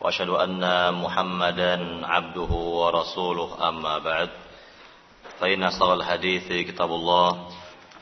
وأشهد 0.00 0.28
أن 0.28 0.62
محمدا 0.94 2.06
عبده 2.06 2.52
ورسوله 2.54 3.68
أما 3.68 3.98
بعد 3.98 4.30
فإن 5.40 5.62
أصدق 5.62 5.90
الحديث 5.90 6.46
كتاب 6.68 6.90
الله 6.90 7.28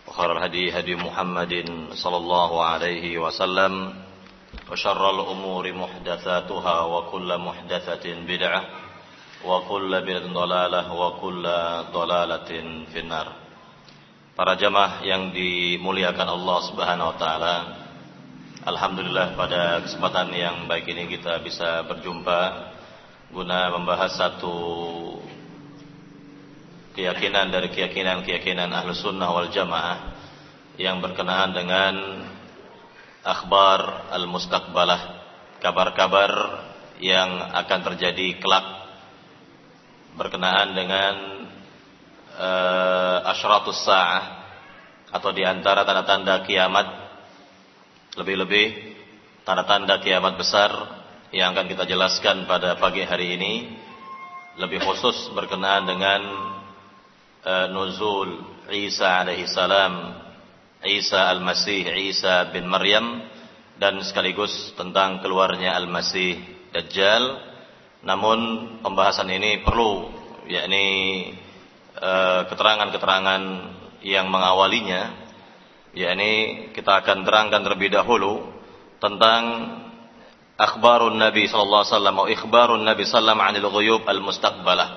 وخير 0.09 0.33
الهدي 0.39 0.79
هدي 0.79 0.95
محمد 0.95 1.55
صلى 1.95 2.17
الله 2.17 2.65
عليه 2.65 3.19
وسلم 3.19 3.95
وشر 4.71 5.11
الأمور 5.11 5.73
محدثاتها 5.73 6.81
وكل 6.81 7.39
محدثة 7.39 8.05
بدعة 8.29 8.63
وكل 9.45 10.01
بدعة 10.01 10.27
ضلالة 10.33 10.93
وكل 10.93 11.45
ضلالة 11.93 12.51
في 12.93 12.99
النار 12.99 13.29
Para 14.39 14.55
jamaah 14.55 15.03
yang 15.03 15.35
dimuliakan 15.35 16.31
Allah 16.31 16.59
Subhanahu 16.71 17.11
wa 17.11 17.17
taala. 17.19 17.55
Alhamdulillah 18.69 19.33
pada 19.33 19.81
kesempatan 19.81 20.29
yang 20.37 20.69
baik 20.69 20.85
ini 20.93 21.09
kita 21.09 21.41
bisa 21.41 21.89
berjumpa 21.89 22.69
guna 23.33 23.73
membahas 23.73 24.13
satu 24.13 24.53
keyakinan 26.93 27.49
dari 27.49 27.73
keyakinan-keyakinan 27.73 28.69
ahlu 28.69 28.93
sunnah 28.93 29.33
wal 29.33 29.49
jamaah 29.49 30.13
yang 30.77 31.01
berkenaan 31.01 31.57
dengan 31.57 31.95
akhbar 33.25 34.13
al-mustaqbalah 34.13 35.17
kabar-kabar 35.65 36.33
yang 37.01 37.41
akan 37.65 37.81
terjadi 37.89 38.37
kelak 38.37 38.69
berkenaan 40.13 40.77
dengan 40.77 41.15
uh, 42.37 43.33
asyratus 43.33 43.81
sa'ah 43.81 44.25
atau 45.09 45.33
di 45.33 45.41
antara 45.41 45.89
tanda-tanda 45.89 46.45
kiamat 46.45 46.98
lebih-lebih 48.19 48.99
tanda-tanda 49.47 50.03
kiamat 50.03 50.35
besar 50.35 50.71
yang 51.31 51.55
akan 51.55 51.71
kita 51.71 51.87
jelaskan 51.87 52.51
pada 52.51 52.75
pagi 52.75 53.07
hari 53.07 53.39
ini 53.39 53.53
lebih 54.59 54.83
khusus 54.83 55.31
berkenaan 55.39 55.87
dengan 55.87 56.21
uh, 57.47 57.67
nuzul 57.71 58.43
Isa 58.75 59.23
alaihi 59.23 59.47
salam 59.47 60.19
Isa 60.83 61.31
al-Masih 61.31 61.87
Isa 62.11 62.51
bin 62.51 62.67
Maryam 62.67 63.23
dan 63.79 64.03
sekaligus 64.03 64.75
tentang 64.75 65.23
keluarnya 65.23 65.79
al-Masih 65.79 66.39
Dajjal. 66.75 67.39
Namun 68.03 68.39
pembahasan 68.83 69.27
ini 69.27 69.63
perlu 69.67 70.07
yakni 70.47 70.87
eh, 71.99 72.41
keterangan-keterangan 72.47 73.43
yang 74.07 74.31
mengawalinya 74.31 75.28
yakni 75.97 76.33
kita 76.77 77.05
akan 77.05 77.25
terangkan 77.25 77.61
terlebih 77.65 77.93
dahulu 77.93 78.45
tentang 78.99 79.43
akhbarun 80.59 81.17
Nabi 81.17 81.47
sallallahu 81.47 81.87
alaihi 81.87 81.95
wasallam 81.95 82.17
atau 82.19 82.29
ikhbarun 82.35 82.83
Nabi 82.83 83.05
sallallahu 83.07 83.47
anil 83.47 83.69
ghuyub 83.71 84.03
al-mustaqbalah 84.05 84.89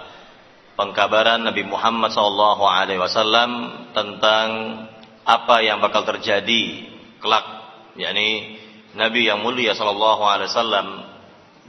pengkabaran 0.75 1.45
Nabi 1.45 1.61
Muhammad 1.67 2.09
sallallahu 2.09 2.64
alaihi 2.66 2.98
wasallam 2.98 3.52
tentang 3.94 4.48
apa 5.22 5.61
yang 5.61 5.78
bakal 5.78 6.02
terjadi 6.02 6.89
kelak. 7.21 7.45
Yakni 7.94 8.58
Nabi 8.98 9.30
yang 9.30 9.45
mulia 9.45 9.77
sallallahu 9.77 10.26
alaihi 10.26 10.49
wasallam 10.49 10.88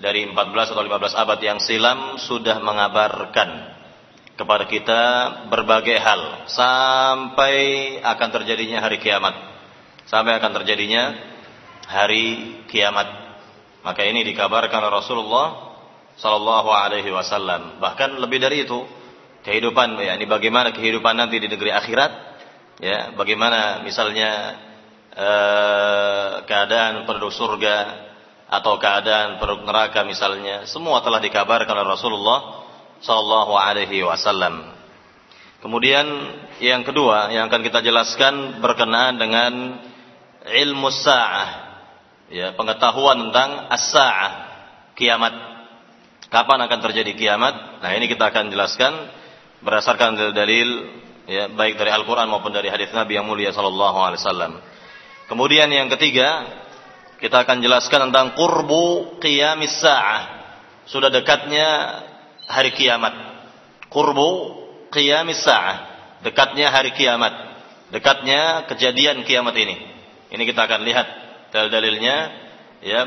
dari 0.00 0.26
14 0.26 0.72
atau 0.72 0.82
15 0.82 1.22
abad 1.22 1.38
yang 1.44 1.58
silam 1.60 2.16
sudah 2.16 2.58
mengabarkan 2.64 3.81
kepada 4.37 4.65
kita 4.65 5.00
berbagai 5.53 5.98
hal 6.00 6.48
sampai 6.48 7.56
akan 8.00 8.28
terjadinya 8.41 8.81
hari 8.81 8.98
kiamat. 8.98 9.34
Sampai 10.09 10.37
akan 10.37 10.50
terjadinya 10.62 11.15
hari 11.87 12.59
kiamat. 12.69 13.09
Maka 13.82 14.03
ini 14.06 14.25
dikabarkan 14.25 14.82
Rasulullah 14.88 15.76
sallallahu 16.16 16.70
alaihi 16.70 17.10
wasallam. 17.12 17.78
Bahkan 17.82 18.19
lebih 18.19 18.38
dari 18.41 18.65
itu 18.65 18.82
kehidupan 19.43 19.98
ya 19.98 20.15
ini 20.15 20.26
bagaimana 20.26 20.70
kehidupan 20.70 21.19
nanti 21.19 21.43
di 21.43 21.50
negeri 21.50 21.75
akhirat 21.75 22.12
ya 22.78 23.10
bagaimana 23.19 23.82
misalnya 23.82 24.31
eh, 25.12 26.31
keadaan 26.47 27.04
penduduk 27.10 27.34
surga 27.34 27.76
atau 28.47 28.78
keadaan 28.78 29.43
penduduk 29.43 29.66
neraka 29.66 30.06
misalnya 30.06 30.64
semua 30.70 31.03
telah 31.03 31.19
dikabarkan 31.19 31.75
oleh 31.75 31.91
Rasulullah 31.91 32.61
sallallahu 33.02 33.52
alaihi 33.58 34.06
wasallam. 34.06 34.72
Kemudian 35.62 36.06
yang 36.58 36.82
kedua 36.82 37.30
yang 37.30 37.46
akan 37.46 37.62
kita 37.62 37.82
jelaskan 37.86 38.58
berkenaan 38.58 39.14
dengan 39.14 39.78
ilmu 40.42 40.90
sa'ah 40.90 41.50
ya 42.34 42.54
pengetahuan 42.58 43.30
tentang 43.30 43.70
as-sa'ah 43.70 44.32
kiamat. 44.98 45.34
Kapan 46.32 46.64
akan 46.64 46.78
terjadi 46.90 47.12
kiamat? 47.12 47.84
Nah, 47.84 47.90
ini 47.92 48.08
kita 48.08 48.32
akan 48.32 48.48
jelaskan 48.50 48.90
berdasarkan 49.62 50.34
dalil 50.34 50.88
ya 51.28 51.46
baik 51.52 51.78
dari 51.78 51.92
Al-Qur'an 51.92 52.26
maupun 52.26 52.50
dari 52.50 52.72
hadis 52.72 52.90
Nabi 52.90 53.20
yang 53.20 53.28
mulia 53.28 53.52
sallallahu 53.54 53.98
alaihi 54.00 54.20
wasallam. 54.24 54.52
Kemudian 55.30 55.70
yang 55.70 55.86
ketiga, 55.92 56.48
kita 57.22 57.46
akan 57.46 57.62
jelaskan 57.62 58.10
tentang 58.10 58.34
qurbu 58.34 59.16
qiyamis 59.22 59.78
saah. 59.78 60.42
Sudah 60.90 61.12
dekatnya 61.14 62.02
hari 62.47 62.70
kiamat. 62.75 63.14
Qurbu 63.92 64.28
qiyamis 64.94 65.42
saah. 65.44 65.91
Dekatnya 66.22 66.70
hari 66.70 66.94
kiamat. 66.94 67.32
Dekatnya 67.92 68.64
kejadian 68.70 69.26
kiamat 69.26 69.53
ini. 69.58 69.76
Ini 70.32 70.42
kita 70.48 70.64
akan 70.64 70.81
lihat 70.86 71.06
dalil-dalilnya 71.52 72.16
ya 72.81 73.00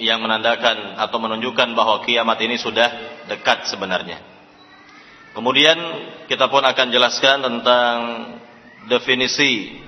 yang 0.00 0.24
menandakan 0.24 0.96
atau 0.96 1.20
menunjukkan 1.20 1.76
bahwa 1.76 2.00
kiamat 2.08 2.40
ini 2.40 2.56
sudah 2.56 2.88
dekat 3.28 3.68
sebenarnya. 3.68 4.16
Kemudian 5.36 5.76
kita 6.26 6.48
pun 6.48 6.64
akan 6.64 6.88
jelaskan 6.88 7.38
tentang 7.44 7.96
definisi 8.88 9.78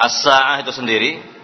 as-sa'ah 0.00 0.64
itu 0.64 0.72
sendiri. 0.72 1.35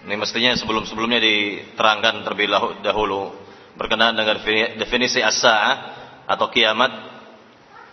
Ini 0.00 0.16
mestinya 0.16 0.56
sebelum-sebelumnya 0.56 1.20
diterangkan 1.20 2.24
terlebih 2.24 2.48
dahulu 2.80 3.36
berkenaan 3.76 4.16
dengan 4.16 4.40
definisi 4.80 5.20
as-sa'ah 5.20 5.76
atau 6.24 6.48
kiamat. 6.48 6.88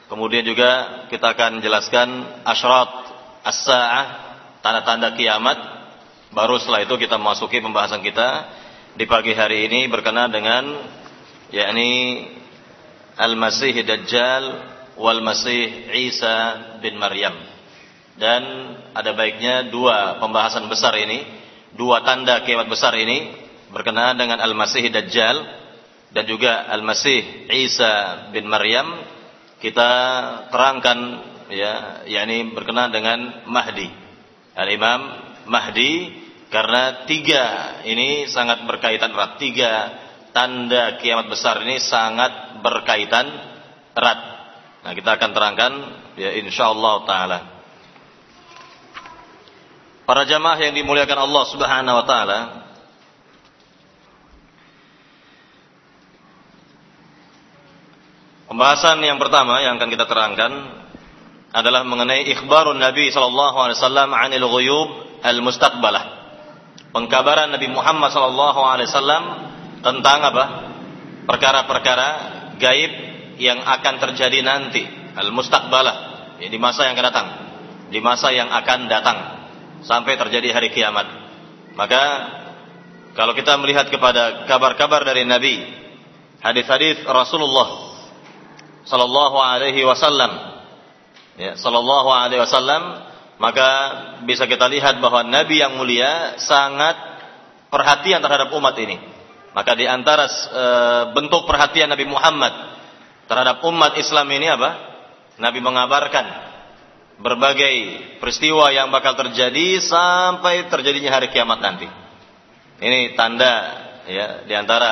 Kemudian 0.07 0.47
juga 0.47 1.03
kita 1.11 1.35
akan 1.35 1.59
jelaskan 1.59 2.07
asyrat 2.47 2.91
as-sa'ah, 3.43 4.05
tanda-tanda 4.63 5.11
kiamat. 5.19 5.59
Baru 6.31 6.55
setelah 6.59 6.87
itu 6.87 6.95
kita 6.95 7.19
memasuki 7.19 7.59
pembahasan 7.59 7.99
kita 7.99 8.47
di 8.95 9.03
pagi 9.03 9.35
hari 9.35 9.67
ini 9.67 9.91
berkenaan 9.91 10.31
dengan 10.31 10.63
yakni 11.51 12.23
Al-Masih 13.19 13.83
Dajjal 13.83 14.43
wal 14.95 15.19
Masih 15.19 15.91
Isa 15.91 16.35
bin 16.79 16.95
Maryam. 16.95 17.35
Dan 18.17 18.43
ada 18.95 19.13
baiknya 19.13 19.69
dua 19.69 20.17
pembahasan 20.17 20.65
besar 20.65 20.97
ini, 20.97 21.21
dua 21.77 22.01
tanda 22.01 22.41
kiamat 22.43 22.67
besar 22.67 22.97
ini 22.97 23.31
berkenaan 23.69 24.17
dengan 24.17 24.41
Al-Masih 24.41 24.89
Dajjal 24.89 25.37
dan 26.11 26.23
juga 26.25 26.65
Al-Masih 26.73 27.47
Isa 27.53 28.27
bin 28.33 28.49
Maryam 28.49 28.89
kita 29.57 29.91
terangkan 30.53 30.99
ya 31.49 32.05
yakni 32.05 32.53
berkenaan 32.53 32.93
dengan 32.93 33.19
Mahdi. 33.49 33.89
Al-Imam 34.57 35.01
Mahdi 35.45 36.13
karena 36.47 37.05
tiga 37.05 37.45
ini 37.83 38.29
sangat 38.29 38.63
berkaitan 38.65 39.13
erat. 39.13 39.41
Tiga 39.41 39.71
tanda 40.31 41.01
kiamat 41.01 41.27
besar 41.29 41.61
ini 41.65 41.81
sangat 41.81 42.61
berkaitan 42.61 43.27
erat. 43.97 44.19
Nah, 44.85 44.93
kita 44.93 45.17
akan 45.17 45.31
terangkan 45.33 45.73
ya 46.15 46.37
insyaallah 46.37 46.95
taala. 47.09 47.56
Para 50.07 50.23
jamaah 50.23 50.55
yang 50.55 50.71
dimuliakan 50.71 51.19
Allah 51.19 51.43
Subhanahu 51.51 51.95
wa 51.99 52.05
taala, 52.07 52.39
Pembahasan 58.47 59.03
yang 59.03 59.19
pertama 59.19 59.59
yang 59.59 59.75
akan 59.75 59.91
kita 59.91 60.07
terangkan 60.07 60.51
adalah 61.51 61.83
mengenai 61.83 62.31
ikhbarun 62.31 62.79
Nabi 62.79 63.11
sallallahu 63.11 63.59
alaihi 63.59 63.75
wasallam 63.75 64.09
'anil 64.15 64.47
ghuyub 64.47 64.89
al-mustaqbalah. 65.19 66.03
Pengkabaran 66.95 67.51
Nabi 67.51 67.67
Muhammad 67.67 68.07
SAW 68.07 69.21
tentang 69.83 70.19
apa? 70.23 70.45
Perkara-perkara 71.27 72.07
gaib 72.55 72.91
yang 73.35 73.59
akan 73.59 73.93
terjadi 73.99 74.39
nanti, 74.39 74.87
al-mustaqbalah, 75.19 75.95
ya, 76.39 76.47
di 76.47 76.55
masa 76.55 76.87
yang 76.87 76.95
akan 76.95 77.05
datang, 77.11 77.27
di 77.91 77.99
masa 77.99 78.31
yang 78.31 78.47
akan 78.47 78.79
datang 78.87 79.36
sampai 79.83 80.17
terjadi 80.17 80.53
hari 80.53 80.69
kiamat. 80.73 81.05
Maka 81.77 82.03
kalau 83.17 83.33
kita 83.33 83.57
melihat 83.57 83.89
kepada 83.89 84.45
kabar-kabar 84.45 85.01
dari 85.01 85.25
Nabi, 85.25 85.61
hadis-hadis 86.41 87.01
Rasulullah 87.05 87.97
sallallahu 88.85 89.37
alaihi 89.41 89.81
wasallam, 89.83 90.31
ya, 91.37 91.57
sallallahu 91.57 92.09
alaihi 92.13 92.41
wasallam, 92.41 93.03
maka 93.37 93.69
bisa 94.25 94.49
kita 94.49 94.65
lihat 94.69 94.97
bahwa 94.97 95.25
Nabi 95.25 95.61
yang 95.61 95.77
mulia 95.77 96.37
sangat 96.41 96.97
perhatian 97.69 98.21
terhadap 98.21 98.49
umat 98.53 98.73
ini. 98.81 98.97
Maka 99.53 99.73
di 99.73 99.89
antara 99.89 100.29
e, 100.29 100.65
bentuk 101.17 101.49
perhatian 101.49 101.89
Nabi 101.89 102.05
Muhammad 102.05 102.53
terhadap 103.25 103.65
umat 103.65 103.97
Islam 103.97 104.29
ini 104.29 104.45
apa? 104.45 104.69
Nabi 105.41 105.59
mengabarkan 105.61 106.25
berbagai 107.17 107.73
peristiwa 108.21 108.69
yang 108.69 108.93
bakal 108.93 109.17
terjadi 109.17 109.81
sampai 109.81 110.69
terjadinya 110.69 111.17
hari 111.17 111.33
kiamat 111.33 111.59
nanti. 111.61 111.87
Ini 112.77 113.17
tanda 113.17 113.53
ya 114.05 114.27
di 114.45 114.53
antara 114.53 114.91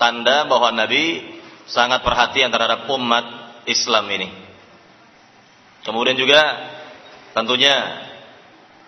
tanda 0.00 0.48
bahwa 0.48 0.72
Nabi 0.72 1.20
sangat 1.68 2.00
perhatian 2.00 2.48
terhadap 2.48 2.88
umat 2.88 3.24
Islam 3.68 4.08
ini. 4.08 4.28
Kemudian 5.84 6.16
juga 6.16 6.40
tentunya 7.36 7.74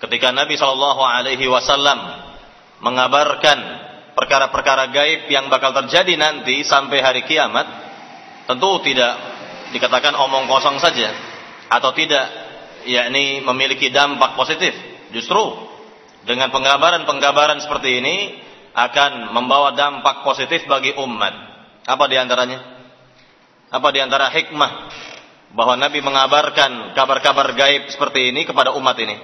ketika 0.00 0.32
Nabi 0.32 0.56
Shallallahu 0.56 1.02
Alaihi 1.04 1.46
Wasallam 1.46 1.98
mengabarkan 2.80 3.58
perkara-perkara 4.16 4.90
gaib 4.90 5.30
yang 5.30 5.46
bakal 5.52 5.76
terjadi 5.84 6.16
nanti 6.18 6.64
sampai 6.64 6.98
hari 7.04 7.22
kiamat, 7.28 7.66
tentu 8.48 8.80
tidak 8.82 9.14
dikatakan 9.76 10.16
omong 10.16 10.48
kosong 10.48 10.80
saja 10.80 11.12
atau 11.68 11.92
tidak 11.92 12.47
yakni 12.88 13.44
memiliki 13.44 13.92
dampak 13.92 14.34
positif. 14.34 14.72
Justru 15.12 15.40
dengan 16.24 16.48
penggambaran-penggambaran 16.48 17.60
seperti 17.60 18.00
ini 18.00 18.16
akan 18.72 19.32
membawa 19.36 19.76
dampak 19.76 20.24
positif 20.24 20.64
bagi 20.64 20.96
umat. 20.96 21.34
Apa 21.84 22.04
di 22.08 22.16
antaranya? 22.16 22.58
Apa 23.68 23.92
di 23.92 24.00
antara 24.00 24.32
hikmah 24.32 24.72
bahwa 25.52 25.76
Nabi 25.76 26.00
mengabarkan 26.00 26.96
kabar-kabar 26.96 27.52
gaib 27.52 27.92
seperti 27.92 28.32
ini 28.32 28.48
kepada 28.48 28.72
umat 28.76 28.96
ini? 29.00 29.16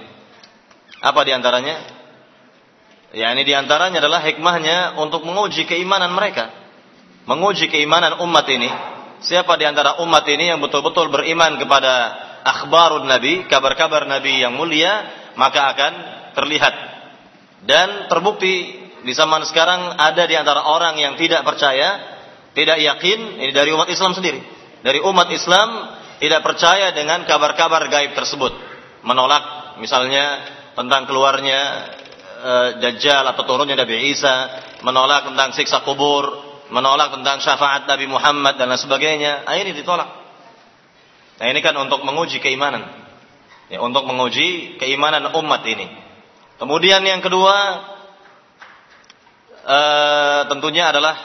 Apa 1.01 1.25
di 1.25 1.33
antaranya? 1.33 1.75
Ya 3.13 3.31
ini 3.31 3.45
di 3.45 3.53
antaranya 3.53 4.01
adalah 4.01 4.21
hikmahnya 4.25 4.99
untuk 5.01 5.25
menguji 5.25 5.65
keimanan 5.65 6.13
mereka. 6.13 6.51
Menguji 7.25 7.73
keimanan 7.73 8.21
umat 8.21 8.45
ini 8.53 8.69
Siapa 9.23 9.55
di 9.55 9.65
antara 9.65 10.03
umat 10.03 10.21
ini 10.27 10.51
yang 10.51 10.59
betul-betul 10.59 11.07
beriman 11.07 11.55
kepada 11.55 11.93
akhbarun 12.45 13.09
Nabi, 13.09 13.49
kabar-kabar 13.49 14.05
Nabi 14.05 14.45
yang 14.45 14.53
mulia, 14.53 15.09
maka 15.33 15.73
akan 15.73 15.93
terlihat. 16.37 16.73
Dan 17.65 18.05
terbukti 18.05 18.85
di 19.01 19.13
zaman 19.17 19.41
sekarang 19.49 19.97
ada 19.97 20.29
di 20.29 20.37
antara 20.37 20.69
orang 20.69 21.01
yang 21.01 21.17
tidak 21.17 21.41
percaya, 21.41 21.97
tidak 22.53 22.77
yakin, 22.77 23.41
ini 23.41 23.51
dari 23.51 23.73
umat 23.73 23.89
Islam 23.89 24.13
sendiri. 24.13 24.41
Dari 24.85 25.01
umat 25.01 25.29
Islam 25.33 25.69
tidak 26.21 26.45
percaya 26.45 26.93
dengan 26.93 27.25
kabar-kabar 27.25 27.89
gaib 27.89 28.13
tersebut. 28.13 28.53
Menolak 29.01 29.77
misalnya 29.81 30.41
tentang 30.77 31.09
keluarnya 31.09 31.59
e, 32.41 32.53
Dajjal 32.81 33.25
atau 33.25 33.43
turunnya 33.45 33.77
Nabi 33.77 34.13
Isa, 34.13 34.49
menolak 34.85 35.29
tentang 35.29 35.53
siksa 35.53 35.81
kubur, 35.81 36.29
menolak 36.69 37.13
tentang 37.13 37.41
syafaat 37.41 37.85
Nabi 37.85 38.05
Muhammad 38.09 38.57
dan 38.57 38.69
lain 38.69 38.81
sebagainya, 38.81 39.45
ini 39.45 39.73
ditolak. 39.73 40.24
Nah 41.35 41.45
ini 41.51 41.59
kan 41.59 41.75
untuk 41.75 42.03
menguji 42.07 42.39
keimanan, 42.39 42.87
ya, 43.67 43.83
untuk 43.83 44.07
menguji 44.07 44.79
keimanan 44.79 45.27
umat 45.35 45.61
ini. 45.67 45.87
Kemudian 46.55 47.03
yang 47.03 47.19
kedua, 47.19 47.55
uh, 49.67 50.41
tentunya 50.47 50.95
adalah 50.95 51.15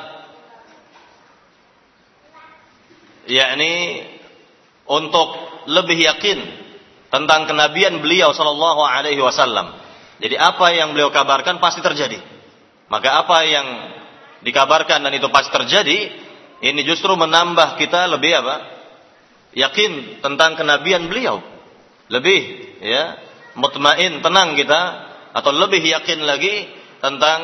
yakni 3.30 4.02
untuk 4.90 5.28
lebih 5.70 6.02
yakin 6.02 6.38
tentang 7.14 7.46
kenabian 7.46 8.02
beliau 8.02 8.34
sallallahu 8.34 8.82
alaihi 8.82 9.22
wasallam. 9.22 9.78
Jadi 10.18 10.34
apa 10.34 10.74
yang 10.74 10.90
beliau 10.90 11.14
kabarkan 11.14 11.62
pasti 11.62 11.78
terjadi. 11.78 12.18
Maka 12.90 13.22
apa 13.22 13.46
yang 13.46 13.66
dikabarkan 14.42 15.06
dan 15.06 15.12
itu 15.14 15.30
pasti 15.30 15.54
terjadi, 15.54 15.98
ini 16.66 16.80
justru 16.82 17.14
menambah 17.14 17.78
kita 17.78 18.10
lebih 18.10 18.42
apa? 18.42 18.79
Yakin 19.56 20.22
tentang 20.22 20.54
kenabian 20.54 21.10
beliau. 21.10 21.42
Lebih 22.10 22.40
ya, 22.82 23.18
mutmain, 23.58 24.22
tenang 24.22 24.54
kita 24.58 24.80
atau 25.30 25.50
lebih 25.54 25.82
yakin 25.82 26.26
lagi 26.26 26.66
tentang 26.98 27.40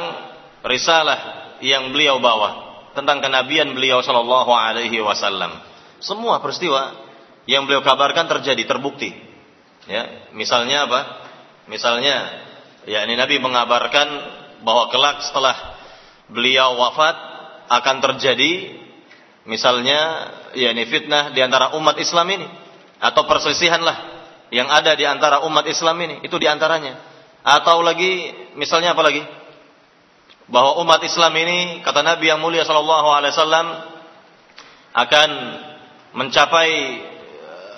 risalah 0.67 1.55
yang 1.62 1.94
beliau 1.94 2.19
bawa, 2.19 2.82
tentang 2.93 3.23
kenabian 3.23 3.73
beliau 3.73 4.03
sallallahu 4.03 4.50
alaihi 4.50 4.99
wasallam. 5.03 5.55
Semua 6.03 6.43
peristiwa 6.43 6.93
yang 7.47 7.64
beliau 7.64 7.81
kabarkan 7.81 8.26
terjadi, 8.26 8.62
terbukti. 8.67 9.14
Ya, 9.87 10.31
misalnya 10.35 10.91
apa? 10.91 11.00
Misalnya 11.70 12.43
ya 12.87 13.06
ini 13.06 13.14
Nabi 13.14 13.38
mengabarkan 13.38 14.08
bahwa 14.67 14.91
kelak 14.91 15.23
setelah 15.23 15.55
beliau 16.26 16.75
wafat 16.79 17.14
akan 17.70 17.97
terjadi 18.03 18.82
misalnya 19.47 20.31
ya 20.56 20.73
ini 20.73 20.88
fitnah 20.88 21.37
di 21.37 21.44
antara 21.44 21.76
umat 21.76 22.00
Islam 22.00 22.26
ini 22.32 22.49
atau 22.97 23.29
perselisihan 23.29 23.85
lah 23.85 24.17
yang 24.49 24.70
ada 24.70 24.97
di 24.97 25.05
antara 25.05 25.44
umat 25.44 25.67
Islam 25.69 26.00
ini 26.03 26.25
itu 26.25 26.37
di 26.41 26.49
antaranya. 26.49 26.97
Atau 27.47 27.82
lagi 27.85 28.31
misalnya 28.58 28.97
apa 28.97 29.03
lagi? 29.06 29.23
Bahwa 30.47 30.79
umat 30.82 31.03
Islam 31.03 31.35
ini 31.37 31.82
kata 31.82 32.03
Nabi 32.03 32.31
yang 32.31 32.38
mulia 32.38 32.62
sallallahu 32.62 33.08
alaihi 33.11 33.35
wasallam 33.35 33.67
akan 34.97 35.31
mencapai 36.17 36.73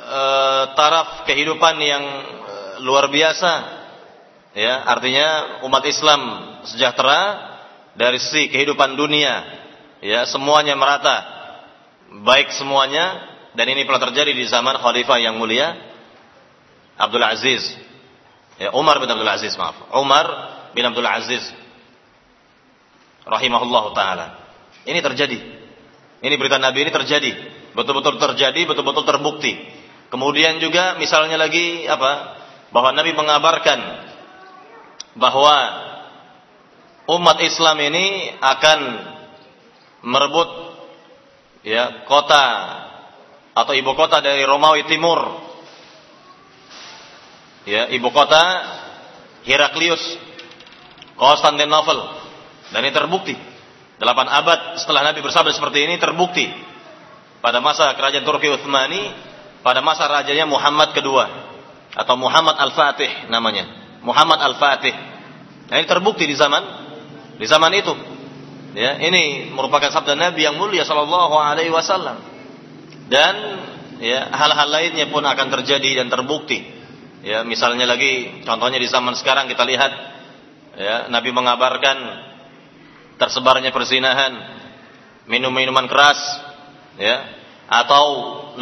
e, 0.06 0.22
taraf 0.76 1.24
kehidupan 1.24 1.76
yang 1.80 2.04
e, 2.44 2.54
luar 2.84 3.08
biasa. 3.08 3.76
Ya 4.56 4.84
artinya 4.84 5.60
umat 5.68 5.84
Islam 5.88 6.20
sejahtera 6.64 7.20
dari 7.96 8.20
sisi 8.20 8.48
kehidupan 8.52 8.96
dunia 8.96 9.44
ya 10.04 10.22
semuanya 10.28 10.78
merata 10.78 11.37
baik 12.08 12.52
semuanya 12.56 13.36
dan 13.52 13.66
ini 13.68 13.84
pernah 13.84 14.02
terjadi 14.08 14.32
di 14.32 14.44
zaman 14.48 14.76
khalifah 14.80 15.18
yang 15.20 15.36
mulia 15.36 15.76
Abdul 16.98 17.24
Aziz. 17.24 17.62
Ya 18.58 18.74
Umar 18.74 18.98
bin 18.98 19.06
Abdul 19.06 19.28
Aziz 19.28 19.54
maaf. 19.54 19.76
Umar 19.94 20.26
bin 20.74 20.82
Abdul 20.82 21.06
Aziz 21.06 21.44
rahimahullah 23.22 23.84
taala. 23.94 24.26
Ini 24.88 24.98
terjadi. 25.04 25.38
Ini 26.18 26.34
berita 26.34 26.58
Nabi 26.58 26.88
ini 26.88 26.92
terjadi. 26.92 27.30
Betul-betul 27.76 28.18
terjadi 28.18 28.60
betul-betul 28.66 29.04
terbukti. 29.06 29.54
Kemudian 30.08 30.58
juga 30.58 30.96
misalnya 30.96 31.36
lagi 31.36 31.84
apa 31.84 32.40
bahwa 32.72 32.90
Nabi 32.96 33.12
mengabarkan 33.12 33.78
bahwa 35.14 35.56
umat 37.08 37.38
Islam 37.44 37.76
ini 37.84 38.32
akan 38.40 38.78
merebut 40.02 40.67
ya 41.68 42.08
kota 42.08 42.44
atau 43.52 43.76
ibu 43.76 43.92
kota 43.92 44.24
dari 44.24 44.40
Romawi 44.48 44.88
Timur. 44.88 45.44
Ya, 47.68 47.92
ibu 47.92 48.08
kota 48.08 48.40
Heraklius 49.44 50.00
Konstantinopel. 51.20 52.00
Dan 52.72 52.80
ini 52.88 52.94
terbukti. 52.94 53.36
Delapan 53.98 54.30
abad 54.30 54.78
setelah 54.80 55.12
Nabi 55.12 55.20
bersabda 55.20 55.52
seperti 55.52 55.84
ini 55.84 56.00
terbukti. 56.00 56.48
Pada 57.44 57.60
masa 57.60 57.92
kerajaan 57.98 58.24
Turki 58.24 58.48
Utsmani, 58.48 59.12
pada 59.60 59.84
masa 59.84 60.08
rajanya 60.08 60.46
Muhammad 60.48 60.94
kedua 60.96 61.28
atau 61.92 62.14
Muhammad 62.14 62.56
Al-Fatih 62.56 63.28
namanya. 63.28 63.66
Muhammad 64.06 64.38
Al-Fatih. 64.38 64.94
Nah, 65.68 65.74
ini 65.82 65.86
terbukti 65.90 66.24
di 66.24 66.38
zaman 66.38 66.62
di 67.36 67.46
zaman 67.46 67.74
itu. 67.74 67.92
Ya, 68.78 68.94
ini 69.02 69.50
merupakan 69.50 69.90
sabda 69.90 70.14
Nabi 70.14 70.46
yang 70.46 70.54
mulia 70.54 70.86
sallallahu 70.86 71.34
alaihi 71.34 71.74
wasallam. 71.74 72.22
Dan 73.10 73.34
ya, 73.98 74.30
hal-hal 74.30 74.70
lainnya 74.70 75.10
pun 75.10 75.26
akan 75.26 75.50
terjadi 75.50 75.98
dan 75.98 76.06
terbukti. 76.06 76.62
Ya, 77.26 77.42
misalnya 77.42 77.90
lagi 77.90 78.46
contohnya 78.46 78.78
di 78.78 78.86
zaman 78.86 79.18
sekarang 79.18 79.50
kita 79.50 79.66
lihat 79.66 79.92
ya, 80.78 80.96
Nabi 81.10 81.34
mengabarkan 81.34 81.98
tersebarnya 83.18 83.74
persinahan, 83.74 84.30
minum-minuman 85.26 85.90
keras, 85.90 86.22
ya, 87.02 87.26
atau 87.66 88.06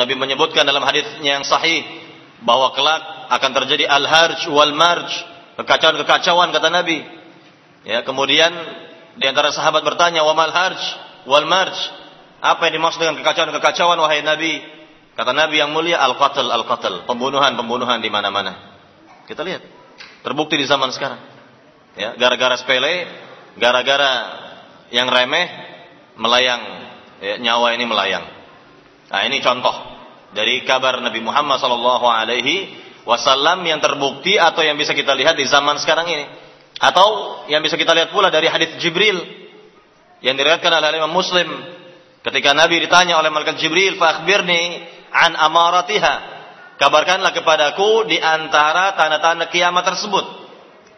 Nabi 0.00 0.16
menyebutkan 0.16 0.64
dalam 0.64 0.80
hadisnya 0.80 1.36
yang 1.36 1.44
sahih 1.44 1.84
bahwa 2.40 2.72
kelak 2.72 3.04
akan 3.36 3.50
terjadi 3.52 3.84
al-harj 3.84 4.48
wal 4.48 4.72
marj, 4.72 5.12
kekacauan-kekacauan 5.60 6.56
kata 6.56 6.72
Nabi. 6.72 7.04
Ya, 7.84 8.00
kemudian 8.00 8.56
di 9.16 9.24
antara 9.26 9.52
sahabat 9.52 9.82
bertanya, 9.82 10.24
"Wa 10.24 10.36
mal 10.36 10.52
harj?" 10.52 11.06
wal 11.26 11.44
marj. 11.44 11.74
Apa 12.40 12.70
yang 12.70 12.80
dimaksud 12.80 13.02
dengan 13.02 13.18
kekacauan-kekacauan 13.20 13.98
wahai 13.98 14.22
Nabi? 14.22 14.62
Kata 15.18 15.34
Nabi 15.34 15.58
yang 15.58 15.74
mulia 15.74 15.98
al-qatl 15.98 16.46
al-qatl, 16.46 17.04
pembunuhan-pembunuhan 17.04 17.98
di 17.98 18.08
mana-mana. 18.08 18.78
Kita 19.26 19.42
lihat. 19.42 19.64
Terbukti 20.22 20.54
di 20.54 20.66
zaman 20.68 20.94
sekarang. 20.94 21.18
Ya, 21.96 22.14
gara-gara 22.14 22.54
sepele, 22.60 23.08
gara-gara 23.56 24.12
yang 24.92 25.08
remeh 25.08 25.48
melayang 26.20 26.62
ya, 27.24 27.34
nyawa 27.40 27.72
ini 27.74 27.84
melayang. 27.88 28.24
Nah, 29.08 29.20
ini 29.24 29.40
contoh 29.40 29.72
dari 30.36 30.62
kabar 30.68 31.00
Nabi 31.00 31.24
Muhammad 31.24 31.56
wasallam 33.06 33.64
yang 33.64 33.80
terbukti 33.80 34.36
atau 34.36 34.60
yang 34.60 34.76
bisa 34.76 34.92
kita 34.92 35.16
lihat 35.16 35.40
di 35.40 35.48
zaman 35.48 35.80
sekarang 35.80 36.06
ini. 36.12 36.24
Atau 36.76 37.40
yang 37.48 37.64
bisa 37.64 37.80
kita 37.80 37.96
lihat 37.96 38.12
pula 38.12 38.28
dari 38.28 38.52
hadis 38.52 38.76
Jibril 38.80 39.16
yang 40.20 40.36
diriwayatkan 40.36 40.68
oleh 40.68 41.00
Imam 41.00 41.12
Muslim 41.12 41.48
ketika 42.20 42.52
Nabi 42.52 42.84
ditanya 42.84 43.16
oleh 43.16 43.32
malaikat 43.32 43.56
Jibril, 43.56 43.96
"Fa 43.96 44.20
akhbirni 44.20 44.84
an 45.12 45.36
amaratiha." 45.36 46.36
Kabarkanlah 46.76 47.32
kepadaku 47.32 48.04
di 48.04 48.20
antara 48.20 48.92
tanda-tanda 48.92 49.48
kiamat 49.48 49.88
tersebut. 49.88 50.24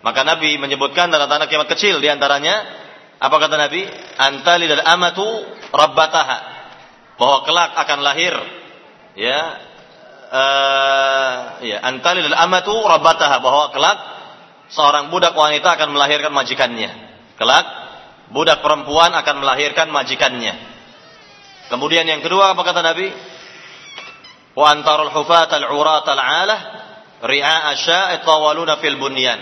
Maka 0.03 0.27
Nabi 0.27 0.59
menyebutkan 0.59 1.07
tanda-tanda 1.07 1.47
kiamat 1.47 1.71
kecil 1.71 2.03
di 2.03 2.11
antaranya 2.11 2.67
apa 3.19 3.37
kata 3.39 3.55
Nabi? 3.55 3.87
Antali 4.19 4.67
dan 4.67 4.83
amatu 4.83 5.27
rabbataha. 5.71 6.39
Bahwa 7.19 7.39
kelak 7.47 7.71
akan 7.79 7.99
lahir 8.03 8.35
ya 9.19 9.39
uh, 10.31 11.39
ya 11.67 11.83
antali 11.83 12.23
dan 12.23 12.35
amatu 12.39 12.75
rabbataha 12.75 13.43
bahwa 13.43 13.75
kelak 13.75 13.99
seorang 14.73 15.09
budak 15.13 15.33
wanita 15.33 15.77
akan 15.77 15.93
melahirkan 15.93 16.33
majikannya. 16.33 16.91
Kelak 17.37 17.67
budak 18.33 18.61
perempuan 18.61 19.13
akan 19.17 19.37
melahirkan 19.41 19.89
majikannya. 19.89 20.55
Kemudian 21.69 22.09
yang 22.09 22.25
kedua 22.25 22.57
apa 22.57 22.63
kata 22.65 22.81
Nabi? 22.81 23.09
Wa 24.57 24.73
antarul 24.73 25.13
hufat 25.13 25.53
al-urat 25.53 26.07
al-alah 26.09 26.61
ri'a 27.23 27.73
asya'i 27.77 28.25
tawaluna 28.25 28.81
fil 28.81 28.97
bunyan. 28.97 29.39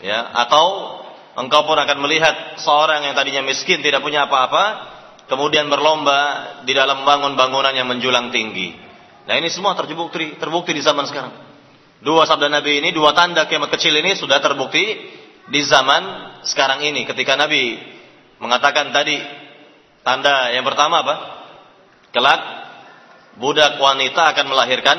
Ya, 0.00 0.32
atau 0.32 0.96
engkau 1.36 1.68
pun 1.68 1.76
akan 1.76 1.98
melihat 2.00 2.56
seorang 2.62 3.04
yang 3.04 3.12
tadinya 3.12 3.44
miskin 3.44 3.84
tidak 3.84 4.00
punya 4.00 4.24
apa-apa 4.24 4.96
kemudian 5.28 5.68
berlomba 5.68 6.18
di 6.64 6.72
dalam 6.72 7.04
bangun 7.04 7.36
bangunan 7.36 7.70
yang 7.76 7.86
menjulang 7.86 8.32
tinggi. 8.32 8.72
Nah, 9.28 9.36
ini 9.36 9.52
semua 9.52 9.76
terbukti 9.76 10.40
terbukti 10.40 10.72
di 10.72 10.82
zaman 10.82 11.04
sekarang. 11.06 11.49
Dua 12.00 12.24
sabda 12.24 12.48
Nabi 12.48 12.80
ini, 12.80 12.96
dua 12.96 13.12
tanda 13.12 13.44
kiamat 13.44 13.68
kecil 13.76 13.92
ini 13.92 14.16
sudah 14.16 14.40
terbukti 14.40 14.84
di 15.50 15.60
zaman 15.66 16.32
sekarang 16.48 16.80
ini 16.80 17.04
ketika 17.04 17.36
Nabi 17.36 17.76
mengatakan 18.40 18.88
tadi 18.88 19.20
tanda 20.00 20.48
yang 20.52 20.64
pertama 20.64 21.04
apa? 21.04 21.16
Kelak 22.10 22.40
budak 23.36 23.76
wanita 23.76 24.32
akan 24.32 24.46
melahirkan 24.48 24.98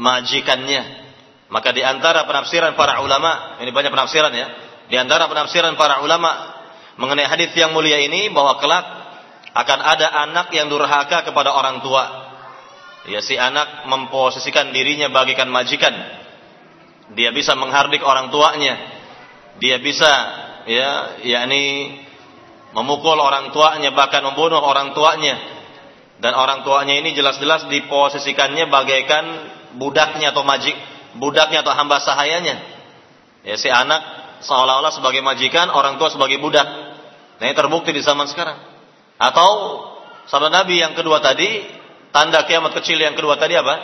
majikannya. 0.00 1.04
Maka 1.52 1.70
di 1.70 1.84
antara 1.84 2.24
penafsiran 2.24 2.74
para 2.74 3.04
ulama, 3.04 3.60
ini 3.62 3.70
banyak 3.70 3.92
penafsiran 3.92 4.32
ya. 4.32 4.48
Di 4.88 4.96
antara 4.96 5.28
penafsiran 5.28 5.76
para 5.76 6.02
ulama 6.02 6.56
mengenai 6.96 7.28
hadis 7.28 7.52
yang 7.54 7.70
mulia 7.76 8.00
ini 8.00 8.32
bahwa 8.32 8.58
kelak 8.58 8.84
akan 9.54 9.78
ada 9.80 10.08
anak 10.26 10.50
yang 10.50 10.66
durhaka 10.66 11.22
kepada 11.22 11.54
orang 11.54 11.78
tua. 11.84 12.23
Ya 13.04 13.20
si 13.20 13.36
anak 13.36 13.84
memposisikan 13.84 14.72
dirinya 14.72 15.12
bagikan 15.12 15.52
majikan. 15.52 15.92
Dia 17.12 17.30
bisa 17.36 17.52
menghardik 17.52 18.00
orang 18.00 18.32
tuanya. 18.32 18.80
Dia 19.60 19.76
bisa 19.78 20.10
ya 20.64 21.20
yakni 21.20 22.00
memukul 22.72 23.20
orang 23.20 23.52
tuanya 23.52 23.92
bahkan 23.92 24.24
membunuh 24.24 24.58
orang 24.58 24.96
tuanya 24.96 25.36
dan 26.18 26.32
orang 26.34 26.64
tuanya 26.64 26.96
ini 26.96 27.12
jelas-jelas 27.12 27.68
diposisikannya 27.68 28.70
bagaikan 28.70 29.24
budaknya 29.76 30.30
atau 30.30 30.46
majik, 30.46 30.74
budaknya 31.18 31.66
atau 31.66 31.74
hamba 31.74 31.98
sahayanya. 32.00 32.56
Ya 33.44 33.60
si 33.60 33.68
anak 33.68 34.00
seolah-olah 34.40 34.94
sebagai 34.94 35.20
majikan, 35.20 35.68
orang 35.68 35.98
tua 35.98 36.08
sebagai 36.08 36.38
budak. 36.38 36.64
Nah, 37.40 37.44
ini 37.44 37.54
terbukti 37.56 37.90
di 37.90 38.00
zaman 38.00 38.30
sekarang. 38.30 38.56
Atau 39.18 39.50
sahabat 40.30 40.54
Nabi 40.54 40.80
yang 40.80 40.94
kedua 40.94 41.18
tadi, 41.18 41.66
tanda 42.14 42.46
kiamat 42.46 42.78
kecil 42.78 43.02
yang 43.02 43.18
kedua 43.18 43.34
tadi 43.34 43.58
apa? 43.58 43.74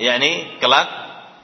Ya 0.00 0.16
ini 0.16 0.56
kelak 0.64 0.88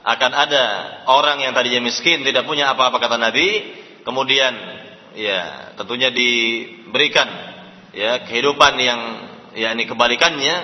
akan 0.00 0.32
ada 0.32 0.64
orang 1.12 1.44
yang 1.44 1.52
tadinya 1.52 1.84
miskin, 1.84 2.24
tidak 2.24 2.48
punya 2.48 2.72
apa-apa 2.72 2.96
kata 2.96 3.20
Nabi, 3.20 3.68
kemudian 4.02 4.56
ya 5.12 5.76
tentunya 5.76 6.08
diberikan 6.08 7.28
ya 7.92 8.24
kehidupan 8.24 8.80
yang 8.80 9.00
yakni 9.52 9.84
kebalikannya 9.84 10.56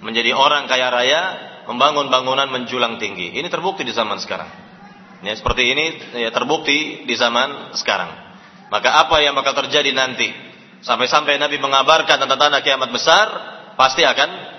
menjadi 0.00 0.32
orang 0.32 0.70
kaya 0.70 0.88
raya 0.88 1.22
membangun 1.68 2.08
bangunan 2.08 2.48
menjulang 2.48 2.96
tinggi. 2.96 3.36
Ini 3.36 3.46
terbukti 3.52 3.84
di 3.84 3.92
zaman 3.92 4.16
sekarang. 4.24 4.48
Ya, 5.20 5.34
seperti 5.34 5.68
ini 5.68 5.84
ya, 6.16 6.30
terbukti 6.32 7.04
di 7.04 7.14
zaman 7.18 7.76
sekarang. 7.76 8.08
Maka 8.72 9.04
apa 9.04 9.20
yang 9.20 9.36
bakal 9.36 9.66
terjadi 9.66 9.90
nanti? 9.92 10.30
Sampai-sampai 10.80 11.36
Nabi 11.42 11.58
mengabarkan 11.58 12.22
tanda-tanda 12.22 12.62
kiamat 12.62 12.94
besar 12.94 13.26
pasti 13.74 14.06
akan 14.06 14.57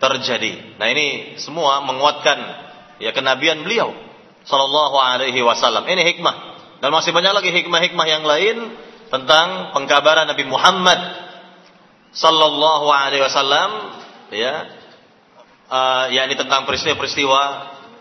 terjadi. 0.00 0.80
Nah 0.80 0.88
ini 0.88 1.36
semua 1.36 1.84
menguatkan 1.84 2.38
ya 2.98 3.12
kenabian 3.12 3.60
beliau 3.62 3.92
Sallallahu 4.48 4.96
Alaihi 4.96 5.44
Wasallam. 5.44 5.84
Ini 5.84 6.02
hikmah 6.16 6.50
dan 6.80 6.88
masih 6.90 7.12
banyak 7.12 7.32
lagi 7.36 7.50
hikmah-hikmah 7.52 8.06
yang 8.08 8.24
lain 8.24 8.56
tentang 9.12 9.76
pengkabaran 9.76 10.24
Nabi 10.24 10.48
Muhammad 10.48 10.96
sallallahu 12.10 12.90
alaihi 12.90 13.22
wasallam 13.22 13.70
ya 14.32 14.66
uh, 15.68 16.04
yakni 16.10 16.34
tentang 16.40 16.64
peristiwa-peristiwa 16.64 17.42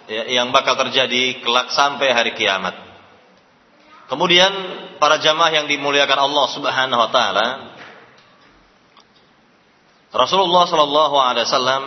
ya, 0.08 0.24
yang 0.32 0.50
bakal 0.56 0.80
terjadi 0.80 1.44
kelak 1.44 1.76
sampai 1.76 2.10
hari 2.16 2.32
kiamat. 2.34 2.74
Kemudian 4.10 4.50
para 4.98 5.22
jamaah 5.22 5.54
yang 5.54 5.66
dimuliakan 5.70 6.18
Allah 6.18 6.46
Subhanahu 6.50 7.00
wa 7.04 7.10
taala 7.14 7.48
Rasulullah 10.10 10.66
sallallahu 10.66 11.16
alaihi 11.22 11.46
wasallam 11.46 11.84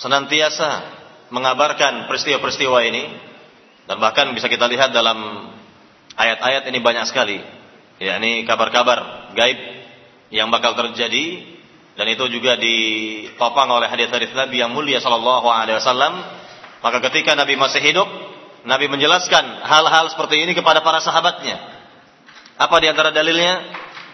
senantiasa 0.00 0.70
mengabarkan 1.28 2.08
peristiwa-peristiwa 2.08 2.78
ini 2.88 3.04
dan 3.84 4.00
bahkan 4.00 4.32
bisa 4.32 4.48
kita 4.48 4.64
lihat 4.64 4.96
dalam 4.96 5.50
ayat-ayat 6.16 6.64
ini 6.72 6.78
banyak 6.80 7.04
sekali 7.04 7.38
yakni 8.00 8.48
kabar-kabar 8.48 9.30
gaib 9.36 9.58
yang 10.32 10.48
bakal 10.48 10.72
terjadi 10.72 11.54
dan 11.94 12.10
itu 12.10 12.26
juga 12.26 12.58
ditopang 12.58 13.70
oleh 13.70 13.86
hadis-hadis 13.86 14.34
Nabi 14.34 14.58
yang 14.58 14.74
mulia 14.74 14.98
sallallahu 14.98 15.46
alaihi 15.46 15.78
wasallam. 15.78 16.26
Maka 16.82 16.98
ketika 17.08 17.38
Nabi 17.38 17.54
masih 17.54 17.80
hidup, 17.80 18.08
Nabi 18.66 18.90
menjelaskan 18.90 19.62
hal-hal 19.62 20.10
seperti 20.10 20.42
ini 20.42 20.58
kepada 20.58 20.82
para 20.82 20.98
sahabatnya. 20.98 21.54
Apa 22.58 22.82
di 22.82 22.90
antara 22.90 23.14
dalilnya? 23.14 23.62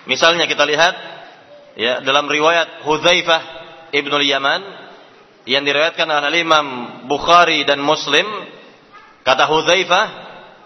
Misalnya 0.05 0.45
kita 0.45 0.69
lihat 0.69 0.95
ya 1.77 2.03
dalam 2.03 2.27
riwayat 2.27 2.83
Hudzaifah 2.87 3.41
Ibnu 3.91 4.17
Yaman 4.23 4.63
yang 5.49 5.67
diriwayatkan 5.67 6.07
oleh 6.07 6.43
Imam 6.43 6.67
Bukhari 7.11 7.67
dan 7.67 7.83
Muslim 7.83 8.27
kata 9.27 9.47
Hudzaifah 9.51 10.05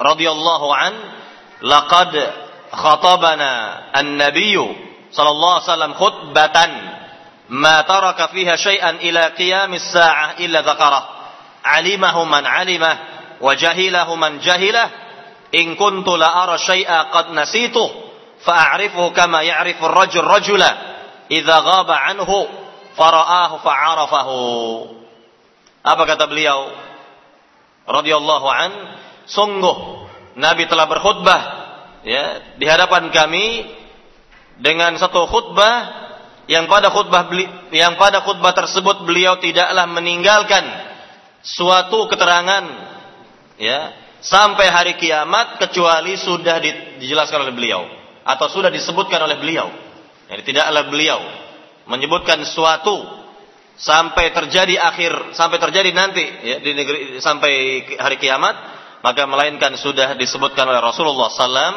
radhiyallahu 0.00 0.68
an 0.74 0.92
laqad 1.64 2.14
khatabana 2.74 3.50
an-nabiyyu 3.94 4.66
sallallahu 5.14 5.54
alaihi 5.58 5.68
wasallam 5.70 5.94
khutbatan 5.94 6.70
ma 7.54 7.86
taraka 7.86 8.34
fiha 8.34 8.58
syai'an 8.58 8.98
ila 9.04 9.32
qiyamis 9.38 9.94
sa'ah 9.94 10.42
illa 10.42 10.66
dzakarah 10.66 11.04
alimahu 11.62 12.26
man 12.26 12.42
alimah 12.42 12.94
wa 13.38 13.52
jahilahu 13.54 14.18
man 14.18 14.42
jahilah 14.42 14.90
in 15.54 15.78
kuntu 15.78 16.18
la 16.18 16.44
ara 16.44 16.58
syai'a 16.58 17.14
qad 17.14 17.30
nasitu 17.30 17.84
fa'arifu 18.42 19.14
kama 19.14 19.46
ya'rifu 19.46 19.86
ar-rajul 19.86 20.26
rajula 20.26 20.93
idza 21.28 21.56
ghaba 21.60 21.94
anhu 22.10 22.48
fara'ahu 22.94 23.56
fa'arafahu 23.60 24.40
apa 25.84 26.02
kata 26.08 26.24
beliau 26.28 26.72
radhiyallahu 27.84 28.46
an 28.48 28.70
sungguh 29.28 30.08
Nabi 30.34 30.66
telah 30.66 30.88
berkhutbah 30.88 31.40
ya 32.02 32.56
di 32.58 32.66
hadapan 32.66 33.12
kami 33.12 33.68
dengan 34.60 34.94
satu 34.96 35.26
khutbah 35.26 36.04
yang 36.46 36.68
pada 36.68 36.92
khutbah 36.92 37.26
yang 37.72 37.96
pada 37.96 38.20
khutbah 38.22 38.52
tersebut 38.52 39.08
beliau 39.08 39.40
tidaklah 39.40 39.88
meninggalkan 39.88 40.64
suatu 41.44 42.06
keterangan 42.08 42.64
ya 43.60 43.92
sampai 44.24 44.66
hari 44.72 44.92
kiamat 44.96 45.60
kecuali 45.60 46.16
sudah 46.16 46.56
dijelaskan 47.00 47.44
oleh 47.44 47.54
beliau 47.54 47.84
atau 48.24 48.48
sudah 48.48 48.72
disebutkan 48.72 49.20
oleh 49.20 49.36
beliau. 49.36 49.68
Jadi 50.30 50.42
tidaklah 50.44 50.88
beliau 50.88 51.20
menyebutkan 51.84 52.40
suatu 52.48 53.04
sampai 53.76 54.32
terjadi 54.32 54.80
akhir 54.80 55.36
sampai 55.36 55.58
terjadi 55.58 55.90
nanti 55.90 56.24
ya 56.46 56.56
di 56.62 56.72
negeri 56.72 57.18
sampai 57.18 57.52
hari 57.98 58.16
kiamat 58.22 58.54
maka 59.02 59.26
melainkan 59.28 59.74
sudah 59.76 60.14
disebutkan 60.16 60.64
oleh 60.64 60.80
Rasulullah 60.80 61.28
SAW 61.28 61.76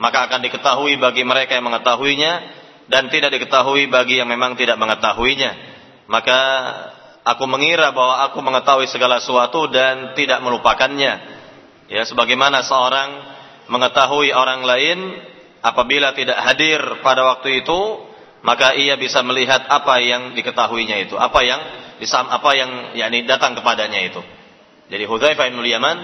maka 0.00 0.28
akan 0.28 0.40
diketahui 0.44 0.96
bagi 0.96 1.26
mereka 1.26 1.56
yang 1.56 1.68
mengetahuinya 1.68 2.32
dan 2.86 3.10
tidak 3.10 3.34
diketahui 3.34 3.90
bagi 3.90 4.22
yang 4.22 4.30
memang 4.30 4.54
tidak 4.54 4.78
mengetahuinya. 4.78 5.52
Maka 6.06 6.40
aku 7.26 7.44
mengira 7.50 7.90
bahwa 7.90 8.22
aku 8.30 8.38
mengetahui 8.44 8.86
segala 8.86 9.18
sesuatu 9.18 9.66
dan 9.66 10.14
tidak 10.14 10.38
melupakannya. 10.44 11.14
Ya, 11.90 12.02
sebagaimana 12.06 12.62
seorang 12.62 13.08
mengetahui 13.66 14.30
orang 14.30 14.62
lain 14.62 14.98
apabila 15.62 16.12
tidak 16.16 16.36
hadir 16.40 16.80
pada 17.00 17.24
waktu 17.36 17.64
itu, 17.64 17.80
maka 18.42 18.76
ia 18.76 18.94
bisa 18.94 19.20
melihat 19.26 19.66
apa 19.66 19.98
yang 20.02 20.36
diketahuinya 20.36 20.96
itu, 21.08 21.14
apa 21.18 21.40
yang 21.42 21.60
apa 22.06 22.50
yang 22.54 22.70
yakni 22.94 23.24
datang 23.24 23.56
kepadanya 23.56 24.00
itu. 24.04 24.20
Jadi 24.86 25.04
Hudzaifah 25.08 25.50
bin 25.50 25.64
Yaman 25.66 25.98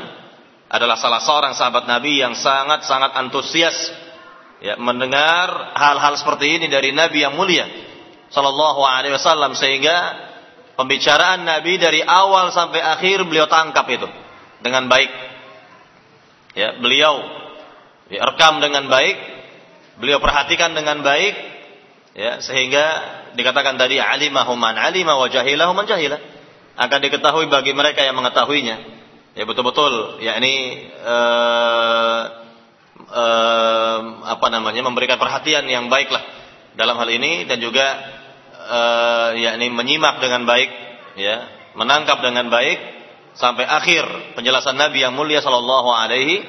adalah 0.73 0.97
salah 0.97 1.21
seorang 1.21 1.53
sahabat 1.53 1.85
Nabi 1.85 2.19
yang 2.19 2.33
sangat-sangat 2.35 3.13
antusias 3.15 3.77
ya, 4.59 4.75
mendengar 4.81 5.77
hal-hal 5.77 6.17
seperti 6.17 6.59
ini 6.59 6.67
dari 6.67 6.91
Nabi 6.97 7.23
yang 7.23 7.37
mulia 7.37 7.69
sallallahu 8.33 8.81
alaihi 8.81 9.13
wasallam 9.13 9.53
sehingga 9.53 10.17
pembicaraan 10.75 11.45
Nabi 11.45 11.77
dari 11.77 12.01
awal 12.01 12.51
sampai 12.51 12.81
akhir 12.81 13.29
beliau 13.29 13.47
tangkap 13.47 13.85
itu 13.93 14.09
dengan 14.65 14.89
baik. 14.89 15.11
Ya, 16.53 16.77
beliau 16.81 17.21
ya, 18.13 18.29
rekam 18.29 18.61
dengan 18.61 18.89
baik, 18.89 19.17
beliau 20.03 20.19
perhatikan 20.19 20.75
dengan 20.75 21.07
baik 21.07 21.35
ya 22.19 22.43
sehingga 22.43 22.85
dikatakan 23.39 23.79
tadi 23.79 24.03
alimahu 24.03 24.59
man 24.59 24.75
alima 24.75 25.15
wa 25.15 25.31
jahilahu 25.31 25.71
man 25.79 25.87
jahila. 25.87 26.19
Akan 26.75 27.05
diketahui 27.05 27.47
bagi 27.47 27.71
mereka 27.77 28.03
yang 28.03 28.19
mengetahuinya. 28.19 28.77
Ya 29.39 29.45
betul-betul. 29.47 30.25
Yakni 30.25 30.89
uh, 31.05 32.23
uh, 33.13 33.99
apa 34.27 34.47
namanya 34.51 34.83
memberikan 34.83 35.21
perhatian 35.21 35.69
yang 35.69 35.87
baiklah 35.87 36.21
dalam 36.75 36.97
hal 36.97 37.09
ini 37.13 37.45
dan 37.45 37.61
juga 37.61 37.87
uh, 38.57 39.31
yakni 39.37 39.69
menyimak 39.69 40.19
dengan 40.25 40.49
baik 40.49 40.71
ya 41.21 41.45
menangkap 41.77 42.25
dengan 42.25 42.49
baik 42.49 42.81
sampai 43.37 43.65
akhir 43.65 44.37
penjelasan 44.37 44.77
Nabi 44.77 45.05
yang 45.05 45.13
mulia 45.13 45.45
sallallahu 45.45 45.89
alaihi 45.93 46.45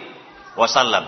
wasallam. 0.55 1.03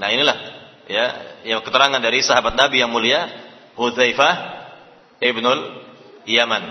Nah 0.00 0.08
inilah 0.10 0.63
ya 0.88 1.06
yang 1.44 1.60
keterangan 1.64 2.00
dari 2.00 2.20
sahabat 2.20 2.56
Nabi 2.56 2.80
yang 2.80 2.92
mulia 2.92 3.28
Hudzaifah 3.74 4.34
ibnul 5.18 5.82
Yaman. 6.24 6.64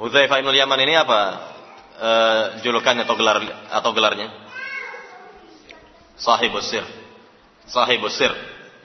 Hudzaifah 0.00 0.40
ibnul 0.40 0.56
Yaman 0.56 0.80
ini 0.80 0.94
apa? 0.96 1.20
E, 1.94 2.10
julukannya 2.64 3.04
atau 3.04 3.16
gelar 3.20 3.38
atau 3.68 3.90
gelarnya? 3.92 4.32
Sahibus 6.16 6.66
Sir. 6.72 6.84
Sahibus 7.68 8.16
Sir. 8.16 8.32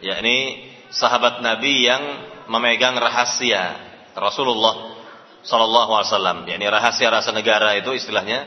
Yakni 0.03 0.69
sahabat 0.91 1.39
Nabi 1.39 1.87
yang 1.87 2.03
memegang 2.51 2.97
rahasia 2.97 3.77
Rasulullah 4.17 4.99
Sallallahu 5.39 5.91
Alaihi 5.95 6.09
Wasallam. 6.11 6.37
yakni 6.51 6.65
rahasia 6.67 7.07
rasa 7.07 7.31
negara 7.31 7.71
itu 7.79 7.95
istilahnya 7.95 8.43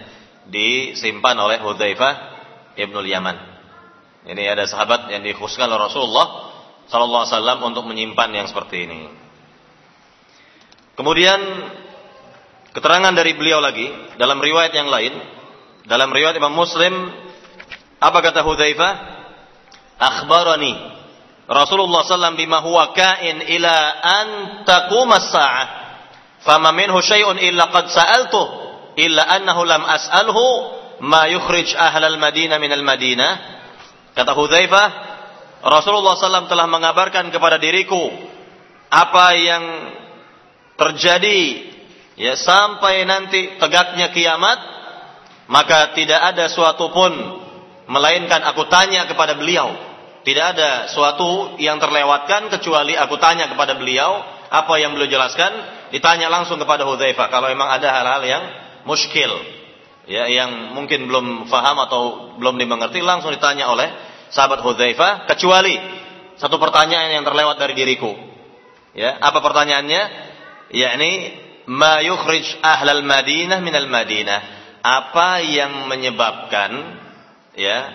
disimpan 0.53 1.39
oleh 1.41 1.57
Hudzaifah 1.65 2.15
ibnul 2.77 3.09
Yaman. 3.09 3.52
Ini 4.23 4.43
ada 4.55 4.65
sahabat 4.71 5.11
yang 5.11 5.27
dikhususkan 5.27 5.67
oleh 5.67 5.91
Rasulullah 5.91 6.27
Sallallahu 6.87 7.23
Alaihi 7.27 7.35
Wasallam 7.35 7.59
untuk 7.67 7.85
menyimpan 7.91 8.31
yang 8.31 8.47
seperti 8.47 8.87
ini. 8.87 9.11
Kemudian 10.95 11.41
keterangan 12.71 13.11
dari 13.11 13.35
beliau 13.35 13.59
lagi 13.59 13.91
dalam 14.21 14.39
riwayat 14.39 14.71
yang 14.77 14.87
lain, 14.93 15.15
dalam 15.89 16.13
riwayat 16.15 16.39
Imam 16.39 16.55
Muslim, 16.55 16.93
apa 17.99 18.19
kata 18.23 18.47
Hudzaifah? 18.47 18.93
Akhbarani 20.03 20.93
Rasulullah 21.47 22.07
SAW 22.07 22.39
bima 22.39 22.63
huwa 22.63 22.95
kain 22.95 23.43
ila 23.59 23.77
an 24.03 24.27
taquma 24.63 25.19
as-sa'ah. 25.19 25.67
Fama 26.43 26.75
minhu 26.75 26.99
syai'un 26.99 27.39
illa 27.39 27.71
qad 27.71 27.87
sa'altu 27.91 28.43
illa 28.99 29.23
annahu 29.27 29.63
lam 29.63 29.83
as'alhu 29.87 30.45
ma 31.07 31.27
yukhrij 31.31 31.75
ahlal 31.75 32.19
Madinah 32.19 32.59
min 32.59 32.71
al-Madinah. 32.71 33.31
Kata 34.13 34.33
Hudzaifah, 34.37 34.89
Rasulullah 35.65 36.19
SAW 36.19 36.51
telah 36.51 36.69
mengabarkan 36.69 37.33
kepada 37.33 37.57
diriku 37.57 38.13
apa 38.93 39.27
yang 39.39 39.65
terjadi 40.77 41.41
ya 42.21 42.37
sampai 42.37 43.09
nanti 43.09 43.57
tegaknya 43.57 44.13
kiamat 44.13 44.59
maka 45.49 45.97
tidak 45.97 46.21
ada 46.21 46.51
suatu 46.53 46.93
pun 46.93 47.13
melainkan 47.89 48.43
aku 48.45 48.69
tanya 48.69 49.09
kepada 49.09 49.37
beliau. 49.39 49.93
Tidak 50.23 50.45
ada 50.55 50.87
suatu 50.87 51.59
yang 51.59 51.83
terlewatkan 51.83 52.47
kecuali 52.47 52.95
aku 52.95 53.19
tanya 53.19 53.51
kepada 53.51 53.75
beliau 53.75 54.23
apa 54.53 54.75
yang 54.79 54.95
beliau 54.95 55.11
jelaskan, 55.11 55.51
ditanya 55.91 56.31
langsung 56.31 56.63
kepada 56.63 56.87
Hudzaifah 56.87 57.27
kalau 57.27 57.51
memang 57.51 57.67
ada 57.75 57.91
hal-hal 57.91 58.23
yang 58.23 58.45
muskil 58.87 59.62
ya 60.07 60.27
yang 60.27 60.75
mungkin 60.75 61.07
belum 61.07 61.47
faham 61.47 61.77
atau 61.87 62.03
belum 62.39 62.59
dimengerti 62.59 62.99
langsung 63.03 63.31
ditanya 63.31 63.71
oleh 63.71 63.89
sahabat 64.33 64.65
Hudzaifah 64.65 65.31
kecuali 65.31 65.77
satu 66.41 66.57
pertanyaan 66.59 67.21
yang 67.21 67.25
terlewat 67.29 67.61
dari 67.61 67.77
diriku. 67.77 68.11
Ya, 68.93 69.17
apa 69.21 69.39
pertanyaannya? 69.41 70.03
Yakni 70.73 71.11
ma 71.69 72.01
yukhrij 72.01 72.65
ahlal 72.65 73.05
Madinah 73.05 73.61
minal 73.61 73.87
Madinah. 73.87 74.41
Apa 74.83 75.39
yang 75.47 75.87
menyebabkan 75.87 76.99
ya 77.55 77.95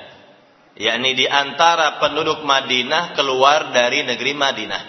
yakni 0.78 1.17
di 1.17 1.26
antara 1.28 2.00
penduduk 2.00 2.46
Madinah 2.46 3.17
keluar 3.17 3.76
dari 3.76 4.06
negeri 4.06 4.32
Madinah. 4.38 4.82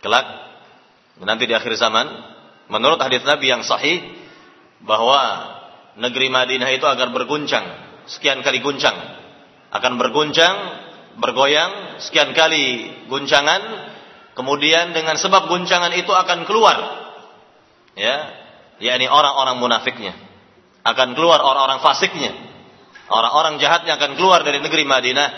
Kelak 0.00 0.26
nanti 1.22 1.44
di 1.46 1.54
akhir 1.54 1.76
zaman 1.76 2.06
menurut 2.72 2.98
hadis 2.98 3.22
Nabi 3.22 3.52
yang 3.52 3.62
sahih 3.62 4.02
bahwa 4.82 5.20
negeri 5.98 6.28
Madinah 6.32 6.70
itu 6.72 6.86
akan 6.88 7.12
berguncang 7.12 7.64
sekian 8.08 8.40
kali 8.40 8.60
guncang 8.64 8.96
akan 9.72 9.92
berguncang 9.96 10.56
bergoyang 11.20 12.00
sekian 12.00 12.32
kali 12.32 12.88
guncangan 13.08 13.92
kemudian 14.32 14.96
dengan 14.96 15.16
sebab 15.20 15.48
guncangan 15.48 15.92
itu 15.92 16.08
akan 16.08 16.48
keluar 16.48 16.76
ya 17.96 18.32
yakni 18.80 19.08
orang-orang 19.08 19.60
munafiknya 19.60 20.16
akan 20.82 21.14
keluar 21.14 21.44
orang-orang 21.44 21.78
fasiknya 21.84 22.52
Orang-orang 23.12 23.60
jahatnya 23.60 24.00
akan 24.00 24.16
keluar 24.16 24.40
dari 24.40 24.64
negeri 24.64 24.88
Madinah. 24.88 25.28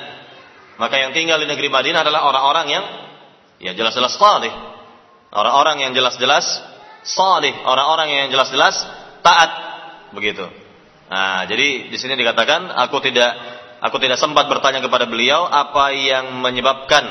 Maka 0.79 0.95
yang 0.95 1.11
tinggal 1.11 1.43
di 1.43 1.51
negeri 1.51 1.67
Madinah 1.67 2.07
adalah 2.07 2.31
orang-orang 2.31 2.67
yang 2.71 2.85
ya 3.59 3.73
jelas-jelas 3.75 4.15
salih. 4.15 4.55
Orang-orang 5.35 5.83
yang 5.83 5.91
jelas-jelas 5.91 6.47
salih, 7.03 7.51
orang-orang 7.67 8.15
yang 8.15 8.29
jelas-jelas 8.31 8.79
taat. 9.27 9.74
Begitu. 10.15 10.47
Nah, 11.11 11.45
jadi 11.45 11.93
di 11.93 11.97
sini 12.01 12.17
dikatakan 12.17 12.73
aku 12.73 13.03
tidak 13.05 13.31
aku 13.85 14.01
tidak 14.01 14.17
sempat 14.17 14.49
bertanya 14.49 14.81
kepada 14.81 15.05
beliau 15.05 15.45
apa 15.45 15.93
yang 15.93 16.41
menyebabkan 16.41 17.05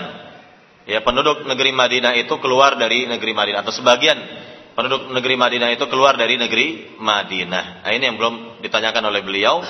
ya 0.90 1.06
penduduk 1.06 1.46
negeri 1.46 1.70
Madinah 1.72 2.18
itu 2.18 2.34
keluar 2.42 2.76
dari 2.76 3.06
negeri 3.06 3.32
Madinah 3.38 3.62
atau 3.62 3.72
sebagian 3.76 4.18
penduduk 4.74 5.14
negeri 5.14 5.38
Madinah 5.38 5.70
itu 5.70 5.86
keluar 5.86 6.18
dari 6.18 6.36
negeri 6.42 6.98
Madinah. 6.98 7.86
Nah, 7.86 7.92
ini 7.94 8.04
yang 8.10 8.18
belum 8.18 8.66
ditanyakan 8.66 9.04
oleh 9.14 9.22
beliau 9.22 9.62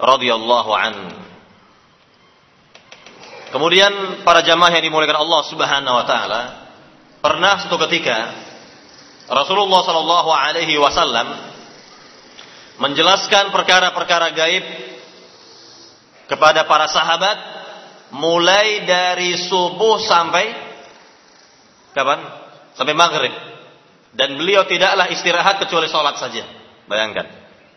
radhiyallahu 0.00 0.70
an. 0.72 0.94
Kemudian 3.48 4.24
para 4.28 4.44
jamaah 4.44 4.72
yang 4.76 4.84
dimuliakan 4.84 5.24
Allah 5.24 5.40
Subhanahu 5.48 5.94
wa 5.96 6.04
taala, 6.04 6.42
pernah 7.24 7.64
suatu 7.64 7.80
ketika 7.88 8.32
Rasulullah 9.28 9.84
sallallahu 9.84 10.30
alaihi 10.32 10.76
wasallam 10.80 11.47
menjelaskan 12.78 13.50
perkara-perkara 13.50 14.34
gaib 14.34 14.64
kepada 16.30 16.64
para 16.64 16.86
sahabat 16.86 17.38
mulai 18.14 18.86
dari 18.86 19.36
subuh 19.36 20.00
sampai 20.02 20.46
kapan? 21.92 22.20
Sampai 22.78 22.94
maghrib. 22.94 23.34
Dan 24.14 24.38
beliau 24.38 24.64
tidaklah 24.64 25.10
istirahat 25.10 25.60
kecuali 25.60 25.90
sholat 25.90 26.16
saja. 26.16 26.46
Bayangkan. 26.86 27.26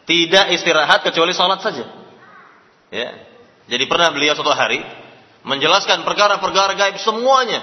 Tidak 0.05 0.53
istirahat 0.55 1.03
kecuali 1.05 1.33
sholat 1.33 1.59
saja. 1.59 1.85
Ya. 2.93 3.09
Jadi 3.67 3.83
pernah 3.87 4.11
beliau 4.13 4.35
suatu 4.35 4.53
hari 4.53 4.81
menjelaskan 5.41 6.05
perkara-perkara 6.05 6.77
gaib 6.77 6.97
semuanya 7.01 7.61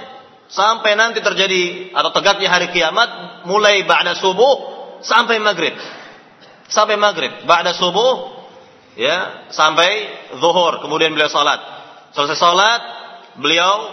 sampai 0.48 0.96
nanti 0.96 1.20
terjadi 1.20 1.92
atau 1.92 2.10
tegaknya 2.10 2.48
hari 2.48 2.72
kiamat 2.72 3.44
mulai 3.44 3.84
ba'da 3.84 4.16
subuh 4.16 4.56
sampai 5.04 5.38
maghrib. 5.38 5.76
Sampai 6.68 7.00
maghrib, 7.00 7.32
ba'da 7.48 7.72
subuh 7.72 8.44
ya 8.98 9.48
sampai 9.48 10.08
zuhur, 10.36 10.84
kemudian 10.84 11.16
beliau 11.16 11.32
salat. 11.32 11.60
Selesai 12.12 12.36
salat, 12.36 12.80
beliau 13.40 13.88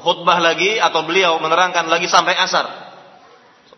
khutbah 0.00 0.36
lagi 0.40 0.76
atau 0.76 1.04
beliau 1.04 1.40
menerangkan 1.40 1.88
lagi 1.88 2.08
sampai 2.08 2.36
asar. 2.36 2.68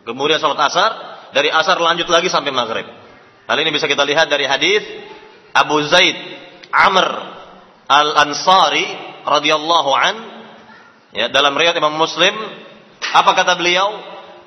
Kemudian 0.03 0.43
salat 0.43 0.59
asar, 0.59 0.91
dari 1.31 1.47
asar 1.47 1.79
lanjut 1.79 2.11
lagi 2.11 2.27
sampai 2.27 2.51
maghrib. 2.51 2.87
Hal 3.47 3.57
ini 3.59 3.71
bisa 3.71 3.87
kita 3.87 4.03
lihat 4.07 4.31
dari 4.31 4.47
hadis 4.47 4.83
Abu 5.51 5.83
Zaid 5.87 6.15
Amr 6.71 7.05
Al-Ansari 7.87 8.87
radhiyallahu 9.23 9.91
an 9.93 10.15
ya 11.13 11.27
dalam 11.29 11.53
riwayat 11.53 11.77
Imam 11.77 11.93
Muslim 11.93 12.33
apa 13.13 13.31
kata 13.37 13.53
beliau 13.59 13.93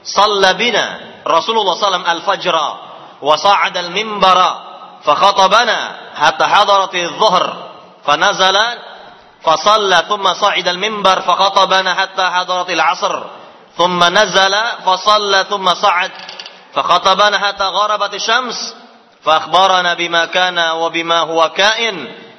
sallabina 0.02 1.20
Rasulullah 1.22 1.78
sallam 1.78 2.02
al-fajra 2.02 2.68
wa 2.82 2.86
sa'ada 3.20 3.81
al-mimbara 3.88 4.50
fa 5.02 5.14
khatabana 5.14 5.79
hatta 6.16 6.44
hadarati 6.44 6.98
adh-dhuhr 7.07 7.44
fa 8.02 8.14
nazala 8.16 8.66
fa 9.40 9.55
shalla 9.57 10.09
thumma 10.11 10.35
sa'ida 10.35 10.70
al-mimbar 10.74 11.22
fa 11.22 11.35
khatabana 11.37 11.94
hatta 11.94 12.31
hadarati 12.33 12.72
al-'asr 12.74 13.14
thumma 13.76 14.11
nazala 14.11 14.83
fa 14.83 14.94
shalla 14.98 15.46
thumma 15.46 15.72
sa'ad 15.76 16.12
fa 16.74 16.83
khatabana 16.83 17.37
hatta 17.38 17.70
gharabat 17.70 18.11
asy-syams 18.16 18.59
fa 19.22 19.42
akhbarana 19.44 19.94
bima 19.98 20.26
kana 20.31 20.79
wa 20.79 20.88
bima 20.90 21.26
huwa 21.26 21.50
ka'in 21.50 21.96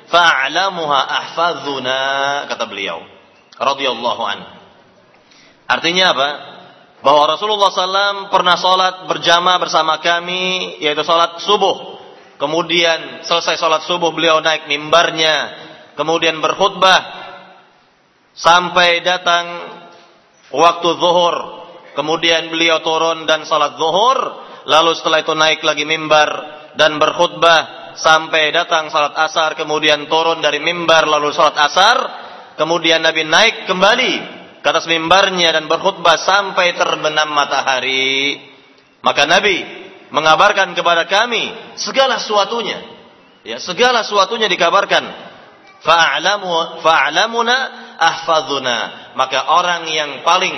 fa'lamuha 0.07 0.99
ahfadzuna 1.03 1.99
kata 2.47 2.63
beliau. 2.65 3.03
Radhiyallahu 3.59 4.23
anhu. 4.23 4.47
Artinya 5.67 6.15
apa 6.15 6.27
bahwa 7.01 7.37
Rasulullah 7.37 7.69
SAW 7.69 8.33
pernah 8.33 8.57
sholat 8.57 9.05
berjamaah 9.05 9.59
bersama 9.61 10.01
kami 10.01 10.77
yaitu 10.81 11.05
sholat 11.05 11.41
subuh. 11.45 11.97
Kemudian 12.37 13.25
selesai 13.25 13.57
sholat 13.57 13.85
subuh 13.89 14.13
beliau 14.13 14.37
naik 14.41 14.69
mimbarnya 14.69 15.35
kemudian 15.97 16.37
berkhutbah. 16.41 17.25
Sampai 18.37 19.01
datang 19.01 19.45
waktu 20.53 20.89
zuhur 21.01 21.35
kemudian 21.97 22.53
beliau 22.53 22.85
turun 22.85 23.25
dan 23.25 23.45
sholat 23.45 23.73
zuhur. 23.81 24.45
Lalu 24.69 24.93
setelah 24.99 25.25
itu 25.25 25.33
naik 25.33 25.65
lagi 25.65 25.87
mimbar 25.87 26.29
dan 26.77 27.01
berkhutbah. 27.01 27.89
Sampai 27.97 28.53
datang 28.53 28.93
salat 28.93 29.17
asar, 29.17 29.57
kemudian 29.57 30.05
turun 30.05 30.37
dari 30.37 30.61
mimbar 30.61 31.09
lalu 31.09 31.33
salat 31.33 31.57
asar, 31.57 31.97
kemudian 32.53 33.01
Nabi 33.01 33.25
naik 33.25 33.65
kembali 33.65 34.36
ke 34.67 34.75
atas 34.75 34.91
mimbarnya 34.91 35.55
dan 35.55 35.71
berkhutbah 35.71 36.19
sampai 36.19 36.75
terbenam 36.75 37.31
matahari. 37.31 38.35
Maka 38.99 39.23
Nabi 39.23 39.63
mengabarkan 40.11 40.75
kepada 40.75 41.07
kami 41.07 41.55
segala 41.79 42.19
sesuatunya. 42.19 42.75
Ya, 43.47 43.63
segala 43.63 44.03
sesuatunya 44.03 44.51
dikabarkan. 44.51 45.07
Fa'alamu 45.87 46.83
fa'alamuna 46.83 47.55
ahfadzuna. 47.95 48.77
Maka 49.15 49.55
orang 49.55 49.87
yang 49.87 50.27
paling 50.27 50.51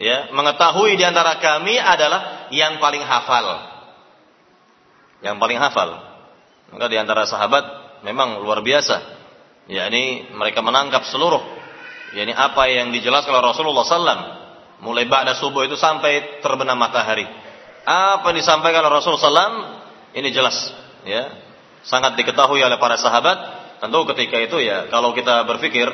ya 0.00 0.32
mengetahui 0.32 0.96
di 0.96 1.04
antara 1.04 1.36
kami 1.36 1.76
adalah 1.76 2.48
yang 2.48 2.80
paling 2.80 3.04
hafal. 3.04 3.44
Yang 5.20 5.36
paling 5.36 5.60
hafal. 5.60 6.00
Maka 6.72 6.86
di 6.88 6.96
antara 6.96 7.28
sahabat 7.28 8.00
memang 8.08 8.40
luar 8.40 8.64
biasa. 8.64 8.96
Ya 9.68 9.84
ini 9.92 10.32
mereka 10.32 10.64
menangkap 10.64 11.04
seluruh. 11.04 11.57
Ya 12.16 12.24
ini 12.24 12.32
apa 12.32 12.68
yang 12.70 12.92
dijelaskan 12.94 13.32
oleh 13.32 13.52
Rasulullah 13.52 13.84
SAW. 13.84 14.22
Mulai 14.78 15.10
ba'da 15.10 15.34
subuh 15.34 15.66
itu 15.66 15.74
sampai 15.74 16.40
terbenam 16.40 16.78
matahari. 16.78 17.26
Apa 17.84 18.30
yang 18.30 18.38
disampaikan 18.40 18.84
oleh 18.86 19.02
Rasulullah 19.02 19.26
SAW 19.26 19.52
ini 20.14 20.28
jelas. 20.30 20.72
Ya 21.04 21.48
sangat 21.88 22.18
diketahui 22.18 22.60
oleh 22.60 22.78
para 22.80 22.98
sahabat. 22.98 23.58
Tentu 23.78 24.02
ketika 24.10 24.36
itu 24.42 24.58
ya 24.58 24.90
kalau 24.90 25.14
kita 25.14 25.46
berpikir 25.46 25.86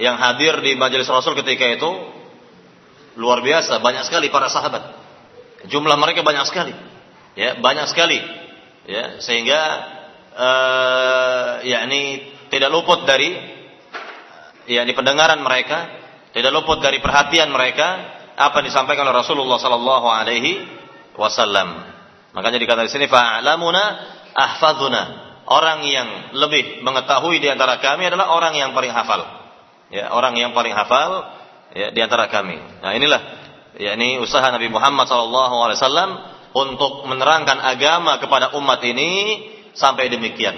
yang 0.00 0.18
hadir 0.18 0.58
di 0.58 0.74
majelis 0.74 1.06
Rasul 1.06 1.38
ketika 1.38 1.68
itu 1.70 1.90
luar 3.14 3.44
biasa 3.44 3.78
banyak 3.78 4.04
sekali 4.08 4.32
para 4.32 4.50
sahabat. 4.50 4.82
Jumlah 5.70 5.94
mereka 5.94 6.26
banyak 6.26 6.42
sekali. 6.48 6.74
Ya, 7.38 7.56
banyak 7.56 7.86
sekali. 7.88 8.18
Ya, 8.82 9.22
sehingga 9.22 9.60
uh, 10.34 11.50
yakni 11.62 12.34
tidak 12.50 12.74
luput 12.74 13.06
dari 13.06 13.38
yakni 14.66 14.92
pendengaran 14.94 15.40
mereka, 15.42 15.90
tidak 16.32 16.50
luput 16.54 16.80
dari 16.80 16.98
perhatian 17.02 17.52
mereka 17.52 18.20
apa 18.36 18.62
yang 18.62 18.72
disampaikan 18.72 19.04
oleh 19.04 19.20
Rasulullah 19.20 19.60
sallallahu 19.60 20.06
alaihi 20.08 20.64
wasallam. 21.16 21.92
Makanya 22.32 22.58
dikatakan 22.58 22.88
di 22.88 22.92
sini 22.92 23.06
fa'lamuna 23.08 23.82
ahfadzuna. 24.32 25.02
Orang 25.42 25.84
yang 25.84 26.32
lebih 26.38 26.80
mengetahui 26.80 27.42
di 27.42 27.50
antara 27.50 27.76
kami 27.82 28.08
adalah 28.08 28.32
orang 28.32 28.56
yang 28.56 28.72
paling 28.72 28.94
hafal. 28.94 29.20
Ya, 29.92 30.08
orang 30.14 30.32
yang 30.38 30.56
paling 30.56 30.72
hafal 30.72 31.28
ya 31.76 31.92
di 31.92 32.00
antara 32.00 32.30
kami. 32.32 32.56
Nah, 32.80 32.96
inilah 32.96 33.20
yakni 33.76 34.16
usaha 34.22 34.48
Nabi 34.48 34.72
Muhammad 34.72 35.04
sallallahu 35.10 35.54
alaihi 35.66 35.78
wasallam 35.82 36.10
untuk 36.52 37.04
menerangkan 37.08 37.60
agama 37.60 38.16
kepada 38.16 38.56
umat 38.56 38.80
ini 38.84 39.42
sampai 39.76 40.08
demikian. 40.08 40.56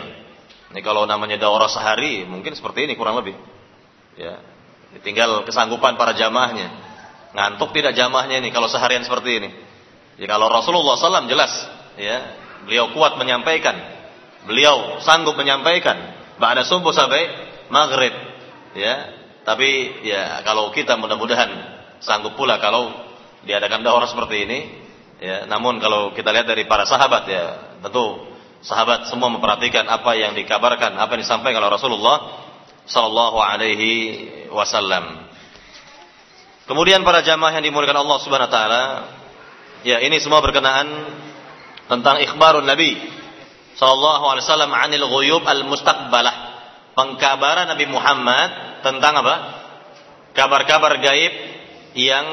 Ini 0.70 0.80
kalau 0.82 1.06
namanya 1.06 1.38
daurah 1.38 1.70
sehari 1.70 2.26
mungkin 2.26 2.54
seperti 2.54 2.86
ini 2.86 2.94
kurang 2.94 3.18
lebih. 3.18 3.34
Ya. 4.14 4.38
Tinggal 5.03 5.42
kesanggupan 5.42 5.98
para 5.98 6.14
jamaahnya. 6.14 6.70
Ngantuk 7.35 7.74
tidak 7.74 7.98
jamaahnya 7.98 8.38
ini 8.38 8.55
kalau 8.55 8.70
seharian 8.70 9.03
seperti 9.03 9.42
ini. 9.42 9.50
Ya 10.22 10.31
kalau 10.31 10.46
Rasulullah 10.46 10.94
SAW 10.94 11.27
jelas 11.27 11.50
ya, 11.98 12.22
beliau 12.62 12.94
kuat 12.94 13.18
menyampaikan. 13.18 13.74
Beliau 14.46 15.03
sanggup 15.03 15.35
menyampaikan 15.35 15.98
ba'da 16.38 16.62
subuh 16.62 16.94
sampai 16.94 17.27
maghrib. 17.74 18.14
Ya. 18.79 19.11
Tapi 19.42 20.00
ya 20.07 20.40
kalau 20.46 20.70
kita 20.70 20.96
mudah-mudahan 20.96 21.50
sanggup 22.00 22.38
pula 22.38 22.62
kalau 22.62 22.94
diadakan 23.44 23.83
daurah 23.83 24.07
seperti 24.07 24.46
ini. 24.46 24.61
Ya, 25.22 25.46
namun 25.46 25.79
kalau 25.79 26.11
kita 26.12 26.35
lihat 26.35 26.44
dari 26.44 26.66
para 26.66 26.85
sahabat 26.85 27.24
ya 27.31 27.44
tentu 27.81 28.29
sahabat 28.64 29.07
semua 29.09 29.31
memperhatikan 29.31 29.87
apa 29.87 30.16
yang 30.18 30.35
dikabarkan, 30.35 30.98
apa 30.98 31.11
yang 31.16 31.22
disampaikan 31.22 31.62
oleh 31.62 31.72
Rasulullah 31.72 32.43
sallallahu 32.88 33.38
alaihi 33.40 33.92
wasallam. 34.53 35.25
Kemudian 36.64 37.05
para 37.05 37.20
jamaah 37.20 37.53
yang 37.53 37.64
dimuliakan 37.64 38.05
Allah 38.05 38.18
Subhanahu 38.25 38.49
wa 38.49 38.55
taala, 38.55 38.85
ya 39.85 40.01
ini 40.01 40.16
semua 40.20 40.40
berkenaan 40.40 40.88
tentang 41.88 42.25
ikhbarun 42.25 42.64
Nabi 42.64 42.97
sallallahu 43.77 44.25
alaihi 44.33 44.44
wasallam 44.49 44.73
anil 44.73 45.07
ghuyub 45.09 45.44
al 45.44 45.64
mustaqbalah. 45.68 46.57
Pengkabaran 46.94 47.66
Nabi 47.75 47.90
Muhammad 47.90 48.81
tentang 48.87 49.18
apa? 49.18 49.35
Kabar-kabar 50.31 50.94
gaib 51.03 51.35
yang 51.99 52.27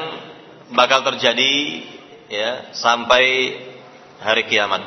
bakal 0.70 1.02
terjadi 1.02 1.82
ya 2.30 2.72
sampai 2.72 3.58
hari 4.22 4.46
kiamat. 4.46 4.80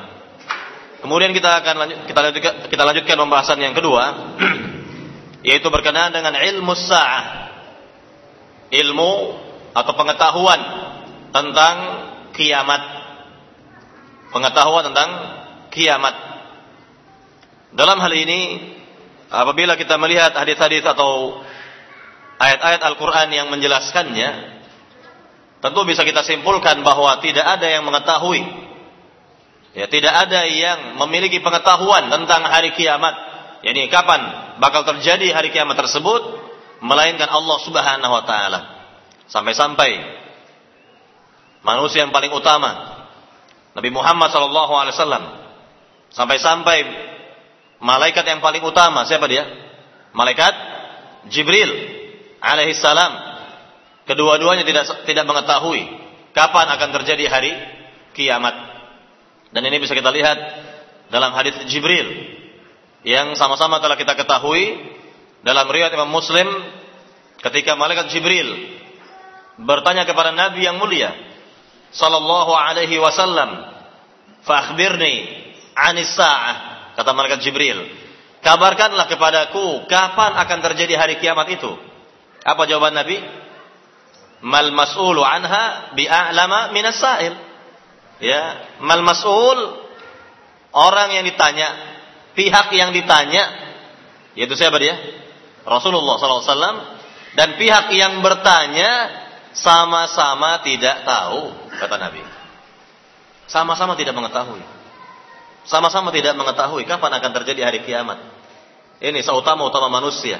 Kemudian 1.04 1.36
kita 1.36 1.60
akan 1.62 1.76
lanjut, 1.76 1.98
kita 2.08 2.20
lanjutkan, 2.24 2.54
kita 2.72 2.84
lanjutkan 2.88 3.16
pembahasan 3.20 3.60
yang 3.62 3.76
kedua 3.78 4.04
yaitu 5.46 5.70
berkenaan 5.70 6.10
dengan 6.10 6.34
ilmu 6.34 6.74
sa'ah. 6.74 7.26
Ilmu 8.74 9.12
atau 9.78 9.94
pengetahuan 9.94 10.62
tentang 11.30 11.76
kiamat. 12.34 12.82
Pengetahuan 14.34 14.90
tentang 14.90 15.10
kiamat. 15.70 16.16
Dalam 17.78 18.02
hal 18.02 18.14
ini 18.18 18.74
apabila 19.30 19.78
kita 19.78 20.02
melihat 20.02 20.34
hadis-hadis 20.34 20.82
atau 20.82 21.40
ayat-ayat 22.42 22.82
Al-Qur'an 22.82 23.30
yang 23.30 23.48
menjelaskannya 23.54 24.58
tentu 25.62 25.82
bisa 25.86 26.02
kita 26.02 26.26
simpulkan 26.26 26.82
bahwa 26.82 27.22
tidak 27.22 27.46
ada 27.46 27.68
yang 27.70 27.86
mengetahui 27.86 28.66
Ya, 29.76 29.92
tidak 29.92 30.16
ada 30.16 30.48
yang 30.48 30.96
memiliki 31.04 31.44
pengetahuan 31.44 32.08
tentang 32.08 32.48
hari 32.48 32.72
kiamat. 32.80 33.35
Yani 33.64 33.88
kapan 33.88 34.22
bakal 34.60 34.84
terjadi 34.84 35.32
hari 35.32 35.54
kiamat 35.54 35.80
tersebut 35.80 36.22
melainkan 36.84 37.30
Allah 37.30 37.58
Subhanahu 37.64 38.14
wa 38.14 38.24
taala. 38.28 38.60
Sampai-sampai 39.32 39.92
manusia 41.66 42.06
yang 42.06 42.14
paling 42.14 42.30
utama 42.30 43.02
Nabi 43.74 43.90
Muhammad 43.90 44.30
sallallahu 44.30 44.74
alaihi 44.78 44.96
wasallam 44.96 45.24
sampai-sampai 46.14 46.78
malaikat 47.82 48.24
yang 48.24 48.40
paling 48.40 48.62
utama 48.62 49.04
siapa 49.10 49.26
dia? 49.26 49.44
Malaikat 50.16 50.54
Jibril 51.34 51.72
alaihi 52.40 52.78
salam. 52.78 53.36
Kedua-duanya 54.06 54.62
tidak 54.62 54.86
tidak 55.10 55.26
mengetahui 55.26 55.82
kapan 56.38 56.70
akan 56.70 56.90
terjadi 57.02 57.26
hari 57.26 57.52
kiamat. 58.14 58.54
Dan 59.50 59.66
ini 59.66 59.82
bisa 59.82 59.98
kita 59.98 60.14
lihat 60.14 60.38
dalam 61.10 61.34
hadis 61.34 61.58
Jibril 61.66 62.06
yang 63.06 63.38
sama-sama 63.38 63.78
telah 63.78 63.94
kita 63.96 64.18
ketahui 64.18 64.82
dalam 65.46 65.70
riwayat 65.70 65.94
Imam 65.94 66.10
Muslim 66.10 66.50
ketika 67.46 67.78
malaikat 67.78 68.10
Jibril 68.10 68.50
bertanya 69.62 70.10
kepada 70.10 70.34
Nabi 70.34 70.66
yang 70.66 70.82
mulia 70.82 71.14
sallallahu 71.94 72.52
alaihi 72.52 72.98
wasallam, 72.98 73.72
"Fa 74.42 74.68
akhbirni 74.68 75.30
'anis 75.78 76.12
sa'ah." 76.18 76.58
Kata 76.98 77.14
malaikat 77.14 77.46
Jibril, 77.46 77.78
"Kabarkanlah 78.42 79.06
kepadaku 79.06 79.86
kapan 79.86 80.32
akan 80.42 80.60
terjadi 80.72 80.98
hari 80.98 81.22
kiamat 81.22 81.46
itu." 81.54 81.72
Apa 82.42 82.66
jawaban 82.66 82.98
Nabi? 82.98 83.22
Mal 84.46 84.74
mas'ulu 84.74 85.22
anha 85.24 85.94
bi'a'lama 85.94 86.74
minas 86.74 87.00
sa'il 87.00 87.34
ya 88.20 88.56
mal 88.84 89.04
mas'ul 89.04 89.60
orang 90.72 91.20
yang 91.20 91.24
ditanya 91.28 91.95
pihak 92.36 92.68
yang 92.76 92.92
ditanya 92.92 93.44
yaitu 94.36 94.54
siapa 94.60 94.76
dia 94.78 94.96
Rasulullah 95.66 96.20
SAW 96.20 96.96
dan 97.36 97.60
pihak 97.60 97.92
yang 97.96 98.22
bertanya 98.22 99.12
sama-sama 99.56 100.60
tidak 100.64 101.04
tahu 101.08 101.52
kata 101.80 101.96
Nabi. 102.00 102.22
Sama-sama 103.48 103.96
tidak 103.96 104.16
mengetahui. 104.16 104.64
Sama-sama 105.66 106.12
tidak 106.12 106.36
mengetahui 106.38 106.84
kapan 106.86 107.12
akan 107.20 107.32
terjadi 107.42 107.72
hari 107.72 107.80
kiamat. 107.84 108.20
Ini 109.00 109.20
seutama-utama 109.24 109.92
manusia. 109.92 110.40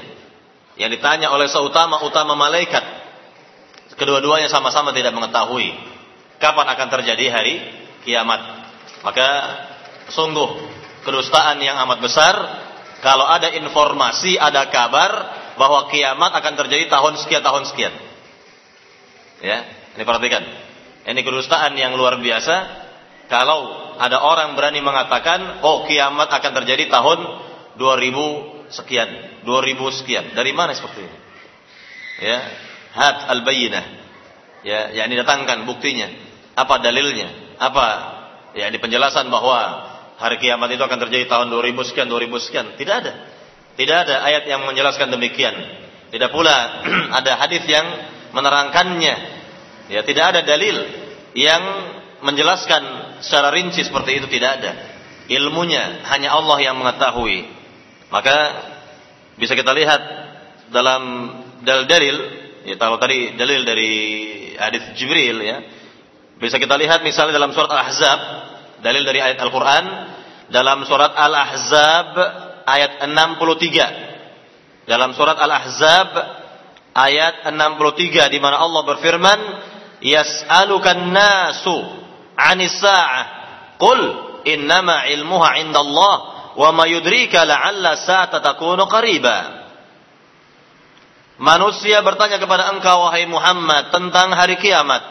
Yang 0.76 1.00
ditanya 1.00 1.32
oleh 1.32 1.48
seutama-utama 1.48 2.36
malaikat. 2.36 2.84
Kedua-duanya 3.96 4.52
sama-sama 4.52 4.92
tidak 4.92 5.16
mengetahui 5.16 5.72
kapan 6.40 6.68
akan 6.76 6.88
terjadi 7.00 7.26
hari 7.32 7.56
kiamat. 8.04 8.42
Maka 9.04 9.28
sungguh 10.12 10.75
kedustaan 11.06 11.62
yang 11.62 11.78
amat 11.86 12.02
besar 12.02 12.36
kalau 13.06 13.30
ada 13.30 13.54
informasi, 13.54 14.34
ada 14.34 14.66
kabar 14.74 15.12
bahwa 15.62 15.94
kiamat 15.94 16.34
akan 16.42 16.54
terjadi 16.66 16.90
tahun 16.90 17.22
sekian 17.22 17.46
tahun 17.46 17.64
sekian. 17.70 17.94
Ya, 19.46 19.62
ini 19.94 20.02
perhatikan. 20.02 20.42
Ini 21.06 21.22
kedustaan 21.22 21.78
yang 21.78 21.94
luar 21.94 22.18
biasa. 22.18 22.84
Kalau 23.30 23.94
ada 24.02 24.26
orang 24.26 24.58
berani 24.58 24.82
mengatakan, 24.82 25.62
oh 25.62 25.86
kiamat 25.86 26.34
akan 26.34 26.52
terjadi 26.64 26.90
tahun 26.90 27.20
2000 27.78 28.74
sekian, 28.74 29.10
2000 29.46 29.98
sekian. 30.02 30.26
Dari 30.34 30.50
mana 30.58 30.74
seperti 30.74 31.06
ini? 31.06 31.18
Ya, 32.26 32.38
had 32.98 33.18
al-bayyinah. 33.38 33.86
Ya, 34.66 34.90
yang 34.98 35.14
didatangkan 35.14 35.70
buktinya. 35.70 36.10
Apa 36.58 36.82
dalilnya? 36.82 37.30
Apa 37.62 37.86
ya 38.58 38.66
di 38.74 38.82
penjelasan 38.82 39.30
bahwa 39.30 39.94
hari 40.16 40.40
kiamat 40.40 40.72
itu 40.72 40.84
akan 40.84 41.00
terjadi 41.08 41.26
tahun 41.28 41.52
2000 41.52 41.88
sekian, 41.92 42.08
2000 42.08 42.46
sekian. 42.46 42.66
Tidak 42.80 42.96
ada. 42.96 43.14
Tidak 43.76 43.98
ada 44.08 44.16
ayat 44.24 44.48
yang 44.48 44.64
menjelaskan 44.64 45.12
demikian. 45.12 45.56
Tidak 46.12 46.30
pula 46.32 46.56
ada 47.20 47.32
hadis 47.36 47.64
yang 47.68 47.86
menerangkannya. 48.32 49.16
Ya, 49.92 50.02
tidak 50.02 50.34
ada 50.34 50.40
dalil 50.42 50.76
yang 51.36 51.62
menjelaskan 52.24 52.82
secara 53.22 53.52
rinci 53.52 53.84
seperti 53.84 54.24
itu 54.24 54.28
tidak 54.32 54.64
ada. 54.64 54.72
Ilmunya 55.28 56.06
hanya 56.10 56.34
Allah 56.34 56.58
yang 56.64 56.80
mengetahui. 56.80 57.46
Maka 58.10 58.38
bisa 59.36 59.54
kita 59.54 59.76
lihat 59.76 60.02
dalam 60.72 61.34
dalil-dalil 61.62 62.16
ya 62.66 62.76
kalau 62.80 62.98
tadi 62.98 63.36
dalil 63.36 63.62
dari 63.68 63.94
hadis 64.56 64.96
Jibril 64.96 65.44
ya. 65.44 65.58
Bisa 66.40 66.60
kita 66.60 66.76
lihat 66.76 67.04
misalnya 67.04 67.40
dalam 67.40 67.56
surat 67.56 67.72
Al-Ahzab 67.72 68.20
dalil 68.86 69.02
dari 69.02 69.18
ayat 69.18 69.42
Al-Quran 69.42 69.86
dalam 70.54 70.86
surat 70.86 71.18
Al-Ahzab 71.18 72.14
ayat 72.70 73.02
63. 73.02 74.86
Dalam 74.86 75.18
surat 75.18 75.42
Al-Ahzab 75.42 76.14
ayat 76.94 77.50
63 77.50 78.30
di 78.30 78.38
mana 78.38 78.62
Allah 78.62 78.86
berfirman, 78.86 79.40
"Yas'alukan 80.06 81.02
nasu 81.10 81.74
'anis 82.38 82.78
sa'ah." 82.78 83.26
Qul 83.82 84.02
innama 84.46 85.10
'ilmuha 85.10 85.58
'indallah 85.58 86.16
wa 86.54 86.70
ma 86.70 86.86
yudrika 86.86 87.42
la'alla 87.42 87.98
sa'ata 87.98 88.38
takunu 88.38 88.86
qariba. 88.86 89.66
Manusia 91.42 92.00
bertanya 92.06 92.38
kepada 92.38 92.70
engkau 92.70 93.10
wahai 93.10 93.26
Muhammad 93.26 93.90
tentang 93.90 94.32
hari 94.32 94.56
kiamat. 94.62 95.02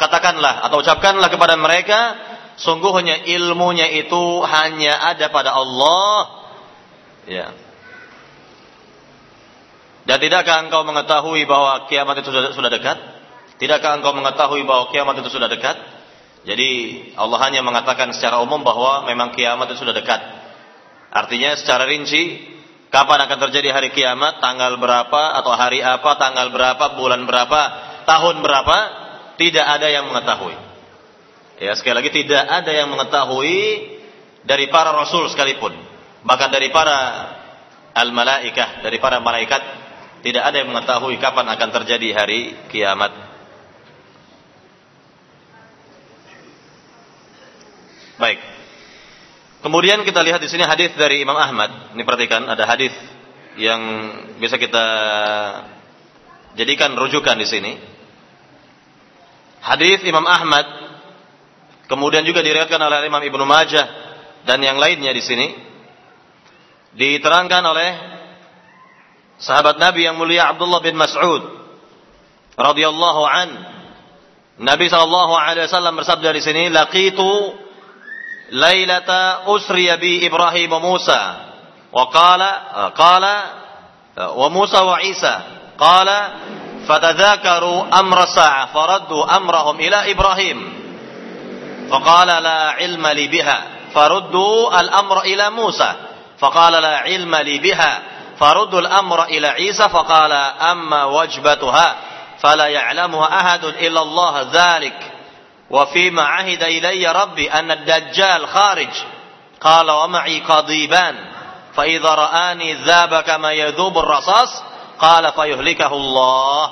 Katakanlah 0.00 0.64
atau 0.64 0.80
ucapkanlah 0.80 1.28
kepada 1.28 1.54
mereka 1.60 2.16
sungguhnya 2.56 3.24
ilmunya 3.28 3.88
itu 4.00 4.42
hanya 4.44 5.16
ada 5.16 5.28
pada 5.28 5.52
Allah. 5.52 6.16
Ya. 7.28 7.46
Dan 10.06 10.22
tidakkah 10.22 10.62
engkau 10.66 10.86
mengetahui 10.86 11.42
bahwa 11.50 11.90
kiamat 11.90 12.22
itu 12.22 12.30
sudah, 12.30 12.70
dekat? 12.70 12.98
Tidakkah 13.58 13.98
engkau 13.98 14.14
mengetahui 14.14 14.62
bahwa 14.62 14.88
kiamat 14.94 15.18
itu 15.18 15.34
sudah 15.34 15.50
dekat? 15.50 15.74
Jadi 16.46 16.70
Allah 17.18 17.38
hanya 17.42 17.66
mengatakan 17.66 18.14
secara 18.14 18.38
umum 18.38 18.62
bahwa 18.62 19.02
memang 19.10 19.34
kiamat 19.34 19.66
itu 19.74 19.82
sudah 19.82 19.90
dekat. 19.90 20.22
Artinya 21.10 21.58
secara 21.58 21.90
rinci, 21.90 22.38
kapan 22.94 23.26
akan 23.26 23.38
terjadi 23.50 23.74
hari 23.74 23.90
kiamat, 23.90 24.38
tanggal 24.38 24.78
berapa, 24.78 25.42
atau 25.42 25.50
hari 25.58 25.82
apa, 25.82 26.14
tanggal 26.22 26.54
berapa, 26.54 26.94
bulan 26.94 27.26
berapa, 27.26 27.60
tahun 28.06 28.46
berapa, 28.46 28.76
tidak 29.42 29.66
ada 29.66 29.90
yang 29.90 30.06
mengetahui. 30.06 30.65
Ya, 31.56 31.72
sekali 31.72 31.96
lagi 31.96 32.12
tidak 32.12 32.44
ada 32.44 32.68
yang 32.68 32.92
mengetahui 32.92 33.60
dari 34.44 34.68
para 34.68 34.92
rasul 34.92 35.24
sekalipun. 35.32 35.72
Bahkan 36.20 36.48
dari 36.52 36.68
para 36.68 36.98
al-malaikah, 37.96 38.84
dari 38.84 39.00
para 39.00 39.24
malaikat 39.24 39.62
tidak 40.20 40.42
ada 40.44 40.56
yang 40.60 40.68
mengetahui 40.68 41.16
kapan 41.16 41.48
akan 41.48 41.68
terjadi 41.80 42.08
hari 42.12 42.52
kiamat. 42.68 43.12
Baik. 48.20 48.40
Kemudian 49.64 50.04
kita 50.04 50.20
lihat 50.20 50.40
di 50.44 50.48
sini 50.52 50.64
hadis 50.64 50.92
dari 50.96 51.24
Imam 51.24 51.36
Ahmad. 51.36 51.96
Ini 51.96 52.02
perhatikan 52.04 52.44
ada 52.44 52.68
hadis 52.68 52.92
yang 53.56 53.80
bisa 54.36 54.60
kita 54.60 54.84
jadikan 56.52 56.92
rujukan 56.96 57.36
di 57.40 57.46
sini. 57.48 57.72
Hadis 59.64 60.04
Imam 60.04 60.22
Ahmad 60.22 60.85
Kemudian 61.86 62.26
juga 62.26 62.42
diriwayatkan 62.42 62.82
oleh 62.82 63.06
Imam 63.06 63.22
Ibnu 63.22 63.44
Majah 63.46 63.86
dan 64.42 64.58
yang 64.58 64.78
lainnya 64.78 65.14
di 65.14 65.22
sini. 65.22 65.48
Diterangkan 66.96 67.62
oleh 67.62 67.90
sahabat 69.38 69.78
Nabi 69.78 70.06
yang 70.06 70.18
mulia 70.18 70.50
Abdullah 70.50 70.82
bin 70.82 70.98
Mas'ud 70.98 71.42
radhiyallahu 72.58 73.22
an. 73.22 73.48
Nabi 74.56 74.88
sallallahu 74.88 75.36
alaihi 75.36 75.68
wasallam 75.68 76.00
bersabda 76.00 76.32
di 76.32 76.40
sini 76.42 76.72
laqitu 76.72 77.54
lailata 78.56 79.46
usriya 79.52 80.00
bi 80.00 80.26
Ibrahim 80.26 80.74
wa 80.74 80.80
Musa. 80.82 81.22
Wa 81.94 82.10
qala 82.10 82.50
qala 82.98 83.34
wa 84.34 84.48
Musa 84.50 84.82
wa 84.82 84.98
Isa. 85.06 85.34
Qala 85.76 86.18
fatadhakaru 86.88 87.94
amra 87.94 88.26
sa'ah 88.26 88.72
faraddu 88.74 89.20
amrahum 89.22 89.76
ila 89.76 90.08
Ibrahim 90.08 90.85
فقال 91.90 92.28
لا 92.42 92.70
علم 92.70 93.06
لي 93.06 93.26
بها. 93.28 93.62
فردوا 93.94 94.80
الأمر 94.80 95.20
إلى 95.20 95.50
موسى. 95.50 95.92
فقال 96.38 96.72
لا 96.72 96.96
علم 96.98 97.36
لي 97.36 97.58
بها. 97.58 98.02
فردوا 98.38 98.80
الأمر 98.80 99.24
إلى 99.24 99.48
عيسى. 99.48 99.88
فقال 99.88 100.32
أما 100.72 101.04
وجبتها 101.04 101.96
فلا 102.38 102.66
يعلمها 102.66 103.40
أحد 103.40 103.64
إلا 103.64 104.02
الله 104.02 104.34
ذلك. 104.52 105.12
وفيما 105.70 106.22
عهد 106.22 106.62
إلي 106.62 107.06
ربي 107.12 107.52
أن 107.52 107.70
الدجال 107.70 108.48
خارج. 108.48 108.94
قال 109.60 109.90
ومعي 109.90 110.40
قضيبان. 110.40 111.16
فإذا 111.76 112.08
رآني 112.08 112.74
ذاب 112.74 113.20
كما 113.20 113.52
يذوب 113.52 113.98
الرصاص 113.98 114.62
قال 114.98 115.32
فيهلكه 115.32 115.92
الله. 115.92 116.70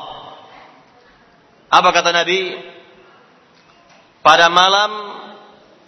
Apa 1.75 1.91
kata 1.93 2.15
Nabi? 2.15 2.74
Pada 4.25 4.49
malam 4.49 5.21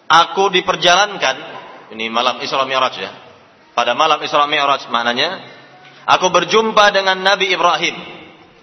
aku 0.04 0.52
diperjalankan, 0.52 1.36
ini 1.96 2.12
malam 2.12 2.36
Isra 2.44 2.68
Mi'raj 2.68 2.94
ya. 3.00 3.08
Pada 3.72 3.96
malam 3.96 4.20
Isra 4.20 4.44
Mi'raj 4.44 4.92
maknanya 4.92 5.40
aku 6.04 6.28
berjumpa 6.28 6.92
dengan 6.92 7.16
Nabi 7.16 7.48
Ibrahim, 7.48 7.96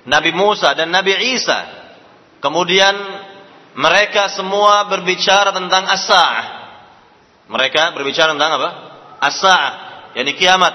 Nabi 0.05 0.29
Musa 0.29 0.77
dan 0.77 0.93
Nabi 0.93 1.17
Isa. 1.33 1.89
Kemudian 2.38 2.93
mereka 3.73 4.29
semua 4.29 4.86
berbicara 4.86 5.49
tentang 5.49 5.89
as-sa'ah. 5.89 6.45
Mereka 7.49 7.97
berbicara 7.97 8.38
tentang 8.38 8.62
apa? 8.62 8.69
As-sa'ah, 9.25 9.73
yakni 10.13 10.38
kiamat. 10.38 10.73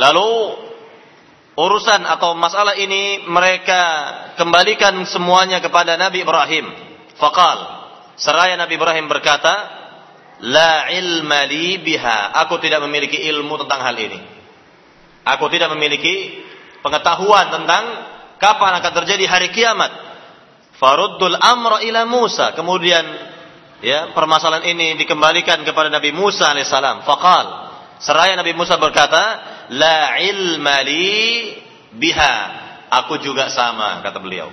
Lalu 0.00 0.56
urusan 1.52 2.08
atau 2.08 2.32
masalah 2.32 2.80
ini 2.80 3.28
mereka 3.28 3.82
kembalikan 4.40 5.04
semuanya 5.04 5.60
kepada 5.60 6.00
Nabi 6.00 6.24
Ibrahim. 6.24 6.64
Faqal 7.20 7.79
Seraya 8.20 8.52
Nabi 8.60 8.76
Ibrahim 8.76 9.08
berkata, 9.08 9.80
La 10.44 10.92
ilma 10.92 11.48
li 11.48 11.80
biha. 11.80 12.36
Aku 12.44 12.60
tidak 12.60 12.84
memiliki 12.84 13.16
ilmu 13.32 13.60
tentang 13.64 13.80
hal 13.80 13.96
ini. 13.96 14.20
Aku 15.24 15.48
tidak 15.52 15.72
memiliki 15.72 16.44
pengetahuan 16.84 17.52
tentang 17.52 17.84
kapan 18.40 18.80
akan 18.80 18.92
terjadi 19.04 19.24
hari 19.28 19.48
kiamat. 19.52 19.92
Faruddul 20.76 21.36
amra 21.36 21.84
ila 21.84 22.08
Musa. 22.08 22.56
Kemudian 22.56 23.04
ya 23.84 24.12
permasalahan 24.16 24.64
ini 24.68 24.96
dikembalikan 25.00 25.60
kepada 25.64 25.92
Nabi 25.92 26.12
Musa 26.12 26.48
alaihissalam. 26.48 27.04
Faqal. 27.04 27.46
Seraya 28.00 28.32
Nabi 28.36 28.56
Musa 28.56 28.80
berkata, 28.80 29.22
La 29.72 30.20
ilma 30.20 30.80
li 30.84 31.52
biha. 31.96 32.36
Aku 32.90 33.20
juga 33.20 33.52
sama, 33.52 34.00
kata 34.00 34.18
beliau. 34.20 34.48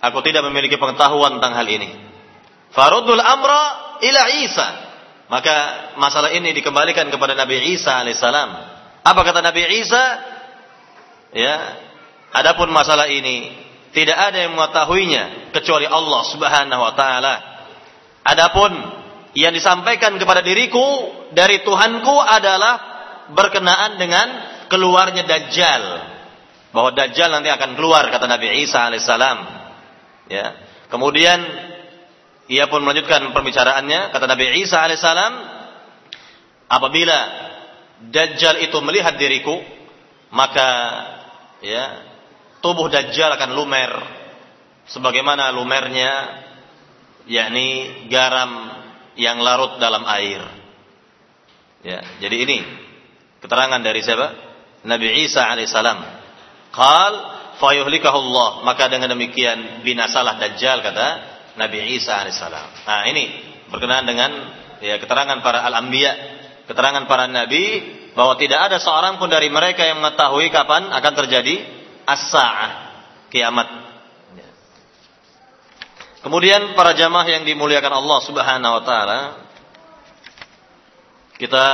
Aku 0.00 0.20
tidak 0.20 0.44
memiliki 0.48 0.76
pengetahuan 0.76 1.40
tentang 1.40 1.56
hal 1.56 1.66
ini. 1.66 2.05
Farudul 2.76 3.24
amra 3.24 3.96
ila 4.04 4.22
Isa. 4.44 4.68
Maka 5.32 5.56
masalah 5.96 6.30
ini 6.36 6.52
dikembalikan 6.52 7.08
kepada 7.08 7.32
Nabi 7.32 7.72
Isa 7.72 8.04
alaihissalam. 8.04 8.50
Apa 9.02 9.20
kata 9.24 9.40
Nabi 9.40 9.64
Isa? 9.80 10.04
ya, 11.36 11.56
adapun 12.32 12.70
masalah 12.70 13.10
ini 13.10 13.50
tidak 13.90 14.14
ada 14.14 14.44
yang 14.44 14.52
mengetahuinya 14.54 15.50
kecuali 15.56 15.88
Allah 15.88 16.20
Subhanahu 16.28 16.82
wa 16.84 16.92
taala. 16.92 17.34
Adapun 18.22 18.70
yang 19.32 19.56
disampaikan 19.56 20.16
kepada 20.20 20.44
diriku 20.44 21.12
dari 21.32 21.64
Tuhanku 21.64 22.16
adalah 22.20 22.74
berkenaan 23.32 23.96
dengan 23.96 24.26
keluarnya 24.68 25.24
Dajjal. 25.24 25.84
Bahwa 26.76 26.92
Dajjal 26.92 27.32
nanti 27.32 27.48
akan 27.48 27.72
keluar 27.72 28.04
kata 28.12 28.28
Nabi 28.28 28.62
Isa 28.62 28.84
alaihissalam. 28.84 29.38
Ya. 30.28 30.46
Kemudian 30.92 31.40
ia 32.46 32.70
pun 32.70 32.82
melanjutkan 32.82 33.34
pembicaraannya 33.34 34.14
kata 34.14 34.26
Nabi 34.30 34.62
Isa 34.62 34.78
alaihissalam, 34.78 35.34
apabila 36.70 37.18
Dajjal 37.96 38.60
itu 38.60 38.76
melihat 38.84 39.16
diriku, 39.16 39.56
maka 40.30 40.68
ya 41.64 42.06
tubuh 42.60 42.86
Dajjal 42.92 43.34
akan 43.34 43.56
lumer 43.56 43.92
sebagaimana 44.86 45.50
lumernya 45.50 46.12
yakni 47.26 48.06
garam 48.12 48.70
yang 49.18 49.42
larut 49.42 49.82
dalam 49.82 50.06
air. 50.06 50.44
Ya, 51.82 52.02
jadi 52.22 52.36
ini 52.46 52.58
keterangan 53.42 53.80
dari 53.82 54.04
siapa? 54.04 54.28
Nabi 54.86 55.26
Isa 55.26 55.42
alaihissalam. 55.50 55.98
Qal 56.70 57.14
fayuhlikahu 57.58 58.18
Allah. 58.22 58.50
Maka 58.62 58.86
dengan 58.86 59.10
demikian 59.10 59.82
binasalah 59.82 60.38
Dajjal 60.38 60.84
kata 60.84 61.35
Nabi 61.56 61.96
Isa 61.96 62.20
alaihissalam. 62.20 62.68
Nah, 62.84 63.02
ini 63.08 63.24
berkenaan 63.72 64.04
dengan 64.04 64.30
ya 64.80 65.00
keterangan 65.00 65.40
para 65.40 65.64
al-anbiya, 65.64 66.12
keterangan 66.68 67.04
para 67.08 67.26
nabi 67.26 67.82
bahwa 68.12 68.36
tidak 68.40 68.72
ada 68.72 68.76
seorang 68.80 69.20
pun 69.20 69.28
dari 69.28 69.48
mereka 69.48 69.84
yang 69.84 70.00
mengetahui 70.00 70.48
kapan 70.52 70.88
akan 70.92 71.12
terjadi 71.24 71.64
as-saah, 72.08 72.70
kiamat. 73.32 73.86
Kemudian 76.26 76.74
para 76.74 76.90
jamaah 76.90 77.22
yang 77.22 77.46
dimuliakan 77.46 78.02
Allah 78.02 78.18
Subhanahu 78.26 78.72
wa 78.80 78.82
taala 78.82 79.20
kita 81.38 81.66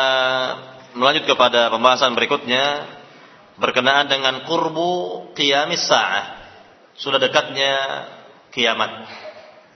melanjut 0.93 1.25
kepada 1.25 1.73
pembahasan 1.73 2.13
berikutnya 2.13 2.85
berkenaan 3.57 4.13
dengan 4.13 4.45
kurbu 4.45 5.33
qiyamis 5.39 5.87
sa'ah. 5.87 6.43
Sudah 6.99 7.17
dekatnya 7.17 7.73
kiamat. 8.53 9.09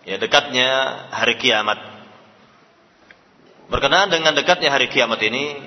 Ya, 0.06 0.22
dekatnya 0.22 0.70
hari 1.10 1.34
kiamat. 1.42 1.82
Berkenaan 3.66 4.06
dengan 4.06 4.38
dekatnya 4.38 4.70
hari 4.70 4.86
kiamat 4.86 5.18
ini 5.26 5.58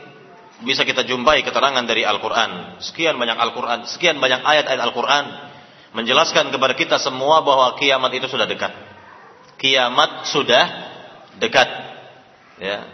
bisa 0.63 0.88
kita 0.88 1.04
jumpai 1.04 1.43
keterangan 1.43 1.84
dari 1.84 2.08
Al-Qur'an. 2.08 2.80
Sekian 2.80 3.19
banyak 3.19 3.36
Al-Qur'an, 3.36 3.84
sekian 3.84 4.15
banyak 4.23 4.39
ayat-ayat 4.39 4.80
Al-Qur'an 4.80 5.25
menjelaskan 5.91 6.56
kepada 6.56 6.71
kita 6.80 6.95
semua 7.04 7.43
bahwa 7.43 7.75
kiamat 7.75 8.15
itu 8.15 8.32
sudah 8.32 8.47
dekat. 8.47 8.71
Kiamat 9.60 10.32
sudah 10.32 10.65
dekat. 11.36 11.67
Ya. 12.63 12.88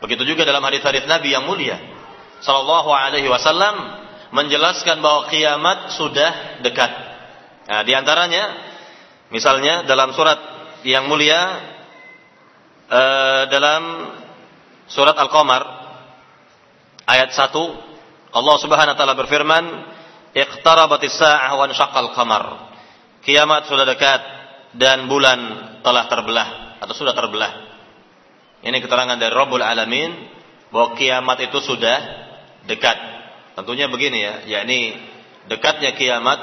Begitu 0.00 0.24
juga 0.24 0.48
dalam 0.48 0.64
hadis-hadis 0.64 1.04
Nabi 1.04 1.36
yang 1.36 1.44
mulia 1.44 1.76
sallallahu 2.40 2.88
alaihi 2.88 3.26
wasallam 3.28 3.76
menjelaskan 4.32 5.04
bahwa 5.04 5.28
kiamat 5.28 5.92
sudah 6.00 6.62
dekat. 6.64 6.92
Nah, 7.68 7.82
di 7.84 7.92
antaranya 7.92 8.56
misalnya 9.28 9.84
dalam 9.84 10.16
surat 10.16 10.57
yang 10.86 11.10
mulia 11.10 11.40
uh, 12.90 13.42
dalam 13.50 13.82
surat 14.86 15.16
Al-Qamar 15.18 15.62
ayat 17.08 17.32
1 17.32 17.88
Allah 18.28 18.56
Subhanahu 18.60 18.94
wa 18.94 18.98
taala 18.98 19.16
berfirman 19.16 19.64
iqtarabatis 20.36 21.16
saa'ah 21.16 21.52
wa 21.56 21.64
anshaqqal 21.64 22.12
qamar. 22.12 22.44
Kiamat 23.24 23.68
sudah 23.68 23.88
dekat 23.88 24.20
dan 24.76 25.08
bulan 25.08 25.38
telah 25.80 26.04
terbelah 26.06 26.78
atau 26.80 26.94
sudah 26.94 27.16
terbelah. 27.16 27.66
Ini 28.60 28.76
keterangan 28.84 29.16
dari 29.16 29.32
Rabbul 29.32 29.64
Alamin 29.64 30.12
bahwa 30.68 30.92
kiamat 30.98 31.40
itu 31.48 31.58
sudah 31.62 31.98
dekat. 32.68 32.98
Tentunya 33.56 33.88
begini 33.88 34.18
ya, 34.22 34.34
yakni 34.60 34.94
dekatnya 35.48 35.96
kiamat 35.96 36.38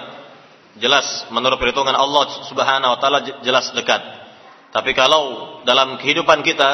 jelas 0.82 1.30
menurut 1.32 1.62
perhitungan 1.62 1.96
Allah 1.96 2.50
Subhanahu 2.50 2.92
wa 2.98 3.00
taala 3.00 3.20
jelas 3.46 3.70
dekat. 3.78 4.02
Tapi 4.76 4.92
kalau 4.92 5.56
dalam 5.64 5.96
kehidupan 5.96 6.44
kita 6.44 6.72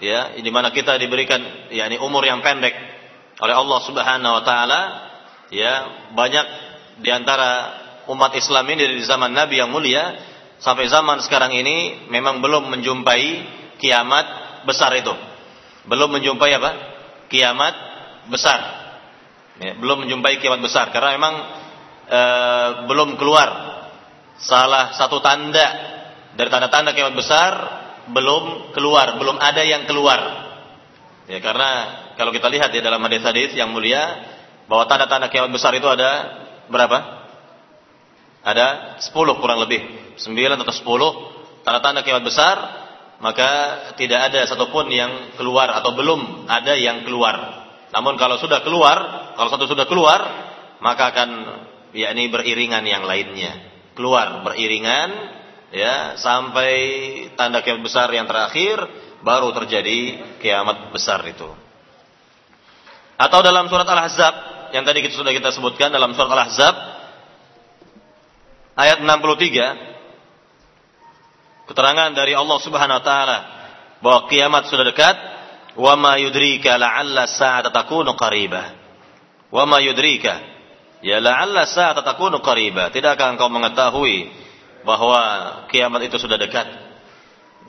ya, 0.00 0.32
di 0.32 0.48
mana 0.48 0.72
kita 0.72 0.96
diberikan 0.96 1.68
yakni 1.68 2.00
umur 2.00 2.24
yang 2.24 2.40
pendek 2.40 2.72
oleh 3.36 3.52
Allah 3.52 3.78
Subhanahu 3.84 4.32
wa 4.40 4.42
taala, 4.48 4.80
ya, 5.52 5.72
banyak 6.16 6.46
di 7.04 7.12
antara 7.12 7.76
umat 8.08 8.32
Islam 8.32 8.64
ini 8.72 8.88
dari 8.88 9.04
zaman 9.04 9.36
Nabi 9.36 9.60
yang 9.60 9.68
mulia 9.68 10.16
sampai 10.56 10.88
zaman 10.88 11.20
sekarang 11.20 11.52
ini 11.52 12.08
memang 12.08 12.40
belum 12.40 12.72
menjumpai 12.72 13.24
kiamat 13.76 14.26
besar 14.64 14.96
itu. 14.96 15.12
Belum 15.84 16.08
menjumpai 16.16 16.48
apa? 16.56 16.70
Kiamat 17.28 17.74
besar. 18.32 18.60
Ya, 19.60 19.76
belum 19.76 20.08
menjumpai 20.08 20.40
kiamat 20.40 20.64
besar 20.64 20.88
karena 20.90 21.14
memang 21.14 21.34
e, 22.08 22.20
belum 22.90 23.20
keluar 23.20 23.48
salah 24.40 24.96
satu 24.96 25.20
tanda 25.22 25.93
dari 26.34 26.48
tanda-tanda 26.50 26.94
kiamat 26.94 27.14
besar 27.14 27.52
belum 28.10 28.74
keluar, 28.76 29.16
belum 29.16 29.40
ada 29.40 29.62
yang 29.64 29.88
keluar. 29.88 30.20
Ya, 31.24 31.40
karena 31.40 31.70
kalau 32.20 32.30
kita 32.34 32.52
lihat 32.52 32.68
di 32.74 32.84
dalam 32.84 33.00
hadis-hadis 33.00 33.56
yang 33.56 33.72
mulia 33.72 34.02
bahwa 34.68 34.84
tanda-tanda 34.84 35.32
kiamat 35.32 35.50
besar 35.54 35.72
itu 35.72 35.88
ada 35.88 36.42
berapa? 36.68 36.98
Ada 38.44 39.00
10 39.00 39.40
kurang 39.40 39.64
lebih, 39.64 39.80
9 40.20 40.60
atau 40.60 40.74
10 40.74 41.64
tanda-tanda 41.64 42.04
kiamat 42.04 42.24
besar, 42.28 42.56
maka 43.24 43.50
tidak 43.96 44.30
ada 44.30 44.44
satupun 44.44 44.92
yang 44.92 45.32
keluar 45.40 45.72
atau 45.72 45.96
belum 45.96 46.44
ada 46.44 46.76
yang 46.76 47.08
keluar. 47.08 47.64
Namun 47.88 48.20
kalau 48.20 48.36
sudah 48.36 48.60
keluar, 48.60 49.32
kalau 49.38 49.48
satu 49.48 49.64
sudah 49.64 49.88
keluar, 49.88 50.20
maka 50.84 51.14
akan 51.14 51.30
yakni 51.96 52.28
beriringan 52.28 52.84
yang 52.84 53.08
lainnya. 53.08 53.72
Keluar 53.96 54.44
beriringan 54.44 55.08
ya 55.74 56.14
sampai 56.14 56.70
tanda 57.34 57.58
kiamat 57.66 57.82
besar 57.82 58.06
yang 58.14 58.30
terakhir 58.30 58.78
baru 59.26 59.50
terjadi 59.50 60.22
kiamat 60.38 60.94
besar 60.94 61.18
itu. 61.26 61.50
Atau 63.18 63.42
dalam 63.42 63.66
surat 63.66 63.86
Al-Ahzab 63.86 64.34
yang 64.70 64.86
tadi 64.86 65.02
kita 65.02 65.18
sudah 65.18 65.34
kita 65.34 65.50
sebutkan 65.50 65.90
dalam 65.90 66.14
surat 66.14 66.30
Al-Ahzab 66.30 66.74
ayat 68.78 69.02
63 69.02 71.66
keterangan 71.66 72.10
dari 72.14 72.38
Allah 72.38 72.58
Subhanahu 72.62 72.98
wa 73.02 73.04
taala 73.04 73.38
bahwa 73.98 74.30
kiamat 74.30 74.70
sudah 74.70 74.86
dekat 74.86 75.34
Wa 75.74 75.98
ma 75.98 76.14
yudrika 76.14 76.78
la'alla 76.78 77.26
sa'ata 77.26 77.74
takunu 77.74 78.14
qaribah. 78.14 78.78
Wa 79.50 79.66
ma 79.66 79.82
yudrika 79.82 80.38
ya 81.02 81.18
la'alla 81.18 81.66
sa'ata 81.66 82.06
takunu 82.06 82.38
qaribah. 82.38 82.94
Tidakkah 82.94 83.34
engkau 83.34 83.50
mengetahui 83.50 84.43
bahwa 84.84 85.20
kiamat 85.72 86.06
itu 86.06 86.16
sudah 86.20 86.36
dekat? 86.36 86.68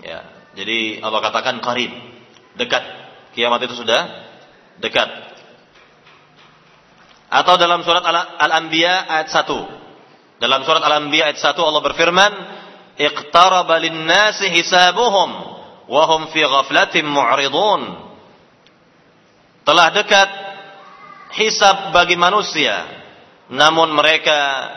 Ya, 0.03 0.27
jadi 0.53 0.99
Allah 1.01 1.23
katakan 1.23 1.63
qarib, 1.63 1.91
dekat. 2.59 2.83
Kiamat 3.33 3.63
itu 3.67 3.75
sudah 3.75 4.07
dekat. 4.79 5.07
Atau 7.31 7.59
dalam 7.59 7.83
surat 7.83 8.03
Al-Anbiya 8.39 9.11
ayat 9.11 9.27
1. 9.27 10.39
Dalam 10.39 10.61
surat 10.63 10.79
Al-Anbiya 10.83 11.31
ayat 11.31 11.39
1 11.41 11.59
Allah 11.63 11.83
berfirman, 11.83 12.31
"Iqtaraba 12.95 13.75
lin-nasi 13.81 14.51
hisabuhum." 14.55 15.55
wahum 15.87 16.29
fi 16.33 16.41
ghaflatin 16.41 17.05
mu'ridun. 17.05 17.81
Telah 19.65 19.87
dekat 19.93 20.29
hisab 21.41 21.89
bagi 21.89 22.13
manusia, 22.13 22.85
namun 23.49 23.93
mereka 23.93 24.69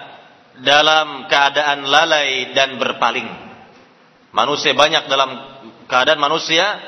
dalam 0.62 1.30
keadaan 1.30 1.86
lalai 1.86 2.54
dan 2.54 2.78
berpaling. 2.78 3.28
Manusia 4.34 4.74
banyak 4.74 5.08
dalam 5.08 5.30
keadaan 5.88 6.20
manusia, 6.20 6.78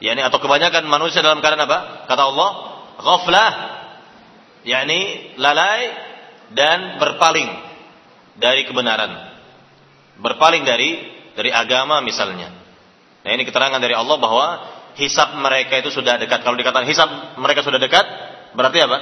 yakni 0.00 0.24
atau 0.24 0.38
kebanyakan 0.40 0.86
manusia 0.88 1.20
dalam 1.20 1.44
keadaan 1.44 1.66
apa? 1.68 2.08
Kata 2.08 2.22
Allah, 2.24 2.50
ghaflah, 2.98 3.52
yakni 4.64 5.32
lalai 5.36 5.92
dan 6.54 6.96
berpaling 7.02 7.50
dari 8.38 8.64
kebenaran. 8.64 9.34
Berpaling 10.16 10.64
dari 10.64 10.96
dari 11.36 11.52
agama 11.52 12.00
misalnya. 12.00 12.48
Nah 13.26 13.30
ini 13.34 13.44
keterangan 13.44 13.82
dari 13.82 13.92
Allah 13.92 14.16
bahwa 14.16 14.46
hisab 14.96 15.36
mereka 15.36 15.76
itu 15.76 15.92
sudah 15.92 16.16
dekat. 16.16 16.40
Kalau 16.40 16.56
dikatakan 16.56 16.88
hisab 16.88 17.36
mereka 17.36 17.60
sudah 17.60 17.76
dekat, 17.76 18.06
berarti 18.56 18.80
apa? 18.80 18.98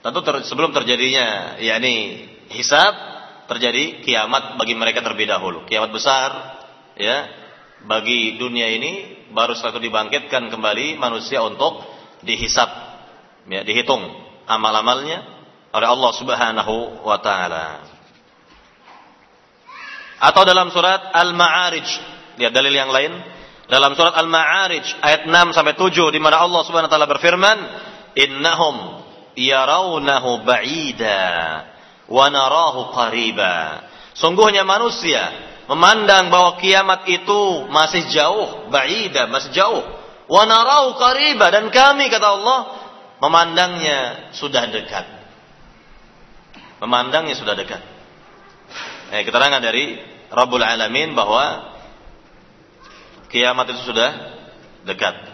Tentu 0.00 0.24
ter, 0.24 0.34
sebelum 0.48 0.72
terjadinya 0.72 1.60
yakni 1.60 2.24
hisab 2.48 3.09
terjadi 3.50 4.06
kiamat 4.06 4.54
bagi 4.54 4.78
mereka 4.78 5.02
terlebih 5.02 5.26
dahulu. 5.26 5.66
Kiamat 5.66 5.90
besar 5.90 6.30
ya 6.94 7.26
bagi 7.82 8.38
dunia 8.38 8.70
ini 8.70 9.26
baru 9.34 9.58
setelah 9.58 9.82
dibangkitkan 9.82 10.46
kembali 10.54 10.94
manusia 11.02 11.42
untuk 11.42 11.82
dihisab 12.22 12.70
ya 13.50 13.66
dihitung 13.66 14.06
amal-amalnya 14.46 15.26
oleh 15.74 15.88
Allah 15.90 16.12
Subhanahu 16.14 17.02
wa 17.02 17.18
taala. 17.18 17.66
Atau 20.20 20.44
dalam 20.44 20.68
surat 20.68 21.16
Al-Ma'arij, 21.16 21.88
lihat 22.36 22.52
dalil 22.52 22.74
yang 22.76 22.92
lain. 22.92 23.10
Dalam 23.70 23.96
surat 23.96 24.12
Al-Ma'arij 24.18 25.00
ayat 25.00 25.20
6 25.26 25.56
sampai 25.56 25.74
7 25.78 26.14
di 26.14 26.20
mana 26.20 26.42
Allah 26.42 26.60
Subhanahu 26.66 26.90
wa 26.90 26.92
taala 26.92 27.08
berfirman, 27.08 27.58
"Innahum 28.18 29.00
yarawnahu 29.38 30.44
ba'ida 30.44 31.18
wa 32.10 32.26
narahu 32.26 32.90
qariba." 32.90 33.86
Sungguhnya 34.18 34.66
manusia 34.66 35.22
memandang 35.70 36.34
bahwa 36.34 36.58
kiamat 36.58 37.06
itu 37.06 37.70
masih 37.70 38.10
jauh, 38.10 38.66
ba'ida, 38.74 39.30
masih 39.30 39.54
jauh. 39.54 39.86
Wa 40.26 40.42
narahu 40.44 40.98
qariba 40.98 41.46
dan 41.54 41.70
kami 41.70 42.10
kata 42.10 42.26
Allah 42.26 42.60
memandangnya 43.22 44.30
sudah 44.34 44.66
dekat. 44.66 45.06
Memandangnya 46.82 47.38
sudah 47.38 47.54
dekat. 47.54 47.82
Eh, 49.10 49.22
keterangan 49.22 49.62
dari 49.62 49.98
Rabbul 50.30 50.62
Alamin 50.62 51.14
bahwa 51.14 51.74
kiamat 53.30 53.70
itu 53.70 53.82
sudah 53.90 54.10
dekat. 54.86 55.29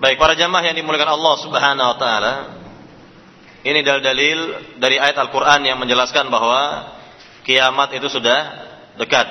Baik 0.00 0.16
para 0.16 0.32
jamaah 0.32 0.64
yang 0.64 0.76
dimuliakan 0.80 1.12
Allah 1.12 1.34
Subhanahu 1.44 1.88
wa 1.92 1.96
taala. 2.00 2.34
Ini 3.60 3.84
dalil-dalil 3.84 4.38
dari 4.80 4.96
ayat 4.96 5.20
Al-Qur'an 5.20 5.60
yang 5.60 5.76
menjelaskan 5.76 6.32
bahwa 6.32 6.88
kiamat 7.44 7.92
itu 7.92 8.08
sudah 8.08 8.40
dekat. 8.96 9.28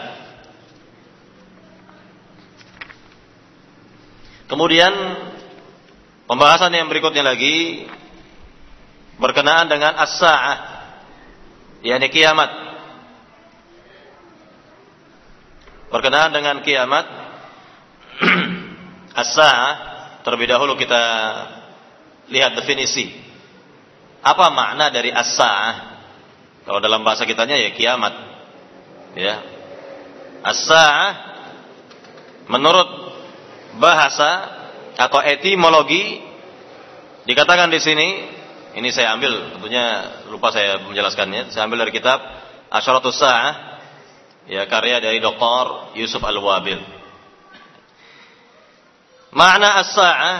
Kemudian 4.45 4.93
Pembahasan 6.29 6.69
yang 6.69 6.85
berikutnya 6.85 7.25
lagi 7.25 7.89
berkenaan 9.17 9.65
dengan 9.65 9.97
as-sa'ah 9.97 10.57
yakni 11.81 12.05
kiamat. 12.13 12.53
Berkenaan 15.89 16.29
dengan 16.29 16.61
kiamat 16.61 17.09
as-sa'ah 19.25 19.88
terlebih 20.23 20.47
dahulu 20.51 20.75
kita 20.75 21.01
lihat 22.29 22.55
definisi. 22.55 23.11
Apa 24.19 24.51
makna 24.51 24.91
dari 24.91 25.09
as-sa'ah? 25.09 25.75
Kalau 26.67 26.79
dalam 26.83 27.01
bahasa 27.01 27.23
kitanya 27.23 27.55
ya 27.55 27.71
kiamat. 27.71 28.13
Ya. 29.15 29.41
As-sa'ah 30.43 31.09
menurut 32.51 32.89
bahasa 33.79 34.59
atau 34.99 35.23
etimologi 35.23 36.19
dikatakan 37.23 37.71
di 37.71 37.79
sini 37.79 38.07
ini 38.75 38.89
saya 38.91 39.15
ambil 39.15 39.55
tentunya 39.55 39.85
lupa 40.27 40.51
saya 40.51 40.81
menjelaskannya 40.83 41.53
saya 41.53 41.69
ambil 41.69 41.87
dari 41.87 41.93
kitab 41.95 42.19
Asyaratus 42.73 43.15
Sa'ah 43.15 43.53
ya 44.49 44.65
karya 44.65 44.99
dari 44.99 45.21
Dr. 45.21 45.95
Yusuf 45.95 46.19
Al-Wabil 46.25 46.98
makna 49.35 49.81
as-sa'ah 49.85 50.37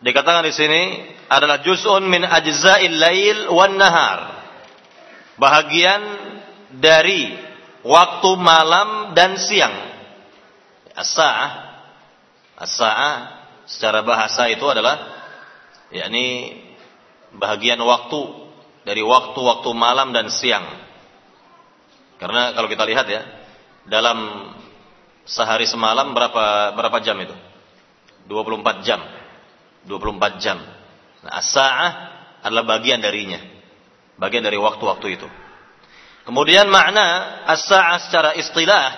dikatakan 0.00 0.46
di 0.46 0.54
sini 0.54 0.82
adalah 1.28 1.60
juz'un 1.60 2.04
min 2.04 2.24
ajza'il 2.24 2.96
lail 2.96 3.38
wan 3.52 3.76
nahar 3.76 4.44
bahagian 5.36 6.02
dari 6.80 7.36
waktu 7.84 8.30
malam 8.40 9.12
dan 9.16 9.36
siang 9.36 9.74
as-sa'ah 10.96 11.50
as-sa'ah 12.60 13.16
secara 13.64 14.02
bahasa 14.02 14.50
itu 14.50 14.66
adalah 14.66 14.98
yakni 15.94 16.58
bahagian 17.34 17.78
waktu 17.78 18.50
dari 18.82 19.04
waktu-waktu 19.04 19.70
malam 19.76 20.10
dan 20.10 20.32
siang. 20.32 20.64
Karena 22.18 22.52
kalau 22.52 22.68
kita 22.68 22.84
lihat 22.84 23.06
ya, 23.08 23.22
dalam 23.88 24.50
sehari 25.24 25.64
semalam 25.68 26.12
berapa 26.12 26.74
berapa 26.74 26.98
jam 27.04 27.16
itu? 27.20 27.32
24 28.30 28.86
jam. 28.86 29.02
24 29.90 30.38
jam. 30.38 30.58
Nah, 31.26 31.32
as-sa'ah 31.42 31.90
adalah 32.46 32.78
bagian 32.78 33.02
darinya. 33.02 33.42
Bagian 34.14 34.46
dari 34.46 34.56
waktu-waktu 34.56 35.06
itu. 35.18 35.28
Kemudian 36.22 36.70
makna 36.70 37.42
as-sa'ah 37.50 37.98
secara 38.06 38.30
istilah 38.38 38.88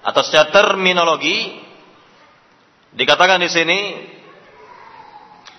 atau 0.00 0.22
secara 0.24 0.48
terminologi 0.48 1.64
Dikatakan 2.94 3.42
di 3.42 3.50
sini 3.50 3.80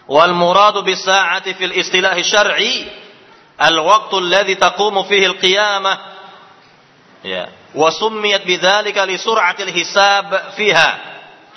wal 0.08 0.32
muradu 0.32 0.88
bis 0.88 1.04
sa'ati 1.04 1.52
fil 1.60 1.76
istilah 1.76 2.16
syar'i 2.24 2.88
al 3.60 3.76
waqtu 3.84 4.24
alladhi 4.24 4.56
taqumu 4.56 5.04
fihi 5.04 5.26
al 5.28 5.36
qiyamah 5.36 5.96
ya 7.28 7.44
wa 7.76 7.92
summiyat 7.92 8.48
bidzalika 8.48 9.04
li 9.04 9.20
sur'ati 9.20 9.68
al 9.68 9.74
hisab 9.76 10.56
fiha 10.56 10.90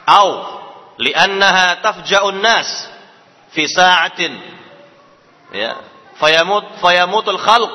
au 0.03 0.58
li'annaha 0.99 1.81
tafja'u 1.81 2.29
an-nas 2.35 2.69
fi 3.55 3.65
sa'atin. 3.71 4.33
Ya. 5.55 5.73
Fayamut 6.19 6.83
fayamutul 6.83 7.39
khalq 7.39 7.73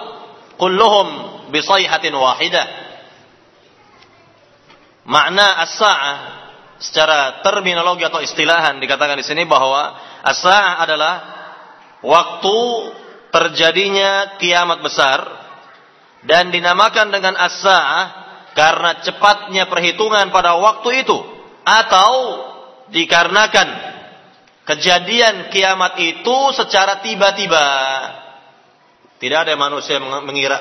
kulluhum 0.59 1.07
bi 1.49 1.63
sayhatin 1.63 2.13
wahidah. 2.13 2.67
Makna 5.07 5.63
as-sa'ah 5.67 6.17
secara 6.79 7.43
terminologi 7.43 8.03
atau 8.03 8.19
istilahan 8.19 8.79
dikatakan 8.83 9.19
di 9.19 9.25
sini 9.25 9.47
bahwa 9.47 9.95
as-sa'ah 10.23 10.83
adalah 10.83 11.13
waktu 12.03 12.57
terjadinya 13.31 14.37
kiamat 14.37 14.83
besar 14.83 15.19
dan 16.27 16.51
dinamakan 16.51 17.11
dengan 17.11 17.35
as-sa'ah 17.39 18.23
karena 18.53 19.01
cepatnya 19.01 19.65
perhitungan 19.67 20.29
pada 20.29 20.55
waktu 20.59 21.03
itu 21.03 21.17
atau 21.63 22.11
dikarenakan 22.91 23.67
kejadian 24.67 25.53
kiamat 25.53 25.95
itu 26.01 26.37
secara 26.57 26.99
tiba-tiba. 26.99 27.65
Tidak 29.21 29.39
ada 29.47 29.55
manusia 29.55 30.01
yang 30.01 30.27
mengira. 30.27 30.59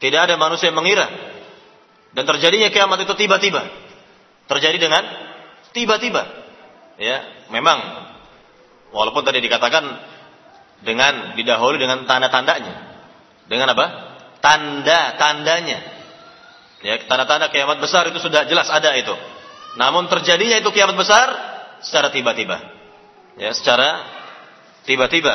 Tidak 0.00 0.16
ada 0.16 0.40
manusia 0.40 0.72
yang 0.72 0.80
mengira. 0.80 1.04
Dan 2.16 2.24
terjadinya 2.24 2.72
kiamat 2.72 3.04
itu 3.04 3.12
tiba-tiba 3.14 3.90
terjadi 4.50 4.82
dengan 4.82 5.06
tiba-tiba. 5.70 6.26
Ya, 6.98 7.46
memang 7.54 7.78
walaupun 8.90 9.22
tadi 9.22 9.38
dikatakan 9.38 9.86
dengan 10.82 11.38
didahului 11.38 11.78
dengan 11.78 12.02
tanda-tandanya. 12.04 12.74
Dengan 13.46 13.70
apa? 13.78 13.86
Tanda-tandanya. 14.42 15.78
Ya, 16.82 16.94
tanda-tanda 17.06 17.52
kiamat 17.54 17.78
besar 17.78 18.10
itu 18.10 18.18
sudah 18.18 18.48
jelas 18.50 18.66
ada 18.72 18.90
itu. 18.98 19.14
Namun 19.78 20.10
terjadinya 20.10 20.58
itu 20.58 20.70
kiamat 20.74 20.96
besar 20.98 21.28
secara 21.84 22.10
tiba-tiba. 22.10 22.58
Ya, 23.38 23.54
secara 23.54 24.02
tiba-tiba. 24.88 25.34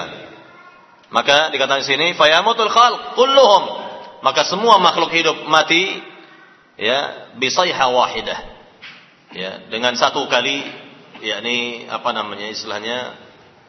Maka 1.13 1.53
dikatakan 1.53 1.85
di 1.85 1.87
sini 1.87 2.07
fayamutul 2.17 2.67
khalq 2.67 3.15
kulluhum. 3.15 3.63
Maka 4.25 4.43
semua 4.43 4.81
makhluk 4.81 5.13
hidup 5.13 5.45
mati 5.45 6.01
ya 6.75 7.31
bisayha 7.39 7.87
wahidah 7.87 8.39
ya 9.31 9.67
dengan 9.71 9.95
satu 9.95 10.27
kali 10.27 10.63
yakni 11.23 11.87
apa 11.87 12.11
namanya 12.11 12.51
istilahnya 12.51 13.15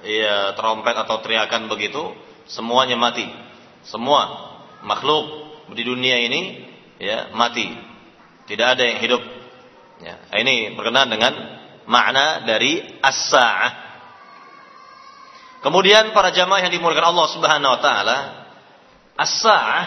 ya 0.03 0.55
trompet 0.59 0.95
atau 0.95 1.23
teriakan 1.23 1.71
begitu 1.71 2.15
semuanya 2.51 2.99
mati 2.99 3.27
semua 3.87 4.55
makhluk 4.83 5.55
di 5.75 5.83
dunia 5.87 6.19
ini 6.23 6.67
ya 6.99 7.31
mati 7.35 7.67
tidak 8.51 8.79
ada 8.79 8.83
yang 8.87 8.99
hidup 9.03 9.23
ya 10.03 10.15
ini 10.43 10.75
berkenaan 10.77 11.09
dengan 11.09 11.33
makna 11.87 12.45
dari 12.45 12.83
as-saah 13.01 13.73
kemudian 15.63 16.13
para 16.13 16.35
jamaah 16.35 16.67
yang 16.67 16.73
dimuliakan 16.75 17.15
Allah 17.15 17.29
Subhanahu 17.33 17.75
wa 17.77 17.81
taala 17.81 18.19
as-saah 19.17 19.85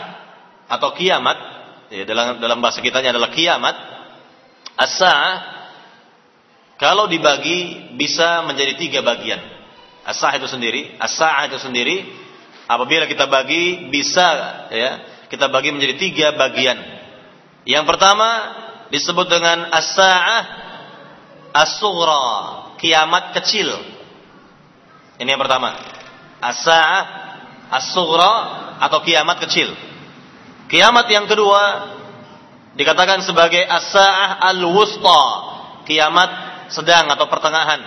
atau 0.70 0.94
kiamat 0.98 1.38
ya 1.94 2.06
dalam 2.06 2.42
dalam 2.42 2.58
bahasa 2.62 2.82
kitanya 2.82 3.14
adalah 3.14 3.30
kiamat 3.34 3.76
as-saah 4.80 5.60
kalau 6.80 7.12
dibagi 7.12 7.92
bisa 8.00 8.48
menjadi 8.48 8.80
tiga 8.80 9.04
bagian. 9.04 9.44
Asah 10.08 10.32
itu 10.40 10.48
sendiri, 10.48 10.96
asah 10.96 11.44
itu 11.52 11.60
sendiri. 11.60 12.08
Apabila 12.72 13.04
kita 13.04 13.28
bagi 13.28 13.92
bisa 13.92 14.28
ya 14.72 14.92
kita 15.28 15.52
bagi 15.52 15.76
menjadi 15.76 16.00
tiga 16.00 16.28
bagian. 16.40 16.80
Yang 17.68 17.84
pertama 17.84 18.30
disebut 18.90 19.28
dengan 19.30 19.70
as-sa'ah 19.70 20.44
as-sughra, 21.54 22.26
kiamat 22.78 23.38
kecil. 23.42 23.70
Ini 25.18 25.30
yang 25.30 25.42
pertama. 25.42 25.74
As-sa'ah 26.42 27.04
as-sughra 27.70 28.34
atau 28.82 29.00
kiamat 29.06 29.44
kecil. 29.46 29.70
Kiamat 30.70 31.10
yang 31.10 31.26
kedua 31.26 31.98
dikatakan 32.78 33.26
sebagai 33.26 33.62
as-sa'ah 33.66 34.42
al-wusta, 34.54 35.22
kiamat 35.90 36.30
sedang 36.70 37.10
atau 37.10 37.26
pertengahan. 37.26 37.82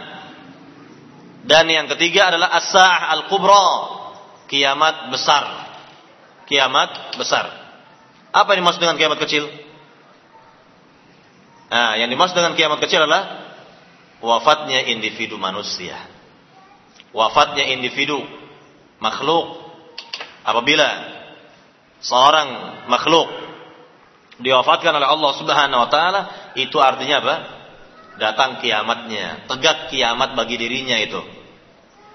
Dan 1.42 1.66
yang 1.66 1.90
ketiga 1.90 2.30
adalah 2.30 2.55
as-sa'ah 2.55 3.11
al-kubra, 3.18 3.66
kiamat 4.46 5.11
besar. 5.11 5.44
Kiamat 6.46 7.16
besar. 7.18 7.48
Apa 8.34 8.55
yang 8.55 8.66
dimaksud 8.66 8.82
dengan 8.82 8.98
kiamat 8.98 9.18
kecil? 9.22 9.72
Nah, 11.73 11.97
yang 11.97 12.12
dimaksud 12.12 12.37
dengan 12.37 12.53
kiamat 12.53 12.85
kecil 12.85 13.09
adalah 13.09 13.49
wafatnya 14.20 14.85
individu 14.93 15.41
manusia. 15.41 15.97
Wafatnya 17.16 17.64
individu 17.73 18.20
makhluk 19.01 19.57
apabila 20.45 20.89
seorang 22.05 22.49
makhluk 22.93 23.25
diwafatkan 24.45 25.01
oleh 25.01 25.09
Allah 25.09 25.33
Subhanahu 25.33 25.81
wa 25.81 25.89
taala 25.89 26.20
itu 26.61 26.77
artinya 26.77 27.25
apa? 27.25 27.37
Datang 28.20 28.61
kiamatnya, 28.61 29.49
tegak 29.49 29.89
kiamat 29.89 30.37
bagi 30.37 30.61
dirinya 30.61 31.01
itu. 31.01 31.25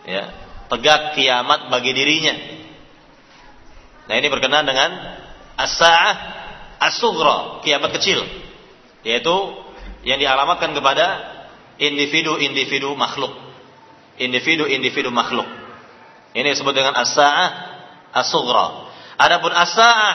Ya, 0.05 0.30
tegak 0.70 1.18
kiamat 1.18 1.74
bagi 1.74 1.97
dirinya. 1.97 2.38
Nah, 4.05 4.14
ini 4.14 4.30
berkenaan 4.30 4.70
dengan 4.70 4.93
as-saah 5.58 6.14
as-sughra, 6.78 7.66
kiamat 7.66 7.89
kecil. 7.97 8.22
Yaitu 9.08 9.36
yang 10.03 10.20
dialamatkan 10.20 10.76
kepada 10.76 11.05
individu-individu 11.80 12.91
makhluk. 12.99 13.32
Individu-individu 14.20 15.08
makhluk. 15.08 15.47
Ini 16.36 16.51
disebut 16.51 16.76
dengan 16.76 16.91
as-saah 16.99 17.49
as-sughra. 18.12 18.91
Adapun 19.16 19.55
as-saah 19.55 20.14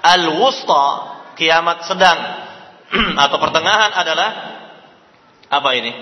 al-wusta, 0.00 0.84
kiamat 1.36 1.84
sedang 1.84 2.18
atau 3.28 3.36
pertengahan 3.36 3.92
adalah 3.92 4.30
apa 5.52 5.70
ini? 5.76 5.92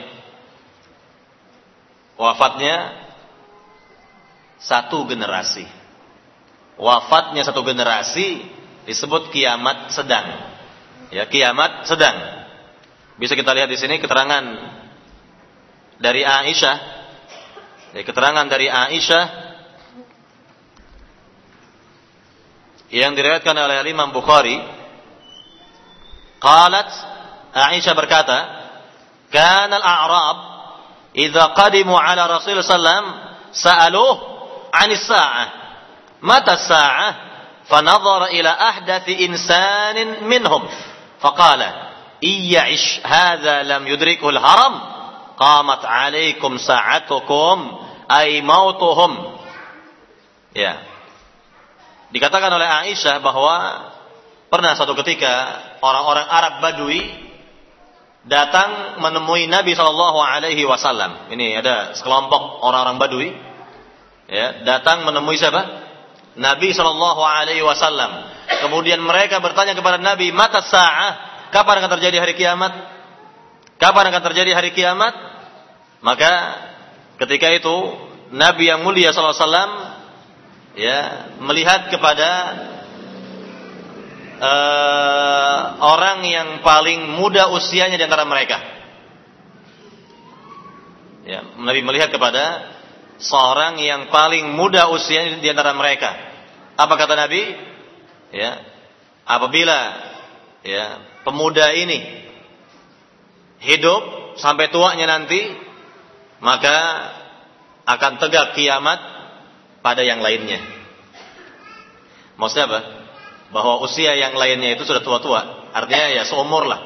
Wafatnya 2.14 2.94
satu 4.60 5.08
generasi. 5.08 5.64
Wafatnya 6.76 7.42
satu 7.44 7.64
generasi 7.64 8.44
disebut 8.84 9.32
kiamat 9.32 9.92
sedang. 9.92 10.49
Ya, 11.10 11.26
kiamat 11.26 11.90
sedang. 11.90 12.16
Bisa 13.18 13.34
kita 13.34 13.50
lihat 13.50 13.66
di 13.66 13.74
sini 13.74 13.98
keterangan 13.98 14.44
dari 15.98 16.22
Aisyah. 16.22 16.76
Ya, 17.98 18.02
keterangan 18.06 18.46
dari 18.46 18.70
Aisyah 18.70 19.50
yang 22.90 23.14
diriwayatkan 23.14 23.54
oleh 23.54 23.86
Imam 23.86 24.10
Bukhari 24.10 24.58
qalat 26.42 26.90
Aisyah 27.54 27.94
berkata 27.94 28.38
kana 29.30 29.78
al-a'rab 29.78 30.38
idza 31.14 31.54
qadimu 31.54 31.94
ala 31.94 32.26
Rasul 32.26 32.58
sallam 32.66 33.14
sa'aluh 33.54 34.14
'an 34.74 34.90
as-sa'ah 34.90 35.48
mata 36.22 36.58
as-sa'ah 36.58 37.12
fanadhara 37.70 38.34
ila 38.34 38.50
ahdathi 38.74 39.22
insanin 39.22 40.26
minhum 40.26 40.66
faqala 41.20 41.92
iya'ish 42.20 43.04
hadha 43.04 43.62
lam 43.64 43.86
yudrikhu 43.86 44.28
al-haram 44.28 44.74
qamat 45.36 45.84
'alaykum 45.84 46.56
sa'atukum 46.60 47.58
ay 48.08 48.42
mautuhum 48.44 49.40
ya 50.56 50.90
Dikatakan 52.10 52.50
oleh 52.50 52.66
Aisyah 52.66 53.22
bahwa 53.22 53.54
pernah 54.50 54.74
suatu 54.74 54.98
ketika 54.98 55.30
orang-orang 55.78 56.26
Arab 56.26 56.54
Badui 56.58 57.06
datang 58.26 58.98
menemui 58.98 59.46
Nabi 59.46 59.78
Shallallahu 59.78 60.18
Alaihi 60.18 60.66
Wasallam. 60.66 61.30
Ini 61.30 61.62
ada 61.62 61.94
sekelompok 61.94 62.66
orang-orang 62.66 62.98
Badui, 62.98 63.30
ya, 64.26 64.66
datang 64.66 65.06
menemui 65.06 65.38
siapa? 65.38 65.89
Nabi 66.38 66.70
Shallallahu 66.70 67.22
Alaihi 67.22 67.64
Wasallam. 67.64 68.30
Kemudian 68.66 69.02
mereka 69.02 69.42
bertanya 69.42 69.74
kepada 69.74 69.98
Nabi, 69.98 70.30
mata 70.30 70.62
sa'ah, 70.62 71.48
kapan 71.50 71.82
akan 71.82 71.90
terjadi 71.98 72.22
hari 72.22 72.34
kiamat? 72.38 72.72
Kapan 73.80 74.14
akan 74.14 74.22
terjadi 74.30 74.50
hari 74.54 74.70
kiamat? 74.70 75.14
Maka 76.04 76.32
ketika 77.18 77.50
itu 77.50 77.76
Nabi 78.30 78.70
yang 78.70 78.86
mulia 78.86 79.10
Shallallahu 79.10 79.34
Alaihi 79.34 79.46
Wasallam 79.48 79.72
ya 80.78 80.98
melihat 81.42 81.90
kepada 81.90 82.30
uh, 84.40 85.60
orang 85.82 86.24
yang 86.24 86.48
paling 86.62 87.10
muda 87.18 87.50
usianya 87.52 87.98
di 87.98 88.04
antara 88.06 88.24
mereka. 88.24 88.58
Ya, 91.28 91.44
Nabi 91.60 91.84
melihat 91.84 92.10
kepada 92.10 92.64
seorang 93.20 93.78
yang 93.78 94.08
paling 94.08 94.56
muda 94.56 94.88
usianya 94.90 95.38
di 95.38 95.48
antara 95.52 95.76
mereka. 95.76 96.10
Apa 96.74 96.96
kata 96.96 97.14
Nabi? 97.14 97.42
Ya, 98.32 98.62
apabila 99.28 99.78
ya 100.64 100.84
pemuda 101.22 101.74
ini 101.76 102.00
hidup 103.60 104.34
sampai 104.40 104.72
tuanya 104.72 105.04
nanti, 105.04 105.40
maka 106.40 106.76
akan 107.84 108.12
tegak 108.16 108.56
kiamat 108.56 108.98
pada 109.84 110.00
yang 110.00 110.24
lainnya. 110.24 110.60
Maksudnya 112.40 112.66
apa? 112.72 112.80
Bahwa 113.52 113.82
usia 113.84 114.16
yang 114.16 114.32
lainnya 114.38 114.72
itu 114.78 114.88
sudah 114.88 115.04
tua-tua. 115.04 115.68
Artinya 115.76 116.08
ya 116.08 116.22
seumur 116.24 116.64
lah. 116.64 116.80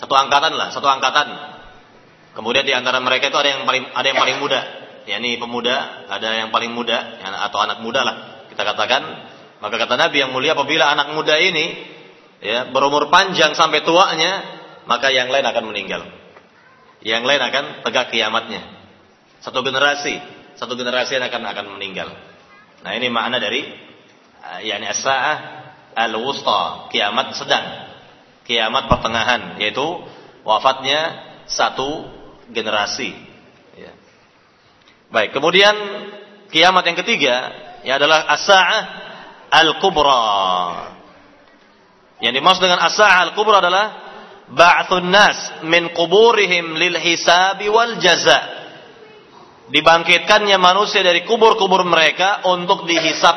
Satu 0.00 0.14
angkatan 0.16 0.56
lah, 0.56 0.72
satu 0.72 0.88
angkatan. 0.88 1.28
Kemudian 2.34 2.64
di 2.66 2.72
antara 2.74 2.98
mereka 2.98 3.28
itu 3.30 3.38
ada 3.38 3.50
yang 3.50 3.62
paling 3.68 3.84
ada 3.92 4.06
yang 4.06 4.18
paling 4.18 4.36
muda. 4.40 4.83
Ya 5.04 5.20
ini 5.20 5.36
pemuda, 5.36 6.08
ada 6.08 6.44
yang 6.44 6.48
paling 6.48 6.72
muda 6.72 7.20
atau 7.20 7.58
anak 7.60 7.84
muda 7.84 8.00
lah 8.00 8.16
kita 8.48 8.62
katakan. 8.62 9.02
Maka 9.60 9.76
kata 9.80 9.96
Nabi 9.96 10.20
yang 10.20 10.30
mulia 10.32 10.52
apabila 10.52 10.86
anak 10.92 11.16
muda 11.16 11.34
ini 11.40 11.72
ya 12.44 12.68
berumur 12.68 13.08
panjang 13.08 13.56
sampai 13.56 13.80
tuanya, 13.82 14.44
maka 14.84 15.08
yang 15.10 15.32
lain 15.32 15.44
akan 15.44 15.64
meninggal. 15.72 16.02
Yang 17.04 17.22
lain 17.24 17.40
akan 17.40 17.64
tegak 17.84 18.12
kiamatnya. 18.12 18.62
Satu 19.44 19.60
generasi, 19.60 20.16
satu 20.56 20.72
generasi 20.72 21.20
yang 21.20 21.28
akan 21.28 21.42
akan 21.44 21.66
meninggal. 21.76 22.08
Nah 22.80 22.92
ini 22.96 23.08
makna 23.12 23.40
dari 23.40 23.64
uh, 24.40 24.60
yakni 24.64 24.88
as-sa'ah 24.88 25.36
al-wusta, 25.96 26.88
kiamat 26.92 27.36
sedang. 27.36 27.64
Kiamat 28.44 28.92
pertengahan 28.92 29.56
yaitu 29.56 29.84
wafatnya 30.44 31.16
satu 31.48 32.08
generasi. 32.52 33.33
Baik, 35.14 35.30
kemudian 35.30 35.74
kiamat 36.50 36.82
yang 36.90 36.98
ketiga 36.98 37.34
ya 37.86 38.02
adalah 38.02 38.26
as-sa'ah 38.34 38.82
al-kubra. 39.62 40.26
Yang 42.18 42.42
dimaksud 42.42 42.62
dengan 42.66 42.82
as-sa'ah 42.82 43.30
al-kubra 43.30 43.62
adalah 43.62 43.86
ba'thun 44.50 45.14
nas 45.14 45.62
min 45.62 45.94
quburihim 45.94 46.74
lil 46.74 46.98
hisabi 46.98 47.70
wal 47.70 48.02
jaza' 48.02 48.42
dibangkitkannya 49.70 50.58
manusia 50.58 51.06
dari 51.06 51.22
kubur-kubur 51.22 51.86
mereka 51.86 52.42
untuk 52.50 52.84
dihisap 52.90 53.36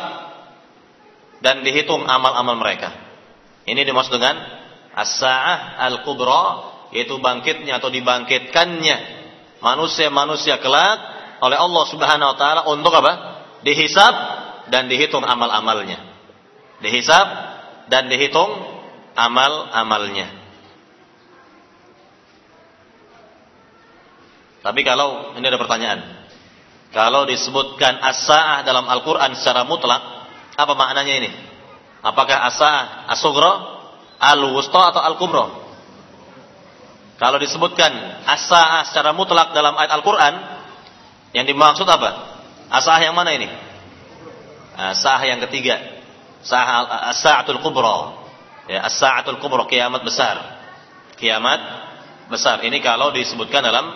dan 1.45 1.61
dihitung 1.61 2.09
amal-amal 2.09 2.57
mereka. 2.57 2.89
Ini 3.69 3.85
dimaksud 3.85 4.17
dengan 4.17 4.33
as-sa'ah 4.97 5.77
al-kubra 5.77 6.73
yaitu 6.89 7.21
bangkitnya 7.21 7.77
atau 7.77 7.93
dibangkitkannya 7.93 8.97
manusia-manusia 9.61 10.57
kelak 10.57 11.16
oleh 11.41 11.57
Allah 11.57 11.83
Subhanahu 11.89 12.29
wa 12.33 12.37
taala 12.37 12.61
untuk 12.69 12.93
apa? 12.93 13.43
Dihisap 13.61 14.15
dan 14.69 14.89
dihitung 14.89 15.23
amal-amalnya. 15.25 15.99
Dihisap 16.81 17.27
dan 17.89 18.11
dihitung 18.11 18.51
amal-amalnya. 19.17 20.27
Tapi 24.61 24.81
kalau 24.83 25.37
ini 25.39 25.45
ada 25.47 25.55
pertanyaan, 25.55 25.99
kalau 26.91 27.23
disebutkan 27.23 28.03
as-sa'ah 28.03 28.67
dalam 28.67 28.83
Al-Quran 28.89 29.31
secara 29.39 29.63
mutlak, 29.63 30.01
apa 30.59 30.73
maknanya 30.75 31.13
ini? 31.23 31.31
Apakah 32.03 32.51
as-sa'ah 32.51 33.07
as-sugra, 33.15 33.51
al-wusta 34.19 34.91
atau 34.91 35.01
al-kubra? 35.05 35.45
Kalau 37.17 37.37
disebutkan 37.41 37.91
as-sa'ah 38.27 38.85
secara 38.85 39.15
mutlak 39.15 39.55
dalam 39.55 39.73
ayat 39.79 39.89
Al-Quran, 39.97 40.56
yang 41.35 41.45
dimaksud 41.47 41.87
apa? 41.87 42.39
As-sa'ah 42.71 43.01
yang 43.03 43.15
mana 43.15 43.35
ini? 43.35 43.47
As-sa'ah 44.75 45.23
yang 45.27 45.39
ketiga. 45.47 45.79
As-sa'atul 46.43 47.59
kubra. 47.63 48.27
Ya, 48.67 48.83
as-sa'atul 48.87 49.39
kubra, 49.39 49.63
kiamat 49.67 50.03
besar. 50.03 50.39
Kiamat 51.15 51.59
besar. 52.27 52.63
Ini 52.63 52.77
kalau 52.83 53.15
disebutkan 53.15 53.63
dalam 53.63 53.87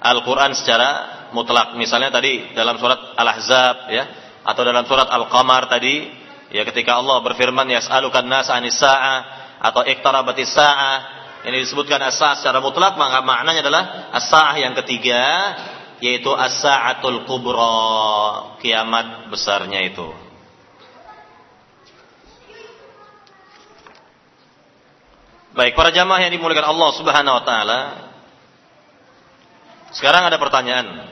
Al-Quran 0.00 0.54
secara 0.56 0.88
mutlak. 1.36 1.76
Misalnya 1.76 2.10
tadi 2.14 2.54
dalam 2.54 2.78
surat 2.78 3.14
Al-Ahzab 3.18 3.76
ya 3.92 4.04
atau 4.46 4.62
dalam 4.64 4.88
surat 4.88 5.06
Al-Qamar 5.10 5.68
tadi 5.68 6.08
ya 6.50 6.64
ketika 6.64 6.98
Allah 6.98 7.20
berfirman 7.20 7.68
yas'alukan 7.68 8.26
nas 8.26 8.48
anis 8.48 8.80
atau 8.80 9.84
iqtarabatis 9.84 10.50
sa'ah 10.56 10.98
ini 11.44 11.60
disebutkan 11.60 12.00
as-sa'ah 12.00 12.40
secara 12.40 12.58
mutlak 12.64 12.96
maka 12.96 13.20
maknanya 13.20 13.60
adalah 13.60 13.82
as-sa'ah 14.16 14.56
yang 14.56 14.72
ketiga 14.80 15.20
yaitu 16.00 16.32
as-sa'atul 16.32 17.28
kubra, 17.28 18.56
kiamat 18.64 19.28
besarnya 19.28 19.84
itu. 19.84 20.08
Baik, 25.50 25.76
para 25.76 25.92
jamaah 25.92 26.24
yang 26.24 26.32
dimuliakan 26.32 26.72
Allah 26.72 26.90
Subhanahu 26.96 27.36
wa 27.36 27.44
taala. 27.44 27.80
Sekarang 29.92 30.24
ada 30.24 30.40
pertanyaan. 30.40 31.10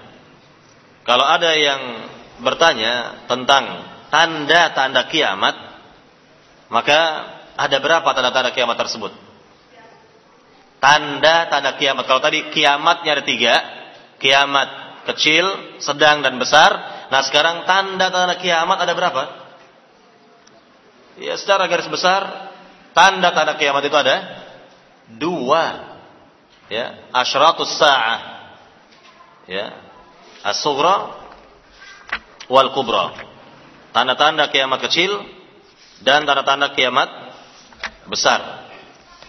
Kalau 1.05 1.26
ada 1.26 1.53
yang 1.59 1.80
bertanya 2.41 3.26
tentang 3.26 3.64
tanda-tanda 4.09 5.05
kiamat, 5.11 5.57
maka 6.70 7.01
ada 7.59 7.76
berapa 7.82 8.07
tanda-tanda 8.14 8.55
kiamat 8.55 8.78
tersebut? 8.78 9.12
Tanda-tanda 10.78 11.74
kiamat. 11.74 12.07
Kalau 12.07 12.22
tadi 12.22 12.55
kiamatnya 12.55 13.18
ada 13.18 13.24
tiga, 13.26 13.78
kiamat 14.19 15.03
kecil, 15.09 15.79
sedang 15.83 16.21
dan 16.21 16.37
besar. 16.37 16.71
Nah 17.09 17.23
sekarang 17.25 17.64
tanda-tanda 17.64 18.37
kiamat 18.39 18.79
ada 18.83 18.93
berapa? 18.93 19.23
Ya 21.19 21.35
secara 21.35 21.66
garis 21.66 21.91
besar 21.91 22.49
tanda-tanda 22.99 23.55
kiamat 23.55 23.87
itu 23.87 23.95
ada 23.95 24.16
dua. 25.16 25.95
Ya, 26.69 27.09
asyratus 27.16 27.81
sa'ah. 27.81 28.21
Ya. 29.49 29.73
As-sughra 30.45 31.16
wal 32.53 32.75
kubra. 32.77 33.16
Tanda-tanda 33.97 34.53
kiamat 34.53 34.85
kecil 34.85 35.11
dan 36.05 36.29
tanda-tanda 36.29 36.77
kiamat 36.77 37.09
besar. 38.11 38.69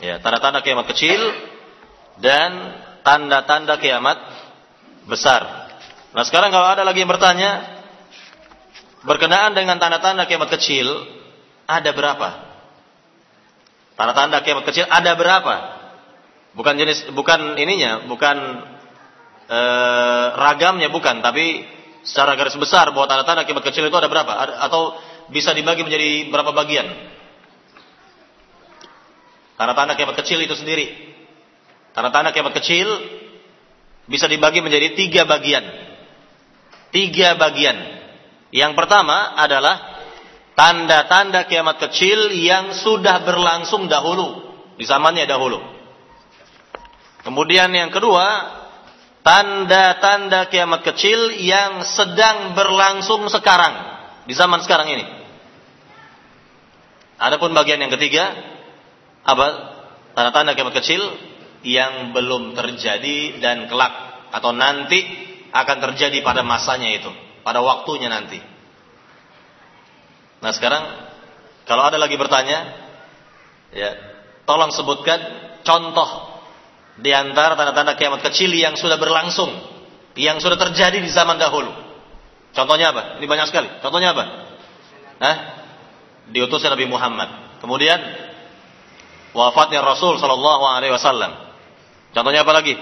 Ya, 0.04 0.20
tanda-tanda 0.20 0.60
kiamat 0.60 0.92
kecil 0.92 1.20
dan 2.20 2.76
tanda-tanda 3.08 3.80
kiamat 3.80 4.20
besar. 5.10 5.70
Nah, 6.14 6.24
sekarang 6.24 6.53
kalau 6.53 6.70
ada 6.70 6.86
lagi 6.86 7.01
yang 7.01 7.10
bertanya 7.10 7.82
berkenaan 9.03 9.57
dengan 9.57 9.82
tanda-tanda 9.82 10.30
kiamat 10.30 10.53
kecil, 10.53 10.86
ada 11.66 11.89
berapa? 11.91 12.30
Tanda-tanda 13.97 14.39
kiamat 14.45 14.64
kecil 14.70 14.86
ada 14.88 15.12
berapa? 15.18 15.55
Bukan 16.53 16.74
jenis 16.78 17.10
bukan 17.14 17.57
ininya, 17.60 18.10
bukan 18.10 18.38
e, 19.45 19.60
ragamnya 20.34 20.89
bukan, 20.89 21.22
tapi 21.22 21.68
secara 22.01 22.34
garis 22.34 22.57
besar 22.57 22.89
bahwa 22.95 23.05
tanda-tanda 23.05 23.43
kiamat 23.45 23.66
kecil 23.70 23.86
itu 23.86 23.97
ada 23.97 24.10
berapa? 24.10 24.32
Atau 24.66 24.97
bisa 25.30 25.53
dibagi 25.53 25.86
menjadi 25.86 26.32
berapa 26.34 26.53
bagian? 26.55 26.88
Tanda-tanda 29.60 29.93
kiamat 29.99 30.16
kecil 30.24 30.39
itu 30.41 30.55
sendiri. 30.55 30.88
Tanda-tanda 31.91 32.32
kiamat 32.32 32.55
kecil 32.55 32.88
bisa 34.10 34.26
dibagi 34.26 34.60
menjadi 34.66 34.97
tiga 34.97 35.24
bagian. 35.30 35.62
Tiga 36.89 37.38
bagian. 37.38 37.78
Yang 38.49 38.74
pertama 38.74 39.38
adalah 39.38 40.01
tanda-tanda 40.57 41.45
kiamat 41.45 41.78
kecil 41.78 42.34
yang 42.34 42.74
sudah 42.74 43.22
berlangsung 43.22 43.86
dahulu. 43.86 44.49
Di 44.82 44.89
zamannya 44.89 45.30
dahulu. 45.30 45.62
Kemudian 47.22 47.70
yang 47.70 47.93
kedua, 47.93 48.26
tanda-tanda 49.22 50.49
kiamat 50.49 50.82
kecil 50.82 51.38
yang 51.38 51.86
sedang 51.86 52.57
berlangsung 52.57 53.30
sekarang. 53.30 54.01
Di 54.26 54.34
zaman 54.34 54.66
sekarang 54.66 54.89
ini. 54.89 55.05
Adapun 57.22 57.53
bagian 57.53 57.78
yang 57.78 57.93
ketiga, 57.93 58.34
apa 59.22 59.47
tanda-tanda 60.18 60.57
kiamat 60.57 60.74
kecil 60.82 61.29
yang 61.66 62.16
belum 62.16 62.55
terjadi 62.55 63.39
dan 63.43 63.68
kelak 63.68 64.30
atau 64.32 64.55
nanti 64.55 65.03
akan 65.51 65.78
terjadi 65.91 66.22
pada 66.22 66.45
masanya 66.45 66.89
itu, 66.93 67.12
pada 67.41 67.60
waktunya 67.60 68.07
nanti. 68.07 68.39
Nah 70.39 70.51
sekarang 70.55 70.84
kalau 71.68 71.84
ada 71.84 71.99
lagi 71.99 72.16
bertanya, 72.16 72.60
ya 73.76 73.91
tolong 74.47 74.72
sebutkan 74.72 75.20
contoh 75.62 76.39
di 76.99 77.12
antara 77.12 77.55
tanda-tanda 77.55 77.95
kiamat 77.95 78.24
kecil 78.26 78.51
yang 78.51 78.76
sudah 78.80 78.95
berlangsung, 78.95 79.51
yang 80.16 80.39
sudah 80.39 80.55
terjadi 80.55 80.99
di 80.99 81.10
zaman 81.12 81.36
dahulu. 81.38 81.72
Contohnya 82.55 82.91
apa? 82.91 83.22
Ini 83.22 83.26
banyak 83.30 83.47
sekali. 83.47 83.70
Contohnya 83.80 84.12
apa? 84.18 84.24
Hah? 85.22 85.38
Diutusnya 86.34 86.74
Nabi 86.74 86.89
Muhammad. 86.89 87.30
Kemudian 87.62 87.99
wafatnya 89.34 89.86
Rasul 89.86 90.18
Shallallahu 90.18 90.64
Alaihi 90.66 90.93
Wasallam. 90.93 91.49
Contohnya 92.14 92.41
apa 92.41 92.53
lagi? 92.53 92.74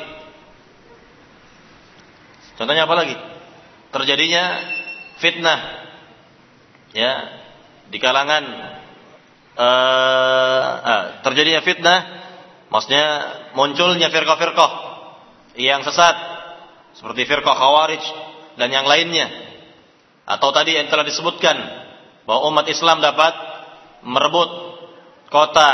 Contohnya 2.57 2.87
apa 2.87 2.95
lagi? 2.97 3.15
Terjadinya 3.93 4.43
fitnah, 5.21 5.59
ya, 6.95 7.11
di 7.87 7.97
kalangan 8.01 8.43
uh, 9.55 10.69
uh, 10.81 11.03
terjadinya 11.23 11.61
fitnah, 11.61 11.99
maksudnya 12.73 13.05
munculnya 13.53 14.09
firqah-firqah 14.09 14.71
yang 15.57 15.81
sesat 15.85 16.15
seperti 16.97 17.29
firqah 17.29 17.55
khawarij 17.55 18.03
dan 18.57 18.69
yang 18.73 18.89
lainnya. 18.89 19.29
Atau 20.27 20.51
tadi 20.51 20.75
yang 20.75 20.91
telah 20.91 21.07
disebutkan 21.07 21.55
bahwa 22.27 22.51
umat 22.51 22.67
Islam 22.67 22.99
dapat 22.99 23.31
merebut 24.03 24.49
kota 25.31 25.71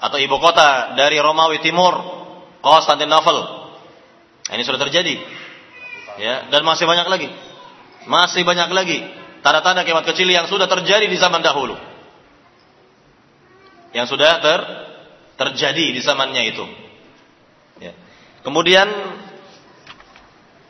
atau 0.00 0.16
ibu 0.16 0.36
kota 0.40 0.96
dari 0.96 1.20
Romawi 1.20 1.60
Timur, 1.60 2.23
Konstantinopel. 2.64 3.38
Ini 4.48 4.62
sudah 4.64 4.80
terjadi. 4.88 5.20
Ya, 6.16 6.48
dan 6.48 6.64
masih 6.64 6.88
banyak 6.88 7.04
lagi. 7.04 7.28
Masih 8.08 8.40
banyak 8.48 8.72
lagi 8.72 8.98
tanda-tanda 9.44 9.84
kiamat 9.84 10.08
kecil 10.08 10.24
yang 10.32 10.48
sudah 10.48 10.64
terjadi 10.64 11.04
di 11.04 11.16
zaman 11.20 11.44
dahulu. 11.44 11.76
Yang 13.92 14.16
sudah 14.16 14.40
ter 14.40 14.60
terjadi 15.36 15.92
di 15.92 16.00
zamannya 16.00 16.42
itu. 16.48 16.64
Ya. 17.84 17.92
Kemudian 18.40 18.88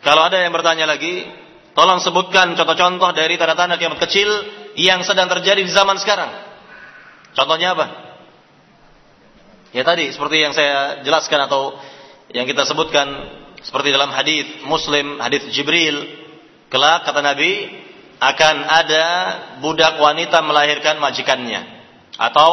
kalau 0.03 0.27
ada 0.27 0.43
yang 0.43 0.53
bertanya 0.53 0.85
lagi, 0.91 1.25
tolong 1.73 2.03
sebutkan 2.03 2.59
contoh-contoh 2.59 3.15
dari 3.15 3.39
tanda-tanda 3.39 3.79
kiamat 3.79 4.03
kecil 4.03 4.29
yang 4.75 5.07
sedang 5.07 5.31
terjadi 5.31 5.63
di 5.63 5.71
zaman 5.71 5.97
sekarang. 6.03 6.29
Contohnya 7.39 7.79
apa? 7.79 8.04
Ya 9.75 9.83
tadi 9.83 10.07
seperti 10.15 10.39
yang 10.39 10.55
saya 10.55 11.03
jelaskan 11.03 11.51
atau 11.51 11.75
yang 12.31 12.47
kita 12.47 12.63
sebutkan 12.63 13.11
seperti 13.59 13.91
dalam 13.91 14.15
hadis 14.15 14.63
Muslim, 14.63 15.19
hadis 15.19 15.51
Jibril, 15.51 16.15
kelak 16.71 17.03
kata 17.03 17.19
Nabi 17.19 17.83
akan 18.23 18.57
ada 18.71 19.07
budak 19.59 19.99
wanita 19.99 20.47
melahirkan 20.47 21.03
majikannya. 21.03 21.67
Atau 22.15 22.51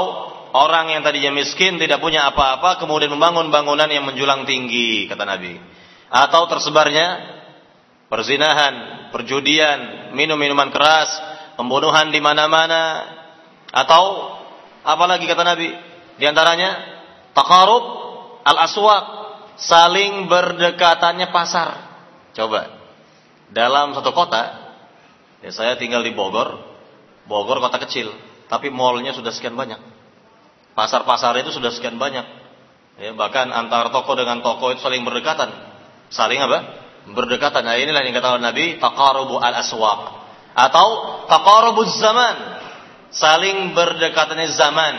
orang 0.57 0.97
yang 0.97 1.05
tadinya 1.05 1.30
miskin 1.30 1.78
tidak 1.78 2.01
punya 2.01 2.26
apa-apa 2.26 2.82
kemudian 2.82 3.13
membangun 3.13 3.53
bangunan 3.53 3.86
yang 3.86 4.01
menjulang 4.01 4.49
tinggi 4.49 5.05
kata 5.05 5.22
Nabi. 5.22 5.61
Atau 6.09 6.49
tersebarnya 6.49 7.38
perzinahan, 8.09 9.07
perjudian, 9.13 10.09
minum 10.17 10.41
minuman 10.41 10.74
keras, 10.74 11.07
pembunuhan 11.53 12.09
di 12.09 12.17
mana-mana. 12.17 13.05
Atau 13.69 14.34
apalagi 14.82 15.30
kata 15.30 15.45
Nabi 15.45 15.69
di 16.17 16.26
antaranya 16.26 16.91
Takarub 17.32 17.84
al-aswaq, 18.43 19.05
saling 19.59 20.27
berdekatannya 20.27 21.32
pasar. 21.32 21.69
Coba. 22.36 22.82
Dalam 23.51 23.91
satu 23.91 24.15
kota, 24.15 24.43
ya 25.43 25.51
saya 25.51 25.75
tinggal 25.75 26.03
di 26.07 26.15
Bogor, 26.15 26.55
Bogor 27.27 27.59
kota 27.59 27.79
kecil, 27.84 28.11
tapi 28.47 28.71
mallnya 28.71 29.11
sudah 29.11 29.32
sekian 29.36 29.55
banyak. 29.55 29.79
Pasar-pasar 30.71 31.36
itu 31.43 31.51
sudah 31.51 31.71
sekian 31.71 31.99
banyak. 31.99 32.23
Ya, 32.99 33.11
bahkan 33.15 33.51
antar 33.51 33.91
toko 33.91 34.15
dengan 34.15 34.39
toko 34.39 34.71
itu 34.71 34.79
saling 34.79 35.03
berdekatan. 35.03 35.51
Saling 36.11 36.39
apa? 36.39 36.59
Berdekatan. 37.11 37.63
Nah 37.63 37.75
inilah 37.75 38.03
yang 38.03 38.15
kata 38.15 38.39
Nabi, 38.39 38.79
taqarubu 38.79 39.39
al-aswaq. 39.39 40.01
Atau 40.55 40.88
taqarubu 41.27 41.82
zaman. 41.99 42.36
Saling 43.11 43.75
berdekatannya 43.75 44.47
zaman. 44.55 44.95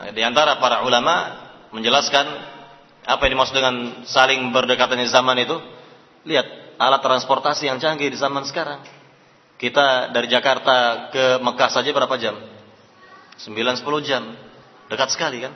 Di 0.00 0.22
antara 0.24 0.56
para 0.56 0.80
ulama 0.88 1.36
menjelaskan 1.76 2.24
apa 3.04 3.20
yang 3.28 3.36
dimaksud 3.36 3.52
dengan 3.52 3.74
saling 4.08 4.48
berdekatannya 4.48 5.04
zaman 5.12 5.36
itu, 5.44 5.60
lihat 6.24 6.76
alat 6.80 7.04
transportasi 7.04 7.68
yang 7.68 7.76
canggih 7.76 8.08
di 8.08 8.16
zaman 8.16 8.48
sekarang. 8.48 8.80
Kita 9.60 10.08
dari 10.08 10.32
Jakarta 10.32 11.08
ke 11.12 11.24
Mekah 11.44 11.68
saja 11.68 11.92
berapa 11.92 12.16
jam? 12.16 12.32
9-10 13.44 14.08
jam. 14.08 14.24
Dekat 14.88 15.12
sekali 15.12 15.44
kan? 15.44 15.52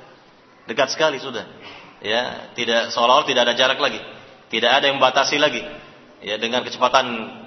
Dekat 0.68 0.92
sekali 0.92 1.16
sudah. 1.16 1.48
Ya, 2.04 2.52
tidak 2.52 2.92
seolah-olah 2.92 3.24
tidak 3.24 3.48
ada 3.48 3.54
jarak 3.56 3.80
lagi. 3.80 4.00
Tidak 4.52 4.68
ada 4.68 4.92
yang 4.92 5.00
membatasi 5.00 5.40
lagi. 5.40 5.64
Ya, 6.20 6.36
dengan 6.36 6.60
kecepatan 6.68 7.06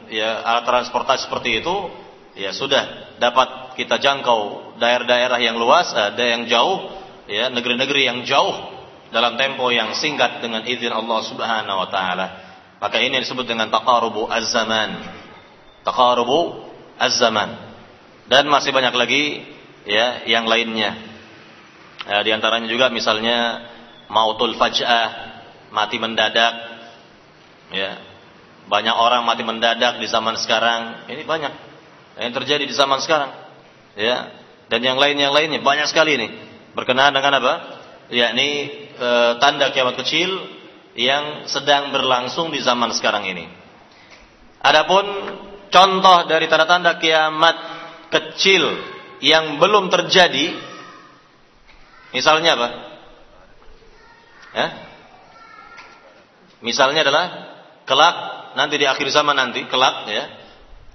ya 0.09 0.41
alat 0.41 0.65
transportasi 0.65 1.29
seperti 1.29 1.61
itu, 1.61 1.75
ya 2.33 2.49
sudah 2.49 3.13
dapat 3.21 3.77
kita 3.77 4.01
jangkau 4.01 4.66
daerah-daerah 4.77 5.39
yang 5.41 5.57
luas, 5.57 5.91
ada 5.93 6.21
yang 6.21 6.45
jauh 6.45 6.89
ya 7.27 7.51
negeri-negeri 7.51 8.07
yang 8.07 8.19
jauh 8.23 8.55
dalam 9.11 9.35
tempo 9.35 9.67
yang 9.71 9.95
singkat 9.95 10.39
dengan 10.43 10.63
izin 10.63 10.91
Allah 10.91 11.19
Subhanahu 11.23 11.77
wa 11.83 11.89
taala. 11.91 12.27
Maka 12.77 13.01
ini 13.01 13.17
disebut 13.21 13.49
dengan 13.49 13.73
taqarubu 13.73 14.29
az-zaman. 14.29 15.01
Taqarubu 15.81 16.61
az-zaman. 17.01 17.49
Dan 18.27 18.51
masih 18.51 18.75
banyak 18.75 18.93
lagi 18.93 19.23
ya 19.87 20.27
yang 20.27 20.45
lainnya. 20.45 20.93
Ya, 22.07 22.23
di 22.23 22.31
antaranya 22.31 22.69
juga 22.71 22.87
misalnya 22.87 23.67
mautul 24.07 24.55
faj'ah, 24.55 25.09
mati 25.73 25.97
mendadak. 25.97 26.53
Ya. 27.73 27.99
Banyak 28.67 28.95
orang 28.95 29.23
mati 29.23 29.47
mendadak 29.47 29.97
di 29.97 30.07
zaman 30.11 30.35
sekarang. 30.37 31.07
Ini 31.07 31.23
banyak 31.23 31.53
yang 32.19 32.33
terjadi 32.35 32.63
di 32.67 32.75
zaman 32.75 32.99
sekarang. 33.01 33.31
Ya. 33.97 34.36
Dan 34.67 34.83
yang 34.83 34.99
lain 34.99 35.15
yang 35.15 35.31
lainnya 35.31 35.63
banyak 35.63 35.87
sekali 35.87 36.19
ini. 36.19 36.27
Berkenaan 36.75 37.15
dengan 37.15 37.39
apa? 37.39 37.53
Yakni 38.11 38.49
e, 38.95 39.09
tanda 39.39 39.71
kiamat 39.71 39.99
kecil 39.99 40.29
yang 40.97 41.47
sedang 41.47 41.91
berlangsung 41.95 42.51
di 42.51 42.59
zaman 42.59 42.91
sekarang 42.91 43.27
ini. 43.27 43.47
Adapun 44.63 45.05
contoh 45.71 46.17
dari 46.27 46.49
tanda-tanda 46.51 46.99
kiamat 46.99 47.55
kecil 48.11 48.63
yang 49.23 49.57
belum 49.61 49.87
terjadi 49.87 50.53
misalnya 52.11 52.59
apa? 52.59 52.69
Ya? 54.57 54.67
Misalnya 56.65 57.05
adalah 57.05 57.25
kelak 57.85 58.15
nanti 58.57 58.75
di 58.81 58.85
akhir 58.89 59.07
zaman 59.13 59.37
nanti 59.37 59.63
kelak 59.69 60.09
ya 60.09 60.25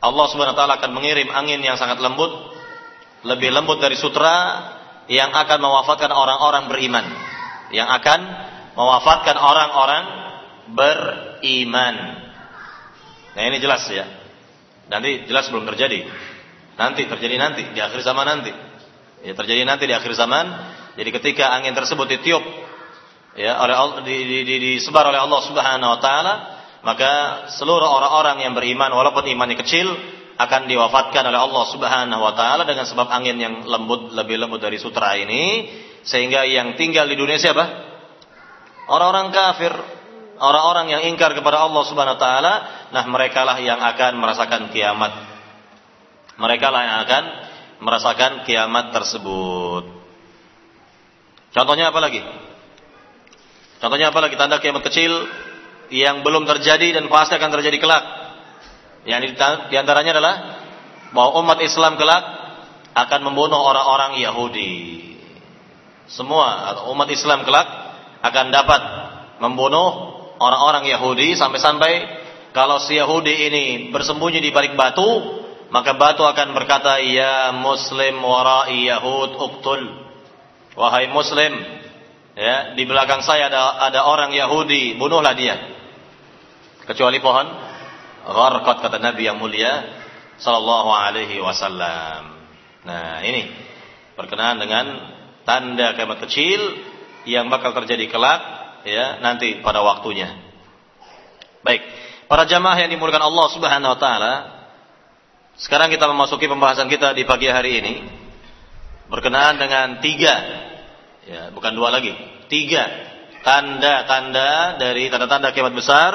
Allah 0.02 0.26
Subhanahu 0.28 0.52
wa 0.52 0.58
taala 0.58 0.74
akan 0.82 0.90
mengirim 0.92 1.30
angin 1.30 1.62
yang 1.62 1.78
sangat 1.78 2.02
lembut 2.02 2.51
lebih 3.22 3.54
lembut 3.54 3.78
dari 3.78 3.94
sutra 3.94 4.36
yang 5.06 5.30
akan 5.30 5.58
mewafatkan 5.62 6.10
orang-orang 6.10 6.70
beriman. 6.70 7.06
Yang 7.72 7.88
akan 8.02 8.20
mewafatkan 8.74 9.36
orang-orang 9.38 10.04
beriman. 10.72 11.94
Nah 13.32 13.42
ini 13.48 13.58
jelas 13.58 13.86
ya. 13.88 14.06
Nanti 14.90 15.24
jelas 15.24 15.48
belum 15.48 15.64
terjadi. 15.72 16.04
Nanti 16.76 17.06
terjadi 17.08 17.36
nanti 17.38 17.62
di 17.72 17.80
akhir 17.80 18.00
zaman 18.04 18.26
nanti. 18.26 18.52
Ya 19.22 19.32
terjadi 19.32 19.62
nanti 19.64 19.84
di 19.86 19.94
akhir 19.94 20.12
zaman. 20.18 20.46
Jadi 20.98 21.10
ketika 21.14 21.54
angin 21.56 21.72
tersebut 21.72 22.04
ditiup 22.10 22.44
ya 23.32 23.56
oleh 23.64 24.04
di, 24.04 24.16
di, 24.28 24.38
di, 24.44 24.54
disebar 24.76 25.08
oleh 25.08 25.20
Allah 25.20 25.40
Subhanahu 25.40 25.90
wa 25.96 26.00
taala 26.04 26.34
maka 26.84 27.12
seluruh 27.56 27.86
orang-orang 27.86 28.44
yang 28.44 28.52
beriman 28.52 28.92
walaupun 28.92 29.24
imannya 29.24 29.56
kecil 29.56 29.88
akan 30.40 30.68
diwafatkan 30.68 31.22
oleh 31.28 31.40
Allah 31.40 31.64
Subhanahu 31.68 32.22
wa 32.22 32.32
taala 32.32 32.64
dengan 32.64 32.88
sebab 32.88 33.08
angin 33.12 33.36
yang 33.36 33.54
lembut 33.68 34.12
lebih 34.16 34.40
lembut 34.40 34.60
dari 34.64 34.80
sutra 34.80 35.16
ini 35.16 35.68
sehingga 36.02 36.42
yang 36.48 36.74
tinggal 36.74 37.06
di 37.06 37.14
dunia 37.14 37.38
siapa? 37.38 37.92
Orang-orang 38.90 39.30
kafir, 39.30 39.72
orang-orang 40.42 40.86
yang 40.90 41.02
ingkar 41.14 41.32
kepada 41.36 41.62
Allah 41.62 41.82
Subhanahu 41.86 42.16
wa 42.18 42.22
taala, 42.22 42.54
nah 42.90 43.04
merekalah 43.06 43.62
yang 43.62 43.78
akan 43.78 44.18
merasakan 44.18 44.62
kiamat. 44.74 45.12
Mereka 46.40 46.66
lah 46.72 46.82
yang 46.82 46.98
akan 47.06 47.24
merasakan 47.82 48.32
kiamat 48.48 48.90
tersebut. 48.90 49.84
Contohnya 51.52 51.92
apa 51.92 52.00
lagi? 52.00 52.24
Contohnya 53.78 54.10
apa 54.14 54.18
lagi 54.22 54.34
tanda 54.38 54.58
kiamat 54.58 54.82
kecil 54.86 55.12
yang 55.92 56.24
belum 56.24 56.48
terjadi 56.48 56.98
dan 56.98 57.06
pasti 57.12 57.36
akan 57.36 57.50
terjadi 57.60 57.78
kelak. 57.78 58.21
Yang 59.02 59.34
di 59.70 59.76
antaranya 59.76 60.14
adalah 60.14 60.34
bahwa 61.10 61.42
umat 61.42 61.58
Islam 61.60 61.98
kelak 61.98 62.22
akan 62.94 63.20
membunuh 63.26 63.58
orang-orang 63.58 64.22
Yahudi. 64.22 64.72
Semua 66.06 66.76
umat 66.92 67.08
Islam 67.10 67.42
kelak 67.42 67.66
akan 68.22 68.46
dapat 68.54 68.82
membunuh 69.42 70.14
orang-orang 70.38 70.86
Yahudi 70.86 71.34
sampai-sampai 71.34 72.22
kalau 72.52 72.78
si 72.78 73.00
Yahudi 73.00 73.48
ini 73.48 73.64
bersembunyi 73.90 74.38
di 74.38 74.52
balik 74.52 74.76
batu, 74.76 75.40
maka 75.72 75.96
batu 75.96 76.22
akan 76.22 76.52
berkata, 76.52 77.00
"Ya 77.00 77.50
Muslim 77.56 78.20
warai 78.20 78.92
Yahud 78.92 79.40
uktul." 79.40 79.82
Wahai 80.72 81.08
Muslim, 81.12 81.52
ya, 82.32 82.72
di 82.72 82.84
belakang 82.88 83.20
saya 83.20 83.52
ada 83.52 83.76
ada 83.92 84.08
orang 84.08 84.32
Yahudi, 84.32 84.96
bunuhlah 84.96 85.36
dia 85.36 85.56
kecuali 86.88 87.20
pohon 87.20 87.71
gharqat 88.26 88.76
kata 88.82 88.98
Nabi 89.02 89.26
yang 89.26 89.38
mulia 89.38 89.86
sallallahu 90.38 90.90
alaihi 90.90 91.38
wasallam. 91.42 92.42
Nah, 92.82 93.22
ini 93.22 93.46
berkenaan 94.18 94.58
dengan 94.58 94.84
tanda 95.46 95.94
kiamat 95.94 96.22
kecil 96.26 96.60
yang 97.26 97.46
bakal 97.50 97.74
terjadi 97.74 98.10
kelak 98.10 98.40
ya 98.86 99.22
nanti 99.22 99.62
pada 99.62 99.82
waktunya. 99.82 100.30
Baik, 101.62 101.82
para 102.26 102.42
jamaah 102.42 102.74
yang 102.82 102.90
dimuliakan 102.90 103.22
Allah 103.22 103.46
Subhanahu 103.54 103.94
wa 103.94 103.98
taala, 103.98 104.34
sekarang 105.54 105.94
kita 105.94 106.10
memasuki 106.10 106.50
pembahasan 106.50 106.90
kita 106.90 107.14
di 107.14 107.22
pagi 107.22 107.46
hari 107.46 107.78
ini 107.78 107.94
berkenaan 109.06 109.60
dengan 109.60 110.02
tiga 110.02 110.34
ya, 111.28 111.42
bukan 111.54 111.76
dua 111.78 111.94
lagi, 111.94 112.10
tiga 112.50 113.12
tanda-tanda 113.46 114.78
dari 114.78 115.10
tanda-tanda 115.10 115.54
kiamat 115.54 115.74
besar 115.74 116.10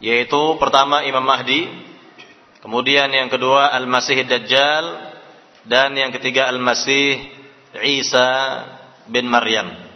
yaitu 0.00 0.60
pertama 0.60 1.04
Imam 1.08 1.24
Mahdi, 1.24 1.68
kemudian 2.60 3.08
yang 3.08 3.32
kedua 3.32 3.72
Al-Masih 3.72 4.28
Dajjal 4.28 4.84
dan 5.64 5.96
yang 5.96 6.12
ketiga 6.12 6.48
Al-Masih 6.52 7.24
Isa 7.80 8.28
bin 9.08 9.28
Maryam. 9.28 9.86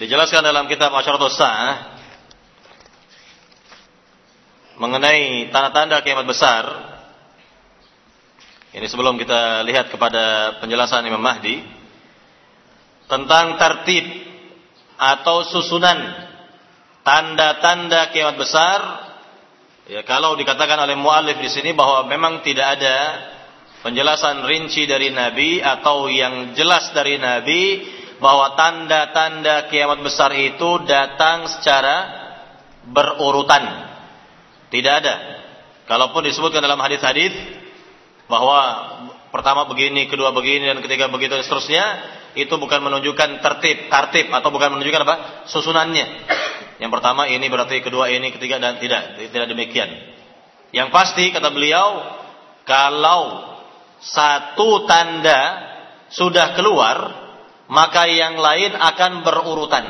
Dijelaskan 0.00 0.40
dalam 0.40 0.64
kitab 0.64 0.96
Asyaratus 0.96 1.36
Sa'ah 1.36 1.92
mengenai 4.80 5.52
tanda-tanda 5.52 6.00
kiamat 6.00 6.24
besar 6.24 6.89
ini 8.70 8.86
sebelum 8.86 9.18
kita 9.18 9.66
lihat 9.66 9.90
kepada 9.90 10.54
penjelasan 10.62 11.02
Imam 11.02 11.18
Mahdi 11.18 11.58
tentang 13.10 13.58
tertib 13.58 14.06
atau 14.94 15.42
susunan 15.42 15.98
tanda-tanda 17.02 18.14
kiamat 18.14 18.38
besar. 18.38 18.78
Ya, 19.90 20.06
kalau 20.06 20.38
dikatakan 20.38 20.78
oleh 20.86 20.94
muallif 20.94 21.42
di 21.42 21.50
sini 21.50 21.74
bahwa 21.74 22.06
memang 22.06 22.46
tidak 22.46 22.78
ada 22.78 22.96
penjelasan 23.82 24.46
rinci 24.46 24.86
dari 24.86 25.10
Nabi 25.10 25.58
atau 25.58 26.06
yang 26.06 26.54
jelas 26.54 26.94
dari 26.94 27.18
Nabi 27.18 27.82
bahwa 28.22 28.54
tanda-tanda 28.54 29.66
kiamat 29.66 29.98
besar 29.98 30.30
itu 30.38 30.86
datang 30.86 31.50
secara 31.58 31.96
berurutan. 32.86 33.90
Tidak 34.70 34.94
ada. 34.94 35.16
Kalaupun 35.90 36.22
disebutkan 36.22 36.62
dalam 36.62 36.78
hadis-hadis 36.78 37.34
bahwa 38.30 38.60
pertama 39.34 39.66
begini, 39.66 40.06
kedua 40.06 40.30
begini 40.30 40.70
dan 40.70 40.78
ketiga 40.78 41.10
begitu 41.10 41.34
dan 41.34 41.42
seterusnya 41.42 41.84
itu 42.38 42.54
bukan 42.54 42.78
menunjukkan 42.78 43.42
tertib, 43.42 43.90
tertib 43.90 44.30
atau 44.30 44.54
bukan 44.54 44.78
menunjukkan 44.78 45.02
apa? 45.02 45.16
susunannya. 45.50 46.06
Yang 46.78 46.90
pertama 46.94 47.26
ini 47.26 47.50
berarti 47.50 47.82
kedua 47.82 48.06
ini, 48.08 48.30
ketiga 48.30 48.62
dan 48.62 48.78
tidak, 48.78 49.18
tidak 49.18 49.50
demikian. 49.50 49.90
Yang 50.70 50.88
pasti 50.94 51.34
kata 51.34 51.50
beliau 51.50 52.06
kalau 52.62 53.50
satu 53.98 54.86
tanda 54.86 55.66
sudah 56.14 56.54
keluar, 56.54 56.96
maka 57.66 58.06
yang 58.06 58.38
lain 58.38 58.78
akan 58.78 59.26
berurutan. 59.26 59.84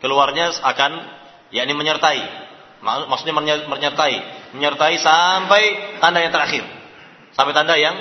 Keluarnya 0.00 0.56
akan 0.64 0.92
yakni 1.52 1.76
menyertai. 1.76 2.20
Maksudnya 2.84 3.36
menyertai, 3.64 4.14
menyertai 4.52 4.94
sampai 5.00 5.62
tanda 6.00 6.20
yang 6.20 6.32
terakhir 6.32 6.83
sampai 7.34 7.52
tanda 7.54 7.74
yang 7.74 7.96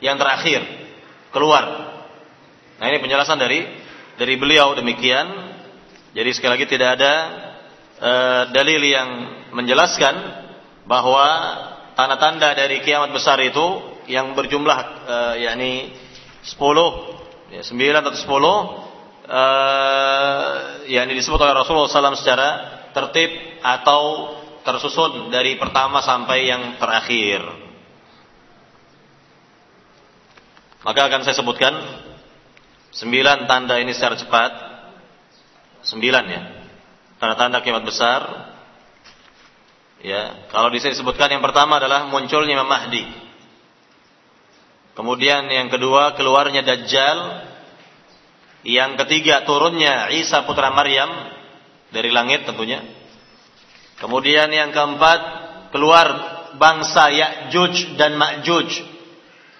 yang 0.00 0.16
terakhir 0.16 0.64
keluar. 1.30 1.64
Nah 2.80 2.86
ini 2.88 2.98
penjelasan 2.98 3.36
dari 3.36 3.64
dari 4.16 4.34
beliau 4.40 4.76
demikian. 4.76 5.52
Jadi 6.10 6.30
sekali 6.34 6.58
lagi 6.58 6.66
tidak 6.66 6.98
ada 6.98 7.14
e, 8.00 8.12
dalil 8.50 8.82
yang 8.82 9.08
menjelaskan 9.54 10.14
bahwa 10.88 11.26
tanda-tanda 11.94 12.50
dari 12.56 12.82
kiamat 12.82 13.14
besar 13.14 13.38
itu 13.38 14.00
yang 14.10 14.34
berjumlah 14.34 14.78
e, 15.06 15.16
yakni 15.46 15.94
10 16.42 17.54
ya, 17.54 17.62
9 17.62 18.00
atau 18.02 18.10
10 18.10 19.30
e, 19.30 19.42
yakni 20.98 21.12
disebut 21.14 21.38
oleh 21.38 21.54
Rasulullah 21.54 21.86
SAW 21.86 22.18
secara 22.18 22.48
tertib 22.90 23.30
atau 23.62 24.34
tersusun 24.66 25.30
dari 25.30 25.54
pertama 25.54 26.02
sampai 26.02 26.50
yang 26.50 26.74
terakhir. 26.82 27.69
Maka 30.80 31.00
akan 31.12 31.20
saya 31.20 31.36
sebutkan 31.36 31.76
sembilan 32.96 33.44
tanda 33.44 33.76
ini 33.76 33.92
secara 33.92 34.16
cepat. 34.16 34.52
Sembilan 35.84 36.24
ya. 36.28 36.42
Tanda-tanda 37.20 37.60
kiamat 37.60 37.84
besar. 37.84 38.20
Ya, 40.00 40.48
kalau 40.48 40.72
di 40.72 40.80
disebutkan 40.80 41.28
yang 41.28 41.44
pertama 41.44 41.76
adalah 41.76 42.08
munculnya 42.08 42.56
Imam 42.56 42.64
Mahdi. 42.64 43.04
Kemudian 44.96 45.44
yang 45.52 45.68
kedua 45.68 46.16
keluarnya 46.16 46.64
Dajjal. 46.64 47.48
Yang 48.60 49.04
ketiga 49.04 49.40
turunnya 49.48 50.12
Isa 50.12 50.44
putra 50.44 50.68
Maryam 50.68 51.08
dari 51.88 52.12
langit 52.12 52.44
tentunya. 52.44 52.84
Kemudian 54.00 54.48
yang 54.52 54.72
keempat 54.72 55.20
keluar 55.72 56.08
bangsa 56.56 57.08
Ya'juj 57.08 57.96
dan 58.00 58.16
Ma'juj. 58.16 58.89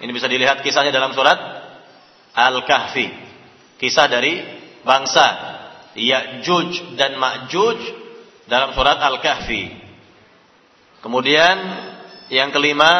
Ini 0.00 0.10
bisa 0.16 0.26
dilihat 0.26 0.64
kisahnya 0.64 0.90
dalam 0.90 1.12
surat 1.12 1.36
Al-Kahfi. 2.32 3.06
Kisah 3.76 4.08
dari 4.08 4.40
bangsa 4.80 5.26
Ya'juj 5.92 6.96
dan 6.96 7.20
Ma'juj 7.20 7.78
dalam 8.48 8.72
surat 8.72 8.96
Al-Kahfi. 8.96 9.76
Kemudian 11.04 11.56
yang 12.32 12.48
kelima 12.52 12.92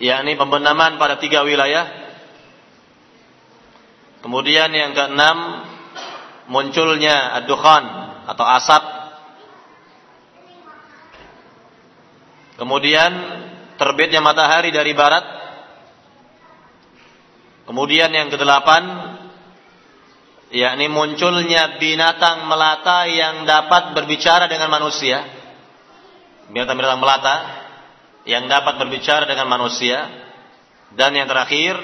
yakni 0.00 0.38
pembenaman 0.38 0.96
pada 0.96 1.20
tiga 1.20 1.44
wilayah. 1.44 2.00
Kemudian 4.22 4.70
yang 4.70 4.94
keenam 4.94 5.66
munculnya 6.46 7.42
ad-dukhan 7.42 7.84
atau 8.30 8.44
asap. 8.46 8.82
Kemudian 12.62 13.10
terbitnya 13.74 14.22
matahari 14.22 14.70
dari 14.70 14.94
barat. 14.94 15.41
Kemudian 17.62 18.10
yang 18.10 18.26
kedelapan 18.26 18.82
yakni 20.52 20.90
munculnya 20.90 21.78
binatang 21.78 22.50
melata 22.50 23.08
yang 23.08 23.46
dapat 23.46 23.94
berbicara 23.94 24.50
dengan 24.50 24.68
manusia. 24.68 25.22
Binatang-binatang 26.50 27.00
melata 27.00 27.36
yang 28.26 28.50
dapat 28.50 28.82
berbicara 28.82 29.24
dengan 29.24 29.46
manusia. 29.48 30.10
Dan 30.92 31.16
yang 31.16 31.24
terakhir 31.24 31.78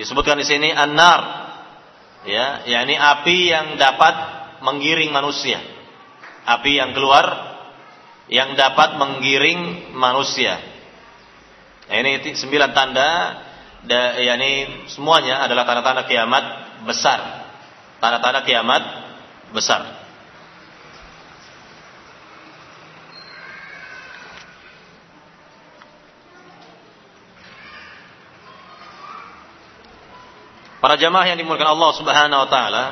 disebutkan 0.00 0.40
di 0.40 0.46
sini 0.48 0.72
an-nar 0.72 1.20
ya 2.24 2.64
yakni 2.64 2.96
api 2.96 3.36
yang 3.52 3.76
dapat 3.76 4.14
menggiring 4.64 5.12
manusia. 5.12 5.60
Api 6.46 6.78
yang 6.78 6.96
keluar 6.96 7.26
yang 8.26 8.58
dapat 8.58 8.98
menggiring 8.98 9.92
manusia. 9.94 10.58
Nah, 11.86 11.96
ini 12.02 12.34
sembilan 12.34 12.70
tanda 12.74 13.10
da, 13.86 14.18
yakni 14.18 14.66
semuanya 14.90 15.46
adalah 15.46 15.62
tanda-tanda 15.62 16.04
kiamat 16.10 16.44
besar. 16.84 17.46
Tanda-tanda 18.02 18.42
kiamat 18.42 18.82
besar. 19.54 20.04
Para 30.76 30.94
jamaah 30.94 31.26
yang 31.26 31.40
dimulakan 31.40 31.74
Allah 31.74 31.90
Subhanahu 31.98 32.42
wa 32.46 32.50
taala 32.52 32.84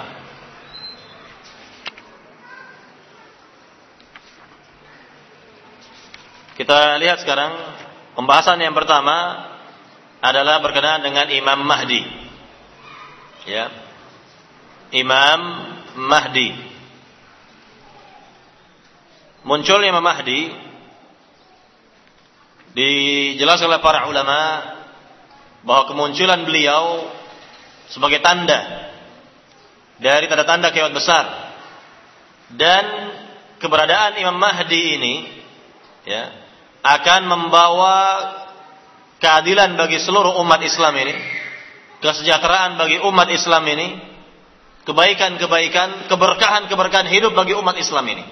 Kita 6.55 7.03
lihat 7.03 7.19
sekarang 7.19 7.51
pembahasan 8.15 8.63
yang 8.63 8.79
pertama 8.79 9.43
adalah 10.25 10.65
berkenaan 10.65 11.05
dengan 11.05 11.29
Imam 11.29 11.61
Mahdi. 11.61 12.01
Ya. 13.45 13.69
Imam 14.97 15.41
Mahdi. 16.01 16.49
Muncul 19.45 19.85
Imam 19.85 20.01
Mahdi 20.01 20.49
dijelaskan 22.73 23.69
oleh 23.69 23.85
para 23.85 24.09
ulama 24.09 24.65
bahwa 25.61 25.93
kemunculan 25.93 26.49
beliau 26.49 27.05
sebagai 27.93 28.25
tanda 28.25 28.89
dari 30.01 30.25
tanda-tanda 30.25 30.73
kiamat 30.73 30.97
besar 30.97 31.25
dan 32.57 32.85
keberadaan 33.61 34.17
Imam 34.17 34.41
Mahdi 34.41 34.83
ini 34.97 35.15
ya 36.09 36.33
akan 36.81 37.29
membawa 37.29 37.97
keadilan 39.25 39.81
bagi 39.81 39.97
seluruh 39.97 40.37
umat 40.45 40.61
Islam 40.61 40.93
ini 41.01 41.17
kesejahteraan 42.05 42.77
bagi 42.77 43.01
umat 43.01 43.33
Islam 43.33 43.65
ini 43.73 43.97
kebaikan-kebaikan 44.85 46.13
keberkahan-keberkahan 46.13 47.09
hidup 47.09 47.33
bagi 47.33 47.57
umat 47.57 47.73
Islam 47.81 48.05
ini 48.05 48.25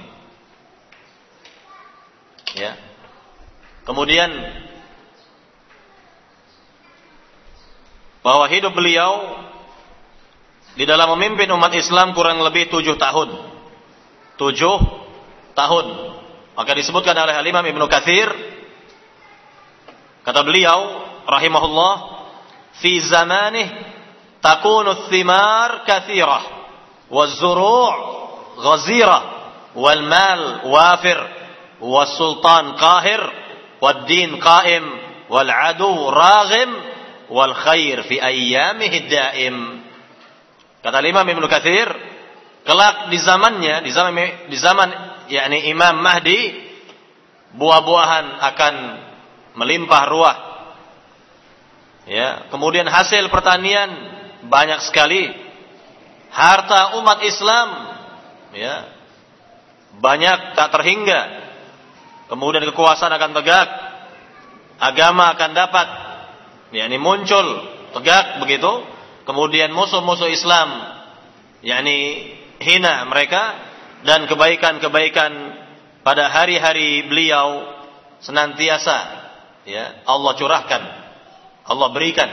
ya 2.53 2.77
kemudian 3.89 4.29
bahwa 8.21 8.45
hidup 8.53 8.77
beliau 8.77 9.41
di 10.73 10.85
dalam 10.89 11.17
memimpin 11.17 11.49
umat 11.53 11.75
Islam 11.77 12.17
kurang 12.17 12.41
lebih 12.41 12.73
tujuh 12.73 12.97
tahun. 12.97 13.29
Tujuh 14.41 14.77
tahun. 15.53 15.87
Maka 16.57 16.73
disebutkan 16.73 17.13
oleh 17.13 17.37
Imam 17.45 17.67
Ibnu 17.67 17.85
Katsir 17.93 18.31
kata 20.23 20.41
beliau 20.47 20.81
rahimahullah 21.27 21.95
fi 22.79 22.99
zamanih 23.03 23.69
takunu 24.43 25.07
thimar 25.11 25.87
kathirah 25.87 26.43
waz-zuru' 27.13 27.95
wal 29.73 30.03
mal 30.05 30.41
wafir 30.69 31.19
was 31.83 32.15
sultan 32.17 32.77
qahir 32.79 33.21
wad 33.83 34.07
din 34.07 34.39
qaim 34.39 34.85
wal 35.27 35.49
adu 35.49 35.91
raghim 36.13 36.71
wal 37.33 37.57
khair 37.57 38.05
fi 38.05 38.21
ayyamihi 38.21 39.09
daim. 39.09 39.57
Kata 40.85 40.99
Imam 41.01 41.25
Ibnu 41.25 41.47
Katsir, 41.49 41.89
kelak 42.67 43.09
di 43.09 43.19
zamannya, 43.19 43.81
di 43.87 43.91
zaman 43.91 44.13
di 44.51 44.57
zaman 44.59 44.89
yakni 45.33 45.73
Imam 45.73 45.97
Mahdi 46.03 46.53
buah-buahan 47.57 48.27
akan 48.43 48.75
melimpah 49.55 50.05
ruah. 50.09 50.37
Ya, 52.09 52.51
kemudian 52.51 52.89
hasil 52.89 53.31
pertanian 53.31 53.91
banyak 54.47 54.83
sekali. 54.83 55.31
Harta 56.33 56.97
umat 56.97 57.21
Islam 57.23 57.69
ya 58.57 58.89
banyak 60.01 60.57
tak 60.57 60.73
terhingga. 60.73 61.21
Kemudian 62.33 62.65
kekuasaan 62.65 63.13
akan 63.13 63.37
tegak, 63.37 63.69
agama 64.83 65.31
akan 65.37 65.51
dapat 65.53 65.89
yakni 66.75 66.99
muncul 66.99 67.45
tegak 67.95 68.43
begitu 68.43 68.83
kemudian 69.29 69.71
musuh-musuh 69.71 70.27
Islam 70.27 70.69
yakni 71.63 72.33
hina 72.59 73.07
mereka 73.07 73.71
dan 74.03 74.27
kebaikan-kebaikan 74.27 75.33
pada 76.03 76.27
hari-hari 76.33 77.07
beliau 77.07 77.63
senantiasa 78.19 79.22
ya 79.69 80.03
Allah 80.09 80.33
curahkan 80.35 80.83
Allah 81.67 81.89
berikan 81.95 82.29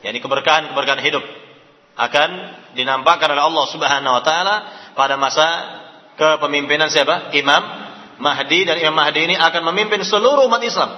yakni 0.00 0.20
keberkahan-keberkahan 0.20 1.02
hidup 1.04 1.24
akan 1.94 2.30
dinampakkan 2.74 3.30
oleh 3.30 3.44
Allah 3.44 3.64
Subhanahu 3.70 4.14
wa 4.18 4.22
taala 4.26 4.54
pada 4.98 5.14
masa 5.14 5.46
kepemimpinan 6.18 6.90
siapa? 6.90 7.30
Imam 7.36 7.62
Mahdi 8.18 8.66
dan 8.66 8.82
Imam 8.82 8.98
Mahdi 8.98 9.30
ini 9.30 9.34
akan 9.38 9.62
memimpin 9.70 10.02
seluruh 10.02 10.46
umat 10.50 10.62
Islam. 10.62 10.90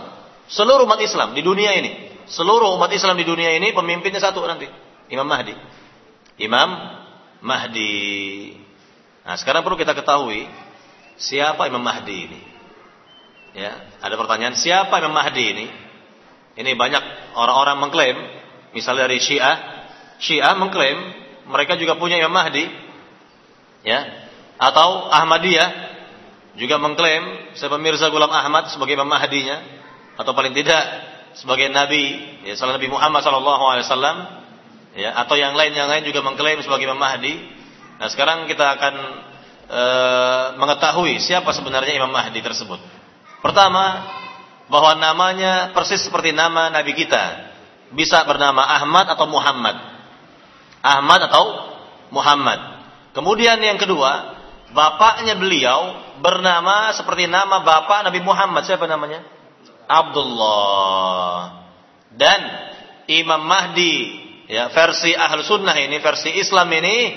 Seluruh 0.48 0.88
umat 0.88 1.00
Islam 1.00 1.36
di 1.36 1.44
dunia 1.44 1.74
ini 1.76 2.06
seluruh 2.26 2.74
umat 2.76 2.90
Islam 2.90 3.14
di 3.14 3.24
dunia 3.24 3.54
ini 3.54 3.70
pemimpinnya 3.70 4.18
satu 4.18 4.42
nanti, 4.44 4.66
Imam 5.10 5.26
Mahdi. 5.26 5.54
Imam 6.42 6.68
Mahdi. 7.40 8.52
Nah, 9.22 9.38
sekarang 9.38 9.62
perlu 9.62 9.78
kita 9.78 9.94
ketahui 9.94 10.46
siapa 11.16 11.70
Imam 11.70 11.80
Mahdi 11.80 12.16
ini. 12.18 12.40
Ya, 13.56 13.72
ada 14.07 14.16
pertanyaan 14.16 14.54
siapa 14.54 15.02
Imam 15.02 15.14
Mahdi 15.14 15.44
ini? 15.44 15.66
Ini 16.57 16.72
banyak 16.72 17.36
orang-orang 17.36 17.76
mengklaim, 17.82 18.16
misalnya 18.72 19.11
dari 19.11 19.20
Syiah, 19.20 19.57
Syiah 20.16 20.57
mengklaim 20.57 20.96
mereka 21.46 21.76
juga 21.76 22.00
punya 22.00 22.16
Imam 22.16 22.32
Mahdi. 22.32 22.64
Ya, 23.86 24.02
atau 24.59 25.12
Ahmadiyah 25.12 25.86
juga 26.57 26.80
mengklaim 26.80 27.54
siapa 27.54 27.76
Mirza 27.76 28.09
Ghulam 28.09 28.32
Ahmad 28.32 28.72
sebagai 28.72 28.96
Imam 28.96 29.07
Mahdinya 29.07 29.61
atau 30.16 30.32
paling 30.32 30.57
tidak 30.57 30.80
sebagai 31.36 31.68
nabi 31.68 32.16
ya 32.48 32.57
salah 32.57 32.80
Nabi 32.80 32.88
Muhammad 32.88 33.20
sallallahu 33.20 33.64
alaihi 33.68 33.84
wasallam 33.84 34.16
ya 34.96 35.12
atau 35.20 35.36
yang 35.36 35.52
lain 35.52 35.76
yang 35.76 35.92
lain 35.92 36.09
juga 36.09 36.24
mengklaim 36.24 36.64
sebagai 36.64 36.88
Imam 36.88 36.96
Mahdi. 36.96 37.36
Nah, 37.96 38.09
sekarang 38.09 38.48
kita 38.48 38.76
akan 38.76 38.94
e, 39.68 39.82
mengetahui 40.57 41.20
siapa 41.20 41.52
sebenarnya 41.52 41.92
Imam 41.96 42.09
Mahdi 42.09 42.40
tersebut. 42.40 42.80
Pertama, 43.47 43.84
bahwa 44.66 44.99
namanya 44.99 45.70
persis 45.70 46.03
seperti 46.03 46.34
nama 46.34 46.66
nabi 46.66 46.99
kita. 46.99 47.55
Bisa 47.94 48.26
bernama 48.26 48.66
Ahmad 48.66 49.07
atau 49.07 49.30
Muhammad. 49.30 49.78
Ahmad 50.82 51.20
atau 51.30 51.44
Muhammad. 52.11 52.59
Kemudian 53.14 53.62
yang 53.62 53.78
kedua, 53.78 54.34
bapaknya 54.74 55.38
beliau 55.38 55.94
bernama 56.18 56.90
seperti 56.99 57.30
nama 57.30 57.62
bapak 57.62 58.11
Nabi 58.11 58.20
Muhammad. 58.26 58.66
Siapa 58.66 58.90
namanya? 58.90 59.22
Abdullah. 59.86 61.62
Dan 62.11 62.40
Imam 63.07 63.47
Mahdi, 63.47 63.94
ya 64.51 64.74
versi 64.74 65.14
Ahl 65.14 65.47
Sunnah 65.47 65.78
ini, 65.78 66.03
versi 66.03 66.34
Islam 66.34 66.66
ini 66.74 67.14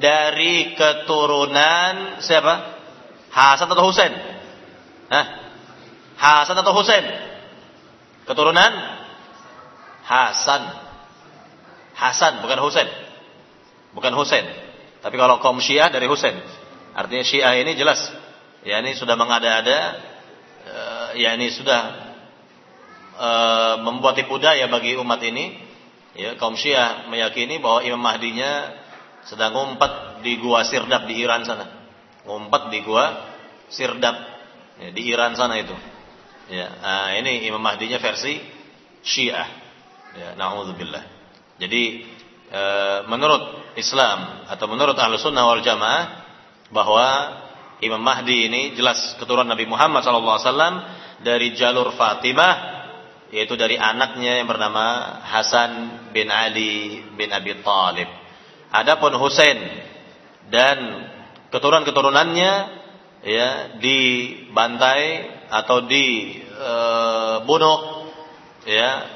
dari 0.00 0.72
keturunan 0.72 2.24
siapa? 2.24 2.80
Hasan 3.28 3.68
atau 3.68 3.84
Husain? 3.84 4.16
Hah? 5.12 5.45
Hasan 6.16 6.56
atau 6.56 6.72
Husain? 6.72 7.04
Keturunan 8.24 8.72
Hasan. 10.04 10.62
Hasan 11.96 12.32
bukan 12.40 12.58
Husain. 12.60 12.88
Bukan 13.92 14.12
Husain. 14.16 14.44
Tapi 15.00 15.16
kalau 15.16 15.38
kaum 15.38 15.60
Syiah 15.60 15.92
dari 15.92 16.08
Husain. 16.08 16.36
Artinya 16.96 17.24
Syiah 17.24 17.54
ini 17.60 17.76
jelas 17.76 18.08
ya 18.66 18.82
ini 18.82 18.98
sudah 18.98 19.14
mengada-ada 19.14 19.78
uh, 20.66 21.08
ya 21.14 21.38
ini 21.38 21.54
sudah 21.54 21.80
uh, 23.14 23.74
membuat 23.86 24.18
tipu 24.18 24.42
daya 24.42 24.66
bagi 24.66 24.98
umat 24.98 25.22
ini 25.22 25.54
ya 26.18 26.34
kaum 26.34 26.58
Syiah 26.58 27.06
meyakini 27.06 27.62
bahwa 27.62 27.86
Imam 27.86 28.02
Mahdinya 28.02 28.74
sedang 29.22 29.54
ngumpet 29.54 30.24
di 30.26 30.42
gua 30.42 30.66
Sirdap 30.66 31.06
di 31.06 31.14
Iran 31.22 31.46
sana 31.46 31.66
ngumpet 32.26 32.74
di 32.74 32.82
gua 32.82 33.04
Sirdap 33.70 34.16
ya, 34.82 34.88
di 34.90 35.02
Iran 35.14 35.38
sana 35.38 35.62
itu 35.62 35.76
ya 36.50 36.66
nah, 36.82 37.08
ini 37.16 37.46
Imam 37.46 37.62
Mahdinya 37.62 37.98
versi 37.98 38.38
Syiah 39.02 39.48
ya 40.16 40.28
naudzubillah 40.38 41.04
jadi 41.56 41.82
e, 42.50 42.62
menurut 43.10 43.74
Islam 43.76 44.48
atau 44.48 44.66
menurut 44.70 44.96
Ahlus 44.96 45.24
Sunnah 45.24 45.44
wal 45.44 45.64
Jamaah 45.64 46.04
bahwa 46.70 47.06
Imam 47.84 48.00
Mahdi 48.00 48.48
ini 48.48 48.72
jelas 48.72 49.16
keturunan 49.20 49.52
Nabi 49.52 49.68
Muhammad 49.68 50.00
SAW 50.00 50.56
dari 51.20 51.52
jalur 51.52 51.92
Fatimah 51.92 52.76
yaitu 53.34 53.58
dari 53.58 53.76
anaknya 53.76 54.40
yang 54.40 54.48
bernama 54.48 55.18
Hasan 55.26 55.70
bin 56.14 56.30
Ali 56.30 57.02
bin 57.18 57.28
Abi 57.34 57.58
Talib. 57.60 58.08
Adapun 58.70 59.12
Husain 59.18 59.58
dan 60.48 60.78
keturunan-keturunannya 61.50 62.52
ya 63.26 63.48
dibantai 63.82 65.35
atau 65.50 65.80
dibunuh 65.86 67.78
e, 68.66 68.74
ya 68.74 69.06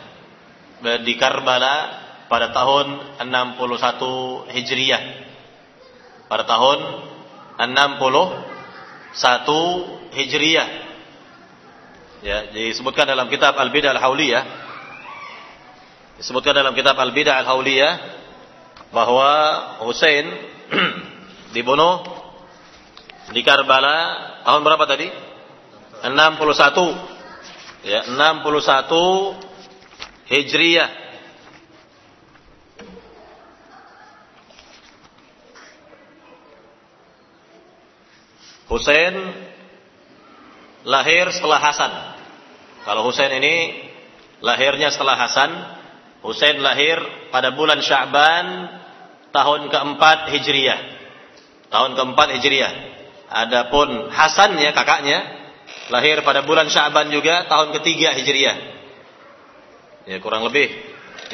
di 1.04 1.14
Karbala 1.18 2.00
pada 2.30 2.54
tahun 2.54 3.18
61 3.18 4.54
Hijriah. 4.54 5.02
Pada 6.30 6.46
tahun 6.46 6.78
61 7.58 10.14
Hijriyah. 10.14 10.68
Ya, 12.20 12.52
disebutkan 12.52 13.08
dalam 13.08 13.32
kitab 13.32 13.56
Al-Bidah 13.58 13.96
Al-Hauliyah. 13.96 14.44
Disebutkan 16.22 16.54
dalam 16.54 16.76
kitab 16.76 16.94
Al-Bidah 16.94 17.42
Al-Hauliyah 17.42 17.98
bahwa 18.94 19.30
Hussein 19.82 20.30
dibunuh 21.56 22.06
di 23.34 23.42
Karbala 23.42 23.98
tahun 24.46 24.62
berapa 24.62 24.86
tadi? 24.86 25.10
61. 26.04 27.84
Ya, 27.84 28.04
61 28.08 29.36
Hijriyah. 30.28 30.90
Husain 38.70 39.14
lahir 40.86 41.26
setelah 41.34 41.58
Hasan. 41.58 41.92
Kalau 42.86 43.02
Husain 43.02 43.34
ini 43.34 43.82
lahirnya 44.38 44.94
setelah 44.94 45.18
Hasan, 45.18 45.50
Husain 46.22 46.62
lahir 46.62 47.02
pada 47.34 47.50
bulan 47.50 47.82
Sya'ban 47.82 48.70
tahun 49.34 49.74
keempat 49.74 50.30
Hijriyah. 50.30 50.80
Tahun 51.66 51.98
keempat 51.98 52.28
Hijriyah. 52.38 52.72
Adapun 53.30 54.06
Hasan 54.14 54.54
ya 54.62 54.70
kakaknya 54.70 55.39
lahir 55.90 56.22
pada 56.22 56.46
bulan 56.46 56.70
Sya'ban 56.70 57.10
juga 57.10 57.44
tahun 57.50 57.74
ketiga 57.80 58.14
Hijriyah. 58.14 58.56
Ya 60.06 60.16
kurang 60.22 60.46
lebih 60.46 60.70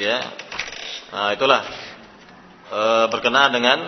ya. 0.01 0.21
Nah, 1.13 1.31
itulah 1.37 1.63
e, 2.67 2.81
berkenaan 3.13 3.53
dengan 3.55 3.79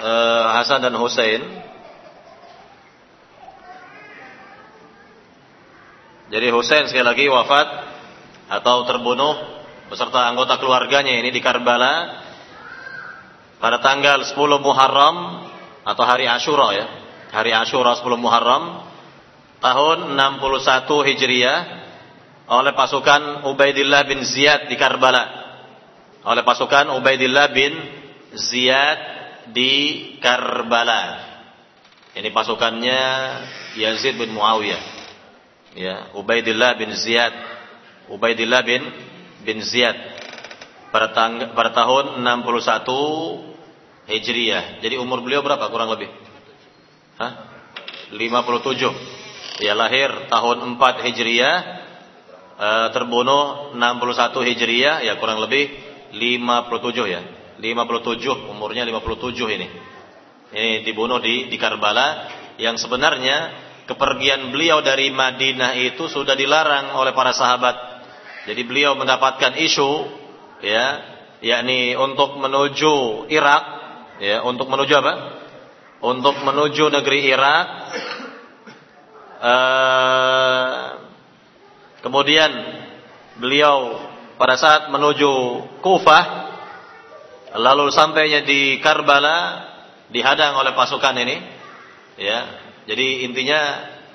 uh, 0.00 0.44
Hasan 0.60 0.84
dan 0.84 0.94
Hussein. 0.96 1.42
Jadi 6.26 6.46
Hussein 6.50 6.90
sekali 6.90 7.06
lagi 7.06 7.24
wafat 7.30 7.68
atau 8.50 8.82
terbunuh 8.82 9.34
beserta 9.86 10.26
anggota 10.26 10.58
keluarganya 10.58 11.14
ini 11.14 11.30
di 11.30 11.38
Karbala 11.38 12.18
pada 13.62 13.78
tanggal 13.78 14.26
10 14.26 14.34
Muharram 14.58 15.46
atau 15.86 16.02
hari 16.02 16.26
Ashura 16.26 16.74
ya. 16.74 17.05
Hari 17.34 17.50
Ashura 17.50 17.98
10 17.98 18.06
Muharram 18.18 18.86
tahun 19.58 20.14
61 20.14 21.08
Hijriah 21.10 21.58
oleh 22.46 22.72
pasukan 22.78 23.42
Ubaidillah 23.50 24.06
bin 24.06 24.22
Ziyad 24.22 24.70
di 24.70 24.78
Karbala. 24.78 25.24
Oleh 26.22 26.46
pasukan 26.46 26.94
Ubaidillah 26.94 27.50
bin 27.50 27.74
Ziyad 28.34 28.98
di 29.50 29.72
Karbala. 30.22 31.26
Ini 32.14 32.30
pasukannya 32.32 33.00
Yazid 33.76 34.16
bin 34.16 34.32
Muawiyah. 34.32 34.82
Ya, 35.76 35.96
Ubaidillah 36.14 36.78
bin 36.78 36.94
Ziyad. 36.94 37.34
Ubaidillah 38.06 38.62
bin 38.62 38.82
bin 39.42 39.58
Ziyad 39.60 39.98
pada, 40.94 41.10
tang, 41.10 41.52
pada 41.52 41.74
tahun 41.74 42.22
61 42.22 44.06
Hijriyah. 44.06 44.80
Jadi 44.80 44.94
umur 45.02 45.20
beliau 45.20 45.42
berapa 45.42 45.66
kurang 45.68 45.90
lebih? 45.90 46.25
Hah? 47.16 47.32
57. 48.12 49.64
Ya 49.64 49.72
lahir 49.72 50.12
tahun 50.28 50.76
4 50.76 51.04
Hijriyah, 51.08 51.56
e, 52.60 52.68
terbunuh 52.92 53.72
61 53.72 54.44
Hijriyah, 54.44 55.02
ya 55.08 55.16
kurang 55.16 55.40
lebih 55.40 55.72
57 56.12 57.08
ya. 57.08 57.20
57 57.56 58.52
umurnya 58.52 58.84
57 58.84 59.48
ini. 59.48 59.68
Ini 60.52 60.84
dibunuh 60.84 61.18
di 61.18 61.48
di 61.48 61.56
Karbala 61.56 62.28
yang 62.60 62.76
sebenarnya 62.76 63.50
kepergian 63.88 64.52
beliau 64.52 64.84
dari 64.84 65.08
Madinah 65.08 65.74
itu 65.78 66.06
sudah 66.06 66.36
dilarang 66.36 66.94
oleh 67.00 67.16
para 67.16 67.32
sahabat. 67.32 67.74
Jadi 68.46 68.62
beliau 68.62 68.94
mendapatkan 68.94 69.58
isu 69.58 69.90
ya, 70.62 71.02
yakni 71.42 71.98
untuk 71.98 72.38
menuju 72.38 73.26
Irak 73.32 73.62
ya, 74.22 74.44
untuk 74.46 74.70
menuju 74.70 74.92
apa? 75.00 75.12
Untuk 76.06 76.38
menuju 76.38 76.86
negeri 76.94 77.26
Irak 77.26 77.64
uh, 79.42 80.84
kemudian 81.98 82.50
beliau 83.42 83.98
pada 84.38 84.54
saat 84.54 84.86
menuju 84.94 85.32
Kufah 85.82 86.46
Lalu 87.56 87.88
sampainya 87.88 88.44
di 88.44 88.76
Karbala 88.84 89.64
dihadang 90.12 90.60
oleh 90.60 90.76
pasukan 90.76 91.16
ini. 91.16 91.36
Ya. 92.20 92.40
Jadi 92.86 93.26
intinya 93.26 93.60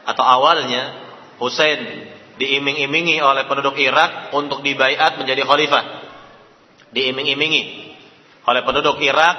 atau 0.06 0.24
awalnya 0.24 0.96
Hussein 1.42 2.12
diiming-imingi 2.38 3.20
oleh 3.20 3.46
penduduk 3.50 3.78
Irak 3.82 4.34
untuk 4.34 4.62
dibaiat 4.62 5.18
menjadi 5.18 5.44
khalifah. 5.44 5.84
Diiming-imingi 6.92 7.94
oleh 8.46 8.62
penduduk 8.66 9.00
Irak 9.02 9.36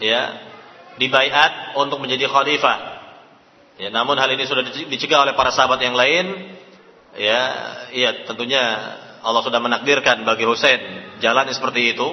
ya, 0.00 0.47
dibaiat 0.98 1.78
untuk 1.78 2.02
menjadi 2.02 2.26
khalifah. 2.26 2.98
Ya, 3.78 3.88
namun 3.94 4.18
hal 4.18 4.28
ini 4.34 4.42
sudah 4.44 4.66
dicegah 4.66 5.22
oleh 5.22 5.34
para 5.38 5.54
sahabat 5.54 5.78
yang 5.78 5.94
lain. 5.94 6.58
Ya, 7.14 7.40
iya 7.94 8.10
tentunya 8.26 8.62
Allah 9.22 9.42
sudah 9.42 9.58
menakdirkan 9.58 10.22
bagi 10.22 10.46
Hussein 10.46 10.78
jalan 11.18 11.50
seperti 11.50 11.94
itu 11.94 12.06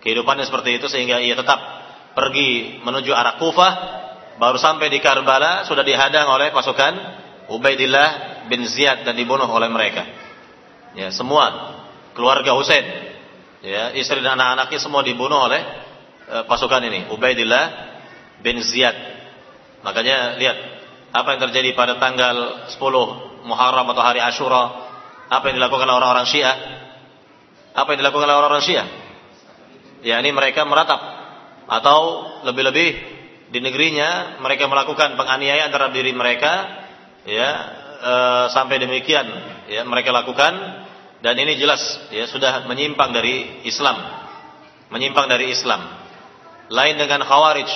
kehidupannya 0.00 0.46
seperti 0.46 0.78
itu 0.78 0.86
sehingga 0.86 1.18
ia 1.18 1.34
tetap 1.34 1.58
pergi 2.14 2.80
menuju 2.82 3.10
arah 3.12 3.36
Kufah 3.38 3.72
baru 4.40 4.56
sampai 4.56 4.88
di 4.88 4.98
Karbala 5.02 5.66
sudah 5.68 5.84
dihadang 5.84 6.30
oleh 6.30 6.54
pasukan 6.54 6.94
Ubaidillah 7.50 8.42
bin 8.48 8.64
Ziyad 8.64 9.04
dan 9.04 9.14
dibunuh 9.18 9.46
oleh 9.46 9.68
mereka 9.68 10.06
ya 10.96 11.12
semua 11.12 11.76
keluarga 12.16 12.56
Husain 12.56 12.82
ya 13.60 13.92
istri 13.94 14.22
dan 14.24 14.38
anak-anaknya 14.38 14.80
semua 14.80 15.02
dibunuh 15.04 15.44
oleh 15.50 15.60
e, 16.26 16.36
pasukan 16.48 16.80
ini 16.88 17.12
Ubaidillah 17.12 17.89
bin 18.40 18.60
Ziyad. 18.60 18.96
Makanya 19.80 20.36
lihat 20.36 20.58
apa 21.10 21.28
yang 21.36 21.40
terjadi 21.50 21.74
pada 21.74 21.96
tanggal 21.98 22.68
10 22.70 22.78
Muharram 23.48 23.88
atau 23.88 24.02
hari 24.04 24.20
Ashura 24.20 24.90
apa 25.30 25.44
yang 25.46 25.62
dilakukan 25.62 25.86
oleh 25.86 25.98
orang-orang 26.02 26.26
Syiah? 26.26 26.56
Apa 27.70 27.94
yang 27.94 28.02
dilakukan 28.02 28.26
oleh 28.26 28.36
orang-orang 28.36 28.66
Syiah? 28.66 28.88
Yakni 30.02 30.34
mereka 30.34 30.66
meratap. 30.66 30.98
Atau 31.70 32.26
lebih-lebih 32.50 32.90
di 33.54 33.58
negerinya 33.62 34.42
mereka 34.42 34.66
melakukan 34.66 35.14
penganiayaan 35.14 35.70
terhadap 35.70 35.94
diri 35.94 36.10
mereka 36.10 36.82
ya 37.26 37.50
e, 38.02 38.14
sampai 38.50 38.82
demikian 38.82 39.26
ya 39.70 39.86
mereka 39.86 40.10
lakukan. 40.10 40.82
Dan 41.22 41.38
ini 41.38 41.54
jelas 41.62 41.78
ya 42.10 42.26
sudah 42.26 42.66
menyimpang 42.66 43.14
dari 43.14 43.62
Islam. 43.62 44.02
Menyimpang 44.90 45.30
dari 45.30 45.54
Islam. 45.54 45.94
Lain 46.74 46.98
dengan 46.98 47.22
khawarij 47.22 47.70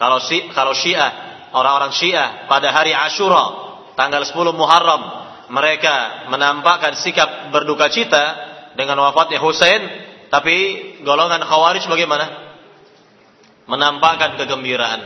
kalau 0.00 0.16
si, 0.24 0.48
kalau 0.56 0.72
Syiah 0.72 1.12
orang-orang 1.52 1.92
Syiah 1.92 2.48
pada 2.48 2.72
hari 2.72 2.96
Ashura 2.96 3.76
tanggal 4.00 4.24
10 4.24 4.32
Muharram 4.56 5.02
mereka 5.52 6.26
menampakkan 6.32 6.96
sikap 6.96 7.52
berduka 7.52 7.92
cita 7.92 8.48
dengan 8.80 8.96
wafatnya 9.04 9.36
Husain 9.44 9.82
tapi 10.30 10.56
golongan 11.02 11.42
Khawarij 11.42 11.90
bagaimana? 11.90 12.54
Menampakkan 13.66 14.38
kegembiraan. 14.38 15.02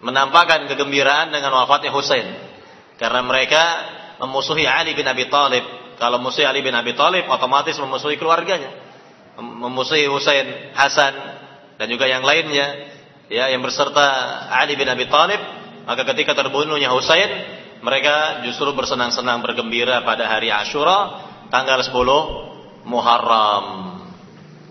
Menampakkan 0.00 0.64
kegembiraan 0.72 1.28
dengan 1.28 1.52
wafatnya 1.52 1.92
Husain. 1.92 2.24
Karena 2.96 3.20
mereka 3.20 3.62
memusuhi 4.24 4.64
Ali 4.64 4.96
bin 4.96 5.04
Abi 5.04 5.28
Thalib. 5.28 5.62
Kalau 6.00 6.16
musuhi 6.16 6.48
Ali 6.48 6.64
bin 6.64 6.72
Abi 6.72 6.96
Thalib 6.96 7.28
otomatis 7.28 7.76
memusuhi 7.76 8.16
keluarganya. 8.16 8.72
Memusuhi 9.36 10.08
Husain 10.08 10.72
Hasan 10.72 11.12
dan 11.76 11.86
juga 11.88 12.08
yang 12.08 12.24
lainnya 12.24 12.89
ya 13.30 13.48
yang 13.48 13.62
berserta 13.62 14.04
Ali 14.50 14.74
bin 14.74 14.90
Abi 14.90 15.06
Thalib 15.06 15.38
maka 15.86 16.02
ketika 16.12 16.34
terbunuhnya 16.34 16.90
Husain 16.90 17.30
mereka 17.80 18.44
justru 18.44 18.74
bersenang-senang 18.76 19.40
bergembira 19.40 20.04
pada 20.04 20.28
hari 20.28 20.52
Ashura 20.52 21.24
tanggal 21.48 21.80
10 21.80 22.84
Muharram 22.84 23.66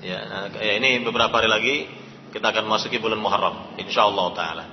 ya, 0.04 0.52
ya 0.60 0.74
ini 0.78 1.02
beberapa 1.08 1.40
hari 1.40 1.50
lagi 1.50 1.76
kita 2.30 2.54
akan 2.54 2.70
masuki 2.70 3.02
bulan 3.02 3.18
Muharram 3.18 3.80
insyaallah 3.82 4.28
taala. 4.38 4.66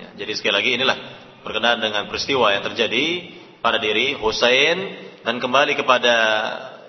Ya, 0.00 0.08
jadi 0.24 0.32
sekali 0.34 0.54
lagi 0.58 0.70
inilah 0.74 0.98
berkenaan 1.46 1.78
dengan 1.78 2.10
peristiwa 2.10 2.50
yang 2.50 2.66
terjadi 2.66 3.38
pada 3.62 3.78
diri 3.78 4.18
Husain 4.18 4.78
dan 5.22 5.38
kembali 5.38 5.78
kepada 5.78 6.14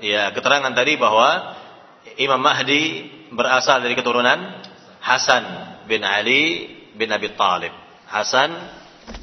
ya 0.02 0.34
keterangan 0.34 0.74
tadi 0.74 0.98
bahwa 0.98 1.58
Imam 2.18 2.42
Mahdi 2.42 3.10
berasal 3.34 3.82
dari 3.86 3.94
keturunan 3.94 4.62
Hasan 5.04 5.73
bin 5.88 6.02
Ali 6.04 6.70
bin 6.94 7.10
Abi 7.12 7.34
Talib. 7.34 7.74
Hasan 8.08 8.52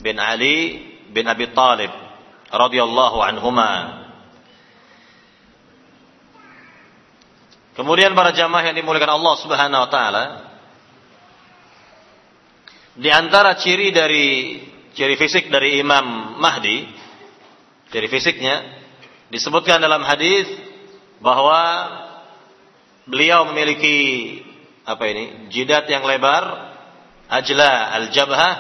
bin 0.03 0.19
Ali 0.19 0.83
bin 1.11 1.27
Abi 1.27 1.51
Talib 1.55 1.91
radhiyallahu 2.51 3.19
anhuma. 3.23 4.03
Kemudian 7.79 8.13
para 8.13 8.35
jamaah 8.35 8.67
yang 8.67 8.77
dimuliakan 8.77 9.17
Allah 9.17 9.35
Subhanahu 9.41 9.83
wa 9.87 9.91
taala, 9.91 10.25
di 12.99 13.09
antara 13.09 13.57
ciri 13.57 13.95
dari 13.95 14.59
ciri 14.93 15.15
fisik 15.15 15.49
dari 15.49 15.81
Imam 15.81 16.37
Mahdi, 16.43 16.85
ciri 17.95 18.11
fisiknya 18.11 18.61
disebutkan 19.31 19.79
dalam 19.79 20.03
hadis 20.03 20.51
bahwa 21.23 21.89
beliau 23.07 23.47
memiliki 23.55 23.97
apa 24.85 25.05
ini? 25.07 25.51
jidat 25.53 25.87
yang 25.89 26.05
lebar, 26.05 26.73
ajla 27.29 27.95
al-jabhah 28.01 28.53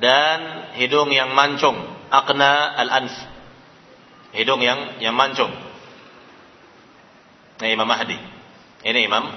dan 0.00 0.38
hidung 0.80 1.12
yang 1.12 1.32
mancung, 1.36 1.76
akna 2.08 2.76
al-anf. 2.80 3.14
Hidung 4.32 4.64
yang 4.64 4.96
yang 5.04 5.12
mancung. 5.12 5.52
Ini 7.60 7.76
Imam 7.76 7.84
Mahdi. 7.84 8.16
Ini 8.82 9.00
Imam 9.04 9.28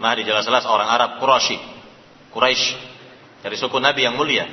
Mahdi 0.00 0.24
jelas-jelas 0.24 0.64
orang 0.64 0.88
Arab 0.88 1.20
Quraisy. 1.20 1.60
Quraisy 2.32 2.66
dari 3.44 3.56
suku 3.60 3.76
Nabi 3.76 4.08
yang 4.08 4.16
mulia 4.16 4.48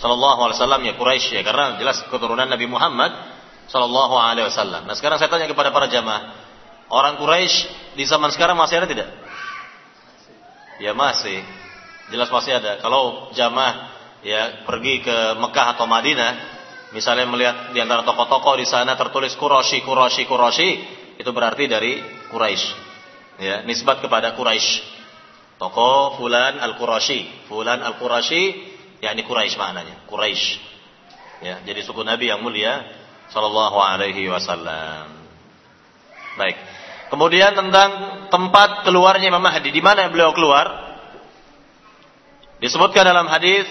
sallallahu 0.00 0.48
alaihi 0.48 0.56
wasallam 0.56 0.82
ya 0.86 0.92
Quraisy 0.96 1.36
ya 1.36 1.42
karena 1.44 1.76
jelas 1.76 2.00
keturunan 2.08 2.48
Nabi 2.48 2.64
Muhammad 2.64 3.12
sallallahu 3.68 4.16
alaihi 4.16 4.48
wasallam. 4.48 4.88
Nah, 4.88 4.96
sekarang 4.96 5.20
saya 5.20 5.28
tanya 5.28 5.46
kepada 5.46 5.70
para 5.70 5.86
jamaah, 5.86 6.34
orang 6.90 7.20
Quraisy 7.20 7.94
di 7.94 8.04
zaman 8.08 8.32
sekarang 8.32 8.56
masih 8.56 8.82
ada 8.82 8.88
tidak? 8.88 9.08
Ya 10.80 10.96
masih. 10.96 11.44
Jelas 12.10 12.32
masih 12.32 12.56
ada. 12.56 12.80
Kalau 12.80 13.30
jamaah 13.36 13.92
ya 14.24 14.64
pergi 14.64 15.04
ke 15.04 15.16
Mekah 15.36 15.76
atau 15.76 15.86
Madinah, 15.86 16.32
misalnya 16.96 17.28
melihat 17.28 17.70
di 17.70 17.78
antara 17.78 18.02
toko-toko 18.02 18.56
di 18.56 18.66
sana 18.66 18.96
tertulis 18.96 19.36
Quraisy, 19.36 19.84
Quraisy, 19.84 20.22
Quraisy, 20.26 20.68
itu 21.20 21.30
berarti 21.30 21.68
dari 21.68 22.00
Quraisy. 22.32 22.68
Ya, 23.40 23.62
nisbat 23.64 24.00
kepada 24.00 24.32
Quraisy. 24.34 25.00
Toko 25.60 26.16
Fulan 26.16 26.56
Al-Qurashi. 26.56 27.44
Fulan 27.44 27.84
Al-Qurashi, 27.84 28.56
yakni 29.04 29.28
Quraisy 29.28 29.60
maknanya. 29.60 30.08
Quraisy. 30.08 30.56
Ya, 31.44 31.60
jadi 31.64 31.84
suku 31.84 32.00
Nabi 32.04 32.32
yang 32.32 32.40
mulia 32.40 32.84
sallallahu 33.28 33.76
alaihi 33.76 34.28
wasallam. 34.28 35.08
Baik. 36.36 36.79
Kemudian 37.10 37.58
tentang 37.58 37.90
tempat 38.30 38.86
keluarnya 38.86 39.34
Imam 39.34 39.42
Mahdi, 39.42 39.74
di 39.74 39.82
mana 39.82 40.06
beliau 40.06 40.30
keluar? 40.30 40.94
Disebutkan 42.62 43.02
dalam 43.02 43.26
hadis 43.26 43.66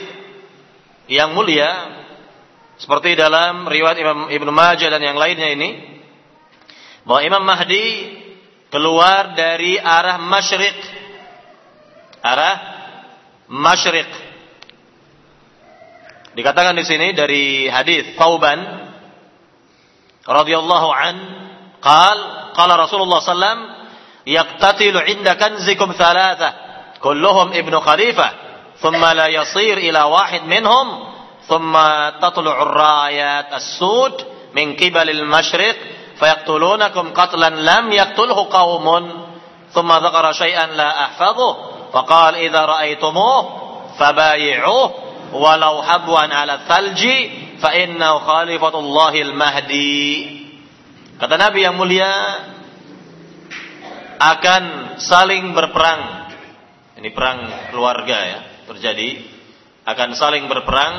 yang 1.08 1.32
mulia 1.32 1.98
seperti 2.76 3.16
dalam 3.16 3.64
riwayat 3.66 3.98
Imam 3.98 4.20
Ibnu 4.28 4.52
Majah 4.52 4.92
dan 4.92 5.02
yang 5.02 5.16
lainnya 5.16 5.56
ini 5.56 5.70
bahwa 7.08 7.22
Imam 7.24 7.44
Mahdi 7.48 7.86
keluar 8.70 9.34
dari 9.40 9.80
arah 9.80 10.20
masyriq 10.20 10.78
arah 12.24 12.56
masyriq. 13.48 14.10
Dikatakan 16.36 16.78
di 16.78 16.86
sini 16.86 17.12
dari 17.16 17.68
hadis 17.68 18.16
Tauban 18.16 18.60
radhiyallahu 20.24 20.90
an 20.94 21.16
qal 22.54 22.70
qala 22.70 22.74
Rasulullah 22.86 23.20
sallam 23.22 23.60
yaqtatilu 24.26 25.00
'inda 25.06 25.36
kanzikum 25.36 25.94
thalatha 25.94 26.54
kulluhum 27.00 27.54
ibnu 27.54 27.78
khalifah 27.80 28.30
thumma 28.82 29.14
la 29.14 29.28
yasir 29.30 29.80
ila 29.80 30.08
wahid 30.08 30.44
minhum 30.46 30.88
thumma 31.48 32.20
tatlu'u 32.22 32.54
ar-rayat 32.54 33.52
as-sud 33.56 34.16
min 34.54 34.76
qibal 34.76 35.08
al-masyriq 35.08 35.78
fayaqtulunakum 36.20 37.14
qatlan 37.16 37.64
lam 37.64 37.92
yaqtulhu 37.92 38.50
qaumun 38.52 39.04
thumma 39.74 40.00
dhakara 40.04 40.34
shay'an 40.34 40.76
la 40.76 40.90
ahfadhuhu 41.08 41.70
Faqal 41.90 42.38
idza 42.38 42.70
ra'aitumuh 42.70 43.42
fabayi'uh 43.98 44.88
walau 45.34 45.82
habwan 45.82 46.30
'ala 46.30 46.70
thalji 46.70 47.18
fa 47.58 47.74
innahu 47.74 48.22
khalifatullahil 48.30 49.34
mahdi. 49.34 50.39
Kata 51.20 51.36
Nabi 51.36 51.68
yang 51.68 51.76
mulia 51.76 52.08
akan 54.24 54.64
saling 55.04 55.52
berperang. 55.52 56.32
Ini 56.96 57.12
perang 57.12 57.72
keluarga 57.76 58.18
ya, 58.24 58.40
terjadi 58.72 59.20
akan 59.84 60.16
saling 60.16 60.48
berperang 60.48 60.96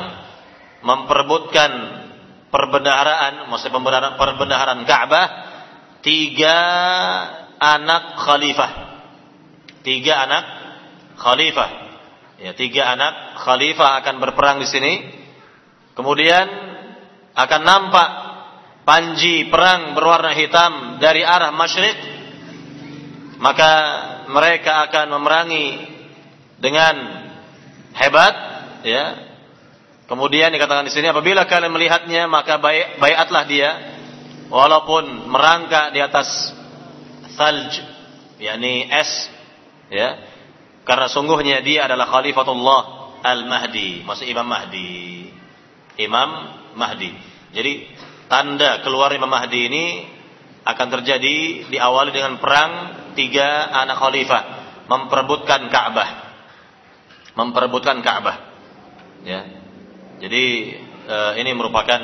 memperebutkan 0.85 1.71
perbendaharaan, 2.53 3.49
maksudnya 3.49 3.73
perbendaharaan, 3.73 4.17
perbendaharaan 4.21 4.81
Ka'bah 4.85 5.25
tiga 6.05 6.57
anak 7.57 8.21
khalifah. 8.21 8.71
Tiga 9.81 10.21
anak 10.21 10.45
khalifah. 11.17 11.69
Ya, 12.37 12.53
tiga 12.53 12.93
anak 12.93 13.41
khalifah 13.41 14.05
akan 14.05 14.21
berperang 14.21 14.61
di 14.61 14.69
sini. 14.69 14.93
Kemudian 15.97 16.45
akan 17.33 17.61
nampak 17.65 18.20
panji 18.83 19.47
perang 19.47 19.93
berwarna 19.97 20.33
hitam 20.33 20.97
dari 20.97 21.21
arah 21.25 21.53
masyrik. 21.53 21.97
Maka 23.41 23.71
mereka 24.29 24.85
akan 24.85 25.17
memerangi 25.17 25.67
dengan 26.61 26.93
hebat, 27.97 28.35
ya. 28.85 29.05
Kemudian 30.05 30.53
dikatakan 30.53 30.85
di 30.85 30.93
sini 30.93 31.07
apabila 31.07 31.47
kalian 31.47 31.71
melihatnya 31.71 32.27
maka 32.27 32.59
baik 32.59 32.99
bayatlah 32.99 33.43
dia 33.47 33.69
walaupun 34.51 35.31
merangkak 35.31 35.95
di 35.95 36.03
atas 36.03 36.51
salj 37.39 37.79
yakni 38.35 38.91
es 38.91 39.31
ya 39.87 40.19
karena 40.83 41.07
sungguhnya 41.07 41.63
dia 41.63 41.87
adalah 41.87 42.11
khalifatullah 42.11 42.81
al-mahdi. 43.21 44.01
Maksud 44.03 44.25
Imam 44.27 44.49
Mahdi. 44.49 45.29
Imam 46.01 46.29
Mahdi. 46.73 47.13
Jadi 47.53 47.87
tanda 48.31 48.79
keluar 48.79 49.11
Imam 49.11 49.27
Mahdi 49.27 49.67
ini 49.67 50.07
akan 50.63 50.87
terjadi 50.87 51.67
diawali 51.67 52.15
dengan 52.15 52.39
perang 52.39 52.71
tiga 53.11 53.67
anak 53.75 53.99
khalifah 53.99 54.43
memperebutkan 54.87 55.67
Ka'bah. 55.67 56.09
Memperebutkan 57.35 57.99
Ka'bah. 57.99 58.37
Ya. 59.27 59.41
Jadi 60.23 60.45
e, 61.07 61.17
ini 61.43 61.51
merupakan 61.51 61.99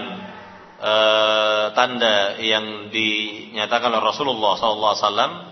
e, 0.83 0.93
tanda 1.71 2.35
yang 2.43 2.91
dinyatakan 2.91 3.87
oleh 3.93 4.03
Rasulullah 4.03 4.59
SAW 4.59 5.47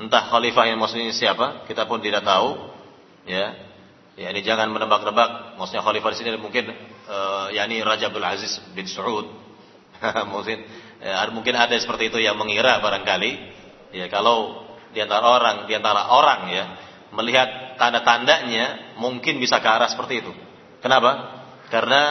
Entah 0.00 0.32
khalifah 0.32 0.64
yang 0.64 0.80
maksudnya 0.80 1.12
siapa, 1.12 1.68
kita 1.68 1.84
pun 1.84 2.00
tidak 2.00 2.24
tahu. 2.24 2.56
Ya. 3.28 3.52
Ya 4.16 4.32
ini 4.32 4.40
jangan 4.40 4.72
menebak-nebak 4.72 5.60
maksudnya 5.60 5.84
khalifah 5.84 6.12
di 6.12 6.16
sini 6.20 6.40
mungkin 6.40 6.72
uh, 7.08 7.48
yakni 7.52 7.80
Raja 7.80 8.08
Abdul 8.08 8.24
Aziz 8.24 8.60
bin 8.72 8.84
Saud. 8.88 9.28
mungkin 10.32 10.58
ya, 11.00 11.28
mungkin 11.32 11.54
ada 11.56 11.76
seperti 11.76 12.08
itu 12.12 12.18
yang 12.20 12.36
mengira 12.40 12.80
barangkali. 12.80 13.32
Ya 13.90 14.06
kalau 14.06 14.64
di 14.94 15.02
antara 15.02 15.24
orang, 15.26 15.56
di 15.66 15.74
antara 15.76 16.08
orang 16.10 16.40
ya 16.50 16.64
melihat 17.10 17.76
tanda-tandanya 17.76 18.96
mungkin 18.98 19.42
bisa 19.42 19.58
ke 19.58 19.68
arah 19.68 19.90
seperti 19.90 20.22
itu. 20.22 20.32
Kenapa? 20.80 21.42
Karena 21.68 22.02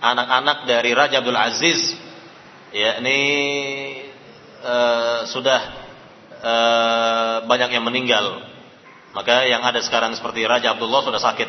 anak-anak 0.00 0.68
dari 0.68 0.90
Raja 0.92 1.24
Abdul 1.24 1.38
Aziz 1.40 1.80
yakni 2.70 3.20
uh, 4.60 5.24
sudah 5.28 5.60
uh, 6.42 7.36
banyak 7.48 7.70
yang 7.72 7.84
meninggal. 7.84 8.44
Maka 9.16 9.48
yang 9.48 9.64
ada 9.64 9.80
sekarang 9.80 10.12
seperti 10.12 10.44
Raja 10.44 10.76
Abdullah 10.76 11.00
sudah 11.00 11.20
sakit. 11.20 11.48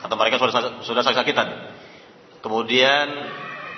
Kata 0.00 0.14
mereka 0.16 0.40
sudah 0.40 0.80
sudah 0.80 1.02
sakit-sakitan. 1.04 1.48
Kemudian 2.40 3.06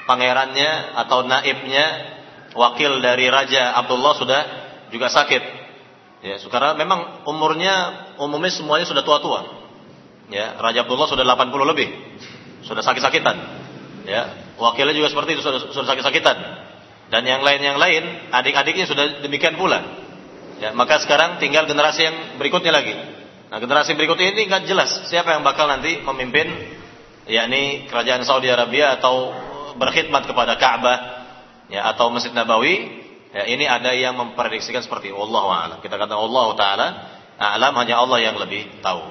pangerannya 0.06 0.96
atau 1.04 1.26
naibnya 1.26 2.16
wakil 2.56 3.02
dari 3.04 3.28
Raja 3.28 3.76
Abdullah 3.76 4.14
sudah 4.16 4.40
juga 4.88 5.12
sakit. 5.12 5.42
Ya, 6.24 6.40
karena 6.48 6.72
memang 6.74 7.22
umurnya 7.28 7.74
umumnya 8.16 8.50
semuanya 8.50 8.88
sudah 8.88 9.04
tua-tua. 9.04 9.40
Ya, 10.32 10.56
Raja 10.58 10.86
Abdullah 10.88 11.06
sudah 11.06 11.22
80 11.22 11.70
lebih. 11.70 11.88
Sudah 12.66 12.82
sakit-sakitan. 12.82 13.36
Ya, 14.08 14.54
wakilnya 14.58 14.94
juga 14.94 15.12
seperti 15.12 15.38
itu 15.38 15.42
sudah, 15.44 15.70
sudah 15.70 15.86
sakit-sakitan. 15.86 16.36
Dan 17.06 17.22
yang 17.22 17.46
lain 17.46 17.62
yang 17.62 17.78
lain, 17.78 18.02
adik-adiknya 18.34 18.90
sudah 18.90 19.22
demikian 19.22 19.54
pula. 19.54 19.78
Ya, 20.58 20.72
maka 20.72 20.98
sekarang 20.98 21.38
tinggal 21.38 21.68
generasi 21.68 22.00
yang 22.02 22.16
berikutnya 22.40 22.72
lagi. 22.74 22.96
Nah, 23.46 23.62
generasi 23.62 23.94
berikutnya 23.94 24.34
ini 24.34 24.50
nggak 24.50 24.66
jelas 24.66 25.06
siapa 25.06 25.38
yang 25.38 25.46
bakal 25.46 25.70
nanti 25.70 26.02
memimpin 26.02 26.50
yakni 27.30 27.86
kerajaan 27.86 28.26
Saudi 28.26 28.50
Arabia 28.50 28.98
atau 28.98 29.30
berkhidmat 29.76 30.26
kepada 30.26 30.56
Ka'bah 30.56 30.98
ya 31.70 31.86
atau 31.92 32.10
Masjid 32.10 32.32
Nabawi. 32.32 33.04
Ya, 33.36 33.44
ini 33.52 33.68
ada 33.68 33.92
yang 33.92 34.16
memprediksikan 34.16 34.80
seperti 34.80 35.12
Allah 35.12 35.44
a'lam. 35.44 35.78
Kita 35.84 36.00
kata 36.00 36.16
Allah 36.16 36.46
taala 36.56 36.86
a'lam 37.36 37.72
hanya 37.76 38.00
Allah 38.00 38.18
yang 38.24 38.36
lebih 38.40 38.80
tahu. 38.80 39.04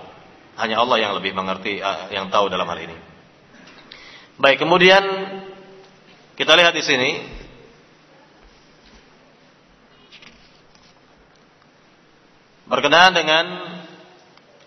Hanya 0.56 0.82
Allah 0.82 0.98
yang 0.98 1.14
lebih 1.14 1.36
mengerti 1.36 1.84
yang 2.10 2.32
tahu 2.32 2.50
dalam 2.50 2.66
hal 2.66 2.80
ini. 2.80 2.98
Baik, 4.40 4.64
kemudian 4.64 5.04
kita 6.36 6.52
lihat 6.58 6.74
di 6.76 6.84
sini 6.84 7.12
berkenaan 12.66 13.14
dengan 13.14 13.46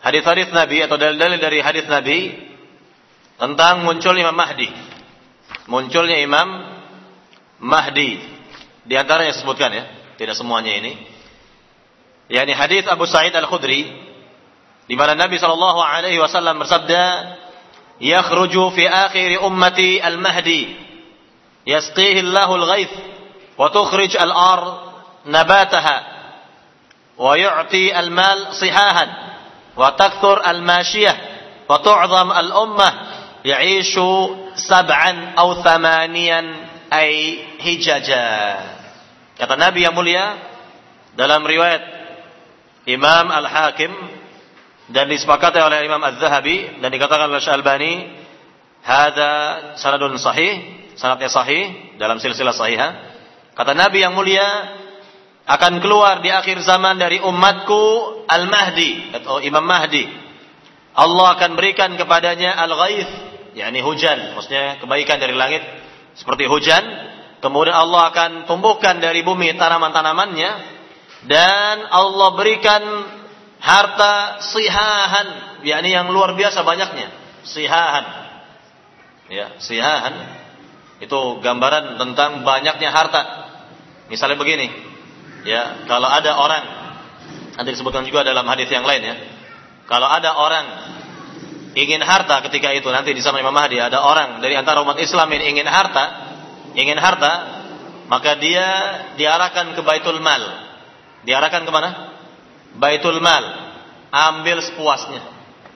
hadis-hadis 0.01 0.49
Nabi 0.55 0.87
atau 0.87 0.97
dalil-dalil 0.97 1.39
dari 1.43 1.59
hadis 1.61 1.85
Nabi 1.91 2.33
tentang 3.39 3.85
munculnya 3.85 4.31
Imam 4.31 4.39
Mahdi. 4.39 4.71
Munculnya 5.69 6.19
Imam 6.21 6.49
Mahdi. 7.61 8.21
Di 8.89 8.95
antaranya 8.97 9.37
disebutkan 9.37 9.71
ya, 9.73 9.85
tidak 10.17 10.35
semuanya 10.39 10.73
ini. 10.77 10.97
yakni 12.29 12.53
hadis 12.53 12.85
Abu 12.85 13.09
Sa'id 13.09 13.33
Al-Khudri 13.33 13.89
di 14.89 14.95
mana 14.97 15.17
Nabi 15.17 15.37
sallallahu 15.41 15.81
alaihi 15.81 16.21
wasallam 16.21 16.61
bersabda, 16.61 17.05
"Yakhruju 18.01 18.73
fi 18.73 18.85
akhir 18.89 19.41
ummati 19.45 20.01
al-Mahdi, 20.01 20.77
yasqihi 21.69 22.25
Allahu 22.25 22.53
al-ghaith 22.65 22.95
wa 23.57 23.69
tukhrij 23.69 24.17
al-ard 24.17 24.69
nabataha." 25.29 26.19
ويعطي 27.19 27.99
المال 27.99 28.55
صحاحا 28.55 29.07
وتكثر 29.77 30.51
الماشية 30.51 31.15
وتعظم 31.69 32.33
الأمة 32.33 32.93
ya'ishu 33.49 34.09
sab'an 34.61 35.33
au 35.41 35.65
thamanian 35.65 36.47
ay 36.93 37.13
hijaja. 37.65 38.27
Kata 39.41 39.55
Nabi 39.57 39.89
yang 39.89 39.97
mulia 39.97 40.37
dalam 41.17 41.45
riwayat 41.45 41.83
Imam 42.89 43.29
Al-Hakim 43.33 43.93
dan 44.89 45.09
disepakati 45.09 45.61
oleh 45.61 45.85
Imam 45.85 46.01
Az-Zahabi 46.01 46.81
dan 46.81 46.89
dikatakan 46.89 47.29
oleh 47.29 47.45
Syalbani 47.45 48.09
hadza 48.81 49.33
sanadun 49.77 50.17
sahih, 50.17 50.89
sanadnya 50.97 51.29
sahih 51.29 51.97
dalam 52.01 52.17
silsilah 52.17 52.57
sahiha. 52.57 52.89
Kata 53.53 53.77
Nabi 53.77 54.01
yang 54.01 54.17
mulia 54.17 54.49
akan 55.49 55.81
keluar 55.81 56.21
di 56.25 56.33
akhir 56.33 56.61
zaman 56.65 56.97
dari 57.01 57.21
umatku 57.21 57.83
Al-Mahdi 58.29 59.17
atau 59.17 59.41
Imam 59.45 59.65
Mahdi. 59.65 60.05
Allah 60.99 61.37
akan 61.37 61.55
berikan 61.55 61.95
kepadanya 61.95 62.59
Al-Ghaith 62.59 63.28
yakni 63.59 63.83
hujan, 63.83 64.39
maksudnya 64.39 64.79
kebaikan 64.79 65.19
dari 65.19 65.35
langit 65.35 65.61
seperti 66.15 66.47
hujan. 66.47 66.83
Kemudian 67.39 67.75
Allah 67.75 68.11
akan 68.11 68.31
tumbuhkan 68.51 68.99
dari 68.99 69.23
bumi 69.23 69.55
tanaman-tanamannya 69.55 70.51
dan 71.27 71.77
Allah 71.91 72.29
berikan 72.35 72.83
harta 73.59 74.43
sihahan, 74.43 75.61
yakni 75.67 75.95
yang 75.95 76.11
luar 76.11 76.35
biasa 76.35 76.63
banyaknya. 76.63 77.11
Sihahan. 77.47 78.05
Ya, 79.29 79.61
sihahan 79.63 80.15
itu 80.99 81.19
gambaran 81.43 81.99
tentang 81.99 82.43
banyaknya 82.43 82.91
harta. 82.91 83.23
Misalnya 84.11 84.41
begini, 84.41 84.89
Ya, 85.47 85.87
kalau 85.87 86.11
ada 86.11 86.35
orang 86.35 86.65
nanti 87.55 87.71
disebutkan 87.75 88.03
juga 88.07 88.27
dalam 88.27 88.43
hadis 88.51 88.67
yang 88.71 88.83
lain 88.83 89.03
ya. 89.07 89.17
Kalau 89.87 90.05
ada 90.11 90.35
orang 90.35 90.67
ingin 91.79 92.03
harta 92.03 92.43
ketika 92.51 92.75
itu 92.75 92.91
nanti 92.91 93.15
di 93.15 93.23
zaman 93.23 93.39
Imam 93.39 93.55
Mahdi 93.55 93.79
ada 93.79 94.03
orang 94.03 94.43
dari 94.43 94.59
antara 94.59 94.83
umat 94.83 94.99
Islam 94.99 95.31
yang 95.31 95.55
ingin 95.55 95.69
harta, 95.71 96.05
ingin 96.75 96.99
harta, 96.99 97.33
maka 98.11 98.35
dia 98.35 98.67
diarahkan 99.15 99.79
ke 99.79 99.81
Baitul 99.87 100.19
Mal. 100.19 100.43
Diarahkan 101.23 101.63
ke 101.63 101.71
mana? 101.71 102.19
Baitul 102.75 103.23
Mal. 103.23 103.71
Ambil 104.11 104.59
sepuasnya. 104.65 105.23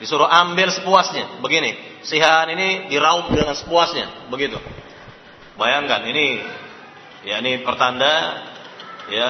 Disuruh 0.03 0.27
ambil 0.27 0.75
sepuasnya. 0.75 1.39
Begini, 1.39 1.79
sihan 2.03 2.51
ini 2.51 2.91
diraup 2.91 3.31
dengan 3.31 3.55
sepuasnya, 3.55 4.27
begitu. 4.33 4.59
Bayangkan 5.55 6.03
ini 6.09 6.43
ya 7.23 7.39
ini 7.39 7.63
pertanda 7.63 8.43
ya 9.07 9.29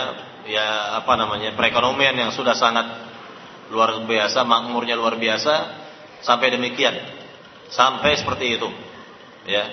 ya 0.49 0.97
apa 1.03 1.13
namanya 1.19 1.53
perekonomian 1.53 2.17
yang 2.17 2.31
sudah 2.33 2.57
sangat 2.57 2.87
luar 3.69 4.07
biasa 4.07 4.47
makmurnya 4.47 4.97
luar 4.97 5.21
biasa 5.21 5.82
sampai 6.23 6.55
demikian. 6.55 6.95
Sampai 7.69 8.17
seperti 8.17 8.57
itu. 8.57 8.69
Ya. 9.47 9.65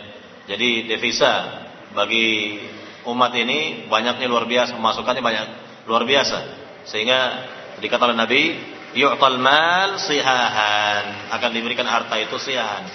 Jadi 0.49 0.89
devisa 0.89 1.61
bagi 1.93 2.57
umat 3.05 3.31
ini 3.37 3.85
banyaknya 3.87 4.25
luar 4.25 4.49
biasa 4.49 4.75
pemasukannya 4.75 5.23
banyak 5.23 5.47
luar 5.85 6.03
biasa. 6.03 6.37
Sehingga 6.89 7.19
dikatakan 7.79 8.17
Nabi 8.17 8.57
yu'tal 8.97 9.37
mal 9.37 10.01
sihahan. 10.01 11.29
Akan 11.33 11.53
diberikan 11.53 11.85
harta 11.85 12.17
itu 12.17 12.35
sihahan. 12.41 12.85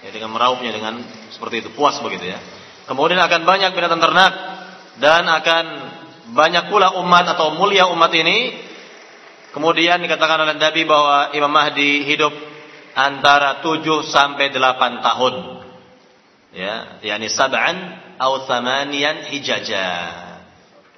Ya, 0.00 0.10
dengan 0.14 0.32
meraupnya 0.32 0.70
dengan 0.70 1.02
seperti 1.34 1.66
itu. 1.66 1.68
Puas 1.74 1.98
begitu 2.00 2.30
ya. 2.30 2.38
Kemudian 2.86 3.20
akan 3.20 3.42
banyak 3.42 3.70
binatang 3.74 4.00
ternak. 4.00 4.32
Dan 5.00 5.24
akan 5.24 5.64
banyak 6.36 6.68
pula 6.68 6.94
umat 7.00 7.26
atau 7.32 7.56
mulia 7.56 7.88
umat 7.90 8.12
ini. 8.12 8.68
Kemudian 9.50 9.98
dikatakan 9.98 10.46
oleh 10.46 10.54
Nabi 10.54 10.86
bahwa 10.86 11.34
Imam 11.34 11.50
Mahdi 11.50 12.06
hidup 12.06 12.49
antara 13.00 13.64
7 13.64 14.04
sampai 14.04 14.52
8 14.52 15.00
tahun. 15.00 15.34
Ya, 16.50 17.00
yakni 17.00 17.30
sab'an 17.30 17.76
atau 18.20 18.44
thamanian 18.44 19.30
hijaja. 19.32 19.86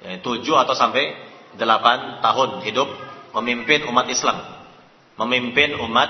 Ya, 0.03 0.13
7 0.19 0.23
atau 0.59 0.75
sampai 0.75 1.15
8 1.55 2.19
tahun 2.19 2.49
hidup 2.67 2.89
memimpin 3.39 3.87
umat 3.87 4.09
Islam. 4.11 4.37
Memimpin 5.15 5.77
umat 5.79 6.09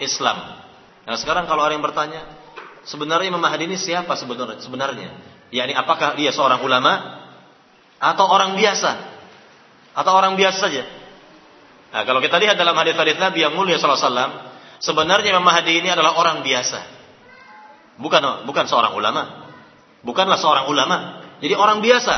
Islam. 0.00 0.64
Nah, 1.04 1.16
sekarang 1.20 1.44
kalau 1.44 1.62
orang 1.62 1.78
yang 1.78 1.86
bertanya, 1.86 2.24
sebenarnya 2.88 3.30
Imam 3.30 3.42
Mahdi 3.42 3.68
ini 3.68 3.76
siapa 3.76 4.16
sebenarnya? 4.16 4.58
Sebenarnya, 4.64 5.12
yakni 5.52 5.76
apakah 5.76 6.16
dia 6.16 6.32
seorang 6.32 6.64
ulama 6.64 7.20
atau 8.00 8.26
orang 8.26 8.56
biasa 8.56 8.90
atau 9.92 10.12
orang 10.16 10.40
biasa 10.40 10.56
saja. 10.56 10.84
Nah, 11.90 12.02
kalau 12.06 12.24
kita 12.24 12.40
lihat 12.40 12.56
dalam 12.56 12.72
hadis-hadis 12.78 13.20
Nabi 13.20 13.44
yang 13.44 13.52
mulia 13.52 13.76
sallallahu 13.76 13.98
alaihi 14.00 14.08
wasallam, 14.08 14.32
sebenarnya 14.80 15.36
Imam 15.36 15.44
Mahdi 15.44 15.78
ini 15.78 15.88
adalah 15.92 16.16
orang 16.16 16.42
biasa. 16.42 16.80
Bukan 18.00 18.48
bukan 18.48 18.64
seorang 18.64 18.96
ulama. 18.96 19.52
Bukanlah 20.00 20.40
seorang 20.40 20.66
ulama. 20.72 21.20
Jadi 21.44 21.52
orang 21.52 21.84
biasa 21.84 22.14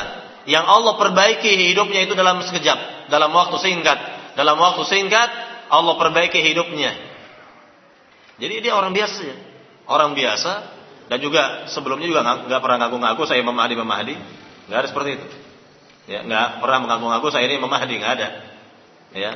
yang 0.47 0.63
Allah 0.63 0.95
perbaiki 0.95 1.51
hidupnya 1.71 2.07
itu 2.07 2.15
dalam 2.15 2.39
sekejap, 2.39 3.11
dalam 3.11 3.31
waktu 3.35 3.59
singkat. 3.59 3.99
Dalam 4.33 4.57
waktu 4.57 4.81
singkat 4.87 5.29
Allah 5.69 5.93
perbaiki 5.99 6.39
hidupnya. 6.41 6.95
Jadi 8.39 8.63
dia 8.63 8.73
orang 8.73 8.95
biasa 8.95 9.19
ya. 9.21 9.37
Orang 9.83 10.15
biasa 10.15 10.51
dan 11.11 11.19
juga 11.19 11.67
sebelumnya 11.67 12.07
juga 12.07 12.23
nggak 12.23 12.61
pernah 12.63 12.87
ngaku-ngaku 12.87 13.27
saya 13.27 13.43
Imam 13.43 13.53
Mahdi 13.53 13.75
Imam 13.75 13.87
Mahdi. 13.87 14.15
Nggak 14.71 14.79
ada 14.79 14.87
seperti 14.87 15.09
itu. 15.19 15.27
Ya, 16.03 16.19
nggak 16.23 16.59
pernah 16.59 16.79
mengaku-ngaku 16.83 17.27
saya 17.31 17.47
ini 17.47 17.59
Imam 17.59 17.71
Mahdi, 17.71 17.93
nggak 17.99 18.13
ada. 18.19 18.27
Ya. 19.15 19.31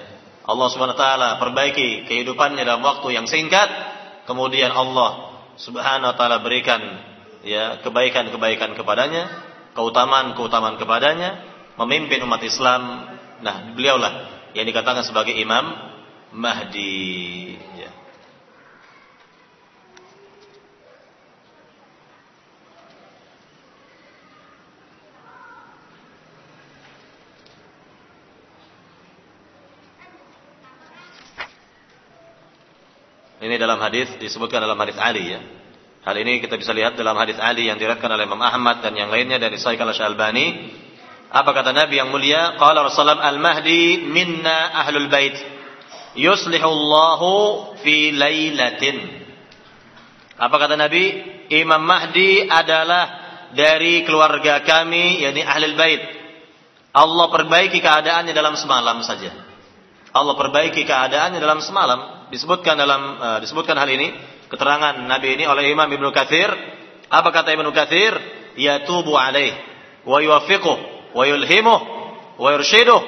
Allah 0.47 0.67
Subhanahu 0.71 0.95
wa 0.95 1.03
taala 1.03 1.29
perbaiki 1.43 2.07
kehidupannya 2.07 2.63
dalam 2.63 2.79
waktu 2.79 3.19
yang 3.19 3.27
singkat, 3.27 3.67
kemudian 4.23 4.71
Allah 4.71 5.43
Subhanahu 5.59 6.07
wa 6.07 6.15
taala 6.15 6.39
berikan 6.39 6.79
ya 7.43 7.83
kebaikan-kebaikan 7.83 8.71
kepadanya, 8.79 9.27
keutamaan-keutamaan 9.75 10.79
kepadanya, 10.79 11.29
memimpin 11.75 12.23
umat 12.23 12.39
Islam. 12.47 13.11
Nah, 13.43 13.75
beliaulah 13.75 14.31
yang 14.55 14.63
dikatakan 14.63 15.03
sebagai 15.03 15.35
Imam 15.35 15.67
Mahdi. 16.31 17.59
Ya. 17.75 17.91
Ini 33.37 33.55
dalam 33.61 33.77
hadis 33.77 34.09
disebutkan 34.17 34.57
dalam 34.65 34.77
hadis 34.81 34.97
Ali 34.97 35.29
ya. 35.29 35.41
Hal 36.01 36.17
ini 36.17 36.41
kita 36.41 36.57
bisa 36.57 36.73
lihat 36.73 36.97
dalam 36.97 37.13
hadis 37.19 37.37
Ali 37.37 37.69
yang 37.69 37.77
diriwayatkan 37.77 38.09
oleh 38.09 38.25
Imam 38.25 38.41
Ahmad 38.41 38.81
dan 38.81 38.97
yang 38.97 39.13
lainnya 39.13 39.37
dari 39.37 39.61
Sahih 39.61 39.77
Al-Albani. 39.77 40.73
Apa 41.29 41.53
kata 41.53 41.75
Nabi 41.75 42.01
yang 42.01 42.09
mulia? 42.09 42.57
Qala 42.57 42.87
Rasulullah 42.87 43.21
Al-Mahdi 43.27 44.07
minna 44.09 44.73
ahlul 44.81 45.11
bait. 45.11 45.37
Yuslihullahu 46.17 47.75
fi 47.85 48.15
lailatin. 48.15 48.97
Apa 50.39 50.55
kata 50.57 50.73
Nabi? 50.73 51.35
Imam 51.53 51.83
Mahdi 51.83 52.49
adalah 52.49 53.05
dari 53.53 54.01
keluarga 54.01 54.65
kami, 54.65 55.21
yakni 55.21 55.45
ahlul 55.45 55.77
bait. 55.77 56.01
Allah 56.89 57.29
perbaiki 57.29 57.77
keadaannya 57.77 58.33
dalam 58.33 58.57
semalam 58.57 59.05
saja. 59.05 59.46
Allah 60.17 60.35
perbaiki 60.35 60.83
keadaannya 60.83 61.37
dalam 61.37 61.61
semalam. 61.61 62.29
Disebutkan 62.33 62.75
dalam 62.75 63.01
uh, 63.17 63.37
disebutkan 63.39 63.77
hal 63.77 63.87
ini 63.87 64.11
keterangan 64.51 64.97
Nabi 65.05 65.39
ini 65.39 65.43
oleh 65.45 65.69
Imam 65.69 65.87
Ibnu 65.87 66.09
Katsir. 66.11 66.49
Apa 67.07 67.29
kata 67.31 67.53
Ibnu 67.53 67.69
Katsir? 67.71 68.13
Yatubu 68.57 69.13
alaih 69.13 69.53
wa 70.01 70.17
yuwaffiquh 70.17 70.77
wa 71.13 71.23
yulhimuh 71.29 71.79
wa 72.41 72.49
yurshiduh 72.57 72.99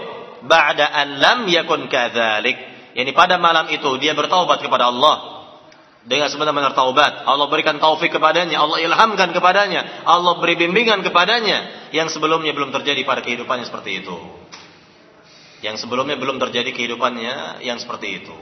ba'da 0.46 0.86
an 0.94 1.18
lam 1.18 1.40
yakun 1.50 1.90
kadzalik. 1.90 2.56
Yani 2.94 3.12
pada 3.18 3.42
malam 3.42 3.68
itu 3.74 3.90
dia 3.98 4.14
bertaubat 4.14 4.62
kepada 4.62 4.94
Allah. 4.94 5.42
Dengan 6.00 6.32
sebenar-benar 6.32 6.80
taubat. 6.80 7.28
Allah 7.28 7.52
berikan 7.52 7.76
taufik 7.76 8.08
kepadanya 8.16 8.56
Allah 8.56 8.80
ilhamkan 8.80 9.36
kepadanya 9.36 10.08
Allah 10.08 10.40
beri 10.40 10.56
bimbingan 10.56 11.04
kepadanya 11.04 11.92
yang 11.92 12.08
sebelumnya 12.08 12.56
belum 12.56 12.72
terjadi 12.72 13.04
pada 13.04 13.20
kehidupannya 13.20 13.68
seperti 13.68 14.00
itu 14.00 14.16
yang 15.66 15.76
sebelumnya 15.76 16.16
belum 16.16 16.40
terjadi 16.40 16.72
kehidupannya 16.72 17.64
yang 17.64 17.78
seperti 17.82 18.24
itu 18.24 18.36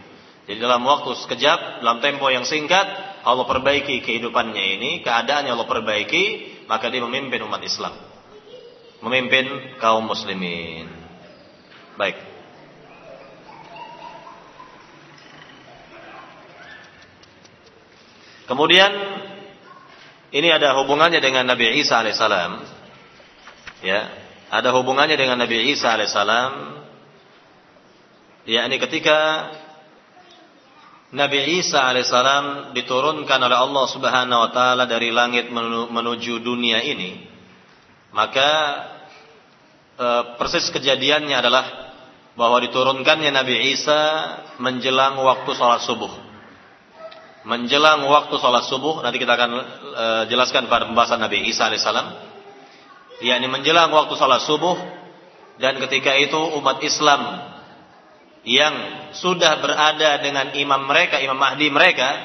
jadi 0.48 0.64
dalam 0.64 0.88
waktu 0.88 1.12
sekejap, 1.12 1.84
dalam 1.84 2.00
tempo 2.00 2.32
yang 2.32 2.48
singkat, 2.48 2.88
Allah 3.28 3.44
perbaiki 3.44 4.00
kehidupannya 4.00 4.80
ini, 4.80 4.92
keadaannya 5.04 5.52
Allah 5.52 5.68
perbaiki, 5.68 6.24
maka 6.72 6.88
dia 6.88 7.04
memimpin 7.04 7.44
umat 7.44 7.60
Islam. 7.68 7.92
Memimpin 9.04 9.76
kaum 9.84 10.08
muslimin. 10.08 10.88
Baik. 12.00 12.16
Kemudian 18.48 18.92
ini 20.32 20.48
ada 20.48 20.80
hubungannya 20.80 21.20
dengan 21.20 21.44
Nabi 21.44 21.84
Isa 21.84 22.00
alaihissalam. 22.00 22.64
Ya, 23.84 24.08
ada 24.48 24.72
hubungannya 24.72 25.20
dengan 25.20 25.44
Nabi 25.44 25.76
Isa 25.76 25.92
alaihissalam. 25.92 26.77
Ya, 28.48 28.64
ini 28.64 28.80
ketika 28.80 29.52
Nabi 31.12 31.60
Isa 31.60 31.84
alaihissalam 31.84 32.72
diturunkan 32.72 33.44
oleh 33.44 33.60
Allah 33.60 33.86
Subhanahu 33.92 34.40
wa 34.40 34.52
taala 34.56 34.88
dari 34.88 35.12
langit 35.12 35.52
menuju 35.92 36.40
dunia 36.40 36.80
ini, 36.80 37.28
maka 38.16 38.52
e, 40.00 40.08
persis 40.40 40.72
kejadiannya 40.72 41.36
adalah 41.36 41.92
bahwa 42.40 42.64
diturunkannya 42.64 43.36
Nabi 43.36 43.76
Isa 43.76 44.00
menjelang 44.64 45.20
waktu 45.20 45.52
sholat 45.52 45.84
subuh. 45.84 46.16
Menjelang 47.44 48.08
waktu 48.08 48.36
sholat 48.40 48.64
subuh, 48.64 49.04
nanti 49.04 49.20
kita 49.20 49.36
akan 49.36 49.52
e, 49.92 50.06
jelaskan 50.32 50.72
pada 50.72 50.88
pembahasan 50.88 51.20
Nabi 51.20 51.52
Isa 51.52 51.68
alaihissalam. 51.68 52.16
yakni 53.28 53.52
menjelang 53.52 53.92
waktu 53.92 54.16
sholat 54.16 54.40
subuh 54.48 54.80
dan 55.60 55.84
ketika 55.84 56.16
itu 56.16 56.40
umat 56.64 56.80
Islam 56.80 57.57
yang 58.48 58.74
sudah 59.12 59.60
berada 59.60 60.24
dengan 60.24 60.56
imam 60.56 60.88
mereka, 60.88 61.20
imam 61.20 61.36
mahdi 61.36 61.68
mereka, 61.68 62.16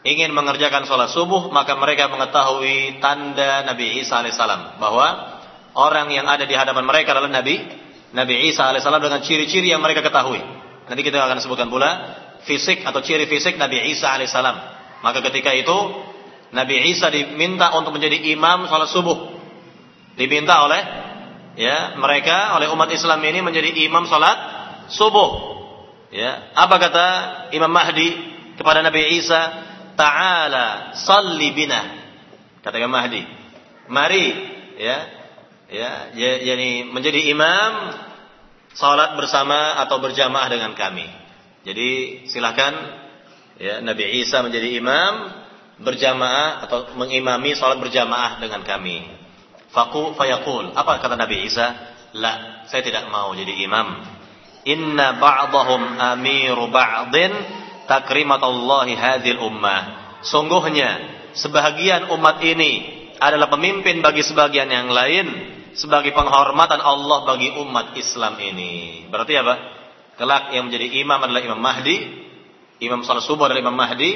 ingin 0.00 0.32
mengerjakan 0.32 0.88
sholat 0.88 1.12
subuh, 1.12 1.52
maka 1.52 1.76
mereka 1.76 2.08
mengetahui 2.08 2.96
tanda 2.96 3.60
Nabi 3.68 4.00
Isa 4.00 4.24
alaihissalam 4.24 4.80
bahwa 4.80 5.36
orang 5.76 6.08
yang 6.16 6.24
ada 6.24 6.48
di 6.48 6.56
hadapan 6.56 6.88
mereka 6.88 7.12
adalah 7.12 7.28
Nabi 7.28 7.60
Nabi 8.16 8.48
Isa 8.48 8.72
alaihissalam 8.72 9.04
dengan 9.04 9.20
ciri-ciri 9.20 9.68
yang 9.68 9.84
mereka 9.84 10.00
ketahui. 10.00 10.40
Nanti 10.88 11.02
kita 11.04 11.20
akan 11.20 11.36
sebutkan 11.44 11.68
pula 11.68 11.90
fisik 12.48 12.80
atau 12.80 13.04
ciri 13.04 13.28
fisik 13.28 13.60
Nabi 13.60 13.92
Isa 13.92 14.16
alaihissalam. 14.16 14.56
Maka 15.04 15.20
ketika 15.28 15.52
itu 15.52 15.76
Nabi 16.56 16.88
Isa 16.88 17.12
diminta 17.12 17.68
untuk 17.76 17.92
menjadi 17.92 18.16
imam 18.32 18.64
sholat 18.64 18.88
subuh. 18.88 19.18
Diminta 20.16 20.64
oleh 20.64 20.80
ya 21.60 22.00
mereka 22.00 22.56
oleh 22.56 22.70
umat 22.72 22.88
Islam 22.96 23.20
ini 23.20 23.44
menjadi 23.44 23.74
imam 23.84 24.08
sholat 24.08 24.53
subuh. 24.90 25.54
Ya, 26.14 26.54
apa 26.54 26.78
kata 26.78 27.06
Imam 27.50 27.70
Mahdi 27.70 28.14
kepada 28.54 28.84
Nabi 28.86 29.18
Isa? 29.18 29.42
Ta'ala 29.94 30.94
salli 30.94 31.50
bina. 31.54 31.82
Kata 32.62 32.78
Imam 32.78 32.94
Mahdi, 32.94 33.22
mari 33.90 34.24
ya, 34.78 34.98
ya, 35.70 35.90
jadi 36.14 36.86
menjadi 36.88 37.30
imam 37.30 37.72
salat 38.74 39.14
bersama 39.18 39.78
atau 39.84 40.02
berjamaah 40.02 40.48
dengan 40.50 40.72
kami. 40.74 41.06
Jadi 41.64 41.90
silakan 42.28 42.74
ya 43.58 43.80
Nabi 43.80 44.22
Isa 44.22 44.42
menjadi 44.42 44.76
imam 44.76 45.12
berjamaah 45.82 46.62
atau 46.66 46.94
mengimami 46.94 47.54
salat 47.58 47.78
berjamaah 47.82 48.38
dengan 48.38 48.62
kami. 48.62 49.02
Faku 49.74 50.14
fayaqul. 50.14 50.74
Apa 50.78 51.02
kata 51.02 51.18
Nabi 51.18 51.46
Isa? 51.50 51.74
La, 52.14 52.62
saya 52.70 52.86
tidak 52.86 53.10
mau 53.10 53.34
jadi 53.34 53.66
imam 53.66 54.13
inna 54.64 55.20
ba'dahum 55.20 56.00
amiru 56.00 56.68
ba'din 56.72 57.32
takrimatullahi 57.88 58.96
hadhil 58.96 59.40
ummah. 59.40 59.82
Sungguhnya 60.24 61.00
sebahagian 61.36 62.08
umat 62.16 62.40
ini 62.40 63.04
adalah 63.20 63.52
pemimpin 63.52 64.00
bagi 64.00 64.24
sebagian 64.24 64.68
yang 64.68 64.88
lain 64.88 65.26
sebagai 65.76 66.14
penghormatan 66.16 66.80
Allah 66.80 67.28
bagi 67.28 67.52
umat 67.60 67.94
Islam 67.96 68.40
ini. 68.40 69.06
Berarti 69.10 69.34
apa? 69.38 69.54
Kelak 70.14 70.54
yang 70.54 70.70
menjadi 70.70 70.86
imam 71.02 71.18
adalah 71.18 71.42
Imam 71.42 71.58
Mahdi, 71.58 71.96
imam 72.78 73.02
salat 73.02 73.26
subuh 73.26 73.50
adalah 73.50 73.66
Imam 73.66 73.74
Mahdi, 73.74 74.10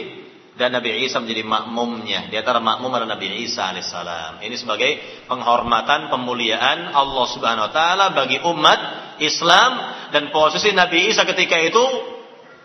dan 0.58 0.74
Nabi 0.74 1.06
Isa 1.06 1.22
menjadi 1.22 1.46
makmumnya. 1.46 2.26
Di 2.26 2.34
antara 2.34 2.58
makmum 2.58 2.90
adalah 2.90 3.14
Nabi 3.14 3.46
Isa 3.46 3.70
alaihissalam. 3.70 4.42
Ini 4.42 4.56
sebagai 4.58 4.98
penghormatan, 5.30 6.10
pemuliaan 6.10 6.90
Allah 6.90 7.26
Subhanahu 7.30 7.70
wa 7.70 7.72
taala 7.72 8.10
bagi 8.10 8.42
umat 8.42 8.80
Islam 9.22 9.70
dan 10.10 10.34
posisi 10.34 10.74
Nabi 10.74 11.14
Isa 11.14 11.22
ketika 11.22 11.54
itu 11.62 11.84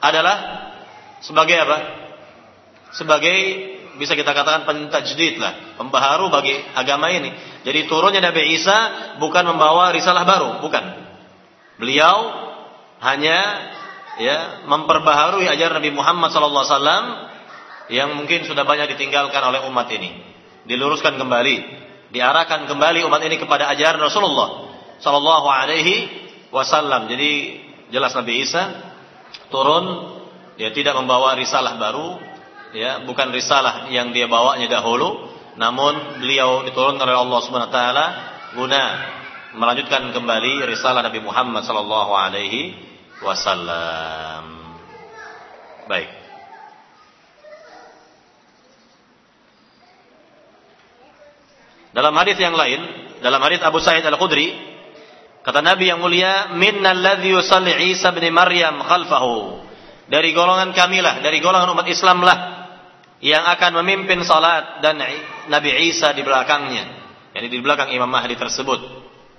adalah 0.02 0.36
sebagai 1.22 1.54
apa? 1.54 1.78
Sebagai 2.98 3.38
bisa 4.02 4.18
kita 4.18 4.34
katakan 4.34 4.66
pentajdid 4.66 5.38
lah, 5.38 5.78
pembaharu 5.78 6.34
bagi 6.34 6.58
agama 6.74 7.14
ini. 7.14 7.30
Jadi 7.62 7.86
turunnya 7.86 8.26
Nabi 8.26 8.58
Isa 8.58 9.16
bukan 9.22 9.54
membawa 9.54 9.94
risalah 9.94 10.26
baru, 10.26 10.66
bukan. 10.66 10.82
Beliau 11.78 12.42
hanya 13.06 13.38
ya 14.18 14.66
memperbaharui 14.66 15.46
ajaran 15.46 15.78
Nabi 15.78 15.94
Muhammad 15.94 16.34
sallallahu 16.34 16.66
alaihi 16.66 16.74
wasallam 16.74 17.06
yang 17.92 18.16
mungkin 18.16 18.48
sudah 18.48 18.64
banyak 18.64 18.96
ditinggalkan 18.96 19.44
oleh 19.44 19.68
umat 19.68 19.92
ini. 19.92 20.12
Diluruskan 20.64 21.20
kembali, 21.20 21.56
diarahkan 22.16 22.70
kembali 22.70 23.04
umat 23.04 23.22
ini 23.28 23.36
kepada 23.36 23.68
ajaran 23.74 24.00
Rasulullah 24.00 24.72
sallallahu 25.04 25.48
alaihi 25.52 26.08
wasallam. 26.54 27.12
Jadi 27.12 27.60
jelas 27.92 28.16
Nabi 28.16 28.48
Isa 28.48 28.64
turun 29.52 30.16
dia 30.56 30.72
tidak 30.72 30.96
membawa 30.96 31.36
risalah 31.36 31.76
baru 31.76 32.22
ya, 32.72 33.04
bukan 33.04 33.34
risalah 33.34 33.92
yang 33.92 34.16
dia 34.16 34.30
bawanya 34.30 34.70
dahulu, 34.70 35.28
namun 35.60 36.24
beliau 36.24 36.64
diturunkan 36.64 37.04
oleh 37.04 37.20
Allah 37.20 37.40
Subhanahu 37.44 37.70
wa 37.70 37.76
taala 37.76 38.06
guna 38.54 38.84
melanjutkan 39.54 40.14
kembali 40.14 40.66
risalah 40.70 41.04
Nabi 41.04 41.20
Muhammad 41.20 41.68
sallallahu 41.68 42.12
alaihi 42.16 42.78
wasallam. 43.20 44.46
Baik. 45.90 46.23
Dalam 51.94 52.14
hadis 52.18 52.38
yang 52.42 52.58
lain, 52.58 52.82
dalam 53.22 53.40
hadis 53.40 53.62
Abu 53.62 53.78
Sa'id 53.78 54.04
Al-Khudri 54.04 54.74
Kata 55.44 55.60
Nabi 55.60 55.92
yang 55.92 56.00
mulia, 56.00 56.56
"Minnal 56.56 57.04
ladzi 57.04 57.28
yusalli 57.36 57.92
Isa 57.92 58.16
bin 58.16 58.24
Maryam 58.32 58.80
khalfahu." 58.80 59.60
Dari 60.08 60.32
golongan 60.32 60.72
kamilah, 60.72 61.20
dari 61.20 61.44
golongan 61.44 61.76
umat 61.76 61.88
Islam 61.92 62.24
lah 62.24 62.38
yang 63.20 63.44
akan 63.44 63.84
memimpin 63.84 64.24
salat 64.24 64.80
dan 64.80 65.04
Nabi 65.52 65.92
Isa 65.92 66.16
di 66.16 66.24
belakangnya. 66.24 67.04
Yani 67.36 67.48
di 67.52 67.60
belakang 67.60 67.92
Imam 67.92 68.08
Mahdi 68.08 68.40
tersebut 68.40 68.80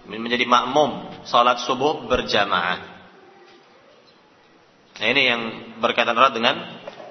menjadi 0.04 0.44
makmum 0.44 1.24
salat 1.24 1.64
subuh 1.64 2.04
berjamaah. 2.04 2.78
Nah, 4.94 5.06
ini 5.08 5.22
yang 5.24 5.42
berkaitan 5.80 6.16
erat 6.16 6.36
dengan 6.36 6.54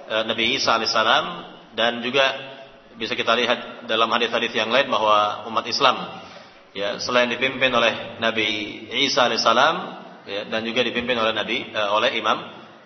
uh, 0.07 0.23
Nabi 0.23 0.53
Isa 0.53 0.77
alaihissalam 0.77 1.25
dan 1.73 2.05
juga 2.05 2.52
bisa 2.97 3.17
kita 3.17 3.33
lihat 3.33 3.89
dalam 3.89 4.09
hadis-hadis 4.13 4.53
yang 4.53 4.69
lain 4.69 4.89
bahwa 4.89 5.47
umat 5.49 5.65
Islam 5.65 5.97
ya 6.73 6.97
selain 7.01 7.29
dipimpin 7.29 7.73
oleh 7.73 8.17
Nabi 8.21 8.47
Isa 9.05 9.25
alaihissalam 9.25 9.75
ya, 10.25 10.41
dan 10.49 10.61
juga 10.65 10.85
dipimpin 10.85 11.17
oleh 11.17 11.33
Nabi 11.33 11.69
uh, 11.73 11.89
oleh 11.97 12.13
Imam 12.17 12.37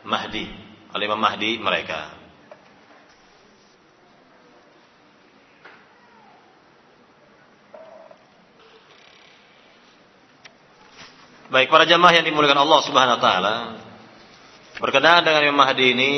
Mahdi 0.07 0.47
oleh 0.95 1.03
Imam 1.07 1.19
Mahdi 1.19 1.59
mereka. 1.59 2.15
Baik 11.47 11.71
para 11.71 11.87
jamaah 11.87 12.11
yang 12.11 12.27
dimuliakan 12.27 12.59
Allah 12.59 12.79
Subhanahu 12.83 13.15
wa 13.19 13.23
taala. 13.23 13.55
Berkenaan 14.83 15.23
dengan 15.23 15.47
Imam 15.47 15.63
Mahdi 15.63 15.95
ini 15.95 16.11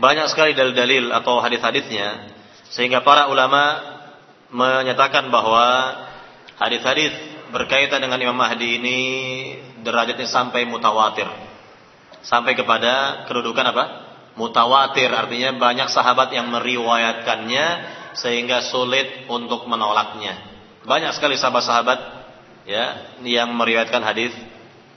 banyak 0.00 0.32
sekali 0.32 0.56
dalil-dalil 0.56 1.12
atau 1.12 1.40
hadis-hadisnya 1.40 2.35
sehingga 2.70 3.02
para 3.06 3.30
ulama 3.30 3.78
menyatakan 4.50 5.30
bahwa 5.30 5.94
hadis-hadis 6.58 7.12
berkaitan 7.50 8.02
dengan 8.02 8.18
Imam 8.18 8.38
Mahdi 8.38 8.78
ini 8.78 8.98
derajatnya 9.82 10.26
sampai 10.26 10.66
mutawatir. 10.66 11.26
Sampai 12.26 12.58
kepada 12.58 13.24
kedudukan 13.30 13.70
apa? 13.70 13.84
Mutawatir 14.34 15.08
artinya 15.08 15.54
banyak 15.56 15.88
sahabat 15.88 16.34
yang 16.34 16.50
meriwayatkannya 16.50 17.66
sehingga 18.18 18.66
sulit 18.66 19.30
untuk 19.30 19.64
menolaknya. 19.70 20.34
Banyak 20.82 21.14
sekali 21.14 21.38
sahabat-sahabat 21.38 21.98
ya 22.66 23.14
yang 23.22 23.54
meriwayatkan 23.54 24.02
hadis 24.02 24.34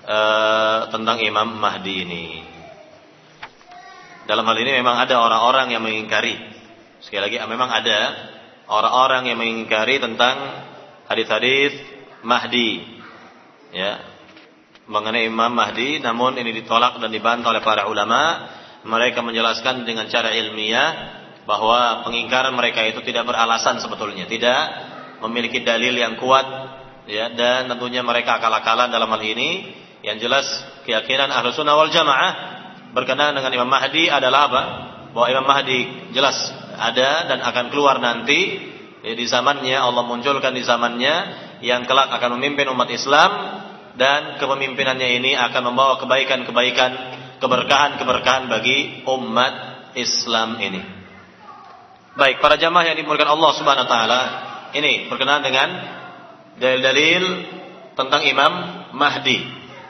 uh, 0.09 0.89
tentang 0.89 1.21
Imam 1.21 1.55
Mahdi 1.55 1.95
ini. 2.03 2.25
Dalam 4.25 4.45
hal 4.45 4.57
ini 4.61 4.77
memang 4.77 4.97
ada 4.97 5.21
orang-orang 5.21 5.73
yang 5.73 5.81
mengingkari. 5.81 6.37
Sekali 6.99 7.31
lagi 7.31 7.37
memang 7.47 7.71
ada 7.71 7.99
orang-orang 8.67 9.31
yang 9.31 9.39
mengingkari 9.39 10.03
tentang 10.03 10.35
hadis-hadis 11.07 11.71
Mahdi. 12.27 12.83
Ya. 13.71 14.03
Mengenai 14.89 15.29
Imam 15.31 15.53
Mahdi 15.53 16.03
namun 16.03 16.35
ini 16.35 16.51
ditolak 16.59 16.99
dan 16.99 17.07
dibantah 17.07 17.55
oleh 17.55 17.63
para 17.63 17.87
ulama. 17.87 18.51
Mereka 18.79 19.19
menjelaskan 19.23 19.83
dengan 19.83 20.07
cara 20.07 20.31
ilmiah 20.31 21.19
bahwa 21.43 22.07
pengingkaran 22.07 22.55
mereka 22.55 22.83
itu 22.83 22.99
tidak 23.07 23.31
beralasan 23.31 23.79
sebetulnya. 23.79 24.27
Tidak 24.27 24.61
memiliki 25.23 25.63
dalil 25.63 25.95
yang 25.95 26.19
kuat 26.19 26.45
ya. 27.07 27.31
Dan 27.31 27.71
tentunya 27.71 28.03
mereka 28.03 28.43
akal-akalan 28.43 28.91
dalam 28.91 29.07
hal 29.07 29.23
ini. 29.23 29.71
Yang 29.99 30.17
jelas 30.27 30.45
keyakinan 30.83 31.31
ahlu 31.31 31.51
sunnah 31.51 31.75
wal 31.75 31.91
jamaah 31.91 32.31
berkenaan 32.91 33.35
dengan 33.35 33.51
Imam 33.55 33.71
Mahdi 33.71 34.07
adalah 34.07 34.51
apa? 34.51 34.61
Bahwa 35.11 35.27
Imam 35.27 35.45
Mahdi 35.47 36.11
jelas 36.15 36.37
ada 36.79 37.27
dan 37.27 37.39
akan 37.43 37.65
keluar 37.69 37.99
nanti 37.99 38.57
ya, 39.03 39.13
di 39.13 39.25
zamannya 39.27 39.75
Allah 39.75 40.03
munculkan 40.07 40.55
di 40.55 40.63
zamannya 40.63 41.15
yang 41.59 41.83
kelak 41.83 42.07
akan 42.09 42.39
memimpin 42.39 42.71
umat 42.71 42.87
Islam 42.87 43.31
dan 43.99 44.39
kepemimpinannya 44.39 45.19
ini 45.19 45.35
akan 45.35 45.71
membawa 45.71 45.99
kebaikan-kebaikan, 45.99 46.91
keberkahan-keberkahan 47.43 48.47
bagi 48.47 49.03
umat 49.03 49.53
Islam 49.99 50.55
ini. 50.63 50.81
Baik, 52.15 52.39
para 52.39 52.55
jamaah 52.55 52.91
yang 52.91 52.97
dimuliakan 52.99 53.31
Allah 53.35 53.51
Subhanahu 53.59 53.85
wa 53.87 53.91
taala, 53.91 54.21
ini 54.75 55.11
berkenaan 55.11 55.43
dengan 55.43 55.69
dalil-dalil 56.59 57.23
tentang 57.95 58.23
Imam 58.23 58.53
Mahdi. 58.95 59.39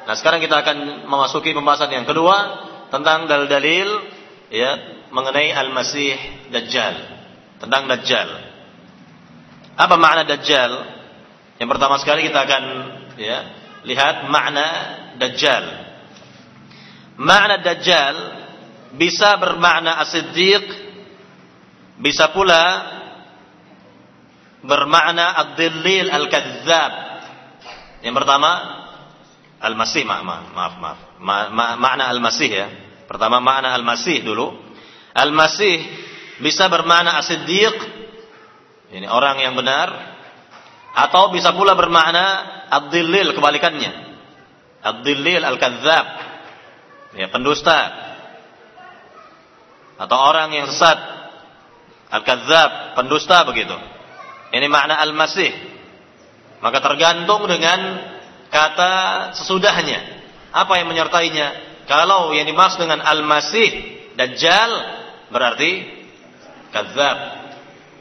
Nah, 0.10 0.18
sekarang 0.18 0.42
kita 0.42 0.66
akan 0.66 1.06
memasuki 1.06 1.54
pembahasan 1.54 1.94
yang 1.94 2.10
kedua 2.10 2.66
tentang 2.90 3.30
dalil-dalil 3.30 3.88
ya 4.50 4.99
mengenai 5.10 5.54
Al-Masih 5.54 6.18
Dajjal. 6.54 6.96
Tentang 7.60 7.86
Dajjal. 7.90 8.50
Apa 9.80 9.96
makna 9.96 10.28
dajjal? 10.28 10.72
Yang 11.56 11.70
pertama 11.72 11.96
sekali 12.04 12.28
kita 12.28 12.44
akan 12.44 12.64
ya, 13.16 13.40
lihat 13.88 14.28
makna 14.28 14.68
dajjal. 15.16 15.64
Makna 17.16 17.64
dajjal 17.64 18.16
bisa 19.00 19.40
bermakna 19.40 20.04
as-siddiq, 20.04 20.68
bisa 21.96 22.28
pula 22.36 22.64
bermakna 24.68 25.40
ad-dillil 25.48 26.12
al-kadzdzab. 26.12 26.92
Yang 28.04 28.16
pertama 28.20 28.52
al-masih 29.64 30.04
maaf 30.04 30.24
maaf 30.28 30.74
maaf. 30.76 31.00
Ma, 31.24 31.48
ma, 31.56 31.66
makna 31.80 32.12
al-masih 32.12 32.52
ya. 32.52 32.68
Pertama 33.08 33.40
makna 33.40 33.72
al-masih 33.72 34.28
dulu. 34.28 34.69
Al-masih 35.14 35.84
bisa 36.40 36.70
bermakna 36.72 37.20
as-siddiq 37.20 38.00
ini 38.90 39.06
orang 39.06 39.38
yang 39.38 39.54
benar 39.54 40.18
atau 40.98 41.30
bisa 41.30 41.54
pula 41.54 41.78
bermakna 41.78 42.26
ad-dillil 42.74 43.38
kebalikannya. 43.38 43.92
Ad-dillil 44.82 45.46
al-kadzdzab. 45.46 46.06
Ya, 47.14 47.28
pendusta. 47.30 47.80
Atau 50.02 50.18
orang 50.18 50.50
yang 50.58 50.66
sesat. 50.66 50.98
Al-kadzdzab, 52.10 52.98
pendusta 52.98 53.46
begitu. 53.46 53.78
Ini 54.50 54.66
makna 54.66 54.98
al-masih. 54.98 55.54
Maka 56.66 56.82
tergantung 56.82 57.46
dengan 57.46 58.02
kata 58.50 58.94
sesudahnya. 59.38 60.18
Apa 60.50 60.82
yang 60.82 60.90
menyertainya? 60.90 61.70
Kalau 61.86 62.34
yang 62.34 62.50
dimaksud 62.50 62.82
dengan 62.82 63.06
al-masih 63.06 63.70
dajjal 64.18 64.99
berarti 65.30 65.86
kadzdzab 66.74 67.40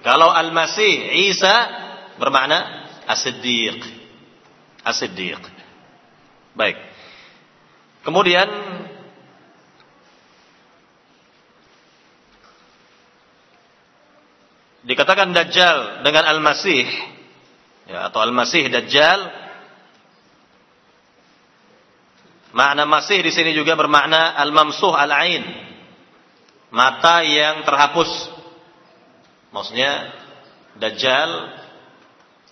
kalau 0.02 0.30
Al-Masih 0.30 1.18
Isa 1.28 1.56
bermakna. 2.18 2.86
As-Siddiq. 3.08 3.80
Baik. 6.52 6.76
Kemudian 8.04 8.48
dikatakan 14.88 15.36
Dajjal 15.36 16.04
dengan 16.04 16.24
Al-Masih 16.24 16.88
ya, 17.88 18.08
atau 18.08 18.24
Al-Masih 18.24 18.72
Dajjal 18.72 19.20
makna 22.56 22.88
Masih 22.88 23.20
di 23.20 23.28
sini 23.28 23.52
juga 23.52 23.76
bermakna 23.76 24.32
Al-Mamsuh 24.40 24.96
Al-Ain 24.96 25.67
mata 26.70 27.24
yang 27.24 27.64
terhapus 27.64 28.38
Maksudnya 29.48 30.12
Dajjal 30.78 31.30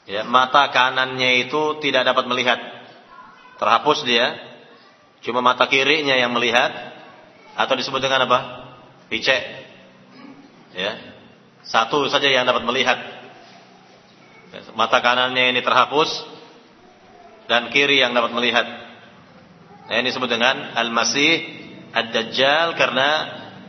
ya, 0.08 0.26
mata 0.26 0.66
kanannya 0.74 1.46
itu 1.46 1.78
tidak 1.78 2.08
dapat 2.08 2.24
melihat. 2.26 2.58
Terhapus 3.60 4.02
dia. 4.02 4.34
Cuma 5.22 5.38
mata 5.42 5.70
kirinya 5.70 6.14
yang 6.18 6.34
melihat 6.34 6.70
atau 7.54 7.74
disebut 7.78 8.02
dengan 8.02 8.26
apa? 8.26 8.38
Picek. 9.06 9.42
Ya. 10.74 10.92
Satu 11.62 12.06
saja 12.10 12.26
yang 12.26 12.46
dapat 12.46 12.66
melihat. 12.66 12.98
Mata 14.74 14.98
kanannya 14.98 15.54
ini 15.54 15.60
terhapus 15.62 16.10
dan 17.46 17.70
kiri 17.70 18.02
yang 18.02 18.10
dapat 18.10 18.34
melihat. 18.34 18.66
Nah, 19.86 19.94
ini 20.02 20.10
disebut 20.10 20.26
dengan 20.26 20.74
Al-Masih 20.74 21.34
Ad-Dajjal 21.94 22.74
karena 22.74 23.08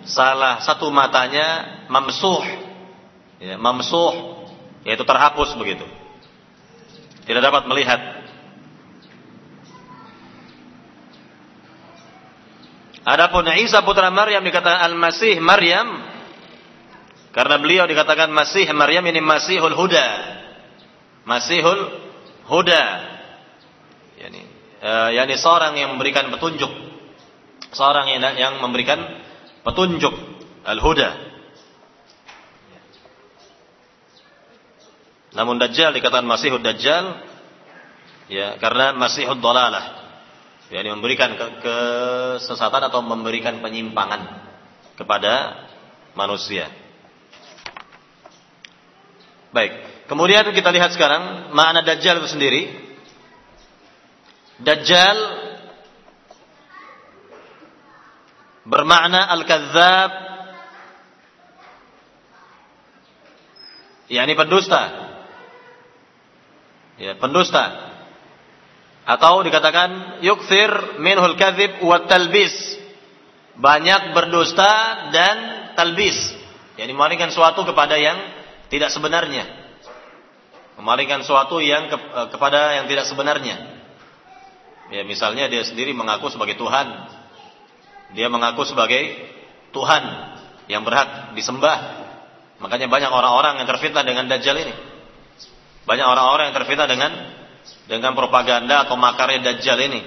salah 0.08 0.64
satu 0.64 0.88
matanya 0.90 1.84
mamsuh 1.92 2.44
ya, 3.44 3.56
mamsuh 3.60 4.38
yaitu 4.88 5.04
terhapus 5.04 5.54
begitu. 5.60 5.84
Tidak 7.28 7.44
dapat 7.44 7.68
melihat. 7.68 8.00
Adapun 13.08 13.48
Isa 13.56 13.84
putra 13.84 14.12
Maryam 14.12 14.44
dikatakan 14.44 14.84
Al-Masih 14.92 15.40
Maryam 15.40 16.04
karena 17.36 17.56
beliau 17.60 17.84
dikatakan 17.88 18.32
Masih 18.32 18.68
Maryam 18.72 19.04
ini 19.08 19.20
Masihul 19.20 19.76
Huda. 19.76 20.08
Masihul 21.28 21.82
Huda. 22.48 22.84
Yani 24.24 24.42
uh, 24.82 25.10
yani 25.12 25.36
seorang 25.36 25.76
yang 25.76 25.96
memberikan 25.96 26.32
petunjuk. 26.32 26.72
Seorang 27.76 28.08
yang 28.08 28.24
yang 28.40 28.54
memberikan 28.64 29.27
petunjuk 29.68 30.16
Al-Huda. 30.64 31.28
Namun 35.36 35.60
Dajjal 35.60 35.92
dikatakan 35.92 36.26
Masihud 36.26 36.64
Dajjal 36.64 37.28
Ya, 38.28 38.60
karena 38.60 38.92
masihud 38.92 39.40
dalalah. 39.40 40.04
Yani 40.68 40.92
memberikan 40.92 41.40
ke 41.40 41.64
kesesatan 41.64 42.92
atau 42.92 43.00
memberikan 43.00 43.64
penyimpangan 43.64 44.44
kepada 45.00 45.64
manusia. 46.12 46.68
Baik. 49.56 50.04
Kemudian 50.12 50.44
kita 50.52 50.76
lihat 50.76 50.92
sekarang 50.92 51.56
makna 51.56 51.88
dajjal 51.88 52.20
itu 52.20 52.28
sendiri. 52.36 52.64
Dajjal 54.60 55.18
bermakna 58.68 59.32
al-kadzdzab 59.32 60.12
yakni 64.12 64.34
pendusta. 64.36 64.84
Ya, 66.98 67.16
pendusta. 67.16 67.96
Atau 69.08 69.40
dikatakan 69.48 70.20
yukthir 70.20 71.00
minhul 71.00 71.40
kadzib 71.40 71.80
wa 71.80 72.04
talbis. 72.04 72.76
Banyak 73.58 74.14
berdusta 74.14 74.72
dan 75.16 75.38
talbis. 75.74 76.36
Yani 76.76 76.92
memalingkan 76.94 77.32
suatu 77.32 77.64
kepada 77.64 77.96
yang 77.96 78.20
tidak 78.68 78.92
sebenarnya. 78.92 79.48
Memalingkan 80.78 81.26
suatu 81.26 81.58
yang 81.58 81.90
ke, 81.90 81.98
eh, 81.98 82.28
kepada 82.30 82.78
yang 82.78 82.86
tidak 82.86 83.10
sebenarnya. 83.10 83.58
Ya, 84.94 85.02
misalnya 85.04 85.50
dia 85.50 85.66
sendiri 85.66 85.92
mengaku 85.96 86.30
sebagai 86.30 86.54
Tuhan. 86.54 87.17
Dia 88.16 88.32
mengaku 88.32 88.64
sebagai 88.64 89.16
Tuhan 89.76 90.04
yang 90.72 90.84
berhak 90.88 91.36
disembah. 91.36 92.08
Makanya 92.64 92.88
banyak 92.88 93.12
orang-orang 93.12 93.60
yang 93.62 93.68
terfitnah 93.68 94.04
dengan 94.08 94.32
dajjal 94.32 94.56
ini. 94.56 94.74
Banyak 95.88 96.08
orang-orang 96.08 96.52
yang 96.52 96.58
terfitnah 96.60 96.88
dengan 96.88 97.12
dengan 97.88 98.12
propaganda 98.14 98.84
atau 98.84 99.00
makarnya 99.00 99.56
Dajjal 99.56 99.80
ini. 99.88 100.02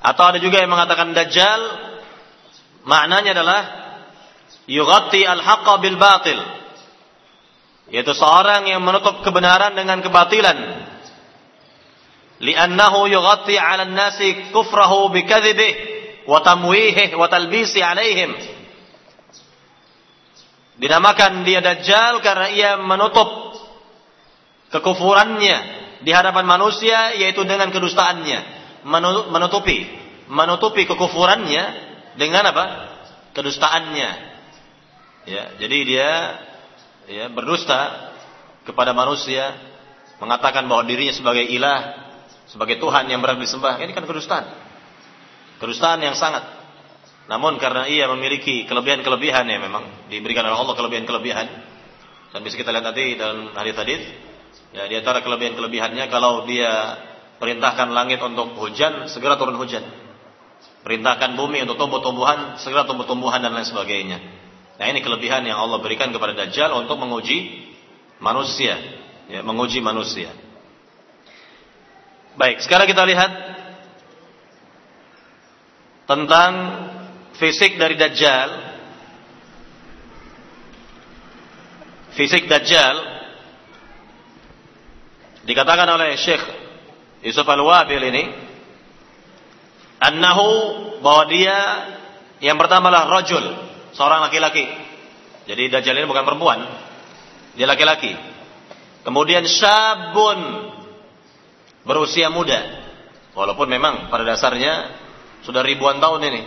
Atau 0.00 0.24
ada 0.24 0.38
juga 0.42 0.58
yang 0.58 0.72
mengatakan 0.72 1.14
Dajjal 1.14 1.60
maknanya 2.82 3.36
adalah 3.36 3.60
yughatti 4.66 5.22
al-haqqa 5.22 5.74
bil 5.78 5.98
batil. 6.00 6.38
Yaitu 7.90 8.14
seorang 8.14 8.70
yang 8.70 8.82
menutup 8.82 9.22
kebenaran 9.26 9.74
dengan 9.74 9.98
kebatilan. 9.98 10.58
Li'annahu 12.40 13.10
yughatti 13.10 13.58
'ala 13.58 13.84
an-nasi 13.84 14.54
kufrahu 14.54 15.10
bi 15.12 15.26
wa 16.24 16.38
tamwihih 16.40 17.12
wa 17.18 17.26
talbisi 17.26 17.82
alaihim. 17.82 18.32
Dinamakan 20.80 21.44
dia 21.44 21.60
Dajjal 21.60 22.24
karena 22.24 22.48
ia 22.48 22.70
menutup 22.80 23.28
kekufurannya 24.72 25.58
di 26.00 26.10
hadapan 26.14 26.48
manusia 26.48 27.12
yaitu 27.20 27.44
dengan 27.44 27.68
kedustaannya. 27.68 28.62
Menutupi 29.28 30.00
menutupi 30.30 30.86
kekufurannya 30.86 31.64
dengan 32.14 32.48
apa? 32.54 32.64
Kedustaannya. 33.34 34.10
Ya, 35.28 35.44
jadi 35.60 35.78
dia 35.84 36.10
ya 37.10 37.26
berdusta 37.26 38.14
kepada 38.62 38.94
manusia 38.94 39.58
mengatakan 40.22 40.68
bahwa 40.70 40.86
dirinya 40.86 41.10
sebagai 41.10 41.42
ilah, 41.42 42.08
sebagai 42.46 42.78
Tuhan 42.78 43.10
yang 43.10 43.18
berhak 43.18 43.42
disembah. 43.42 43.82
Ini 43.82 43.90
kan 43.90 44.06
kedustaan. 44.06 44.46
Kedustaan 45.58 45.98
yang 46.00 46.14
sangat. 46.14 46.46
Namun 47.26 47.58
karena 47.58 47.86
ia 47.90 48.06
memiliki 48.10 48.66
kelebihan-kelebihan 48.66 49.46
ya 49.46 49.58
memang 49.58 50.08
diberikan 50.10 50.46
oleh 50.46 50.56
Allah 50.56 50.74
kelebihan-kelebihan. 50.78 51.46
Dan 52.30 52.40
bisa 52.46 52.54
kita 52.54 52.70
lihat 52.70 52.86
nanti 52.86 53.18
dalam 53.18 53.50
hadis-hadis 53.58 54.06
ya 54.70 54.86
di 54.86 54.94
antara 54.94 55.18
kelebihan-kelebihannya 55.18 56.06
kalau 56.14 56.46
dia 56.46 56.70
perintahkan 57.42 57.90
langit 57.90 58.22
untuk 58.22 58.54
hujan, 58.54 59.10
segera 59.10 59.34
turun 59.34 59.58
hujan. 59.58 59.82
Perintahkan 60.80 61.36
bumi 61.36 61.64
untuk 61.64 61.76
tumbuh-tumbuhan, 61.80 62.60
segera 62.60 62.84
tumbuh-tumbuhan 62.84 63.40
dan 63.40 63.56
lain 63.56 63.68
sebagainya. 63.68 64.39
Nah, 64.80 64.88
ini 64.88 65.04
kelebihan 65.04 65.44
yang 65.44 65.60
Allah 65.60 65.76
berikan 65.84 66.08
kepada 66.08 66.32
Dajjal 66.32 66.72
untuk 66.72 66.96
menguji 66.96 67.68
manusia, 68.16 68.80
ya, 69.28 69.44
menguji 69.44 69.84
manusia. 69.84 70.32
Baik, 72.40 72.64
sekarang 72.64 72.88
kita 72.88 73.04
lihat 73.04 73.28
tentang 76.08 76.52
fisik 77.36 77.76
dari 77.76 78.00
Dajjal. 78.00 78.72
Fisik 82.16 82.48
Dajjal 82.48 82.96
dikatakan 85.44 85.92
oleh 85.92 86.16
Syekh 86.16 86.40
Yusuf 87.20 87.44
Al-Wabil 87.44 88.04
ini 88.16 88.24
annahu 90.00 90.50
bahwa 91.04 91.28
dia 91.28 91.58
yang 92.40 92.56
pertama 92.56 92.88
adalah 92.88 93.20
rajul, 93.20 93.44
seorang 94.00 94.24
laki-laki. 94.24 94.64
Jadi 95.44 95.68
Dajjal 95.68 96.00
ini 96.00 96.08
bukan 96.08 96.24
perempuan, 96.24 96.64
dia 97.52 97.68
laki-laki. 97.68 98.16
Kemudian 99.04 99.44
syabun 99.44 100.72
berusia 101.84 102.32
muda. 102.32 102.80
Walaupun 103.36 103.68
memang 103.68 104.08
pada 104.08 104.24
dasarnya 104.24 104.96
sudah 105.44 105.60
ribuan 105.60 106.00
tahun 106.00 106.24
ini. 106.32 106.42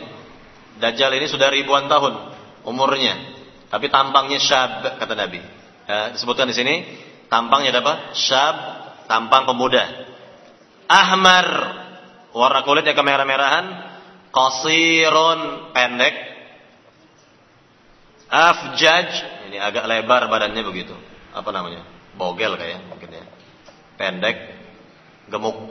Dajjal 0.82 1.14
ini 1.14 1.30
sudah 1.30 1.54
ribuan 1.54 1.86
tahun 1.86 2.34
umurnya. 2.66 3.14
Tapi 3.70 3.86
tampangnya 3.94 4.42
syab 4.42 4.98
kata 4.98 5.14
Nabi. 5.14 5.38
Ya, 5.86 6.10
disebutkan 6.18 6.50
di 6.50 6.58
sini 6.58 6.90
tampangnya 7.30 7.70
apa? 7.78 8.18
Syab, 8.18 8.56
tampang 9.06 9.46
pemuda. 9.46 10.10
Ahmar, 10.90 11.48
warna 12.34 12.66
kulitnya 12.66 12.98
kemerah-merahan. 12.98 13.94
Qasirun, 14.34 15.70
pendek. 15.78 16.33
Afjaj, 18.34 19.10
ini 19.46 19.62
agak 19.62 19.86
lebar 19.86 20.26
badannya 20.26 20.66
begitu. 20.66 20.98
Apa 21.38 21.54
namanya? 21.54 21.86
Bogel 22.18 22.58
kayak 22.58 22.90
mungkin 22.90 23.14
ya. 23.14 23.26
Pendek, 23.94 24.38
gemuk. 25.30 25.70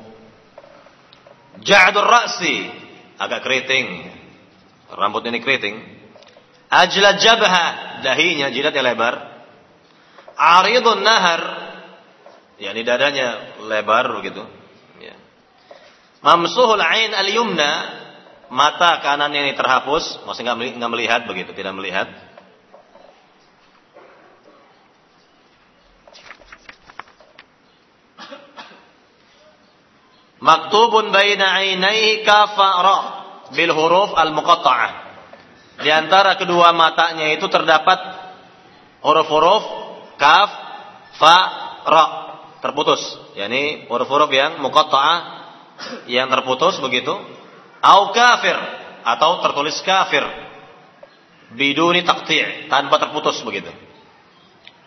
Ja'dur 1.58 2.06
ra'si, 2.06 2.70
agak 3.18 3.42
keriting. 3.42 4.14
Rambut 4.94 5.26
ini 5.26 5.42
keriting. 5.42 5.74
Ajla 6.70 7.18
jabha, 7.18 7.66
dahinya 8.06 8.46
jidatnya 8.54 8.94
lebar. 8.94 9.14
Aridun 10.32 11.02
nahar, 11.04 11.42
ya 12.56 12.72
ini 12.72 12.86
dadanya 12.86 13.58
lebar 13.68 14.08
begitu. 14.22 14.40
Ya. 15.02 15.18
Mamsuhul 16.24 16.80
ain 16.80 17.12
al-yumna, 17.12 17.70
mata 18.48 19.02
kanan 19.04 19.34
ini 19.34 19.52
terhapus, 19.52 20.24
maksudnya 20.24 20.54
nggak 20.56 20.92
melihat 20.94 21.20
begitu, 21.26 21.52
tidak 21.52 21.74
melihat. 21.76 22.08
Maktubun 30.42 31.14
baina 31.14 31.62
ainaihi 31.62 32.26
kafara 32.26 32.98
bil 33.54 33.70
huruf 33.70 34.10
al 34.18 34.34
muqatta'ah. 34.34 34.90
Di 35.86 35.90
antara 35.94 36.34
kedua 36.34 36.74
matanya 36.74 37.30
itu 37.30 37.46
terdapat 37.46 37.98
huruf-huruf 39.06 39.62
kaf, 40.18 40.50
fa, 41.14 41.36
ra 41.86 42.04
terputus. 42.58 43.02
yakni 43.38 43.86
huruf-huruf 43.86 44.30
yang 44.34 44.58
muqatta'ah 44.58 45.18
yang 46.10 46.26
terputus 46.26 46.74
begitu. 46.82 47.14
Au 47.82 48.10
kafir 48.10 48.58
atau 49.06 49.46
tertulis 49.46 49.78
kafir 49.86 50.26
biduni 51.54 52.02
taqti' 52.02 52.66
tanpa 52.66 52.98
terputus 52.98 53.38
begitu. 53.46 53.70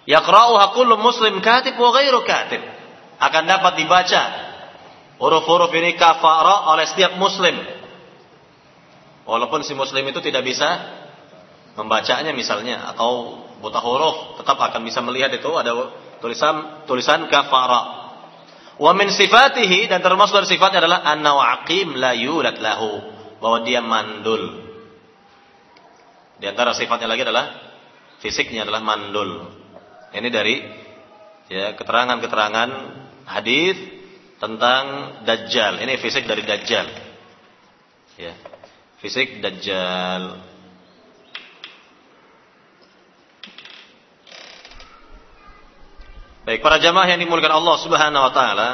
Yaqra'uha 0.03 0.75
kullu 0.75 0.99
muslim 0.99 1.39
katib 1.39 1.79
wa 1.79 1.95
ghairu 1.95 2.27
katib. 2.27 2.59
Akan 3.15 3.47
dapat 3.47 3.79
dibaca 3.79 4.21
Huruf-huruf 5.15 5.71
ini 5.71 5.95
kafara 5.95 6.75
oleh 6.75 6.85
setiap 6.91 7.15
muslim. 7.15 7.55
Walaupun 9.25 9.63
si 9.63 9.73
muslim 9.73 10.05
itu 10.05 10.19
tidak 10.21 10.43
bisa 10.43 10.69
membacanya 11.75 12.35
misalnya 12.35 12.91
atau 12.93 13.41
buta 13.59 13.79
huruf 13.79 14.39
tetap 14.39 14.59
akan 14.59 14.81
bisa 14.83 14.99
melihat 15.01 15.31
itu 15.33 15.49
ada 15.55 15.71
tulisan 16.19 16.85
tulisan 16.85 17.25
kafara. 17.31 18.05
Wa 18.75 18.91
min 18.91 19.07
sifatihi 19.07 19.87
dan 19.87 20.03
termasuk 20.03 20.43
dari 20.43 20.51
sifatnya 20.51 20.83
adalah 20.83 21.07
anna 21.07 21.31
aqim 21.63 21.95
la 21.95 22.11
yulad 22.11 22.59
lahu 22.59 22.99
bahwa 23.39 23.63
dia 23.63 23.79
mandul. 23.79 24.67
Di 26.35 26.51
antara 26.51 26.75
sifatnya 26.75 27.07
lagi 27.07 27.23
adalah 27.23 27.45
fisiknya 28.19 28.67
adalah 28.67 28.83
mandul. 28.83 29.47
Ini 30.11 30.27
dari 30.27 30.59
ya 31.47 31.71
keterangan-keterangan 31.79 32.69
hadis 33.31 33.94
tentang 34.39 34.83
Dajjal. 35.23 35.79
Ini 35.79 35.93
fisik 35.99 36.27
dari 36.27 36.43
Dajjal. 36.43 36.87
Ya. 38.19 38.33
Fisik 38.99 39.39
Dajjal. 39.39 40.55
Baik, 46.45 46.61
para 46.61 46.77
jamaah 46.77 47.09
yang 47.09 47.17
dimuliakan 47.25 47.57
Allah 47.57 47.75
Subhanahu 47.81 48.23
wa 48.29 48.33
taala. 48.33 48.69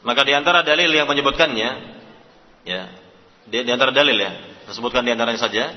Maka 0.00 0.24
di 0.24 0.32
antara 0.32 0.64
dalil 0.64 0.88
yang 0.88 1.04
menyebutkannya 1.04 1.70
ya, 2.64 2.82
di, 3.44 3.56
di 3.60 3.68
antara 3.68 3.92
dalil 3.92 4.16
ya, 4.16 4.32
saya 4.64 4.72
sebutkan 4.72 5.04
di 5.04 5.12
antaranya 5.12 5.36
saja. 5.36 5.68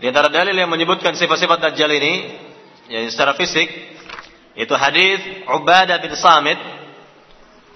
Di 0.00 0.08
antara 0.08 0.32
dalil 0.32 0.56
yang 0.56 0.72
menyebutkan 0.72 1.12
sifat-sifat 1.12 1.60
dajjal 1.60 1.92
ini 1.92 2.12
ya 2.88 3.04
secara 3.12 3.36
fisik 3.36 3.68
itu 4.58 4.74
hadis 4.74 5.22
Ubadah 5.46 6.02
bin 6.02 6.12
Samit 6.18 6.58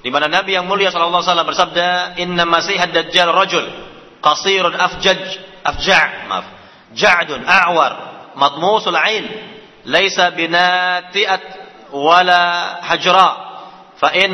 di 0.03 0.11
mana 0.11 0.27
Nabi 0.27 0.59
yang 0.59 0.67
mulia 0.67 0.91
sallallahu 0.91 1.23
alaihi 1.23 1.31
wasallam 1.31 1.51
bersabda, 1.55 1.89
"Inna 2.19 2.43
Masihad 2.43 2.91
Dajjal 2.91 3.31
rajul 3.31 3.63
qasirun 4.19 4.75
afjaj 4.75 5.23
afja' 5.63 6.27
maaf, 6.27 6.47
ja'dun 6.91 7.47
a'war 7.47 7.93
matmusul 8.35 8.99
ain 8.99 9.31
laisa 9.87 10.35
binati'at 10.35 11.43
wala 11.95 12.43
hajra. 12.83 13.31
Fa 14.03 14.11
in 14.19 14.33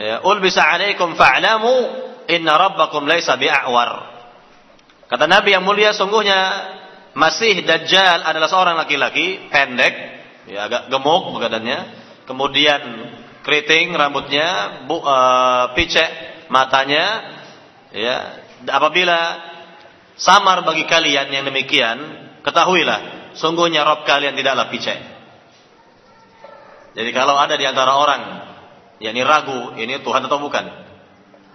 ya, 0.00 0.24
ulbisa 0.24 0.64
alaikum 0.64 1.12
fa'lamu 1.12 1.74
inna 2.32 2.56
rabbakum 2.56 3.04
laisa 3.04 3.36
bi'awar. 3.36 4.08
Kata 5.12 5.28
Nabi 5.28 5.52
yang 5.52 5.68
mulia 5.68 5.92
sungguhnya 5.92 6.40
Masih 7.18 7.66
Dajjal 7.66 8.22
adalah 8.22 8.46
seorang 8.46 8.76
laki-laki 8.78 9.50
pendek 9.50 10.17
ya 10.48 10.66
agak 10.66 10.88
gemuk 10.88 11.36
badannya 11.36 11.78
kemudian 12.24 12.80
keriting 13.44 13.92
rambutnya 13.92 14.80
bu, 14.88 15.00
uh, 15.00 15.72
picek 15.76 16.48
matanya 16.48 17.36
ya 17.92 18.16
apabila 18.68 19.18
samar 20.16 20.64
bagi 20.64 20.88
kalian 20.88 21.30
yang 21.30 21.44
demikian 21.46 22.28
Ketahuilah, 22.48 23.34
sungguhnya 23.36 23.84
Rob 23.84 24.08
kalian 24.08 24.32
tidaklah 24.32 24.72
picek. 24.72 24.96
Jadi 26.96 27.10
kalau 27.12 27.36
ada 27.36 27.60
di 27.60 27.68
antara 27.68 27.92
orang 27.92 28.22
yang 29.04 29.12
ragu 29.26 29.76
ini 29.76 30.00
Tuhan 30.00 30.24
atau 30.24 30.40
bukan, 30.40 30.64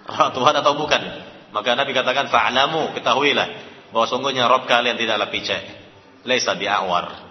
Tuhan 0.38 0.54
atau 0.54 0.72
bukan, 0.78 1.02
maka 1.50 1.74
Nabi 1.74 1.90
katakan 1.90 2.30
fa'lamu, 2.30 2.94
ketahuilah 2.94 3.48
bahwa 3.90 4.06
sungguhnya 4.06 4.46
Rob 4.46 4.70
kalian 4.70 4.94
tidaklah 4.94 5.34
picek. 5.34 5.62
Laisa 6.24 6.54
bi'awar. 6.56 7.23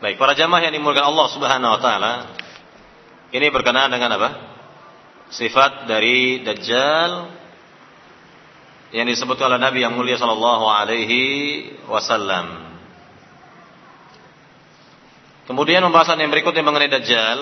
Baik, 0.00 0.16
para 0.16 0.32
jamaah 0.32 0.64
yang 0.64 0.72
dimulakan 0.72 1.12
Allah 1.12 1.26
Subhanahu 1.28 1.72
wa 1.76 1.80
taala, 1.80 2.12
ini 3.36 3.46
berkenaan 3.52 3.92
dengan 3.92 4.16
apa? 4.16 4.30
sifat 5.30 5.86
dari 5.86 6.42
Dajjal 6.42 7.30
yang 8.90 9.06
disebutkan 9.06 9.54
oleh 9.54 9.62
Nabi 9.62 9.86
yang 9.86 9.94
mulia 9.94 10.18
sallallahu 10.18 10.66
alaihi 10.66 11.22
wasallam. 11.86 12.74
Kemudian 15.46 15.86
pembahasan 15.86 16.18
yang 16.18 16.34
berikutnya 16.34 16.66
mengenai 16.66 16.90
Dajjal 16.90 17.38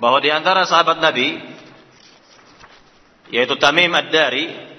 bahwa 0.00 0.18
di 0.24 0.32
antara 0.32 0.64
sahabat 0.64 0.98
Nabi 0.98 1.36
yaitu 3.30 3.54
Tamim 3.60 3.92
Ad-Dari 3.92 4.70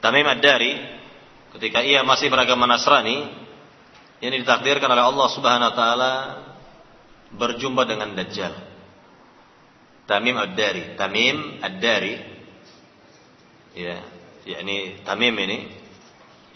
Tamim 0.00 0.26
Ad-Dari 0.26 0.72
ketika 1.54 1.84
ia 1.84 2.00
masih 2.02 2.32
beragama 2.32 2.64
Nasrani 2.64 3.28
yang 4.18 4.32
ditakdirkan 4.34 4.90
oleh 4.90 5.04
Allah 5.04 5.28
Subhanahu 5.30 5.70
wa 5.70 5.76
taala 5.76 6.12
berjumpa 7.28 7.84
dengan 7.84 8.16
Dajjal. 8.16 8.54
Tamim 10.08 10.40
Ad-Dari, 10.40 10.96
Tamim 10.96 11.60
Ad-Dari 11.60 12.14
ya, 13.76 14.00
yakni 14.48 15.04
Tamim 15.04 15.36
ini 15.36 15.58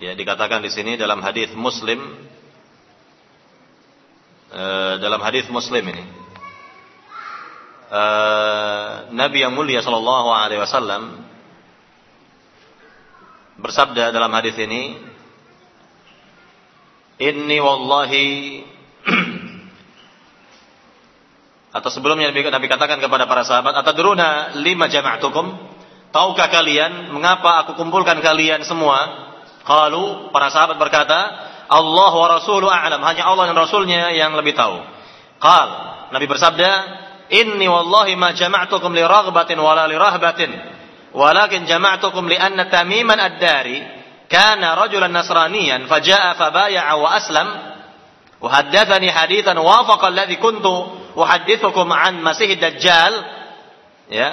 ya 0.00 0.16
dikatakan 0.16 0.64
di 0.64 0.72
sini 0.72 0.96
dalam 0.96 1.20
hadis 1.20 1.52
Muslim 1.52 2.00
uh, 4.50 4.96
dalam 4.96 5.20
hadis 5.20 5.44
Muslim 5.52 5.84
ini 5.92 6.21
uh, 7.92 9.12
Nabi 9.12 9.44
yang 9.44 9.52
mulia 9.52 9.84
sallallahu 9.84 10.28
alaihi 10.32 10.64
wasallam 10.64 11.28
bersabda 13.60 14.10
dalam 14.10 14.32
hadis 14.32 14.56
ini 14.56 15.12
Inni 17.22 17.62
wallahi 17.62 18.58
atau 21.76 21.88
sebelumnya 21.92 22.34
Nabi, 22.34 22.50
Nabi 22.50 22.66
katakan 22.66 22.98
kepada 22.98 23.30
para 23.30 23.46
sahabat 23.46 23.78
atadruna 23.78 24.58
lima 24.58 24.90
jama'tukum? 24.90 25.54
Tahukah 26.12 26.48
kalian 26.52 27.14
mengapa 27.14 27.64
aku 27.64 27.78
kumpulkan 27.78 28.18
kalian 28.20 28.66
semua? 28.66 29.30
Kalau 29.62 30.34
para 30.34 30.50
sahabat 30.50 30.76
berkata 30.76 31.16
Allah 31.70 32.12
wa 32.12 32.28
rasulu 32.36 32.68
a'lam. 32.68 33.00
Hanya 33.00 33.24
Allah 33.24 33.48
dan 33.48 33.56
rasulnya 33.56 34.12
yang 34.12 34.36
lebih 34.36 34.52
tahu. 34.52 34.82
Qal 35.40 35.68
Nabi 36.12 36.26
bersabda 36.28 36.70
Inni 37.32 37.64
wallahi 37.64 38.12
ma 38.20 38.36
jama'tukum 38.36 38.92
li 38.92 39.00
raghbatin 39.00 39.56
wala 39.56 39.88
li 39.88 39.96
rahbatin. 39.96 40.50
Walakin 41.16 41.64
jama'tukum 41.64 42.28
li 42.28 42.36
anna 42.36 42.68
tamiman 42.68 43.16
ad-dari 43.16 43.80
kana 44.28 44.76
rajulan 44.76 45.12
nasraniyan 45.12 45.88
faja'a 45.88 46.36
fabaya'a 46.36 46.92
wa 47.00 47.08
aslam. 47.16 47.48
Wahaddathani 48.36 49.08
hadithan 49.08 49.56
wafaqa 49.56 50.12
alladhi 50.12 50.36
kuntu 50.36 50.72
uhaddithukum 51.16 51.88
an 51.88 52.20
masih 52.20 52.52
dajjal. 52.60 53.12
Ya. 54.12 54.30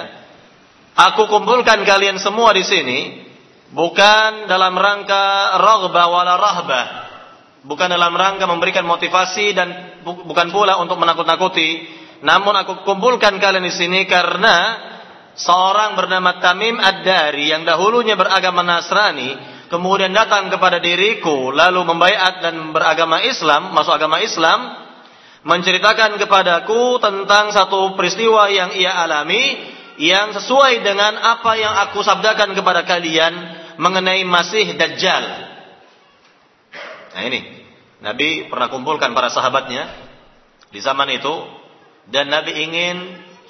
Aku 0.92 1.24
kumpulkan 1.24 1.80
kalian 1.88 2.20
semua 2.20 2.52
di 2.52 2.68
sini 2.68 3.24
bukan 3.72 4.50
dalam 4.50 4.76
rangka 4.76 5.56
raghbah 5.56 6.04
wala 6.10 6.34
rahbah 6.36 6.86
bukan 7.64 7.88
dalam 7.92 8.12
rangka 8.12 8.44
memberikan 8.48 8.84
motivasi 8.84 9.52
dan 9.52 9.68
bukan 10.04 10.48
pula 10.52 10.80
untuk 10.80 10.96
menakut-nakuti 10.96 11.99
namun 12.20 12.52
aku 12.52 12.84
kumpulkan 12.84 13.40
kalian 13.40 13.64
di 13.64 13.72
sini 13.72 14.04
karena 14.04 14.76
seorang 15.40 15.96
bernama 15.96 16.36
Tamim 16.36 16.76
Ad-Dari 16.76 17.48
yang 17.48 17.64
dahulunya 17.64 18.12
beragama 18.12 18.60
Nasrani, 18.60 19.36
kemudian 19.72 20.12
datang 20.12 20.52
kepada 20.52 20.82
diriku 20.84 21.48
lalu 21.48 21.80
membaiat 21.88 22.44
dan 22.44 22.76
beragama 22.76 23.24
Islam, 23.24 23.72
masuk 23.72 23.96
agama 23.96 24.20
Islam, 24.20 24.60
menceritakan 25.48 26.20
kepadaku 26.20 27.00
tentang 27.00 27.56
satu 27.56 27.96
peristiwa 27.96 28.52
yang 28.52 28.76
ia 28.76 29.00
alami 29.00 29.72
yang 29.96 30.36
sesuai 30.36 30.84
dengan 30.84 31.16
apa 31.16 31.56
yang 31.56 31.72
aku 31.88 32.04
sabdakan 32.04 32.52
kepada 32.52 32.84
kalian 32.84 33.32
mengenai 33.80 34.24
Masih 34.28 34.76
Dajjal. 34.76 35.24
Nah 37.16 37.22
ini, 37.24 37.40
Nabi 38.04 38.48
pernah 38.48 38.68
kumpulkan 38.68 39.12
para 39.16 39.32
sahabatnya 39.32 39.88
di 40.68 40.80
zaman 40.80 41.08
itu 41.16 41.59
dan 42.08 42.32
Nabi 42.32 42.56
ingin 42.56 42.96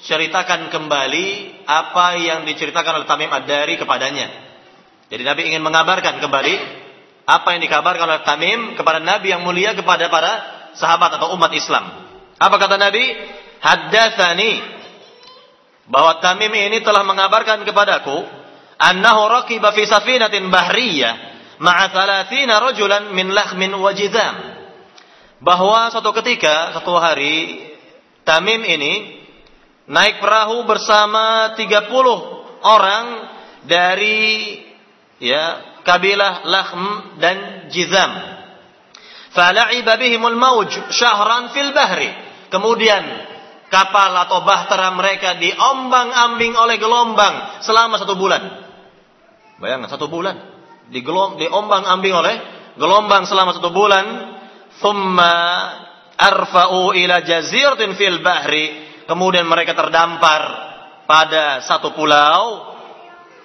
ceritakan 0.01 0.73
kembali 0.73 1.27
apa 1.69 2.17
yang 2.17 2.43
diceritakan 2.43 3.01
oleh 3.01 3.07
Tamim 3.07 3.29
Ad-Dari 3.29 3.77
kepadanya. 3.77 4.27
Jadi 5.07 5.23
Nabi 5.23 5.41
ingin 5.53 5.61
mengabarkan 5.61 6.17
kembali 6.19 6.55
apa 7.27 7.47
yang 7.53 7.61
dikabarkan 7.61 8.05
oleh 8.09 8.23
Tamim 8.25 8.59
kepada 8.75 8.99
Nabi 8.99 9.31
yang 9.31 9.45
mulia 9.45 9.77
kepada 9.77 10.09
para 10.09 10.31
sahabat 10.75 11.21
atau 11.21 11.37
umat 11.37 11.53
Islam. 11.53 11.85
Apa 12.41 12.55
kata 12.57 12.81
Nabi? 12.81 13.05
Haddatsani 13.61 14.51
bahwa 15.85 16.17
Tamim 16.17 16.49
ini 16.49 16.81
telah 16.81 17.05
mengabarkan 17.05 17.61
kepadaku 17.61 18.25
annahu 18.81 19.21
raqiba 19.29 19.69
fi 19.75 19.85
safinatin 19.85 20.49
bahriyah 20.49 21.13
ma'a 21.61 21.93
30 21.93 22.49
rajulan 22.49 23.13
min 23.13 23.29
lahmin 23.29 23.69
wa 23.77 23.93
Bahwa 25.41 25.89
suatu 25.89 26.13
ketika, 26.21 26.77
satu 26.77 26.93
hari 27.01 27.57
Tamim 28.21 28.61
ini 28.61 29.21
naik 29.89 30.21
perahu 30.21 30.63
bersama 30.69 31.57
30 31.57 31.89
orang 32.61 33.05
dari 33.65 34.57
ya 35.17 35.77
kabilah 35.81 36.45
Lahm 36.45 36.83
dan 37.17 37.67
Jizam. 37.73 38.11
Fala'iba 39.31 39.95
bihimul 39.97 40.37
mauj 40.37 40.69
syahran 40.91 41.55
fil 41.55 41.71
bahri. 41.71 42.11
Kemudian 42.51 43.03
kapal 43.71 44.11
atau 44.27 44.43
bahtera 44.43 44.91
mereka 44.91 45.39
diombang-ambing 45.39 46.53
oleh 46.59 46.75
gelombang 46.75 47.63
selama 47.63 47.95
satu 47.95 48.19
bulan. 48.19 48.43
Bayangkan 49.61 49.87
satu 49.87 50.11
bulan 50.11 50.51
diombang-ambing 50.91 52.11
oleh 52.11 52.35
gelombang 52.75 53.23
selama 53.25 53.55
satu 53.55 53.71
bulan. 53.71 54.05
Thumma 54.83 55.37
arfa'u 56.21 56.93
ila 56.93 57.25
jaziratin 57.25 57.97
fil 57.97 58.21
bahri. 58.21 58.89
Kemudian 59.09 59.49
mereka 59.49 59.73
terdampar 59.73 60.41
pada 61.09 61.65
satu 61.65 61.91
pulau 61.97 62.71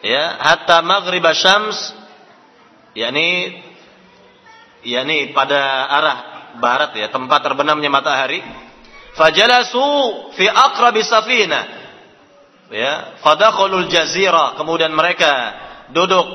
ya 0.04 0.38
hatta 0.38 0.84
maghrib 0.84 1.24
syams 1.34 1.96
yakni 2.94 3.58
yakni 4.86 5.34
pada 5.34 5.90
arah 5.90 6.18
barat 6.60 6.94
ya 6.96 7.08
tempat 7.08 7.40
terbenamnya 7.42 7.88
matahari. 7.88 8.44
Fajalasu 9.16 9.84
fi 10.36 10.44
aqrabi 10.46 11.00
safina. 11.00 11.60
Ya 12.68 13.16
fadakhalul 13.24 13.88
jazira. 13.88 14.54
Kemudian 14.60 14.92
mereka 14.92 15.56
duduk 15.90 16.26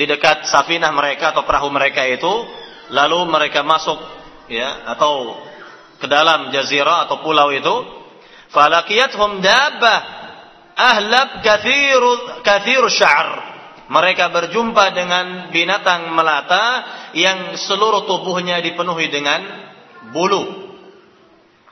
di 0.00 0.08
dekat 0.08 0.48
safinah 0.48 0.90
mereka 0.94 1.36
atau 1.36 1.44
perahu 1.44 1.68
mereka 1.68 2.08
itu. 2.08 2.32
Lalu 2.90 3.22
mereka 3.30 3.62
masuk 3.62 4.02
ya 4.50 4.82
atau 4.90 5.38
ke 6.00 6.08
dalam 6.08 6.48
jazirah 6.48 7.04
atau 7.06 7.20
pulau 7.20 7.52
itu 7.52 8.00
falaqiyatuhum 8.56 9.44
dabbah 9.44 9.98
ahlab 10.74 11.44
kathiru 11.44 12.40
kathiru 12.40 12.88
sya'r. 12.88 13.52
Mereka 13.90 14.30
berjumpa 14.30 14.94
dengan 14.94 15.26
binatang 15.50 16.14
melata 16.14 16.66
yang 17.12 17.58
seluruh 17.58 18.06
tubuhnya 18.06 18.62
dipenuhi 18.62 19.10
dengan 19.10 19.40
bulu. 20.14 20.70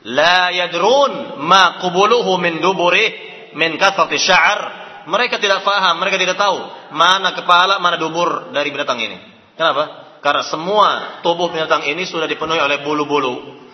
La 0.02 0.50
yadrun 0.50 1.42
ma 1.46 1.78
qubuluhu 1.78 2.36
min 2.42 2.58
duburi 2.58 3.06
min 3.54 3.78
kathrati 3.78 4.18
sya'r. 4.18 4.60
Mereka 5.08 5.40
tidak 5.40 5.64
faham 5.64 5.96
mereka 6.04 6.20
tidak 6.20 6.36
tahu 6.36 6.58
mana 6.92 7.32
kepala 7.32 7.80
mana 7.80 7.96
dubur 7.96 8.52
dari 8.52 8.68
binatang 8.74 9.00
ini. 9.00 9.16
Kenapa? 9.56 10.18
Karena 10.18 10.42
semua 10.44 10.88
tubuh 11.22 11.48
binatang 11.54 11.86
ini 11.86 12.02
sudah 12.02 12.26
dipenuhi 12.26 12.58
oleh 12.58 12.82
bulu-bulu 12.82 13.67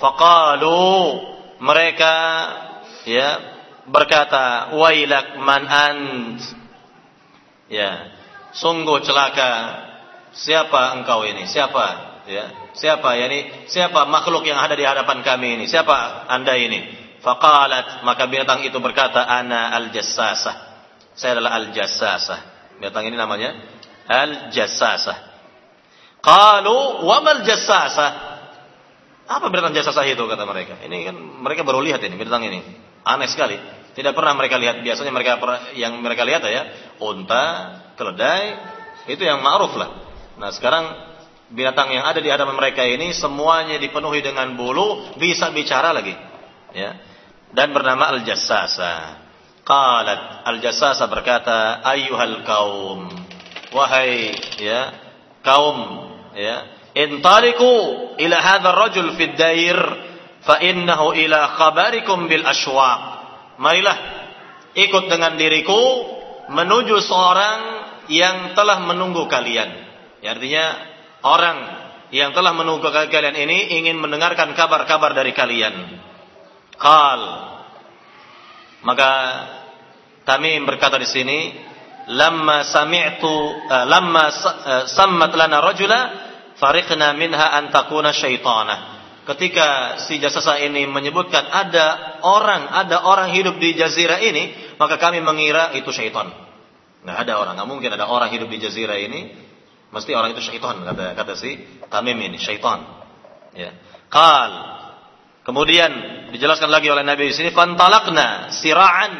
Faqalu 0.00 0.80
mereka 1.60 2.14
ya 3.04 3.28
berkata 3.84 4.72
wailak 4.74 5.36
man 5.44 5.62
ant? 5.68 6.40
Ya 7.68 8.08
sungguh 8.56 9.04
celaka. 9.04 9.86
Siapa 10.30 10.96
engkau 10.96 11.26
ini? 11.26 11.44
Siapa? 11.44 11.86
Ya 12.24 12.48
siapa? 12.72 13.18
Yani 13.18 13.68
siapa 13.68 14.06
makhluk 14.06 14.46
yang 14.46 14.56
ada 14.56 14.72
di 14.72 14.86
hadapan 14.86 15.20
kami 15.20 15.60
ini? 15.60 15.64
Siapa 15.68 16.26
anda 16.32 16.56
ini? 16.56 17.10
Faqalat 17.20 18.00
maka 18.00 18.24
binatang 18.24 18.64
itu 18.64 18.80
berkata 18.80 19.20
ana 19.20 19.76
al 19.76 19.92
jassasah 19.92 20.56
saya 21.12 21.36
adalah 21.36 21.60
al 21.60 21.68
jassasah 21.68 22.40
binatang 22.80 23.12
ini 23.12 23.16
namanya 23.20 23.60
al 24.08 24.48
jassasah 24.48 25.20
qalu 26.24 27.04
wa 27.04 27.20
mal 27.20 27.44
jassasah 27.44 28.29
apa 29.30 29.46
binatang 29.46 29.70
jasa 29.78 29.94
sah 29.94 30.02
itu 30.02 30.18
kata 30.26 30.42
mereka? 30.42 30.82
Ini 30.82 31.06
kan 31.06 31.14
mereka 31.14 31.62
baru 31.62 31.78
lihat 31.78 32.02
ini 32.02 32.18
binatang 32.18 32.50
ini. 32.50 32.66
Aneh 33.06 33.30
sekali. 33.30 33.54
Tidak 33.94 34.10
pernah 34.10 34.34
mereka 34.34 34.58
lihat. 34.58 34.82
Biasanya 34.82 35.14
mereka 35.14 35.38
yang 35.78 36.02
mereka 36.02 36.26
lihat 36.26 36.42
ya 36.50 36.66
unta, 36.98 37.46
keledai, 37.94 38.58
itu 39.06 39.22
yang 39.22 39.38
ma'ruf 39.38 39.78
lah. 39.78 39.90
Nah 40.34 40.50
sekarang 40.50 40.84
binatang 41.54 41.94
yang 41.94 42.02
ada 42.10 42.18
di 42.18 42.26
hadapan 42.26 42.58
mereka 42.58 42.82
ini 42.82 43.14
semuanya 43.14 43.78
dipenuhi 43.78 44.18
dengan 44.18 44.58
bulu, 44.58 45.14
bisa 45.14 45.54
bicara 45.54 45.94
lagi. 45.94 46.14
Ya. 46.74 46.98
Dan 47.54 47.70
bernama 47.70 48.10
Al-Jassasa. 48.10 49.22
Qalat 49.62 50.42
Al-Jassasa 50.42 51.06
berkata, 51.06 51.86
"Ayyuhal 51.86 52.42
kaum." 52.42 53.06
Wahai 53.70 54.34
ya, 54.58 54.90
kaum 55.46 56.10
ya, 56.34 56.66
intariku 56.94 57.72
ila 58.18 58.36
hadzal 58.38 58.76
rajul 58.76 59.10
fid 59.14 59.34
dair 59.38 59.78
fa 60.42 60.58
innahu 60.62 61.14
ila 61.14 61.54
khabarikum 61.56 62.26
bil 62.26 62.44
ashwaq. 62.46 63.02
Marilah 63.60 63.96
ikut 64.74 65.04
dengan 65.10 65.36
diriku 65.36 65.80
menuju 66.50 66.96
seorang 67.04 67.58
yang 68.10 68.56
telah 68.58 68.82
menunggu 68.82 69.28
kalian. 69.30 69.70
Ya, 70.20 70.34
artinya 70.34 70.66
orang 71.22 71.58
yang 72.10 72.34
telah 72.34 72.50
menunggu 72.50 72.90
kalian 72.90 73.36
ini 73.38 73.78
ingin 73.80 73.96
mendengarkan 74.00 74.50
kabar-kabar 74.58 75.14
dari 75.14 75.30
kalian. 75.30 75.74
Qal. 76.74 77.22
Maka 78.80 79.10
Tamim 80.24 80.64
berkata 80.64 80.96
di 80.96 81.08
sini 81.08 81.38
lamma 82.10 82.64
sami'tu 82.64 83.34
uh, 83.68 83.84
lamma 83.86 84.24
uh, 84.32 84.84
sammat 84.88 85.30
lana 85.36 85.60
rajula 85.60 86.00
Fariqna 86.60 87.16
minha 87.16 87.56
antakuna 87.56 88.12
syaitana. 88.12 89.00
Ketika 89.24 89.96
si 90.04 90.20
jasasa 90.20 90.60
ini 90.60 90.84
menyebutkan 90.84 91.48
ada 91.48 92.20
orang, 92.20 92.68
ada 92.68 93.08
orang 93.08 93.32
hidup 93.32 93.56
di 93.56 93.72
jazirah 93.78 94.20
ini, 94.20 94.74
maka 94.76 95.00
kami 95.00 95.24
mengira 95.24 95.72
itu 95.72 95.88
syaitan. 95.88 96.28
Nggak 97.00 97.16
ada 97.24 97.32
orang, 97.40 97.54
nggak 97.56 97.68
mungkin 97.68 97.90
ada 97.96 98.12
orang 98.12 98.28
hidup 98.28 98.52
di 98.52 98.60
jazirah 98.60 99.00
ini. 99.00 99.48
Mesti 99.90 100.10
orang 100.12 100.36
itu 100.36 100.44
syaitan 100.44 100.84
kata 100.84 101.16
kata 101.16 101.32
si 101.38 101.56
Tamim 101.88 102.18
ini, 102.20 102.36
syaitan. 102.36 102.84
Ya. 103.56 103.72
Qal. 104.12 104.52
Kemudian 105.46 105.90
dijelaskan 106.36 106.68
lagi 106.68 106.92
oleh 106.92 107.02
Nabi 107.06 107.32
di 107.32 107.34
sini, 107.34 107.50
fantalaqna 107.56 108.52
sira'an 108.52 109.12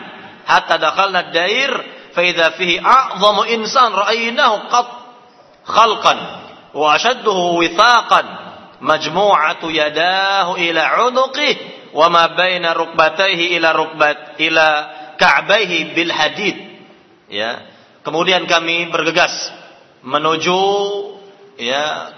hatta 0.45 0.77
dakhalna 0.77 1.33
dair 1.33 1.73
fa 2.13 2.21
idza 2.21 2.53
fihi 2.59 2.77
a'zamu 2.83 3.47
insan 3.49 3.95
ra'aynahu 3.95 4.57
qat 4.69 4.89
khalqan 5.65 6.19
majmu'atu 8.81 9.67
yadahu 9.69 10.57
ila 10.57 10.83
'unuqih 11.05 11.55
wa 11.93 12.07
ma 12.09 12.33
baina 12.33 12.73
rukbatayhi 12.73 13.59
ila 13.59 13.75
rukbat 13.75 14.41
ila 14.41 14.67
ka'baihi 15.19 15.93
bil 15.93 16.13
hadid. 16.13 16.57
Ya 17.31 17.67
kemudian 18.03 18.47
kami 18.47 18.89
bergegas 18.91 19.33
menuju 20.03 20.63
ya 21.61 22.15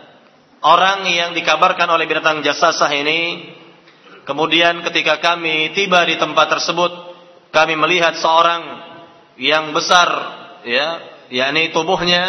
orang 0.62 1.04
yang 1.10 1.34
dikabarkan 1.34 1.90
oleh 1.90 2.06
binatang 2.06 2.40
jasasah 2.46 2.88
ini. 2.94 3.50
Kemudian 4.22 4.86
ketika 4.86 5.18
kami 5.18 5.74
tiba 5.74 6.06
di 6.06 6.14
tempat 6.14 6.46
tersebut 6.46 6.92
kami 7.50 7.74
melihat 7.74 8.14
seorang 8.22 8.62
yang 9.34 9.74
besar 9.74 10.08
ya 10.62 11.02
yakni 11.26 11.74
tubuhnya 11.74 12.22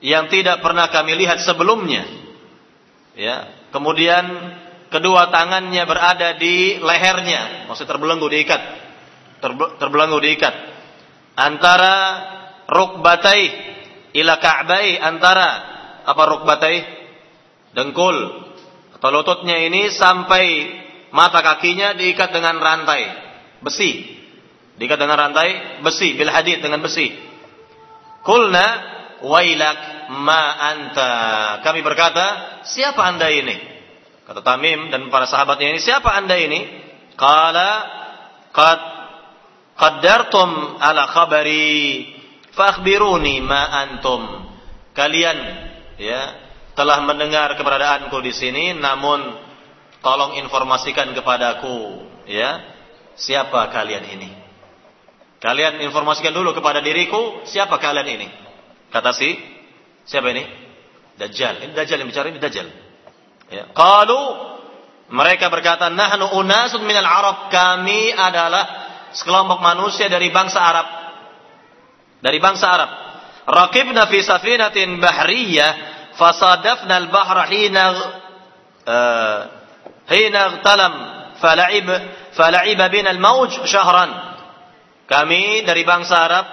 yang 0.00 0.32
tidak 0.32 0.64
pernah 0.64 0.88
kami 0.88 1.16
lihat 1.16 1.44
sebelumnya. 1.44 2.04
Ya, 3.16 3.68
kemudian 3.72 4.24
kedua 4.88 5.28
tangannya 5.28 5.84
berada 5.84 6.36
di 6.40 6.80
lehernya, 6.80 7.68
maksud 7.68 7.84
terbelenggu 7.84 8.26
diikat. 8.28 8.62
terbelenggu 9.80 10.20
diikat. 10.20 10.52
Antara 11.32 11.96
rukbatai 12.68 13.42
ila 14.12 14.36
ka'bai 14.36 15.00
antara 15.00 15.48
apa 16.04 16.22
rukbatai 16.28 16.76
dengkul 17.72 18.16
atau 19.00 19.08
lututnya 19.08 19.56
ini 19.64 19.88
sampai 19.88 20.44
mata 21.08 21.40
kakinya 21.40 21.96
diikat 21.96 22.36
dengan 22.36 22.60
rantai 22.60 23.02
besi. 23.64 24.20
Diikat 24.76 24.96
dengan 25.00 25.16
rantai 25.16 25.80
besi 25.84 26.16
bil 26.16 26.28
hadid 26.28 26.60
dengan 26.60 26.84
besi. 26.84 27.12
Kulna 28.20 28.99
wailak 29.24 30.10
ma 30.16 30.42
anta. 30.74 31.12
Kami 31.64 31.80
berkata, 31.84 32.60
siapa 32.66 33.04
anda 33.04 33.28
ini? 33.28 33.56
Kata 34.26 34.46
Tamim 34.46 34.94
dan 34.94 35.10
para 35.10 35.26
sahabatnya 35.26 35.74
ini, 35.74 35.80
siapa 35.82 36.14
anda 36.14 36.38
ini? 36.38 36.60
Kala, 37.18 37.70
qad 38.54 38.80
qaddartum 39.80 40.78
ala 40.78 41.08
khabari 41.10 42.06
fakhbiruni 42.54 43.40
ma 43.40 43.62
antum. 43.86 44.22
Kalian 44.92 45.38
ya 45.96 46.20
telah 46.76 47.00
mendengar 47.04 47.56
keberadaanku 47.56 48.14
di 48.20 48.32
sini 48.32 48.64
namun 48.76 49.20
tolong 50.04 50.36
informasikan 50.40 51.12
kepadaku 51.16 52.04
ya 52.28 52.60
siapa 53.16 53.72
kalian 53.72 54.04
ini. 54.16 54.30
Kalian 55.40 55.80
informasikan 55.80 56.36
dulu 56.36 56.52
kepada 56.52 56.84
diriku 56.84 57.44
siapa 57.48 57.80
kalian 57.80 58.08
ini. 58.20 58.28
Kata 58.90 59.14
si 59.14 59.38
siapa 60.04 60.34
ini? 60.34 60.44
Dajjal. 61.14 61.62
Ini 61.64 61.72
Dajjal 61.72 61.98
yang 62.02 62.10
bicara 62.10 62.26
ini 62.30 62.42
Dajjal. 62.42 62.68
Ya. 63.50 63.64
Qalu 63.70 64.20
mereka 65.10 65.50
berkata, 65.50 65.90
"Nahnu 65.90 66.38
unasun 66.38 66.86
minal 66.86 67.06
Arab." 67.06 67.50
Kami 67.50 68.14
adalah 68.14 68.64
sekelompok 69.14 69.58
manusia 69.58 70.06
dari 70.06 70.30
bangsa 70.30 70.58
Arab. 70.62 70.86
Dari 72.22 72.38
bangsa 72.38 72.66
Arab. 72.70 72.90
Raqibna 73.50 74.06
fi 74.06 74.22
safinatin 74.22 75.02
bahriyah 75.02 75.70
fasadafna 76.14 76.94
al-bahra 77.00 77.48
hina 77.50 77.84
uh, 78.86 79.40
hina 80.06 80.62
talam 80.62 80.94
fala'ib 81.40 81.88
fala'iba 82.36 82.86
bina 82.92 83.10
al-mawj 83.10 83.66
syahran. 83.66 84.10
Kami 85.10 85.66
dari 85.66 85.82
bangsa 85.82 86.14
Arab 86.22 86.46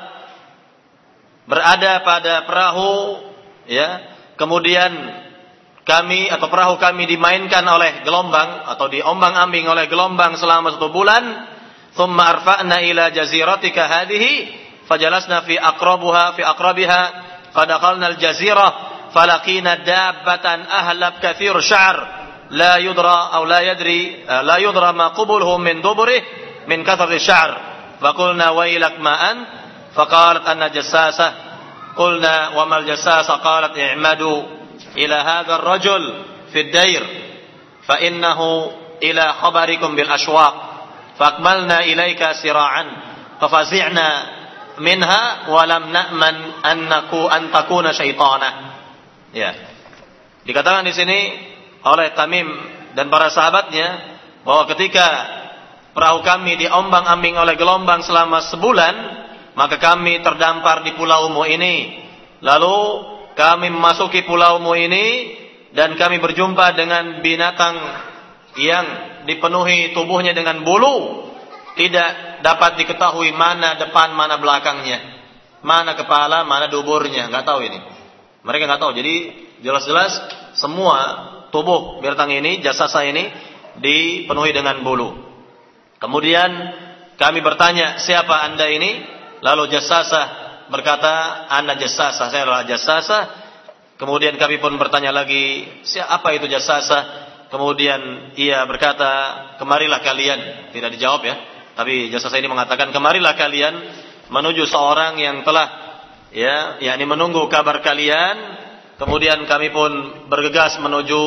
berada 1.48 2.03
pada 2.03 2.44
perahu 2.45 3.24
ya. 3.65 4.15
Kemudian 4.38 4.91
kami 5.82 6.30
atau 6.30 6.45
perahu 6.52 6.78
kami 6.78 7.10
dimainkan 7.10 7.65
oleh 7.65 8.06
gelombang 8.06 8.69
atau 8.69 8.86
diombang-ambing 8.91 9.65
oleh 9.65 9.90
gelombang 9.90 10.38
selama 10.38 10.76
satu 10.76 10.94
bulan 10.94 11.24
thumma 11.98 12.38
arfa'na 12.38 12.84
ila 12.86 13.10
jaziratika 13.10 13.88
hadhihi 13.88 14.32
fajalasna 14.86 15.48
fi 15.48 15.57
aqrabuha 15.57 16.38
fi 16.38 16.45
aqrabiha 16.45 17.02
fadakhalna 17.56 18.14
al-jazirah 18.14 18.72
falaqina 19.15 19.82
dabbatan 19.82 20.68
ahlab 20.69 21.18
kathir 21.24 21.56
sya'r 21.57 21.98
la 22.53 22.78
yudra 22.78 23.34
aw 23.34 23.41
la 23.48 23.64
yadri 23.64 24.28
la 24.28 24.60
yudra 24.61 24.94
ma 24.94 25.15
qubuluhu 25.18 25.57
min 25.57 25.82
duburih 25.82 26.22
min 26.68 26.84
kathar 26.84 27.10
sya'r. 27.10 27.52
Faqulna 27.98 28.53
wailak 28.53 29.02
ma'an 29.02 29.38
faqalat 29.40 29.56
anna 29.98 30.69
jassasah 30.69 31.32
qulna 31.98 32.53
wa 32.53 32.64
mal 32.69 32.86
jassasa 32.86 33.41
qalat 33.41 33.74
i'madu 33.74 34.45
ila 34.95 35.18
hadha 35.26 35.57
ar-rajul 35.57 36.03
fi 36.53 36.60
ad-dair 36.69 37.03
fa 37.82 37.98
innahu 38.02 38.69
ila 39.02 39.26
khabarikum 39.41 39.98
bil 39.98 40.10
ashwaq 40.10 40.56
faqbalna 41.18 41.86
ilayka 41.90 42.38
sira'an 42.38 42.88
fafazi'na 43.41 44.07
minha 44.78 45.49
walam 45.49 45.90
na'man 45.90 46.61
annaku 46.61 47.26
antakuna 47.26 47.94
syaitana. 47.94 48.49
Ya. 49.34 49.52
Dikatakan 50.45 50.86
di 50.86 50.94
sini 50.94 51.19
oleh 51.84 52.14
Tamim 52.14 52.48
dan 52.94 53.10
para 53.11 53.30
sahabatnya 53.34 54.18
bahwa 54.45 54.69
ketika 54.74 55.06
perahu 55.91 56.24
kami 56.24 56.61
diombang-ambing 56.61 57.36
oleh 57.36 57.57
gelombang 57.60 58.06
selama 58.06 58.45
sebulan, 58.48 58.95
maka 59.57 59.81
kami 59.81 60.21
terdampar 60.21 60.85
di 60.85 60.93
pulaumu 60.93 61.41
ini. 61.49 62.05
Lalu 62.45 62.77
kami 63.34 63.73
memasuki 63.73 64.21
pulaumu 64.21 64.77
ini 64.77 65.34
dan 65.73 65.97
kami 65.97 66.21
berjumpa 66.21 66.77
dengan 66.77 67.25
binatang 67.25 67.75
yang 68.61 68.85
dipenuhi 69.25 69.97
tubuhnya 69.97 70.38
dengan 70.38 70.61
bulu 70.61 71.25
tidak 71.73 72.41
dapat 72.45 72.77
diketahui 72.85 73.34
mana 73.34 73.81
depan, 73.81 74.13
mana 74.13 74.38
belakangnya. 74.38 75.17
Mana 75.65 75.97
kepala, 75.97 76.45
mana 76.45 76.69
duburnya. 76.69 77.25
Nggak 77.34 77.45
tahu 77.49 77.65
ini. 77.65 77.81
Mereka 78.45 78.69
nggak 78.69 78.81
tahu. 78.81 78.93
Jadi 78.93 79.15
jelas-jelas 79.65 80.21
semua 80.53 80.99
tubuh 81.49 81.97
binatang 81.97 82.29
ini, 82.29 82.61
jasa 82.61 82.85
saya 82.85 83.09
ini 83.09 83.25
dipenuhi 83.81 84.53
dengan 84.53 84.85
bulu. 84.85 85.17
Kemudian 85.97 86.49
kami 87.17 87.41
bertanya, 87.41 87.97
siapa 87.97 88.45
anda 88.45 88.69
ini? 88.69 89.16
Lalu 89.41 89.69
jasasa 89.69 90.22
berkata, 90.68 91.45
anda 91.51 91.77
jasasa, 91.77 92.30
saya 92.30 92.43
adalah 92.43 92.64
jasasa. 92.68 93.19
Kemudian 93.97 94.38
kami 94.38 94.61
pun 94.61 94.77
bertanya 94.77 95.09
lagi, 95.09 95.65
siapa 95.81 96.34
itu 96.38 96.45
jasasa? 96.45 97.27
Kemudian 97.49 98.34
ia 98.38 98.61
berkata, 98.68 99.11
kemarilah 99.57 100.03
kalian. 100.03 100.69
Tidak 100.76 100.89
dijawab 100.93 101.22
ya. 101.26 101.35
Tapi 101.77 102.09
jasa 102.09 102.34
saya 102.34 102.41
ini 102.41 102.49
mengatakan 102.49 102.89
kemarilah 102.89 103.38
kalian 103.38 103.76
menuju 104.34 104.65
seorang 104.65 105.22
yang 105.22 105.45
telah 105.45 105.68
ya 106.34 106.81
yakni 106.81 107.05
menunggu 107.05 107.45
kabar 107.53 107.85
kalian. 107.85 108.65
Kemudian 108.97 109.45
kami 109.45 109.69
pun 109.69 110.26
bergegas 110.26 110.81
menuju 110.81 111.23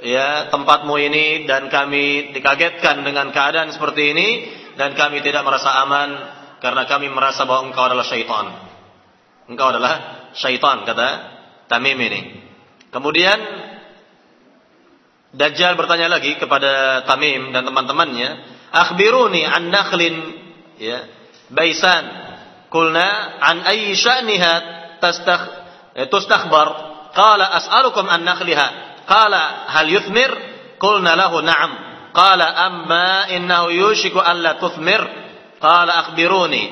ya 0.00 0.48
tempatmu 0.48 0.96
ini 0.96 1.44
dan 1.44 1.68
kami 1.68 2.32
dikagetkan 2.32 3.04
dengan 3.04 3.28
keadaan 3.28 3.76
seperti 3.76 4.16
ini 4.16 4.28
dan 4.80 4.96
kami 4.96 5.20
tidak 5.20 5.44
merasa 5.44 5.84
aman 5.84 6.33
karena 6.64 6.88
kami 6.88 7.12
merasa 7.12 7.44
bahwa 7.44 7.68
engkau 7.68 7.84
adalah 7.84 8.08
syaitan. 8.08 8.56
Engkau 9.52 9.68
adalah 9.68 10.32
syaitan 10.32 10.88
kata 10.88 11.08
Tamim 11.68 12.00
ini. 12.00 12.40
Kemudian 12.88 13.36
Dajjal 15.34 15.76
bertanya 15.76 16.08
lagi 16.08 16.40
kepada 16.40 17.04
Tamim 17.04 17.52
dan 17.52 17.68
teman-temannya, 17.68 18.30
akhbiruni 18.72 19.44
an 19.44 19.68
nakhlin 19.68 20.16
ya 20.80 21.04
baisan? 21.52 22.32
Qulna 22.72 23.38
an 23.44 23.66
ayyi 23.68 23.92
sya'niha 23.92 24.52
tastakh 25.04 25.44
tustakhbar 26.08 26.68
qala 27.12 27.44
as'alukum 27.60 28.08
an 28.08 28.24
nakhliha. 28.24 28.66
Qala 29.04 29.68
hal 29.68 29.90
yuthmir? 29.92 30.32
Qulna 30.80 31.12
lahu 31.12 31.44
na'am. 31.44 31.72
Qala 32.16 32.46
amma 32.72 33.28
innahu 33.36 33.68
yushiku 33.68 34.22
an 34.22 34.40
la 34.40 34.56
tuthmir 34.56 35.23
qala 35.64 35.92
akhbiruni 36.02 36.62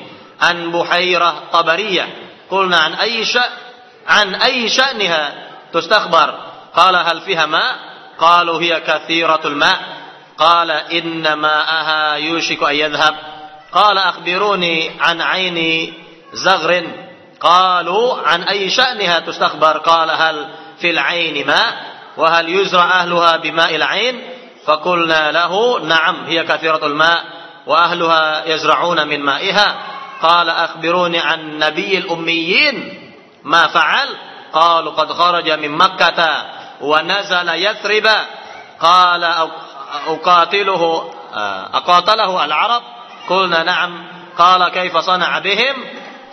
an 0.49 0.69
buhairah 0.75 1.33
tabariyah 1.55 2.07
qulna 2.53 2.77
an 2.87 2.93
ayyi 3.05 3.25
sya' 3.25 3.49
an 4.05 4.27
ayyi 4.47 4.69
sya'niha 4.69 5.23
tustakhbar 5.73 6.29
qala 6.77 6.99
hal 7.07 7.25
fiha 7.25 7.45
ma 7.49 7.65
qalu 8.21 8.53
hiya 8.61 8.85
kathiratul 8.85 9.57
ma' 9.57 10.03
قال 10.37 10.71
إن 10.71 11.33
ماءها 11.33 12.15
يوشك 12.15 12.63
أن 12.63 12.75
يذهب. 12.75 13.15
قال 13.73 13.97
أخبروني 13.97 14.91
عن 14.99 15.21
عين 15.21 15.93
زغر. 16.33 16.87
قالوا 17.39 18.17
عن 18.27 18.43
أي 18.43 18.69
شأنها 18.69 19.19
تستخبر؟ 19.19 19.77
قال 19.77 20.09
هل 20.11 20.49
في 20.79 20.89
العين 20.89 21.47
ماء؟ 21.47 21.73
وهل 22.17 22.49
يزرع 22.49 22.83
أهلها 22.83 23.37
بماء 23.37 23.75
العين؟ 23.75 24.21
فقلنا 24.65 25.31
له 25.31 25.79
نعم 25.79 26.25
هي 26.25 26.43
كثيرة 26.43 26.85
الماء. 26.85 27.23
وأهلها 27.67 28.45
يزرعون 28.45 29.07
من 29.07 29.19
مائها. 29.19 29.75
قال 30.21 30.49
أخبروني 30.49 31.19
عن 31.19 31.59
نبي 31.59 31.97
الأميين. 31.97 32.99
ما 33.43 33.67
فعل؟ 33.67 34.09
قالوا 34.53 34.91
قد 34.91 35.11
خرج 35.11 35.51
من 35.51 35.71
مكة 35.71 36.43
ونزل 36.81 37.49
يثرب. 37.49 38.07
قال 38.79 39.23
أقاتله 40.07 41.11
أقاتله 41.73 42.45
العرب. 42.45 42.81
قلنا 43.29 43.63
نعم. 43.63 44.07
قال 44.37 44.69
كيف 44.69 44.97
صنع 44.97 45.39
بهم؟ 45.39 45.75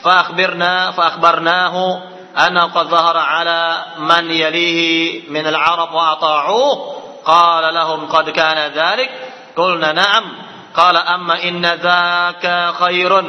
فأخبرنا 0.02 0.90
فأخبرناه 0.90 2.02
أنه 2.46 2.64
قد 2.64 2.86
ظهر 2.86 3.16
على 3.16 3.84
من 3.98 4.30
يليه 4.30 5.22
من 5.30 5.46
العرب 5.46 5.94
وأطاعوه. 5.94 6.96
قال 7.24 7.74
لهم 7.74 8.06
قد 8.06 8.30
كان 8.30 8.72
ذلك. 8.72 9.10
قلنا 9.56 9.92
نعم. 9.92 10.49
قال 10.75 10.97
أما 10.97 11.43
إن 11.43 11.65
ذاك 11.65 12.73
خير 12.79 13.21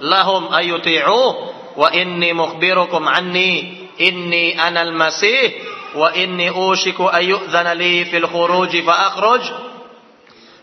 لهم 0.00 0.54
أن 0.54 0.64
يطيعوه 0.64 1.50
وإني 1.76 2.32
مخبركم 2.32 3.08
عني 3.08 3.76
إني 4.00 4.68
أنا 4.68 4.82
المسيح 4.82 5.52
وإني 5.94 6.48
أوشك 6.48 7.00
أن 7.00 7.24
يؤذن 7.24 7.68
لي 7.72 8.04
في 8.04 8.16
الخروج 8.16 8.80
فأخرج 8.82 9.40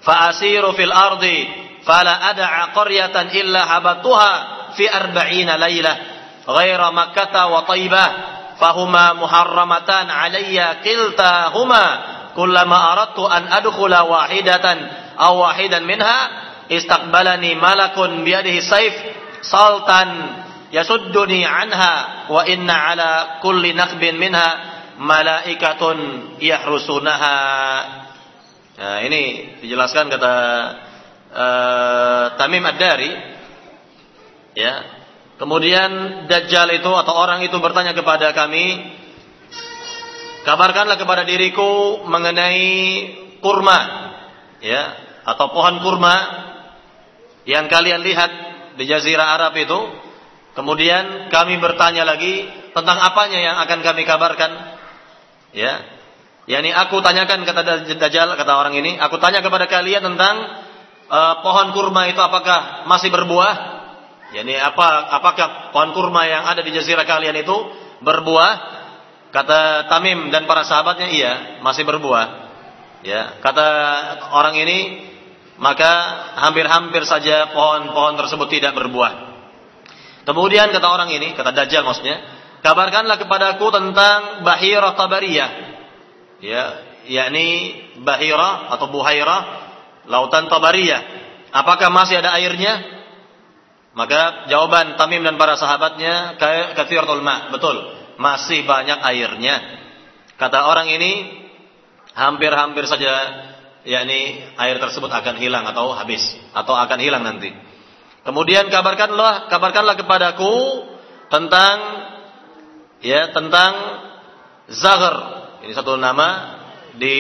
فأسير 0.02 0.72
في 0.72 0.84
الأرض 0.84 1.46
فلا 1.86 2.30
أدع 2.30 2.66
قرية 2.66 3.22
إلا 3.22 3.78
هبطتها 3.78 4.48
في 4.78 4.96
أربعين 4.98 5.56
ليلة 5.56 5.98
غير 6.50 6.92
مكة 6.92 7.48
وطيبة 7.48 8.08
فهما 8.60 9.14
محرمتان 9.14 10.12
علي 10.12 10.76
كلتاهما 10.84 12.00
كلما 12.36 12.94
أردت 12.94 13.20
أن 13.20 13.54
أدخل 13.54 13.94
aw 15.17 15.33
wahidan 15.37 15.85
minha 15.85 16.17
istaqbalani 16.69 17.59
malakun 17.59 18.25
biadihi 18.25 18.61
saif 18.63 18.95
saltan 19.43 20.09
yasudduni 20.73 21.45
anha 21.45 22.27
wa 22.33 22.43
inna 22.49 22.77
ala 22.95 23.11
kulli 23.45 23.77
naqbin 23.77 24.17
minha 24.17 24.49
malaikatun 24.97 25.99
yahrusunaha. 26.41 27.39
Nah 28.73 28.99
ini 29.05 29.55
dijelaskan 29.61 30.09
kata 30.09 30.35
uh, 31.33 32.25
Tamim 32.41 32.65
Ad-Dari 32.65 33.13
ya. 34.57 34.75
Kemudian 35.37 36.25
dajjal 36.31 36.71
itu 36.79 36.87
atau 36.87 37.19
orang 37.19 37.43
itu 37.43 37.59
bertanya 37.59 37.99
kepada 37.99 38.31
kami 38.31 38.95
kabarkanlah 40.47 40.95
kepada 40.95 41.27
diriku 41.27 42.05
mengenai 42.07 42.71
kurma 43.43 43.81
ya 44.63 44.83
atau 45.27 45.51
pohon 45.51 45.83
kurma 45.83 46.17
yang 47.45 47.67
kalian 47.67 48.01
lihat 48.01 48.31
di 48.79 48.87
jazirah 48.87 49.37
Arab 49.37 49.59
itu. 49.59 49.81
Kemudian 50.53 51.33
kami 51.33 51.57
bertanya 51.65 52.05
lagi 52.05 52.45
tentang 52.77 53.01
apanya 53.01 53.41
yang 53.41 53.57
akan 53.65 53.81
kami 53.81 54.05
kabarkan. 54.05 54.53
Ya, 55.53 55.81
Yani 56.51 56.75
aku 56.75 56.99
tanyakan 56.99 57.47
kata 57.47 57.87
Dajjal 57.87 58.35
kata 58.35 58.53
orang 58.59 58.75
ini, 58.75 58.99
aku 58.99 59.23
tanya 59.23 59.47
kepada 59.47 59.71
kalian 59.71 60.03
tentang 60.03 60.35
uh, 61.07 61.35
pohon 61.39 61.71
kurma 61.71 62.11
itu 62.11 62.19
apakah 62.19 62.83
masih 62.91 63.15
berbuah? 63.15 63.55
Yani 64.35 64.59
apa 64.59 65.13
apakah 65.23 65.71
pohon 65.71 65.95
kurma 65.95 66.27
yang 66.27 66.43
ada 66.43 66.65
di 66.67 66.75
jazirah 66.75 67.07
kalian 67.07 67.39
itu 67.39 67.55
berbuah? 68.03 68.83
Kata 69.33 69.89
Tamim 69.89 70.29
dan 70.29 70.45
para 70.45 70.67
sahabatnya 70.67 71.09
iya, 71.09 71.33
masih 71.65 71.87
berbuah. 71.87 72.52
Ya, 73.03 73.43
kata 73.43 73.69
orang 74.31 74.55
ini 74.59 75.11
maka 75.59 75.91
hampir-hampir 76.43 77.03
saja 77.07 77.51
pohon-pohon 77.51 78.19
tersebut 78.19 78.49
tidak 78.51 78.79
berbuah. 78.79 79.35
Kemudian 80.23 80.71
kata 80.71 80.87
orang 80.87 81.11
ini, 81.11 81.35
kata 81.35 81.51
Dajjal 81.51 81.83
maksudnya, 81.83 82.23
kabarkanlah 82.63 83.19
kepadaku 83.19 83.67
tentang 83.75 84.47
Bahira 84.47 84.95
Tabariyah 84.95 85.51
ya 86.43 86.65
yakni 87.11 87.79
Bahira 88.03 88.71
atau 88.75 88.87
Buhaira 88.91 89.39
lautan 90.07 90.47
Tabariyah 90.47 91.03
apakah 91.51 91.91
masih 91.91 92.23
ada 92.23 92.35
airnya 92.39 93.03
Maka 93.93 94.49
jawaban 94.49 94.97
Tamim 94.97 95.21
dan 95.21 95.37
para 95.37 95.61
sahabatnya 95.61 96.41
kathiratul 96.73 97.21
ma, 97.21 97.53
betul, 97.53 97.93
masih 98.17 98.65
banyak 98.65 98.97
airnya. 99.05 99.61
Kata 100.41 100.65
orang 100.65 100.89
ini 100.89 101.42
hampir-hampir 102.13 102.85
saja 102.89 103.13
yakni 103.83 104.39
air 104.57 104.77
tersebut 104.79 105.11
akan 105.11 105.37
hilang 105.43 105.67
atau 105.67 105.93
habis 105.97 106.23
atau 106.55 106.75
akan 106.77 106.99
hilang 107.03 107.27
nanti. 107.27 107.51
Kemudian 108.23 108.71
kabarkanlah 108.71 109.51
kabarkanlah 109.51 109.99
kepadaku 109.99 110.55
tentang 111.33 111.77
ya 113.03 113.35
tentang 113.35 113.73
Zaghar. 114.71 115.17
Ini 115.67 115.75
satu 115.75 115.99
nama 115.99 116.59
di 116.97 117.17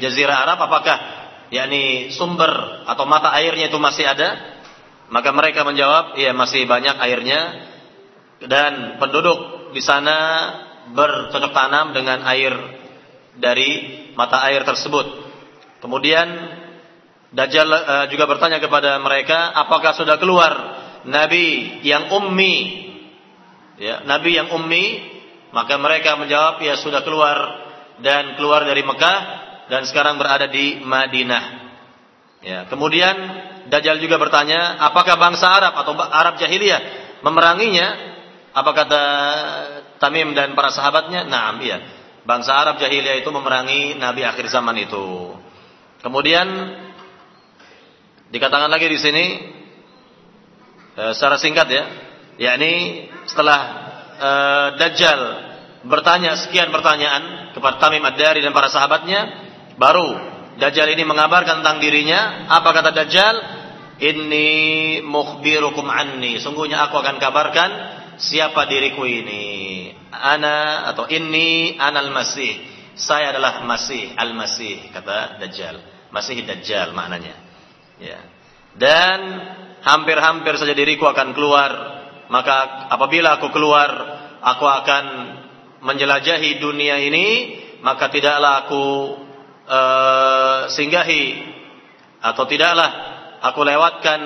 jazirah 0.00 0.44
Arab 0.48 0.58
apakah 0.66 0.98
yakni 1.52 2.10
sumber 2.10 2.84
atau 2.88 3.04
mata 3.04 3.30
airnya 3.36 3.68
itu 3.68 3.78
masih 3.78 4.08
ada? 4.08 4.58
Maka 5.12 5.28
mereka 5.36 5.60
menjawab, 5.68 6.16
iya 6.16 6.32
masih 6.32 6.64
banyak 6.64 6.96
airnya 6.96 7.40
dan 8.48 8.96
penduduk 8.96 9.70
di 9.76 9.84
sana 9.84 10.16
bercocok 10.96 11.52
tanam 11.52 11.92
dengan 11.92 12.24
air 12.24 12.56
dari 13.36 14.01
mata 14.14 14.42
air 14.48 14.62
tersebut. 14.64 15.06
Kemudian 15.82 16.28
Dajjal 17.32 17.64
uh, 17.64 18.06
juga 18.12 18.28
bertanya 18.28 18.60
kepada 18.60 19.00
mereka, 19.00 19.56
apakah 19.56 19.96
sudah 19.96 20.20
keluar 20.20 20.52
nabi 21.08 21.80
yang 21.80 22.12
ummi? 22.12 22.56
Ya, 23.80 24.04
nabi 24.04 24.36
yang 24.36 24.52
ummi, 24.52 25.00
maka 25.56 25.80
mereka 25.80 26.20
menjawab, 26.20 26.60
ya 26.60 26.76
sudah 26.76 27.00
keluar 27.00 27.36
dan 28.04 28.36
keluar 28.36 28.68
dari 28.68 28.84
Mekah 28.84 29.18
dan 29.72 29.88
sekarang 29.88 30.20
berada 30.20 30.44
di 30.52 30.84
Madinah. 30.84 31.44
Ya, 32.44 32.68
kemudian 32.68 33.16
Dajjal 33.72 33.96
juga 33.96 34.20
bertanya, 34.20 34.76
apakah 34.92 35.16
bangsa 35.16 35.48
Arab 35.48 35.72
atau 35.72 35.96
Arab 35.96 36.36
jahiliyah 36.36 36.80
memeranginya? 37.24 38.12
Apa 38.52 38.70
kata 38.76 39.02
Tamim 39.96 40.36
dan 40.36 40.52
para 40.52 40.68
sahabatnya? 40.68 41.24
Nah, 41.24 41.56
iya. 41.64 42.01
Bangsa 42.22 42.54
Arab 42.54 42.78
jahiliyah 42.78 43.18
itu 43.18 43.30
memerangi 43.34 43.98
Nabi 43.98 44.22
akhir 44.22 44.46
zaman 44.46 44.78
itu. 44.78 45.34
Kemudian 46.02 46.46
dikatakan 48.30 48.70
lagi 48.70 48.86
di 48.86 48.98
sini 48.98 49.24
e, 50.94 51.02
secara 51.18 51.34
singkat 51.38 51.66
ya, 51.66 51.84
yakni 52.38 53.06
setelah 53.26 53.60
e, 54.18 54.30
Dajjal 54.78 55.20
bertanya 55.82 56.38
sekian 56.38 56.70
pertanyaan 56.70 57.54
kepada 57.58 57.82
Tamim 57.82 58.06
Ad-Dari 58.06 58.38
dan 58.38 58.54
para 58.54 58.70
sahabatnya, 58.70 59.20
baru 59.74 60.14
Dajjal 60.62 60.94
ini 60.94 61.02
mengabarkan 61.02 61.64
tentang 61.64 61.82
dirinya. 61.82 62.46
Apa 62.46 62.70
kata 62.70 62.94
Dajjal? 62.94 63.36
Inni 64.02 64.98
mukhbirukum 65.02 65.86
anni. 65.86 66.42
Sungguhnya 66.42 66.82
aku 66.86 66.98
akan 66.98 67.22
kabarkan 67.22 67.70
siapa 68.22 68.70
diriku 68.70 69.02
ini. 69.02 69.90
Ana 70.14 70.86
atau 70.94 71.10
inni 71.10 71.74
anal 71.76 72.14
masih. 72.14 72.70
Saya 72.94 73.34
adalah 73.34 73.64
masih 73.66 74.14
al-masih 74.14 74.92
kata 74.94 75.42
Dajjal. 75.42 75.82
Masih 76.14 76.44
Dajjal 76.46 76.94
maknanya. 76.94 77.34
Ya. 77.98 78.20
Dan 78.78 79.18
hampir-hampir 79.82 80.54
saja 80.56 80.72
diriku 80.76 81.10
akan 81.10 81.34
keluar. 81.34 81.70
Maka 82.30 82.88
apabila 82.88 83.36
aku 83.36 83.52
keluar, 83.52 83.90
aku 84.40 84.64
akan 84.64 85.04
menjelajahi 85.84 86.62
dunia 86.62 86.96
ini, 87.02 87.58
maka 87.84 88.08
tidaklah 88.08 88.64
aku 88.64 88.84
uh, 89.68 90.60
singgahi 90.72 91.52
atau 92.22 92.44
tidaklah 92.48 92.90
aku 93.42 93.60
lewatkan 93.66 94.20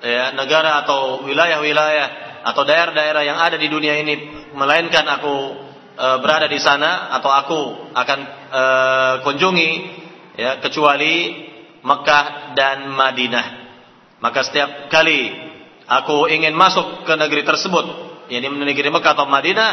ya, 0.00 0.32
negara 0.32 0.86
atau 0.86 1.26
wilayah-wilayah 1.26 2.25
atau 2.46 2.62
daerah-daerah 2.62 3.22
yang 3.26 3.38
ada 3.42 3.58
di 3.58 3.66
dunia 3.66 3.98
ini 3.98 4.46
melainkan 4.54 5.02
aku 5.02 5.36
e, 5.98 6.06
berada 6.22 6.46
di 6.46 6.62
sana 6.62 7.10
atau 7.18 7.30
aku 7.34 7.60
akan 7.90 8.18
e, 8.54 8.62
kunjungi 9.26 9.70
ya 10.38 10.62
kecuali 10.62 11.42
Mekah 11.82 12.54
dan 12.54 12.86
Madinah. 12.94 13.46
Maka 14.22 14.46
setiap 14.46 14.86
kali 14.86 15.34
aku 15.90 16.30
ingin 16.30 16.54
masuk 16.54 17.02
ke 17.02 17.14
negeri 17.18 17.42
tersebut, 17.42 17.84
yakni 18.30 18.46
negeri 18.62 18.94
Mekah 18.94 19.18
atau 19.18 19.26
Madinah, 19.26 19.70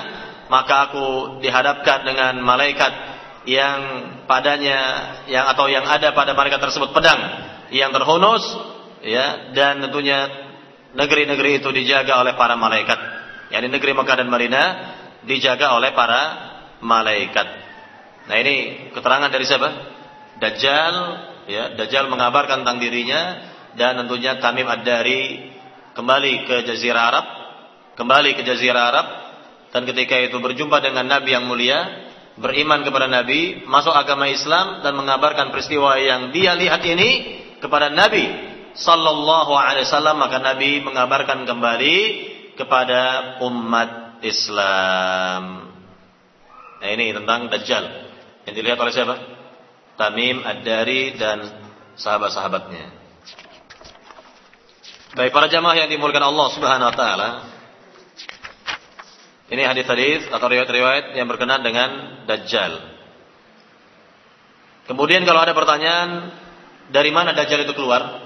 maka 0.49 0.89
aku 0.89 1.05
dihadapkan 1.45 2.05
dengan 2.09 2.41
malaikat 2.41 3.13
yang 3.45 3.79
padanya 4.25 4.79
yang 5.27 5.45
atau 5.51 5.67
yang 5.67 5.83
ada 5.83 6.15
pada 6.15 6.31
mereka 6.33 6.63
tersebut 6.63 6.95
pedang 6.95 7.19
yang 7.75 7.91
terhunus 7.91 8.43
ya 9.03 9.51
dan 9.51 9.83
tentunya 9.83 10.42
negeri-negeri 10.93 11.61
itu 11.61 11.69
dijaga 11.73 12.21
oleh 12.21 12.33
para 12.37 12.57
malaikat. 12.57 12.99
Yakni 13.53 13.69
negeri 13.69 13.91
Mekah 13.93 14.15
dan 14.17 14.29
Madinah 14.29 14.67
dijaga 15.25 15.77
oleh 15.77 15.93
para 15.93 16.21
malaikat. 16.81 17.47
Nah 18.29 18.35
ini 18.39 18.89
keterangan 18.95 19.29
dari 19.29 19.45
siapa? 19.45 19.69
Dajjal 20.39 20.95
ya 21.45 21.63
Dajjal 21.75 22.09
mengabarkan 22.09 22.63
tentang 22.63 22.79
dirinya 22.81 23.51
dan 23.77 23.99
tentunya 24.05 24.39
Tamim 24.39 24.65
Ad-Dari 24.65 25.53
kembali 25.93 26.33
ke 26.49 26.55
Jazirah 26.65 27.03
Arab 27.09 27.25
kembali 27.97 28.37
ke 28.37 28.41
Jazirah 28.45 28.83
Arab. 28.89 29.07
Dan 29.73 29.89
ketika 29.89 30.13
itu 30.21 30.37
berjumpa 30.37 30.85
dengan 30.85 31.09
Nabi 31.09 31.33
yang 31.33 31.49
mulia 31.49 32.05
beriman 32.37 32.85
kepada 32.85 33.09
Nabi, 33.09 33.65
masuk 33.65 33.89
agama 33.89 34.29
Islam 34.29 34.85
dan 34.85 34.93
mengabarkan 34.93 35.49
peristiwa 35.49 35.97
yang 35.97 36.29
dia 36.29 36.53
lihat 36.53 36.85
ini 36.85 37.41
kepada 37.57 37.89
Nabi 37.89 38.52
sallallahu 38.73 39.53
alaihi 39.53 39.85
wasallam 39.85 40.17
maka 40.17 40.41
Nabi 40.41 40.81
mengabarkan 40.81 41.45
kembali 41.45 41.97
kepada 42.57 43.37
umat 43.45 44.21
Islam. 44.25 45.73
Nah 46.81 46.89
ini 46.89 47.13
tentang 47.15 47.47
Dajjal 47.49 47.85
yang 48.49 48.53
dilihat 48.53 48.77
oleh 48.81 48.93
siapa? 48.93 49.15
Tamim 49.93 50.41
Ad-Dari 50.41 51.15
dan 51.21 51.37
sahabat-sahabatnya. 51.95 53.03
Baik 55.13 55.29
para 55.29 55.45
jamaah 55.45 55.77
yang 55.77 55.89
dimulakan 55.93 56.33
Allah 56.33 56.47
Subhanahu 56.57 56.89
wa 56.89 56.95
taala, 56.97 57.29
ini 59.53 59.61
hadis-hadis 59.61 60.25
atau 60.33 60.49
riwayat-riwayat 60.49 61.13
yang 61.13 61.29
berkenaan 61.29 61.61
dengan 61.61 61.89
Dajjal. 62.25 62.73
Kemudian 64.89 65.21
kalau 65.23 65.45
ada 65.45 65.53
pertanyaan, 65.53 66.33
dari 66.89 67.13
mana 67.13 67.37
Dajjal 67.37 67.61
itu 67.61 67.77
keluar? 67.77 68.22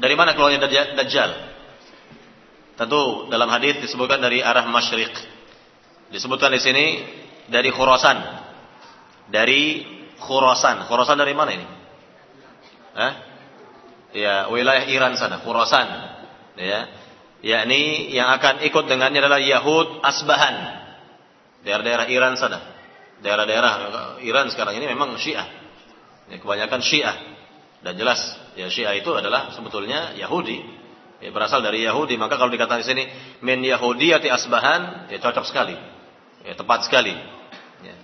Dari 0.00 0.14
mana 0.16 0.32
keluarnya 0.32 0.64
Dajjal? 0.96 1.30
Tentu 2.80 3.28
dalam 3.28 3.48
hadis 3.52 3.84
disebutkan 3.84 4.24
dari 4.24 4.40
arah 4.40 4.64
masyriq. 4.66 5.12
Disebutkan 6.10 6.50
di 6.56 6.60
sini 6.60 6.84
dari 7.52 7.68
Khurasan. 7.68 8.18
Dari 9.28 9.84
Khurasan. 10.16 10.88
Khurasan 10.88 11.20
dari 11.20 11.36
mana 11.36 11.50
ini? 11.52 11.66
Hah? 12.96 13.12
Ya, 14.10 14.34
wilayah 14.48 14.88
Iran 14.88 15.14
sana, 15.14 15.44
Khurasan. 15.44 15.86
Ya 16.56 16.88
yakni 17.40 18.12
yang 18.12 18.28
akan 18.36 18.64
ikut 18.68 18.84
dengannya 18.84 19.20
adalah 19.24 19.40
Yahud 19.40 20.04
Asbahan 20.04 20.56
daerah-daerah 21.64 22.06
Iran 22.12 22.36
sana 22.36 22.60
daerah-daerah 23.20 23.72
Iran 24.24 24.52
sekarang 24.52 24.76
ini 24.76 24.88
memang 24.88 25.16
Syiah 25.16 25.48
ya, 26.28 26.36
kebanyakan 26.36 26.80
Syiah 26.84 27.16
dan 27.80 27.96
jelas 27.96 28.20
ya 28.56 28.68
Syiah 28.68 28.92
itu 28.96 29.08
adalah 29.16 29.52
sebetulnya 29.56 30.12
Yahudi. 30.16 30.60
Ya, 31.20 31.28
berasal 31.32 31.60
dari 31.60 31.84
Yahudi. 31.84 32.16
Maka 32.16 32.40
kalau 32.40 32.48
dikatakan 32.52 32.80
di 32.80 32.88
sini 32.88 33.04
min 33.44 33.60
Yahudiyati 33.60 34.28
Asbahan 34.28 35.12
ya 35.12 35.20
cocok 35.20 35.44
sekali. 35.44 35.76
Ya, 36.44 36.56
tepat 36.56 36.88
sekali. 36.88 37.12
Ya. 37.80 37.96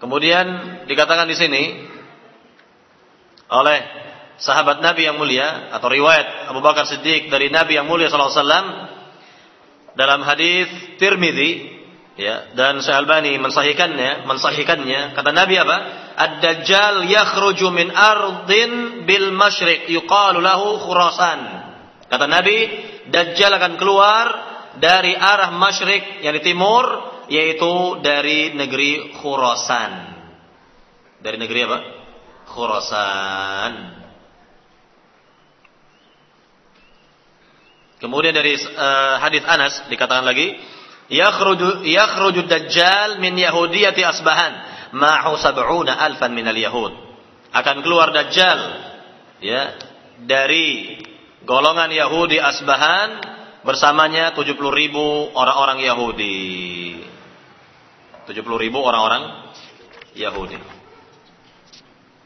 kemudian 0.00 0.44
dikatakan 0.88 1.28
di 1.28 1.36
sini 1.36 1.62
oleh 3.52 3.78
sahabat 4.40 4.80
Nabi 4.80 5.04
yang 5.04 5.20
mulia 5.20 5.68
atau 5.76 5.92
riwayat 5.92 6.48
Abu 6.48 6.64
Bakar 6.64 6.88
Siddiq 6.88 7.28
dari 7.28 7.52
Nabi 7.52 7.76
yang 7.76 7.84
mulia 7.84 8.08
wasallam 8.08 8.88
dalam 9.92 10.24
hadis 10.24 10.68
Tirmizi 10.96 11.68
ya 12.16 12.52
dan 12.56 12.80
Syekh 12.80 12.96
Albani 12.96 13.36
mensahihkannya 13.36 14.24
mensahihkannya. 14.24 15.12
Kata 15.12 15.30
Nabi 15.36 15.60
apa 15.60 15.76
Ad-Dajjal 16.16 17.08
yakhruju 17.08 17.68
min 17.72 17.88
ardin 17.90 19.04
bil 19.08 19.32
masyriq 19.32 19.88
yuqalu 19.88 20.40
lahu 20.44 20.78
Khurasan. 20.82 21.40
Kata 22.08 22.28
Nabi 22.28 22.68
Dajjal 23.08 23.52
akan 23.56 23.80
keluar 23.80 24.26
dari 24.78 25.16
arah 25.16 25.52
masyriq 25.52 26.24
yang 26.24 26.36
di 26.36 26.42
timur 26.44 26.84
yaitu 27.32 28.00
dari 28.04 28.52
negeri 28.52 29.16
Khurasan. 29.20 29.92
Dari 31.22 31.36
negeri 31.38 31.60
apa? 31.64 31.78
Khurasan. 32.52 33.72
Kemudian 38.02 38.34
dari 38.34 38.58
uh, 38.58 39.22
hadis 39.22 39.46
Anas 39.46 39.86
dikatakan 39.86 40.26
lagi, 40.26 40.58
yakhruju 41.06 41.86
yakhruju 41.86 42.50
dajjal 42.50 43.22
min 43.22 43.38
yahudiyati 43.38 44.02
asbahan 44.02 44.71
ma'hu 44.92 45.34
sab'una 45.40 45.96
alfan 45.96 46.32
minal 46.36 46.56
yahud. 46.56 46.92
Akan 47.52 47.84
keluar 47.84 48.12
dajjal 48.16 48.60
ya 49.44 49.76
dari 50.24 50.96
golongan 51.44 51.92
Yahudi 51.92 52.40
Asbahan 52.40 53.20
bersamanya 53.66 54.32
70 54.32 54.56
ribu 54.72 55.32
orang-orang 55.36 55.84
Yahudi. 55.84 56.40
70 58.24 58.38
ribu 58.56 58.78
orang-orang 58.80 59.52
Yahudi. 60.14 60.58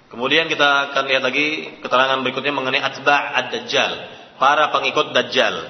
Kemudian 0.07 0.47
kita 0.47 0.93
akan 0.93 1.05
lihat 1.11 1.25
lagi 1.25 1.81
keterangan 1.83 2.23
berikutnya 2.23 2.55
mengenai 2.55 2.79
atba' 2.79 3.37
ad-dajjal, 3.43 3.93
para 4.39 4.71
pengikut 4.71 5.11
dajjal. 5.11 5.67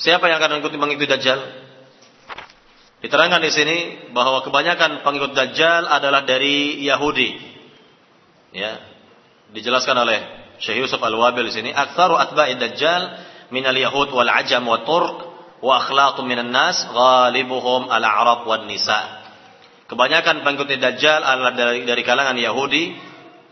Siapa 0.00 0.24
yang 0.30 0.40
akan 0.40 0.58
mengikuti 0.58 0.76
mengikuti 0.80 1.06
dajjal? 1.10 1.38
Diterangkan 2.98 3.38
di 3.38 3.50
sini 3.54 3.76
bahwa 4.10 4.42
kebanyakan 4.42 5.06
pengikut 5.06 5.30
dajjal 5.34 5.86
adalah 5.86 6.26
dari 6.26 6.82
Yahudi. 6.82 7.30
Ya. 8.50 8.82
Dijelaskan 9.54 9.96
oleh 10.02 10.18
Syekh 10.58 10.82
Yusuf 10.82 10.98
Al-Wabil 10.98 11.46
di 11.46 11.54
sini, 11.54 11.70
"Aktsaru 11.70 12.18
atba'i 12.18 12.58
dajjal 12.58 13.14
minal 13.54 13.78
yahud 13.78 14.10
wal 14.10 14.28
ajam 14.28 14.66
wa 14.66 14.82
turk 14.82 15.16
wa 15.62 15.78
akhlaqu 15.78 16.26
minan 16.26 16.50
nas 16.50 16.84
ghalibuhum 16.90 17.86
al-a'rab 17.86 18.44
wan 18.50 18.66
nisa." 18.66 19.18
Kebanyakan 19.88 20.44
pengikut 20.44 20.68
Dajjal 20.68 21.24
adalah 21.24 21.56
dari, 21.56 21.88
dari 21.88 22.04
kalangan 22.04 22.36
Yahudi, 22.36 22.92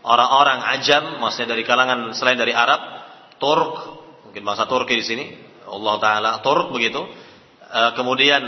orang-orang 0.05 0.61
Ajam, 0.69 1.17
maksudnya 1.17 1.57
dari 1.57 1.65
kalangan 1.65 2.13
selain 2.13 2.37
dari 2.37 2.53
Arab, 2.53 2.77
Turk, 3.41 3.73
mungkin 4.29 4.45
bangsa 4.45 4.69
Turki 4.69 5.01
di 5.01 5.05
sini, 5.05 5.25
Allah 5.65 5.97
Taala 5.97 6.31
Turk 6.45 6.69
begitu. 6.69 7.01
E, 7.65 7.81
kemudian 7.97 8.45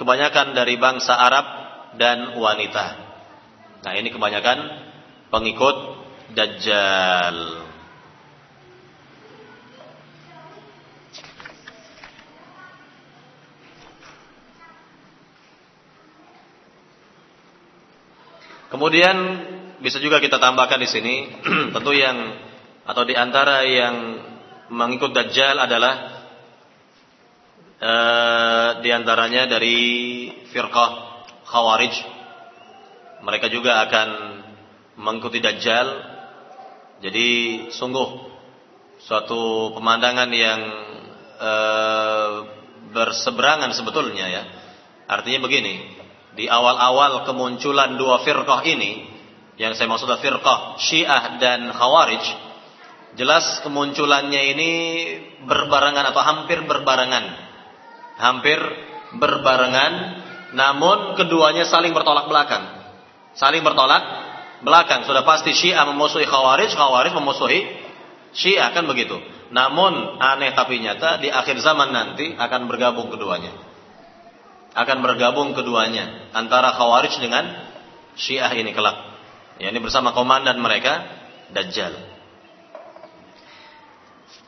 kebanyakan 0.00 0.56
dari 0.56 0.80
bangsa 0.80 1.12
Arab 1.12 1.46
dan 2.00 2.40
wanita. 2.40 2.86
Nah 3.84 3.92
ini 3.92 4.08
kebanyakan 4.08 4.58
pengikut 5.28 5.76
Dajjal. 6.32 7.68
Kemudian 18.70 19.16
bisa 19.82 19.98
juga 19.98 20.22
kita 20.22 20.38
tambahkan 20.38 20.78
di 20.78 20.88
sini 20.88 21.14
tentu 21.74 21.92
yang 21.92 22.38
atau 22.86 23.02
di 23.04 23.18
antara 23.18 23.66
yang 23.68 24.22
mengikut 24.70 25.10
Dajjal 25.10 25.58
adalah 25.58 25.94
uh, 27.82 28.39
di 28.80 28.90
antaranya 28.90 29.46
dari 29.46 29.78
firqah 30.50 30.90
Khawarij. 31.46 31.94
Mereka 33.20 33.52
juga 33.52 33.84
akan 33.84 34.08
mengikuti 34.96 35.40
Dajjal. 35.40 35.88
Jadi 37.00 37.28
sungguh 37.72 38.08
suatu 39.00 39.72
pemandangan 39.72 40.28
yang 40.32 40.60
uh, 41.40 42.32
berseberangan 42.92 43.72
sebetulnya 43.72 44.26
ya. 44.28 44.42
Artinya 45.08 45.42
begini, 45.42 45.96
di 46.36 46.46
awal-awal 46.46 47.26
kemunculan 47.26 47.98
dua 47.98 48.22
firqah 48.22 48.62
ini, 48.68 49.08
yang 49.58 49.74
saya 49.74 49.90
maksud 49.90 50.06
firqah 50.06 50.78
Syiah 50.78 51.40
dan 51.42 51.72
Khawarij, 51.74 52.24
jelas 53.18 53.64
kemunculannya 53.66 54.42
ini 54.54 54.70
berbarengan 55.44 56.14
atau 56.14 56.22
hampir 56.22 56.62
berbarengan. 56.62 57.49
Hampir 58.20 58.60
berbarengan, 59.16 59.92
namun 60.52 61.16
keduanya 61.16 61.64
saling 61.64 61.96
bertolak 61.96 62.28
belakang. 62.28 62.62
Saling 63.32 63.64
bertolak 63.64 64.02
belakang. 64.60 65.08
Sudah 65.08 65.24
pasti 65.24 65.56
Syiah 65.56 65.88
memusuhi 65.88 66.28
Khawarij, 66.28 66.76
Khawarij 66.76 67.16
memusuhi 67.16 67.64
Syiah 68.36 68.70
kan 68.76 68.84
begitu. 68.84 69.16
Namun 69.50 70.20
aneh 70.22 70.54
tapi 70.54 70.78
nyata 70.78 71.18
di 71.18 71.32
akhir 71.32 71.58
zaman 71.58 71.90
nanti 71.90 72.36
akan 72.38 72.70
bergabung 72.70 73.10
keduanya 73.10 73.70
akan 74.74 75.02
bergabung 75.02 75.50
keduanya 75.54 76.30
antara 76.30 76.74
Khawarij 76.74 77.18
dengan 77.18 77.44
Syiah 78.14 78.50
ini 78.54 78.70
kelak. 78.74 78.96
Ya, 79.58 79.70
ini 79.70 79.80
bersama 79.82 80.14
komandan 80.14 80.58
mereka 80.62 81.04
Dajjal. 81.50 81.94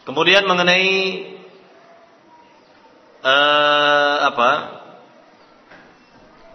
Kemudian 0.06 0.46
mengenai 0.46 0.90
uh, 3.22 4.16
apa? 4.28 4.50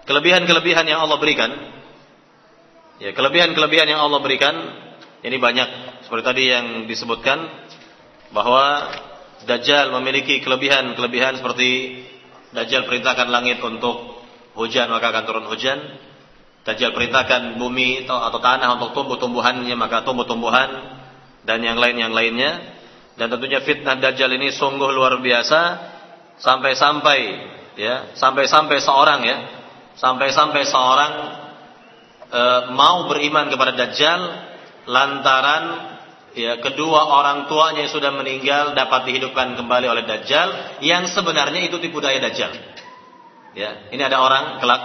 Kelebihan-kelebihan 0.07 0.87
yang 0.87 1.03
Allah 1.03 1.19
berikan. 1.19 1.51
Ya, 2.97 3.11
kelebihan-kelebihan 3.11 3.87
yang 3.91 4.01
Allah 4.01 4.19
berikan 4.23 4.55
ini 5.21 5.37
banyak 5.37 6.01
seperti 6.07 6.23
tadi 6.23 6.43
yang 6.47 6.65
disebutkan 6.87 7.37
bahwa 8.31 8.89
Dajjal 9.37 9.93
memiliki 10.01 10.41
kelebihan-kelebihan 10.41 11.39
seperti 11.39 12.03
Dajjal 12.55 12.89
perintahkan 12.89 13.27
langit 13.29 13.61
untuk 13.61 14.23
hujan 14.57 14.89
maka 14.89 15.13
akan 15.13 15.23
turun 15.27 15.45
hujan. 15.51 15.77
Dajjal 16.63 16.91
perintahkan 16.91 17.55
bumi 17.55 18.07
atau, 18.07 18.39
tanah 18.43 18.75
untuk 18.79 18.91
tumbuh-tumbuhannya 18.95 19.75
maka 19.77 20.03
tumbuh-tumbuhan 20.03 20.69
dan 21.47 21.63
yang 21.63 21.77
lain 21.79 21.95
yang 21.99 22.11
lainnya. 22.15 22.75
Dan 23.19 23.29
tentunya 23.29 23.61
fitnah 23.61 23.99
Dajjal 23.99 24.31
ini 24.35 24.49
sungguh 24.55 24.89
luar 24.89 25.19
biasa 25.19 25.96
sampai-sampai 26.37 27.19
ya 27.77 28.13
sampai-sampai 28.17 28.77
seorang 28.81 29.21
ya 29.25 29.37
sampai-sampai 29.97 30.61
seorang 30.65 31.13
e, 32.29 32.41
mau 32.73 33.09
beriman 33.09 33.49
kepada 33.49 33.73
Dajjal 33.73 34.21
lantaran 34.87 35.63
ya 36.37 36.61
kedua 36.61 37.09
orang 37.09 37.49
tuanya 37.49 37.85
yang 37.85 37.93
sudah 37.93 38.11
meninggal 38.13 38.77
dapat 38.77 39.09
dihidupkan 39.09 39.57
kembali 39.57 39.89
oleh 39.89 40.03
Dajjal 40.05 40.79
yang 40.85 41.09
sebenarnya 41.09 41.65
itu 41.65 41.81
tipu 41.81 41.97
daya 41.97 42.21
Dajjal. 42.21 42.53
Ya, 43.57 43.89
ini 43.89 44.01
ada 44.05 44.21
orang 44.21 44.61
kelak 44.61 44.83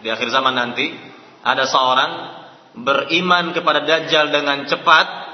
di 0.00 0.08
akhir 0.08 0.32
zaman 0.32 0.56
nanti 0.56 0.88
ada 1.44 1.68
seorang 1.68 2.12
beriman 2.80 3.52
kepada 3.52 3.84
Dajjal 3.84 4.32
dengan 4.32 4.64
cepat 4.64 5.25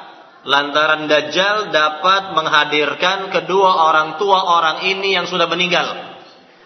lantaran 0.42 1.06
Dajjal 1.06 1.70
dapat 1.70 2.34
menghadirkan 2.34 3.30
kedua 3.30 3.90
orang 3.90 4.18
tua 4.18 4.42
orang 4.42 4.76
ini 4.90 5.14
yang 5.14 5.26
sudah 5.30 5.46
meninggal. 5.46 6.18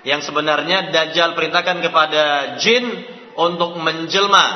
Yang 0.06 0.30
sebenarnya 0.32 0.94
Dajjal 0.94 1.34
perintahkan 1.36 1.82
kepada 1.82 2.24
jin 2.62 2.84
untuk 3.36 3.76
menjelma 3.76 4.46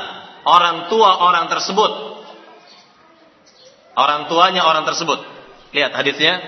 orang 0.49 0.89
tua 0.89 1.21
orang 1.21 1.53
tersebut 1.53 2.11
orang 4.01 4.31
tuanya 4.33 4.65
orang 4.65 4.89
tersebut. 4.89 5.21
Lihat 5.77 5.93
hadisnya 5.95 6.41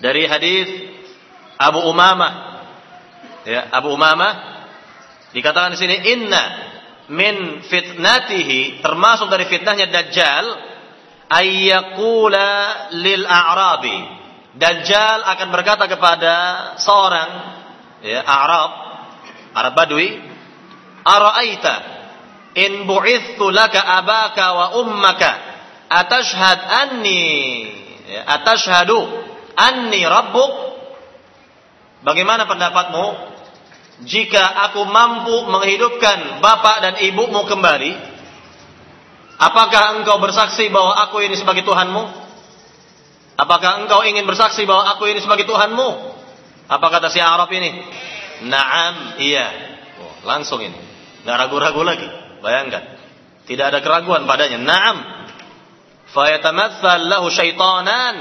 dari 0.00 0.26
hadis 0.26 0.66
Abu 1.60 1.84
Umamah. 1.86 2.32
Ya, 3.44 3.68
Abu 3.74 3.92
Umamah 3.94 4.64
dikatakan 5.36 5.74
di 5.74 5.78
sini 5.78 5.96
inna 6.16 6.42
min 7.10 7.66
fitnatihi 7.66 8.80
termasuk 8.80 9.28
dari 9.28 9.46
fitnahnya 9.50 9.90
Dajjal 9.90 10.71
ayyakula 11.32 12.48
lil 13.00 13.24
a'rabi. 13.24 13.98
Dajjal 14.52 15.24
akan 15.24 15.48
berkata 15.48 15.88
kepada 15.88 16.34
seorang 16.76 17.30
ya, 18.04 18.20
Arab, 18.20 18.70
Arab 19.56 19.72
Badui, 19.72 20.12
"Ara'aita 21.00 21.74
in 22.52 22.84
bu'ithtu 22.84 23.48
laka 23.48 23.80
abaka 23.80 24.44
wa 24.52 24.66
ummaka 24.84 25.30
atashhad 25.88 26.60
anni 26.68 27.24
ya, 28.12 28.28
atashhadu 28.40 29.00
anni 29.56 30.04
rabbuk 30.04 30.52
bagaimana 32.04 32.44
pendapatmu 32.44 33.32
jika 34.04 34.68
aku 34.68 34.84
mampu 34.84 35.48
menghidupkan 35.48 36.44
bapak 36.44 36.76
dan 36.84 36.94
ibumu 37.00 37.48
kembali 37.48 38.11
apakah 39.50 39.98
engkau 39.98 40.22
bersaksi 40.22 40.70
bahwa 40.70 40.94
aku 41.08 41.22
ini 41.26 41.34
sebagai 41.34 41.66
Tuhanmu? 41.66 42.02
Apakah 43.42 43.82
engkau 43.82 44.06
ingin 44.06 44.22
bersaksi 44.22 44.62
bahwa 44.68 44.86
aku 44.94 45.10
ini 45.10 45.18
sebagai 45.18 45.48
Tuhanmu? 45.48 45.88
Apa 46.70 46.86
kata 46.88 47.10
si 47.10 47.18
Arab 47.18 47.50
ini? 47.50 47.70
Naam 48.46 49.18
iya. 49.18 49.48
Oh, 49.98 50.14
langsung 50.28 50.62
ini. 50.62 50.78
Nggak 51.26 51.36
ragu-ragu 51.46 51.82
lagi. 51.82 52.08
Bayangkan. 52.42 52.82
Tidak 53.46 53.66
ada 53.74 53.82
keraguan 53.82 54.24
padanya. 54.24 54.62
Naam. 54.62 54.96
Fayatamathal 56.12 57.08
lahu 57.08 57.32
syaitanan 57.32 58.14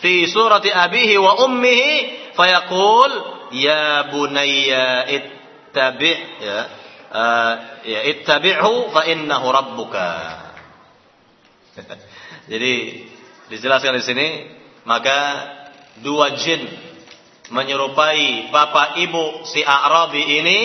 fi 0.00 0.28
surati 0.28 0.70
abihi 0.70 1.16
wa 1.16 1.44
ummihi 1.48 1.90
fayaqul 2.36 3.12
ya 3.56 4.08
bunayya 4.12 5.08
ittabi' 5.08 6.18
ya 6.40 6.58
uh, 7.10 7.52
ya 7.84 8.00
ittabi'hu 8.12 8.92
fa 8.92 9.08
innahu 9.08 9.46
rabbuka 9.48 10.08
jadi 12.52 12.72
dijelaskan 13.50 13.98
di 13.98 14.04
sini 14.04 14.28
maka 14.86 15.18
dua 16.00 16.38
jin 16.38 16.66
menyerupai 17.50 18.48
bapak 18.54 19.02
ibu 19.02 19.42
si 19.48 19.60
Arabi 19.66 20.22
ini 20.22 20.60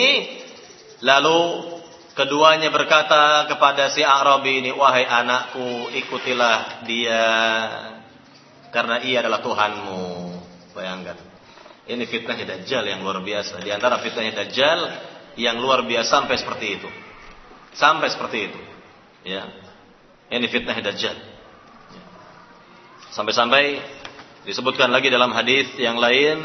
lalu 1.02 1.74
Keduanya 2.16 2.72
berkata 2.72 3.44
kepada 3.44 3.92
si 3.92 4.00
Arabi 4.00 4.64
ini, 4.64 4.72
wahai 4.72 5.04
anakku, 5.04 5.92
ikutilah 6.00 6.88
dia. 6.88 7.28
karena 8.72 9.04
ia 9.04 9.20
adalah 9.20 9.44
Tuhanmu. 9.44 10.04
Bayangkan. 10.72 11.16
Ini 11.88 12.04
fitnahnya 12.08 12.44
Dajjal 12.56 12.88
yang 12.88 13.04
luar 13.04 13.20
biasa. 13.20 13.60
Di 13.60 13.68
antara 13.68 14.00
fitnahnya 14.00 14.32
Dajjal 14.44 14.80
yang 15.36 15.60
luar 15.60 15.84
biasa 15.84 16.08
sampai 16.08 16.36
seperti 16.40 16.66
itu. 16.80 16.88
Sampai 17.76 18.08
seperti 18.08 18.48
itu. 18.48 18.60
Ya. 19.28 19.44
Ini 20.26 20.46
fitnah 20.50 20.74
Dajjal. 20.82 21.14
Sampai-sampai 23.14 23.78
disebutkan 24.42 24.90
lagi 24.90 25.06
dalam 25.06 25.30
hadis 25.30 25.70
yang 25.78 26.02
lain 26.02 26.38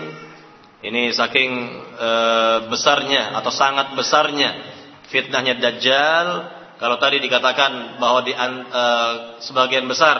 ini 0.85 1.09
saking 1.09 1.51
e, 1.97 2.09
besarnya 2.69 3.33
atau 3.41 3.49
sangat 3.49 3.97
besarnya 3.97 4.53
fitnahnya 5.09 5.57
Dajjal 5.57 6.27
kalau 6.77 7.01
tadi 7.01 7.25
dikatakan 7.25 7.97
bahwa 7.97 8.21
di 8.21 8.37
e, 8.37 8.83
sebagian 9.49 9.89
besar 9.89 10.17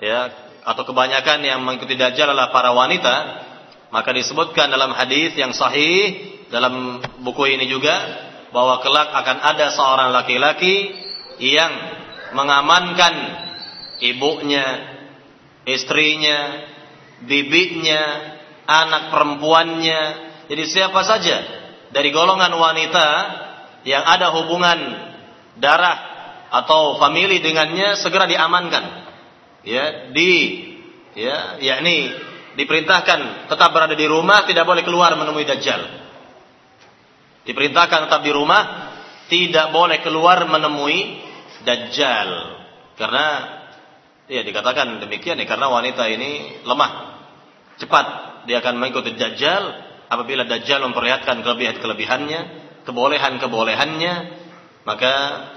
ya 0.00 0.32
atau 0.64 0.88
kebanyakan 0.88 1.44
yang 1.44 1.60
mengikuti 1.60 2.00
Dajjal 2.00 2.32
adalah 2.32 2.48
para 2.48 2.72
wanita, 2.72 3.16
maka 3.92 4.08
disebutkan 4.16 4.72
dalam 4.72 4.96
hadis 4.96 5.36
yang 5.36 5.52
sahih 5.52 6.16
dalam 6.48 7.04
buku 7.20 7.44
ini 7.60 7.68
juga 7.68 7.92
bahwa 8.56 8.80
kelak 8.80 9.12
akan 9.12 9.36
ada 9.44 9.66
seorang 9.76 10.08
laki-laki 10.16 10.96
yang 11.44 11.70
mengamankan 12.36 13.14
ibunya, 14.04 14.66
istrinya, 15.64 16.68
bibinya, 17.24 18.02
anak 18.68 19.08
perempuannya. 19.08 20.00
Jadi 20.52 20.62
siapa 20.68 21.00
saja 21.02 21.36
dari 21.90 22.12
golongan 22.12 22.52
wanita 22.52 23.08
yang 23.88 24.04
ada 24.04 24.36
hubungan 24.36 24.78
darah 25.56 26.16
atau 26.52 27.00
famili 27.00 27.42
dengannya 27.42 27.98
segera 27.98 28.28
diamankan 28.30 28.84
ya 29.66 30.14
di 30.14 30.30
ya 31.18 31.58
yakni 31.58 32.14
diperintahkan 32.54 33.50
tetap 33.50 33.70
berada 33.74 33.98
di 33.98 34.06
rumah 34.06 34.46
tidak 34.46 34.62
boleh 34.62 34.86
keluar 34.86 35.18
menemui 35.18 35.42
dajjal 35.42 35.82
diperintahkan 37.46 38.06
tetap 38.06 38.22
di 38.22 38.30
rumah 38.30 38.62
tidak 39.26 39.74
boleh 39.74 39.98
keluar 40.06 40.46
menemui 40.46 41.18
dajjal 41.66 42.30
karena 42.94 43.26
ya 44.30 44.46
dikatakan 44.46 45.02
demikian 45.02 45.42
ya 45.42 45.46
karena 45.50 45.66
wanita 45.66 46.06
ini 46.06 46.62
lemah 46.62 47.18
cepat 47.82 48.06
dia 48.46 48.62
akan 48.62 48.78
mengikuti 48.78 49.18
dajjal 49.18 49.84
apabila 50.06 50.46
dajjal 50.46 50.86
memperlihatkan 50.86 51.42
kelebihan-kelebihannya 51.42 52.40
kebolehan-kebolehannya 52.86 54.14
maka 54.86 55.12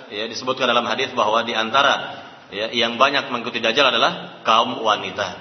ya 0.10 0.26
disebutkan 0.26 0.66
dalam 0.66 0.90
hadis 0.90 1.14
bahwa 1.14 1.46
di 1.46 1.54
antara 1.54 2.26
ya, 2.50 2.74
yang 2.74 2.98
banyak 2.98 3.30
mengikuti 3.30 3.62
Dajjal 3.62 3.94
adalah 3.94 4.42
kaum 4.42 4.82
wanita. 4.82 5.38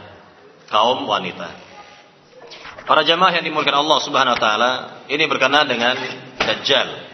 Kaum 0.69 1.09
wanita. 1.09 1.49
Para 2.85 3.05
jamaah 3.05 3.41
yang 3.41 3.45
dimulakan 3.49 3.81
Allah 3.81 3.99
Subhanahu 4.05 4.37
wa 4.37 4.41
taala, 4.41 4.73
ini 5.09 5.25
berkenaan 5.25 5.65
dengan 5.65 5.97
Dajjal. 6.37 7.08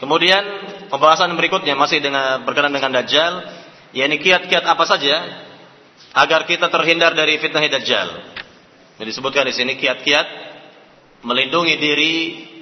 Kemudian 0.00 0.42
pembahasan 0.88 1.28
berikutnya 1.36 1.76
masih 1.76 2.00
dengan 2.00 2.40
berkenaan 2.48 2.72
dengan 2.72 3.04
Dajjal, 3.04 3.32
yakni 3.92 4.16
kiat-kiat 4.16 4.64
apa 4.64 4.84
saja 4.88 5.16
agar 6.16 6.48
kita 6.48 6.72
terhindar 6.72 7.12
dari 7.12 7.36
fitnah 7.36 7.60
Dajjal. 7.60 8.08
Disebutkan 9.04 9.44
di 9.44 9.52
sini 9.52 9.76
kiat-kiat 9.76 10.26
melindungi 11.20 11.76
diri 11.76 12.14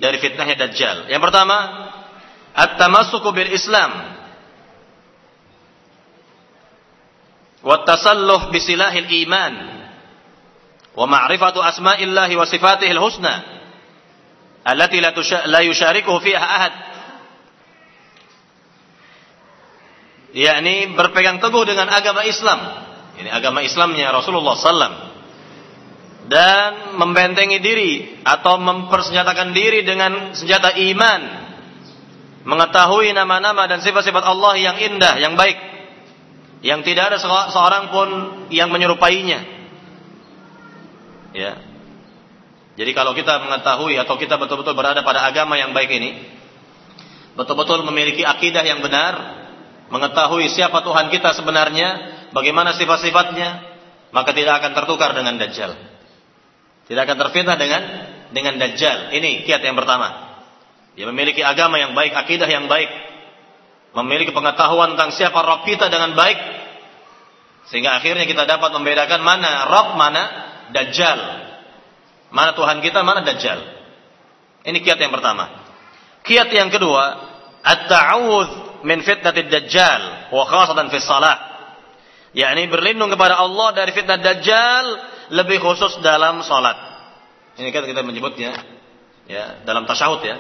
dari 0.03 0.19
fitnah 0.19 0.51
Dajjal. 0.51 1.07
Yang 1.07 1.23
pertama, 1.31 1.59
at-tamassuku 2.59 3.31
bil 3.31 3.55
Islam 3.55 4.19
wa 7.63 7.77
tasalluh 7.87 8.51
bisilahil 8.51 9.07
iman 9.27 9.55
wa 10.95 11.07
ma'rifatu 11.07 11.63
asma'illahi 11.63 12.35
wa 12.35 12.47
sifatihil 12.47 12.99
husna 13.03 13.35
allati 14.63 14.99
la 15.03 15.61
yusyarikuhu 15.63 16.19
fiha 16.23 16.39
ahad 16.43 16.75
yakni 20.37 20.93
berpegang 20.93 21.41
teguh 21.41 21.65
dengan 21.65 21.89
agama 21.89 22.25
Islam 22.25 22.61
ini 23.19 23.31
agama 23.33 23.65
Islamnya 23.65 24.13
Rasulullah 24.15 24.55
sallam 24.55 24.95
dan 26.29 26.95
membentengi 27.01 27.59
diri 27.59 27.93
atau 28.21 28.61
mempersenjatakan 28.61 29.57
diri 29.57 29.81
dengan 29.83 30.37
senjata 30.37 30.77
iman 30.77 31.49
mengetahui 32.49 33.13
nama-nama 33.17 33.69
dan 33.69 33.85
sifat-sifat 33.85 34.25
Allah 34.25 34.57
yang 34.57 34.77
indah, 34.81 35.21
yang 35.21 35.37
baik, 35.37 35.57
yang 36.65 36.81
tidak 36.81 37.13
ada 37.13 37.19
seorang 37.53 37.93
pun 37.93 38.09
yang 38.49 38.73
menyerupainya. 38.73 39.41
Ya. 41.37 41.61
Jadi 42.79 42.91
kalau 42.95 43.13
kita 43.13 43.43
mengetahui 43.43 44.01
atau 44.01 44.17
kita 44.17 44.41
betul-betul 44.41 44.73
berada 44.73 45.05
pada 45.05 45.29
agama 45.29 45.61
yang 45.61 45.77
baik 45.77 45.91
ini, 45.93 46.25
betul-betul 47.37 47.85
memiliki 47.85 48.25
akidah 48.25 48.65
yang 48.65 48.81
benar, 48.81 49.15
mengetahui 49.89 50.49
siapa 50.53 50.85
Tuhan 50.85 51.09
kita 51.09 51.33
sebenarnya, 51.37 51.89
bagaimana 52.33 52.77
sifat-sifatnya, 52.77 53.49
maka 54.13 54.31
tidak 54.33 54.65
akan 54.65 54.73
tertukar 54.77 55.13
dengan 55.17 55.37
dajjal. 55.37 55.77
Tidak 56.89 57.03
akan 57.05 57.17
terfitnah 57.21 57.57
dengan 57.61 57.83
dengan 58.33 58.57
dajjal. 58.57 59.13
Ini 59.13 59.45
kiat 59.45 59.61
yang 59.61 59.77
pertama. 59.77 60.41
Dia 60.97 61.05
memiliki 61.09 61.45
agama 61.45 61.77
yang 61.77 61.93
baik, 61.93 62.17
akidah 62.17 62.49
yang 62.49 62.67
baik. 62.67 62.89
Memiliki 63.93 64.33
pengetahuan 64.33 64.97
tentang 64.97 65.13
siapa 65.13 65.41
Rob 65.45 65.65
kita 65.69 65.89
dengan 65.93 66.17
baik. 66.17 66.39
Sehingga 67.69 68.01
akhirnya 68.01 68.25
kita 68.25 68.49
dapat 68.49 68.73
membedakan 68.73 69.21
mana 69.21 69.69
Rob, 69.69 69.89
mana 70.01 70.23
Dajjal. 70.73 71.19
Mana 72.33 72.53
Tuhan 72.53 72.81
kita, 72.85 73.01
mana 73.05 73.25
Dajjal. 73.25 73.61
Ini 74.69 74.79
kiat 74.85 75.01
yang 75.01 75.13
pertama. 75.13 75.49
Kiat 76.25 76.49
yang 76.53 76.69
kedua, 76.69 77.05
At-ta'awudh 77.65 78.68
min 78.85 79.03
fitnatid 79.03 79.49
Dajjal. 79.49 80.33
Wa 80.35 80.45
khasatan 80.47 80.91
fi 80.93 80.99
salah. 81.03 81.37
yakni 82.37 82.69
berlindung 82.69 83.09
kepada 83.09 83.41
Allah 83.41 83.73
dari 83.73 83.91
fitnah 83.97 84.21
Dajjal 84.21 84.87
lebih 85.33 85.61
khusus 85.61 86.01
dalam 86.01 86.41
salat. 86.45 86.77
Ini 87.59 87.75
kan 87.75 87.85
kita 87.85 88.07
menyebutnya 88.07 88.55
ya 89.27 89.61
dalam 89.67 89.85
tasyahud 89.85 90.23
ya. 90.23 90.37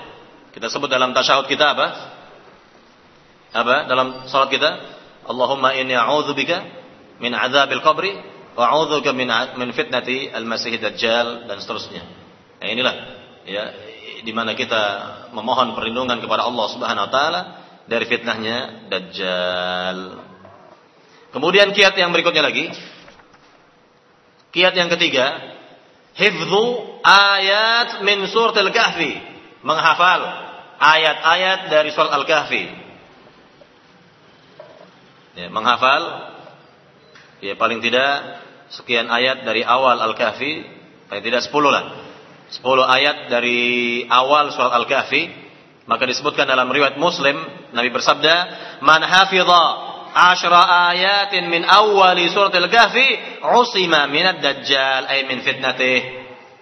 Kita 0.55 0.71
sebut 0.73 0.89
dalam 0.89 1.13
tasyahud 1.13 1.45
kita 1.51 1.77
apa? 1.77 1.87
Apa? 3.53 3.77
Dalam 3.89 4.29
salat 4.29 4.53
kita, 4.53 4.71
Allahumma 5.29 5.77
inni 5.77 5.97
a'udzubika 5.97 6.65
min 7.21 7.33
adzabil 7.37 7.81
qabri 7.85 8.13
wa 8.57 8.65
a'udzuka 8.75 9.13
min 9.13 9.29
min 9.61 9.69
fitnati 9.73 10.33
al-masih 10.33 10.77
dajjal 10.81 11.49
dan 11.49 11.57
seterusnya. 11.61 12.03
Nah, 12.59 12.69
inilah 12.69 12.95
ya 13.47 13.65
di 14.25 14.33
mana 14.35 14.59
kita 14.59 14.83
memohon 15.31 15.79
perlindungan 15.79 16.19
kepada 16.19 16.49
Allah 16.49 16.67
Subhanahu 16.73 17.07
wa 17.07 17.13
taala 17.13 17.41
dari 17.89 18.05
fitnahnya 18.05 18.89
dajjal. 18.93 19.99
Kemudian 21.33 21.73
kiat 21.73 21.97
yang 21.97 22.13
berikutnya 22.13 22.45
lagi. 22.45 22.69
Kiat 24.53 24.73
yang 24.77 24.89
ketiga, 24.93 25.57
hifdzu 26.17 26.65
ayat 27.05 28.01
min 28.05 28.25
suratil 28.29 28.73
kahfi, 28.73 29.13
menghafal 29.61 30.21
ayat-ayat 30.79 31.69
dari 31.69 31.91
surat 31.93 32.15
Al-Kahfi. 32.15 32.65
Ya, 35.39 35.47
menghafal 35.53 36.03
ya 37.45 37.55
paling 37.55 37.79
tidak 37.85 38.43
sekian 38.73 39.07
ayat 39.11 39.45
dari 39.45 39.63
awal 39.63 40.01
Al-Kahfi, 40.01 40.65
paling 41.13 41.25
tidak 41.27 41.45
10 41.45 41.53
lah. 41.69 41.85
10 42.49 42.65
ayat 42.89 43.17
dari 43.29 43.61
awal 44.09 44.49
surat 44.55 44.73
Al-Kahfi, 44.73 45.29
maka 45.85 46.09
disebutkan 46.09 46.49
dalam 46.49 46.73
riwayat 46.73 46.97
Muslim 46.97 47.37
Nabi 47.73 47.89
bersabda, 47.93 48.35
"Man 48.81 49.03
hafidha 49.05 49.65
ashra 50.15 50.93
ayatin 50.93 51.53
min 51.53 51.65
awali 51.69 52.29
surat 52.33 52.55
Al-Kahfi, 52.55 53.41
usima 53.61 54.09
minad 54.09 54.41
dajjal 54.41 55.09
ay 55.09 55.29
min 55.29 55.45
fitnatih." 55.45 56.01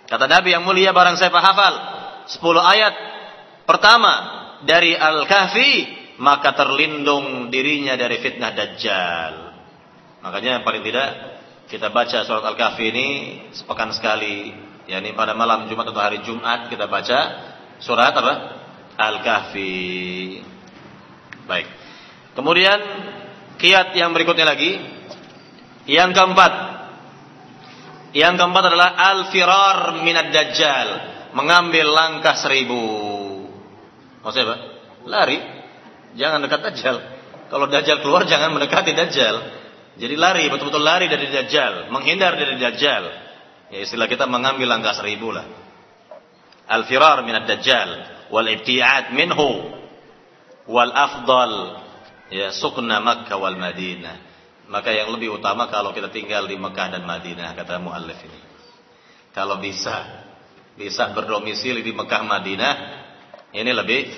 Kata 0.06 0.30
Nabi 0.30 0.54
yang 0.54 0.62
mulia 0.62 0.94
barang 0.94 1.18
siapa 1.18 1.42
hafal 1.42 1.74
10 2.30 2.62
ayat 2.62 2.94
pertama 3.66 4.12
dari 4.62 4.94
Al-Kahfi, 4.94 5.72
maka 6.18 6.54
terlindung 6.56 7.52
dirinya 7.52 7.94
dari 7.98 8.18
fitnah 8.22 8.54
Dajjal. 8.54 9.34
Makanya 10.24 10.64
paling 10.64 10.82
tidak 10.82 11.08
kita 11.66 11.90
baca 11.90 12.22
surat 12.22 12.44
Al-Kahfi 12.46 12.84
ini 12.88 13.08
sepekan 13.52 13.90
sekali, 13.90 14.54
yakni 14.86 15.12
pada 15.12 15.34
malam 15.34 15.66
Jumat 15.66 15.90
atau 15.90 16.02
hari 16.02 16.22
Jumat 16.22 16.70
kita 16.70 16.86
baca 16.86 17.18
surat 17.82 18.14
apa? 18.14 18.34
Al-Kahfi. 18.96 19.74
Baik. 21.46 21.66
Kemudian 22.34 22.78
kiat 23.56 23.94
yang 23.96 24.12
berikutnya 24.12 24.44
lagi, 24.44 24.76
yang 25.88 26.10
keempat, 26.12 26.52
yang 28.12 28.34
keempat 28.34 28.64
adalah 28.68 28.90
al-firar 29.14 30.02
minad 30.02 30.34
dajjal, 30.34 30.88
mengambil 31.32 31.86
langkah 31.94 32.36
seribu. 32.36 32.82
Maksudnya 34.26 34.46
apa? 34.50 34.56
Lari. 35.06 35.38
Jangan 36.16 36.40
dekat 36.42 36.60
Dajjal. 36.64 36.96
Kalau 37.52 37.68
Dajjal 37.68 38.00
keluar 38.00 38.24
jangan 38.24 38.50
mendekati 38.56 38.96
Dajjal. 38.96 39.36
Jadi 39.96 40.14
lari, 40.16 40.48
betul-betul 40.48 40.80
lari 40.80 41.06
dari 41.12 41.28
Dajjal, 41.28 41.92
menghindar 41.92 42.40
dari 42.40 42.56
Dajjal. 42.56 43.04
Ya 43.70 43.78
istilah 43.84 44.08
kita 44.08 44.24
mengambil 44.24 44.72
langkah 44.72 44.96
seribu 44.96 45.30
lah. 45.30 45.44
Al-firar 46.66 47.22
minad 47.22 47.44
Dajjal 47.44 47.88
wal 48.32 48.48
ibti'ad 48.48 49.12
minhu 49.12 49.75
wal 50.66 50.92
afdal 50.92 51.82
ya 52.30 52.50
sukna 52.54 52.98
Makkah 53.02 53.38
wal 53.38 53.58
Madinah. 53.58 54.26
Maka 54.66 54.90
yang 54.90 55.14
lebih 55.14 55.38
utama 55.38 55.70
kalau 55.70 55.94
kita 55.94 56.10
tinggal 56.10 56.50
di 56.50 56.58
Mekah 56.58 56.98
dan 56.98 57.06
Madinah 57.06 57.54
kata 57.54 57.78
muallif 57.78 58.18
ini. 58.18 58.40
Kalau 59.30 59.62
bisa 59.62 60.26
bisa 60.74 61.14
berdomisili 61.14 61.86
di 61.86 61.94
Mekah 61.94 62.22
Madinah 62.26 62.74
ini 63.54 63.70
lebih 63.70 64.10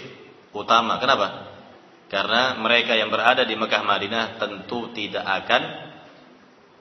utama. 0.57 0.97
Kenapa? 0.97 1.53
Karena 2.09 2.57
mereka 2.57 2.97
yang 2.97 3.13
berada 3.13 3.45
di 3.45 3.53
Mekah 3.53 3.85
Madinah 3.85 4.41
tentu 4.41 4.89
tidak 4.97 5.25
akan 5.29 5.63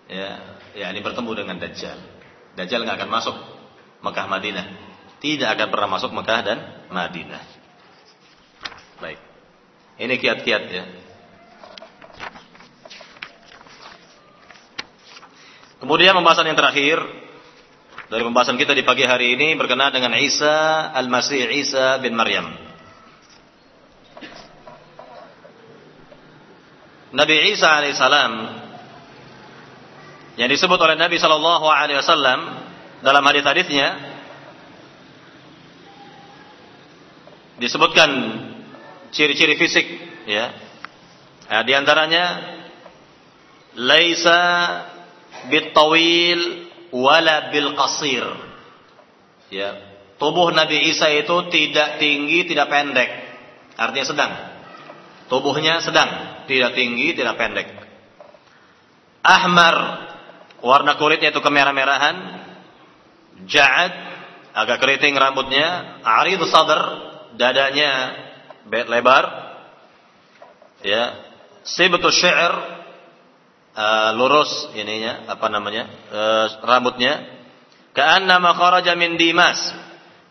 ya, 0.07 0.29
ya 0.71 0.85
ini 0.95 1.03
bertemu 1.03 1.31
dengan 1.35 1.59
Dajjal. 1.59 1.99
Dajjal 2.55 2.87
nggak 2.87 2.97
akan 3.03 3.11
masuk 3.11 3.35
Mekah 3.99 4.27
Madinah. 4.31 4.65
Tidak 5.19 5.49
akan 5.51 5.67
pernah 5.67 5.89
masuk 5.91 6.15
Mekah 6.15 6.39
dan 6.39 6.57
Madinah. 6.87 7.43
Baik. 9.03 9.26
Ini 9.97 10.13
kiat-kiat 10.21 10.63
ya. 10.69 10.85
Kemudian 15.81 16.13
pembahasan 16.13 16.45
yang 16.45 16.57
terakhir 16.57 17.01
dari 18.09 18.21
pembahasan 18.21 18.61
kita 18.61 18.77
di 18.77 18.85
pagi 18.85 19.05
hari 19.09 19.33
ini 19.33 19.57
berkenaan 19.57 19.93
dengan 19.93 20.13
Isa 20.21 20.89
Al-Masih 20.93 21.49
Isa 21.49 21.97
bin 21.97 22.13
Maryam. 22.13 22.49
Nabi 27.17 27.49
Isa 27.49 27.81
alaihissalam 27.81 28.33
yang 30.37 30.49
disebut 30.53 30.77
oleh 30.77 30.93
Nabi 30.93 31.17
Wasallam 31.17 32.39
dalam 33.01 33.23
hadis-hadisnya 33.25 33.97
disebutkan 37.57 38.09
ciri-ciri 39.11 39.55
fisik 39.55 39.85
ya 40.27 40.51
nah, 41.47 41.61
di 41.63 41.73
antaranya 41.75 42.23
laisa 43.77 44.41
bitawil 45.51 46.71
wala 46.91 47.51
bil 47.53 47.75
qasir 47.77 48.25
ya 49.53 49.69
tubuh 50.17 50.51
Nabi 50.51 50.91
Isa 50.91 51.11
itu 51.13 51.35
tidak 51.53 52.01
tinggi 52.01 52.47
tidak 52.47 52.67
pendek 52.67 53.09
artinya 53.77 54.05
sedang 54.07 54.31
tubuhnya 55.29 55.83
sedang 55.83 56.37
tidak 56.47 56.73
tinggi, 56.73 57.13
tidak 57.13 57.35
pendek. 57.35 57.67
Ahmar, 59.21 59.75
warna 60.63 60.95
kulitnya 60.95 61.35
itu 61.35 61.43
kemerah-merahan. 61.43 62.17
Ja'ad, 63.45 63.93
agak 64.55 64.79
keriting 64.79 65.13
rambutnya. 65.13 65.99
Arid 66.01 66.39
sadar, 66.47 66.81
dadanya 67.35 68.15
lebar. 68.69 69.25
Ya, 70.85 71.17
sibtu 71.65 72.09
syair, 72.13 72.53
uh, 73.73 74.09
lurus 74.13 74.69
ininya, 74.77 75.25
apa 75.31 75.47
namanya, 75.49 75.89
uh, 76.13 76.45
rambutnya. 76.61 77.25
Ka'annama 77.97 78.53
kharaja 78.53 78.93
min 78.93 79.17
dimas. 79.17 79.57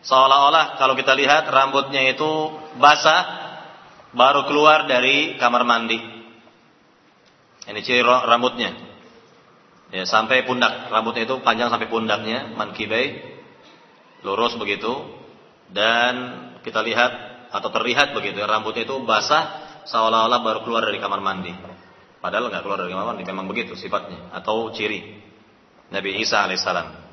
Seolah-olah 0.07 0.79
kalau 0.79 0.95
kita 0.95 1.11
lihat 1.11 1.51
rambutnya 1.51 1.99
itu 2.07 2.55
basah 2.79 3.27
baru 4.15 4.47
keluar 4.47 4.87
dari 4.87 5.35
kamar 5.35 5.67
mandi. 5.67 5.99
Ini 7.67 7.79
ciri 7.83 7.99
rambutnya. 8.07 8.71
Ya, 9.91 10.07
sampai 10.07 10.47
pundak. 10.47 10.87
Rambutnya 10.87 11.27
itu 11.27 11.43
panjang 11.43 11.67
sampai 11.67 11.91
pundaknya, 11.91 12.55
mankibai, 12.55 13.19
lurus 14.23 14.55
begitu. 14.55 15.03
Dan 15.67 16.47
kita 16.63 16.79
lihat 16.87 17.26
atau 17.51 17.69
terlihat 17.71 18.11
begitu, 18.11 18.39
rambutnya 18.43 18.83
itu 18.83 18.95
basah 19.03 19.67
seolah-olah 19.87 20.39
baru 20.43 20.59
keluar 20.67 20.83
dari 20.83 20.99
kamar 20.99 21.23
mandi. 21.23 21.53
Padahal 22.19 22.51
nggak 22.51 22.63
keluar 22.65 22.83
dari 22.83 22.91
kamar 22.91 23.15
mandi, 23.15 23.23
memang 23.23 23.47
begitu 23.47 23.73
sifatnya 23.77 24.33
atau 24.35 24.73
ciri 24.75 25.21
Nabi 25.87 26.19
Isa 26.19 26.43
alaihissalam. 26.43 27.07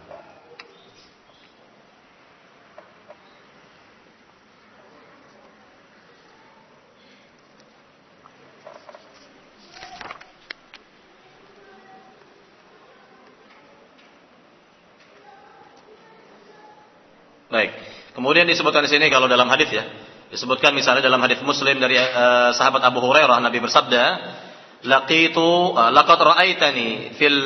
Baik. 17.54 17.70
Kemudian 18.18 18.50
disebutkan 18.50 18.82
di 18.82 18.90
sini 18.90 19.06
kalau 19.14 19.30
dalam 19.30 19.46
hadis 19.46 19.70
ya, 19.70 19.86
disebutkan 20.34 20.74
misalnya 20.74 21.06
dalam 21.06 21.22
hadis 21.22 21.38
Muslim 21.46 21.78
dari 21.78 21.94
uh, 21.94 22.50
sahabat 22.50 22.82
Abu 22.82 22.98
Hurairah 22.98 23.38
Nabi 23.38 23.62
bersabda, 23.62 24.02
"Laqitu 24.82 25.78
uh, 25.78 25.94
laqad 25.94 26.18
ra'aitani 26.18 27.14
fil 27.14 27.38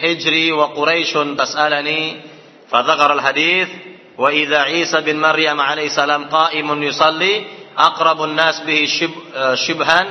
hijri 0.00 0.48
wa 0.48 0.72
Quraisyun 0.72 1.36
tas'alani" 1.36 2.24
fa 2.72 2.80
al-hadis 2.80 3.68
wa 4.16 4.32
idza 4.32 4.72
Isa 4.72 5.04
bin 5.04 5.20
Maryam 5.20 5.60
alaihi 5.60 5.92
salam 5.92 6.32
qa'imun 6.32 6.80
yusalli 6.80 7.44
aqrabun 7.76 8.32
nas 8.32 8.64
bihi 8.64 8.88
shib, 8.88 9.12
uh, 9.36 9.52
shibhan 9.60 10.08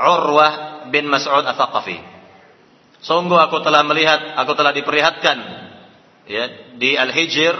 Urwah 0.00 0.88
bin 0.88 1.12
Mas'ud 1.12 1.44
Ats-Tsaqafi. 1.44 1.98
Sungguh 3.04 3.36
aku 3.36 3.60
telah 3.60 3.84
melihat, 3.84 4.32
aku 4.40 4.56
telah 4.56 4.72
diperlihatkan 4.72 5.38
ya 6.24 6.44
di 6.80 6.96
Al-Hijr 6.96 7.54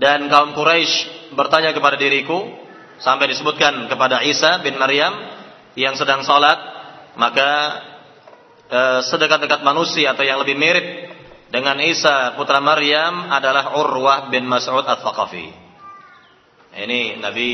dan 0.00 0.32
kaum 0.32 0.56
Quraisy 0.56 1.28
bertanya 1.36 1.76
kepada 1.76 2.00
diriku 2.00 2.67
sampai 2.98 3.30
disebutkan 3.30 3.86
kepada 3.86 4.22
Isa 4.26 4.62
bin 4.62 4.78
Maryam 4.78 5.14
yang 5.78 5.94
sedang 5.94 6.26
sholat 6.26 6.58
maka 7.18 7.50
e, 8.70 8.80
sedekat-dekat 9.06 9.62
manusia 9.62 10.14
atau 10.14 10.22
yang 10.22 10.38
lebih 10.42 10.54
mirip 10.54 10.86
dengan 11.50 11.78
Isa 11.82 12.34
putra 12.34 12.62
Maryam 12.62 13.30
adalah 13.32 13.74
Urwah 13.78 14.28
bin 14.28 14.44
Mas'ud 14.46 14.84
Al-Thaqafi. 14.84 15.46
Ini 16.78 17.18
Nabi 17.18 17.50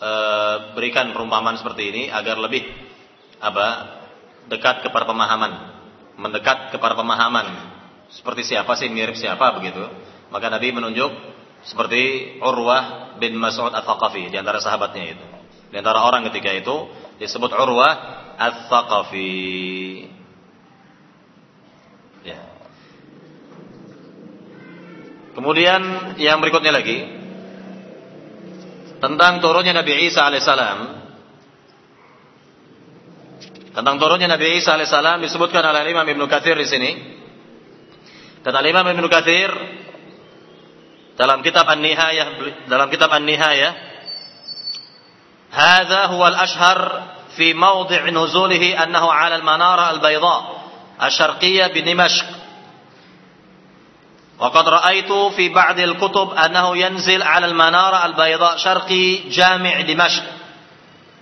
e, 0.00 0.10
berikan 0.76 1.12
perumpamaan 1.12 1.56
seperti 1.56 1.82
ini 1.92 2.02
agar 2.12 2.36
lebih 2.40 2.64
apa 3.40 3.66
dekat 4.48 4.84
kepada 4.84 5.08
pemahaman, 5.08 5.52
mendekat 6.20 6.72
kepada 6.72 6.96
pemahaman 6.96 7.74
seperti 8.12 8.44
siapa 8.44 8.76
sih 8.76 8.92
mirip 8.92 9.16
siapa 9.16 9.56
begitu 9.56 9.80
maka 10.28 10.46
Nabi 10.52 10.70
menunjuk 10.74 11.10
seperti 11.64 12.36
Urwah 12.44 13.16
bin 13.16 13.40
Mas'ud 13.40 13.72
Al-Thaqafi 13.72 14.28
di 14.28 14.36
antara 14.36 14.60
sahabatnya 14.60 15.16
itu. 15.16 15.26
Di 15.72 15.76
antara 15.80 16.04
orang 16.04 16.28
ketika 16.28 16.52
itu 16.52 16.92
disebut 17.16 17.50
Urwah 17.56 17.92
Al-Thaqafi. 18.36 19.32
Ya. 22.24 22.40
Kemudian 25.34 26.14
yang 26.20 26.38
berikutnya 26.44 26.70
lagi 26.70 26.98
tentang 29.00 29.40
turunnya 29.40 29.72
Nabi 29.72 30.08
Isa 30.08 30.28
alaihissalam. 30.28 30.78
Tentang 33.74 33.96
turunnya 33.98 34.30
Nabi 34.30 34.60
Isa 34.60 34.76
alaihissalam 34.76 35.24
disebutkan 35.24 35.64
oleh 35.64 35.90
Imam 35.90 36.06
Ibnu 36.06 36.28
Katsir 36.28 36.60
di 36.60 36.68
sini. 36.68 36.90
Kata 38.44 38.60
Imam 38.60 38.84
Ibnu 38.84 39.08
Katsir 39.08 39.50
dalam 41.14 41.42
kitab 41.42 41.66
An-Nihayah 41.70 42.26
dalam 42.66 42.90
kitab 42.90 43.10
An-Nihayah 43.14 43.72
huwa 46.10 46.26
al-ashhar 46.34 46.78
fi 47.38 47.54
mawdi' 47.54 48.10
nuzulihi 48.10 48.74
annahu 48.74 49.06
'ala 49.06 49.38
al-manara 49.38 49.94
al-bayda 49.94 50.36
asy-syarqiyyah 50.98 51.70
bi 51.70 51.82
Dimashq 51.82 52.44
وقد 54.34 54.68
رأيت 54.68 55.12
في 55.12 55.48
بعض 55.48 55.78
الكتب 55.78 56.30
أنه 56.34 56.76
ينزل 56.76 57.22
على 57.22 57.46
المنارة 57.46 58.06
البيضاء 58.06 58.56
شرقي 58.56 59.30
جامع 59.30 59.80
دمشق 59.80 60.22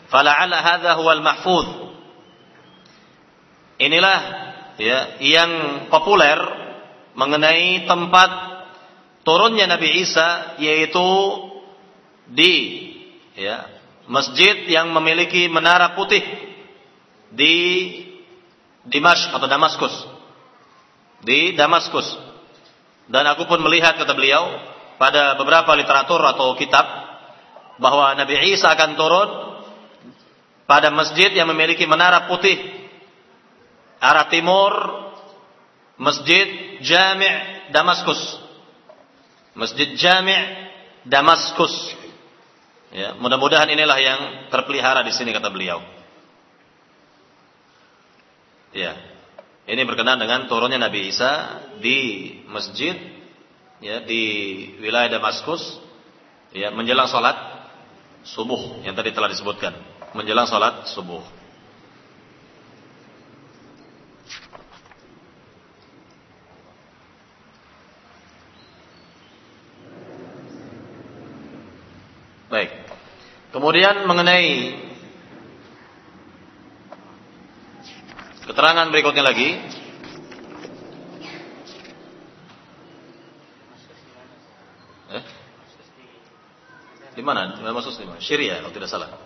فلعل 0.09 0.55
هذا 0.55 0.93
هو 0.93 1.13
المحفوظ 1.13 1.67
inilah 3.83 4.19
ya 4.79 5.19
yang 5.19 5.51
populer 5.91 6.39
mengenai 7.19 7.83
tempat 7.83 8.31
turunnya 9.23 9.67
Nabi 9.67 10.03
Isa 10.03 10.59
yaitu 10.59 11.07
di 12.31 12.55
ya, 13.39 13.67
masjid 14.07 14.67
yang 14.69 14.91
memiliki 14.91 15.47
menara 15.51 15.95
putih 15.99 16.23
di 17.33 17.55
Dimash 18.83 19.31
atau 19.31 19.47
Damaskus. 19.47 19.95
Di 21.23 21.55
Damaskus. 21.55 22.19
Dan 23.07 23.27
aku 23.31 23.47
pun 23.47 23.63
melihat 23.63 23.95
kata 23.95 24.15
beliau 24.15 24.59
pada 24.99 25.39
beberapa 25.39 25.71
literatur 25.75 26.19
atau 26.23 26.55
kitab 26.59 26.87
bahwa 27.79 28.15
Nabi 28.19 28.55
Isa 28.55 28.71
akan 28.75 28.91
turun 28.99 29.29
pada 30.67 30.91
masjid 30.91 31.31
yang 31.35 31.51
memiliki 31.51 31.87
menara 31.87 32.27
putih 32.31 32.59
arah 34.03 34.27
timur 34.27 34.73
Masjid 36.01 36.81
Jami' 36.83 37.71
Damaskus. 37.71 38.42
Masjid 39.53 39.93
Jami' 39.97 40.73
Damaskus. 41.05 41.97
Ya, 42.93 43.17
mudah-mudahan 43.17 43.69
inilah 43.73 43.99
yang 44.01 44.21
terpelihara 44.53 45.01
di 45.05 45.13
sini 45.13 45.33
kata 45.33 45.49
beliau. 45.49 45.81
Ya. 48.73 48.97
Ini 49.63 49.85
berkenaan 49.87 50.19
dengan 50.19 50.51
turunnya 50.51 50.77
Nabi 50.77 51.09
Isa 51.09 51.63
di 51.79 51.99
masjid 52.51 52.99
ya 53.79 54.03
di 54.03 54.23
wilayah 54.83 55.19
Damaskus 55.19 55.79
ya 56.51 56.75
menjelang 56.75 57.07
salat 57.07 57.37
subuh 58.27 58.83
yang 58.83 58.95
tadi 58.99 59.15
telah 59.15 59.31
disebutkan, 59.31 59.75
menjelang 60.19 60.51
salat 60.51 60.91
subuh. 60.91 61.23
Baik. 72.53 72.69
Kemudian 73.49 74.05
mengenai 74.05 74.77
keterangan 78.45 78.93
berikutnya 78.93 79.25
lagi. 79.25 79.57
Eh? 85.17 85.25
Di 87.17 87.25
mana? 87.25 87.57
Maksud 87.57 87.97
di 87.97 88.05
mana? 88.05 88.21
Syria 88.21 88.61
kalau 88.61 88.77
tidak 88.77 88.93
salah. 88.93 89.17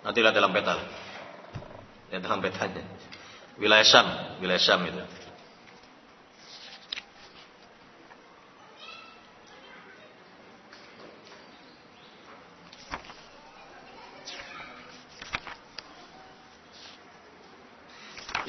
Nanti 0.00 0.24
lihat 0.24 0.32
dalam 0.32 0.56
peta. 0.56 0.80
Lihat 2.08 2.22
dalam 2.24 2.40
petanya. 2.40 2.80
Wilayah 3.60 3.84
Syam, 3.84 4.08
wilayah 4.40 4.62
Syam 4.64 4.80
itu. 4.88 5.21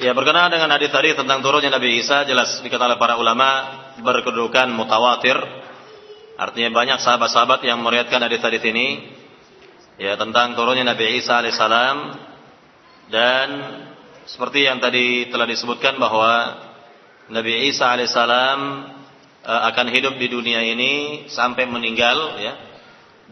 Ya 0.04 0.12
berkenaan 0.12 0.52
dengan 0.52 0.68
hadis 0.68 0.92
tadi 0.92 1.16
tentang 1.16 1.40
turunnya 1.40 1.72
Nabi 1.72 1.96
Isa 1.96 2.28
jelas 2.28 2.60
dikatakan 2.60 3.00
para 3.00 3.16
ulama 3.16 3.72
berkedudukan 4.04 4.68
mutawatir. 4.68 5.32
Artinya 6.36 6.76
banyak 6.76 7.00
sahabat-sahabat 7.00 7.64
yang 7.64 7.80
meriwayatkan 7.80 8.20
hadis-hadis 8.20 8.60
ini 8.68 9.00
ya 9.96 10.20
tentang 10.20 10.52
turunnya 10.60 10.84
Nabi 10.84 11.16
Isa 11.16 11.40
alaihissalam 11.40 12.20
dan 13.08 13.48
seperti 14.28 14.68
yang 14.68 14.76
tadi 14.76 15.32
telah 15.32 15.48
disebutkan 15.48 15.96
bahwa 15.96 16.52
Nabi 17.32 17.72
Isa 17.72 17.88
alaihissalam 17.88 18.60
eh, 19.40 19.60
akan 19.72 19.86
hidup 19.88 20.20
di 20.20 20.28
dunia 20.28 20.68
ini 20.68 21.24
sampai 21.32 21.64
meninggal 21.64 22.44
ya. 22.44 22.54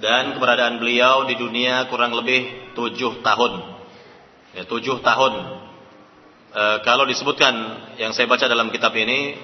Dan 0.00 0.40
keberadaan 0.40 0.80
beliau 0.80 1.28
di 1.28 1.36
dunia 1.36 1.84
kurang 1.92 2.16
lebih 2.16 2.72
tujuh 2.72 3.20
tahun. 3.20 3.52
Ya 4.56 4.64
tujuh 4.64 5.04
tahun 5.04 5.61
e, 6.52 6.64
kalau 6.84 7.08
disebutkan 7.08 7.54
yang 7.96 8.12
saya 8.12 8.28
baca 8.28 8.44
dalam 8.46 8.68
kitab 8.68 8.92
ini, 8.94 9.36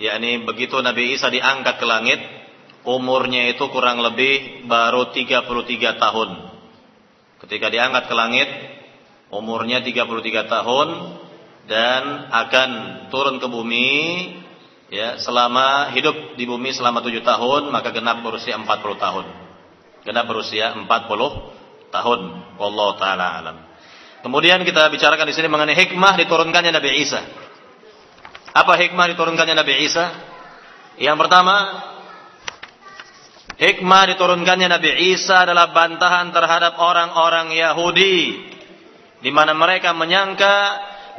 yakni 0.00 0.42
begitu 0.48 0.80
Nabi 0.80 1.14
Isa 1.14 1.28
diangkat 1.28 1.76
ke 1.76 1.86
langit, 1.86 2.20
umurnya 2.88 3.52
itu 3.52 3.68
kurang 3.68 4.00
lebih 4.00 4.64
baru 4.64 5.12
33 5.12 6.00
tahun. 6.00 6.30
Ketika 7.44 7.70
diangkat 7.70 8.04
ke 8.10 8.14
langit, 8.16 8.48
umurnya 9.30 9.84
33 9.84 10.48
tahun 10.48 10.88
dan 11.68 12.32
akan 12.32 12.70
turun 13.12 13.36
ke 13.36 13.46
bumi 13.46 13.92
ya 14.88 15.20
selama 15.20 15.92
hidup 15.92 16.40
di 16.40 16.48
bumi 16.48 16.72
selama 16.72 17.04
7 17.04 17.20
tahun 17.20 17.62
maka 17.68 17.92
genap 17.92 18.24
berusia 18.24 18.56
40 18.56 18.64
tahun. 18.96 19.26
Genap 20.08 20.24
berusia 20.24 20.72
40 20.72 20.88
tahun. 21.92 22.20
Wallahu 22.56 22.92
taala 22.96 23.26
alam. 23.44 23.67
Kemudian 24.18 24.66
kita 24.66 24.90
bicarakan 24.90 25.30
di 25.30 25.34
sini 25.34 25.46
mengenai 25.46 25.78
hikmah 25.78 26.18
diturunkannya 26.18 26.74
Nabi 26.74 26.90
Isa. 26.98 27.22
Apa 28.50 28.74
hikmah 28.74 29.14
diturunkannya 29.14 29.54
Nabi 29.54 29.74
Isa? 29.86 30.10
Yang 30.98 31.16
pertama, 31.22 31.56
hikmah 33.54 34.02
diturunkannya 34.14 34.66
Nabi 34.66 35.14
Isa 35.14 35.46
adalah 35.46 35.70
bantahan 35.70 36.34
terhadap 36.34 36.74
orang-orang 36.82 37.54
Yahudi 37.54 38.18
di 39.22 39.30
mana 39.30 39.54
mereka 39.54 39.94
menyangka 39.94 40.56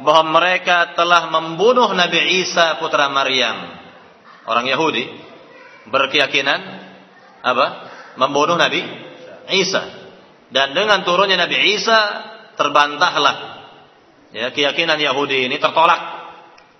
bahwa 0.04 0.40
mereka 0.40 0.92
telah 0.96 1.32
membunuh 1.32 1.92
Nabi 1.96 2.44
Isa 2.44 2.76
putra 2.80 3.08
Maryam. 3.08 3.80
Orang 4.44 4.68
Yahudi 4.68 5.08
berkeyakinan 5.88 6.60
apa? 7.40 7.66
Membunuh 8.20 8.60
Nabi 8.60 8.84
Isa. 9.56 9.80
Dan 10.50 10.76
dengan 10.76 11.06
turunnya 11.06 11.40
Nabi 11.40 11.76
Isa 11.76 12.00
terbantahlah. 12.60 13.36
Ya 14.36 14.52
keyakinan 14.52 15.00
Yahudi 15.00 15.48
ini 15.48 15.56
tertolak. 15.56 16.20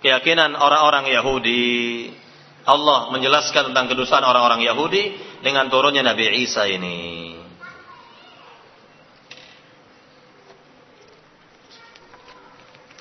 Keyakinan 0.05 0.53
orang-orang 0.53 1.09
Yahudi. 1.09 2.13
Allah 2.61 3.09
menjelaskan 3.09 3.73
tentang 3.73 3.89
kedustaan 3.89 4.21
orang-orang 4.21 4.61
Yahudi 4.61 5.17
dengan 5.41 5.65
turunnya 5.73 6.05
Nabi 6.05 6.45
Isa 6.45 6.69
ini. 6.69 7.33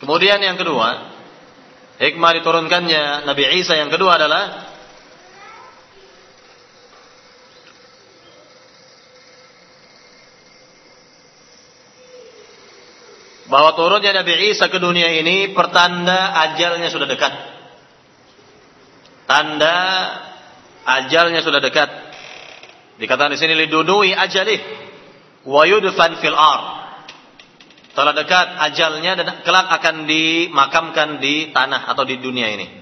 Kemudian 0.01 0.41
yang 0.41 0.57
kedua 0.57 1.13
hikmah 2.01 2.41
diturunkannya 2.41 3.29
Nabi 3.29 3.43
Isa 3.61 3.77
yang 3.77 3.93
kedua 3.93 4.17
adalah 4.17 4.70
bahwa 13.51 13.75
turunnya 13.75 14.15
Nabi 14.15 14.55
Isa 14.55 14.71
ke 14.71 14.79
dunia 14.79 15.11
ini 15.11 15.51
pertanda 15.51 16.33
ajalnya 16.49 16.89
sudah 16.89 17.11
dekat. 17.11 17.35
Tanda 19.27 19.77
ajalnya 20.87 21.43
sudah 21.43 21.61
dekat. 21.61 21.91
Dikatakan 22.97 23.35
di 23.35 23.39
sini 23.43 23.59
lidunui 23.59 24.15
ajalih 24.15 24.59
wa 25.45 25.63
yudfan 25.67 26.23
fil 26.23 26.39
ar. 26.39 26.63
Telah 27.91 28.15
dekat 28.15 28.49
ajalnya 28.71 29.13
dan 29.19 29.27
kelak 29.43 29.67
akan 29.83 30.07
dimakamkan 30.07 31.19
di 31.19 31.51
tanah 31.51 31.91
atau 31.91 32.07
di 32.07 32.23
dunia 32.23 32.49
ini. 32.55 32.80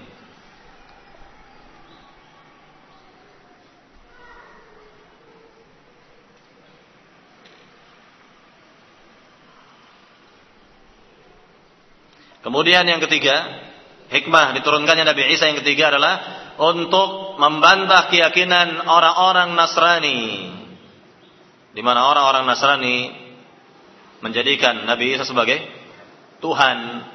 Kemudian 12.49 12.81
yang 12.81 12.97
ketiga, 13.05 13.61
hikmah 14.09 14.57
diturunkannya 14.57 15.05
Nabi 15.05 15.37
Isa 15.37 15.53
yang 15.53 15.61
ketiga 15.61 15.93
adalah 15.93 16.17
untuk 16.57 17.37
membantah 17.37 18.09
keyakinan 18.09 18.89
orang-orang 18.89 19.53
Nasrani. 19.53 20.49
Di 21.77 21.81
mana 21.85 22.09
orang-orang 22.09 22.49
Nasrani 22.49 23.13
menjadikan 24.25 24.81
Nabi 24.89 25.13
Isa 25.13 25.29
sebagai 25.29 25.61
Tuhan. 26.41 27.05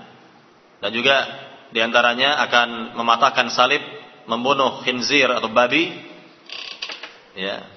Dan 0.78 0.90
juga 0.94 1.26
di 1.74 1.82
antaranya 1.82 2.38
akan 2.46 2.94
mematahkan 2.94 3.50
salib, 3.50 3.82
membunuh 4.30 4.86
khinzir 4.86 5.26
atau 5.34 5.50
babi, 5.50 5.90
ya, 7.34 7.73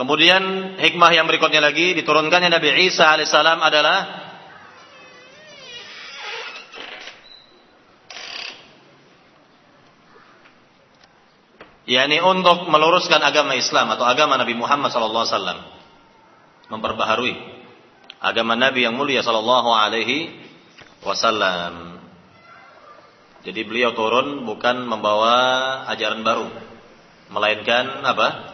Kemudian 0.00 0.74
hikmah 0.80 1.12
yang 1.12 1.28
berikutnya 1.28 1.60
lagi 1.60 1.92
diturunkannya 1.92 2.48
Nabi 2.48 2.88
Isa 2.88 3.04
alaihissalam 3.04 3.60
adalah 3.60 3.98
yakni 11.84 12.16
untuk 12.24 12.64
meluruskan 12.72 13.20
agama 13.20 13.52
Islam 13.52 13.92
atau 13.92 14.08
agama 14.08 14.40
Nabi 14.40 14.56
Muhammad 14.56 14.88
sallallahu 14.88 15.20
alaihi 15.20 15.36
wasallam 15.36 15.58
memperbaharui 16.72 17.34
agama 18.24 18.56
Nabi 18.56 18.88
yang 18.88 18.96
mulia 18.96 19.20
sallallahu 19.20 19.68
alaihi 19.68 20.32
wasallam. 21.04 22.00
Jadi 23.44 23.68
beliau 23.68 23.92
turun 23.92 24.48
bukan 24.48 24.80
membawa 24.80 25.84
ajaran 25.92 26.24
baru, 26.24 26.48
melainkan 27.36 28.00
apa? 28.00 28.49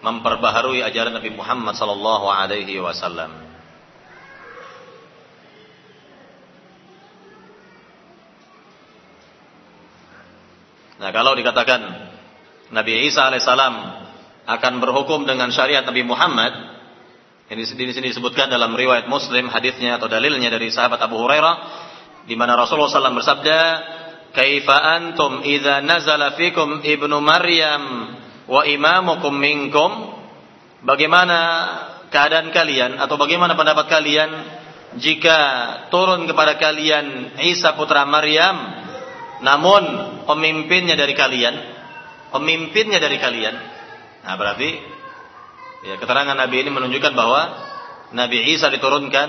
Memperbaharui 0.00 0.80
ajaran 0.80 1.16
Nabi 1.16 1.30
Muhammad 1.32 1.76
sallallahu 1.76 2.26
alaihi 2.28 2.80
wasallam. 2.80 3.30
Nah, 11.00 11.10
kalau 11.16 11.32
dikatakan 11.32 11.80
Nabi 12.76 13.08
Isa 13.08 13.24
alaihissalam 13.24 13.74
akan 14.44 14.72
berhukum 14.84 15.24
dengan 15.24 15.48
syariat 15.48 15.80
Nabi 15.80 16.04
Muhammad 16.04 16.52
ini 17.50 17.66
di 17.66 17.90
sini 17.90 18.14
disebutkan 18.14 18.46
dalam 18.46 18.78
riwayat 18.78 19.10
Muslim 19.10 19.50
hadisnya 19.50 19.98
atau 19.98 20.06
dalilnya 20.06 20.54
dari 20.54 20.70
sahabat 20.70 21.02
Abu 21.02 21.18
Hurairah 21.18 21.54
di 22.22 22.38
mana 22.38 22.54
Rasulullah 22.54 22.86
SAW 22.86 23.18
bersabda, 23.18 23.60
"Kaifa 24.30 24.76
antum 24.78 25.42
idza 25.42 25.82
nazala 25.82 26.38
fikum 26.38 26.78
ibnu 26.78 27.18
Maryam 27.18 27.82
wa 28.50 28.66
imamukum 28.66 29.30
minkum?" 29.30 30.18
Bagaimana 30.80 31.38
keadaan 32.10 32.50
kalian 32.50 32.98
atau 32.98 33.20
bagaimana 33.20 33.54
pendapat 33.54 33.86
kalian 33.86 34.30
jika 34.98 35.38
turun 35.92 36.26
kepada 36.26 36.58
kalian 36.58 37.38
Isa 37.46 37.78
putra 37.78 38.02
Maryam 38.08 38.56
namun 39.40 39.82
pemimpinnya 40.28 41.00
dari 41.00 41.16
kalian, 41.16 41.54
pemimpinnya 42.34 43.00
dari 43.00 43.16
kalian. 43.16 43.56
Nah, 44.20 44.34
berarti 44.36 44.70
ya 45.88 45.96
keterangan 45.96 46.36
Nabi 46.36 46.60
ini 46.60 46.70
menunjukkan 46.72 47.12
bahwa 47.16 47.42
Nabi 48.12 48.52
Isa 48.52 48.68
diturunkan 48.68 49.28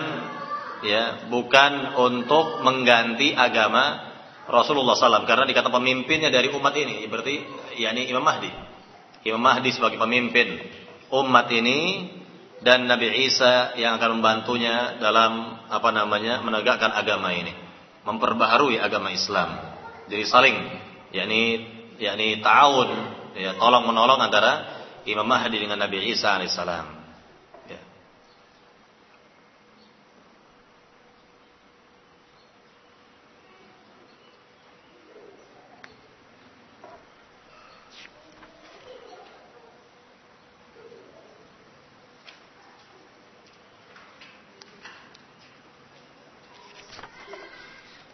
ya 0.83 1.31
bukan 1.31 1.95
untuk 1.95 2.59
mengganti 2.65 3.31
agama 3.37 4.11
Rasulullah 4.51 4.97
SAW 4.97 5.29
karena 5.29 5.47
dikata 5.47 5.71
pemimpinnya 5.71 6.27
dari 6.27 6.51
umat 6.51 6.75
ini 6.75 7.07
berarti 7.07 7.35
yakni 7.79 8.09
Imam 8.09 8.25
Mahdi. 8.25 8.70
Imam 9.21 9.41
Mahdi 9.41 9.69
sebagai 9.73 10.01
pemimpin 10.01 10.57
umat 11.11 11.47
ini 11.53 12.09
dan 12.61 12.85
Nabi 12.85 13.25
Isa 13.25 13.73
yang 13.77 13.97
akan 13.97 14.21
membantunya 14.21 15.01
dalam 15.01 15.57
apa 15.65 15.89
namanya 15.89 16.45
menegakkan 16.45 16.93
agama 16.93 17.33
ini, 17.33 17.53
memperbaharui 18.05 18.77
agama 18.77 19.09
Islam. 19.09 19.57
Jadi 20.09 20.23
saling 20.29 20.55
yakni 21.13 21.65
yakni 21.97 22.41
ta'awun 22.41 22.89
ya 23.37 23.57
tolong 23.57 23.89
menolong 23.89 24.21
antara 24.21 24.81
Imam 25.09 25.25
Mahdi 25.25 25.57
dengan 25.57 25.81
Nabi 25.81 26.13
Isa 26.13 26.37
alaihissalam. 26.37 27.00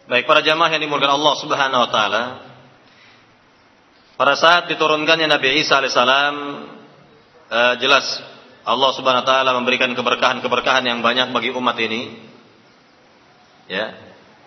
Baik 0.08 0.24
para 0.24 0.40
jamaah 0.40 0.72
yang 0.72 0.88
dimulakan 0.88 1.20
Allah 1.20 1.34
Subhanahu 1.36 1.84
wa 1.84 1.90
taala. 1.92 2.22
Pada 4.16 4.40
saat 4.40 4.64
diturunkannya 4.72 5.28
Nabi 5.28 5.60
Isa 5.60 5.76
alaihissalam 5.76 6.34
eh, 7.52 7.74
jelas 7.76 8.16
Allah 8.64 8.90
Subhanahu 8.96 9.20
wa 9.20 9.28
taala 9.28 9.52
memberikan 9.60 9.92
keberkahan-keberkahan 9.92 10.88
yang 10.88 11.04
banyak 11.04 11.28
bagi 11.28 11.52
umat 11.52 11.76
ini. 11.84 12.24
Ya. 13.68 14.00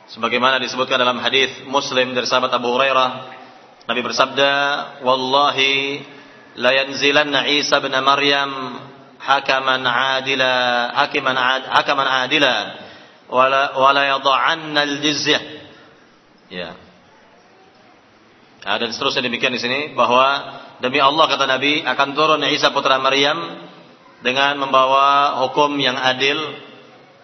Sebagaimana 0.09 0.57
disebutkan 0.57 0.97
dalam 0.97 1.21
hadis 1.21 1.53
Muslim 1.69 2.17
dari 2.17 2.25
sahabat 2.25 2.49
Abu 2.57 2.73
Hurairah, 2.73 3.09
Nabi 3.85 4.01
bersabda, 4.01 4.51
"Wallahi 5.05 6.01
la 6.57 6.73
yanzilanna 6.73 7.45
Isa 7.53 7.77
bin 7.85 7.93
Maryam 8.01 8.81
hakaman 9.21 9.85
adila, 9.85 10.89
hakiman 11.05 11.37
ad, 11.37 11.63
hakaman 11.69 12.09
adila." 12.25 12.81
wala 13.31 13.79
wala 13.79 14.01
yadha'anna 14.05 14.79
al-jizyah. 14.83 15.41
Ya. 16.51 16.75
Nah, 18.61 18.75
dan 18.77 18.91
seterusnya 18.91 19.25
demikian 19.25 19.55
di 19.55 19.61
sini 19.63 19.79
bahwa 19.95 20.59
demi 20.83 20.99
Allah 20.99 21.25
kata 21.25 21.47
Nabi 21.47 21.81
akan 21.81 22.09
turun 22.13 22.43
Isa 22.51 22.69
putra 22.75 22.99
Maryam 22.99 23.39
dengan 24.21 24.59
membawa 24.59 25.39
hukum 25.47 25.73
yang 25.79 25.97
adil 25.97 26.37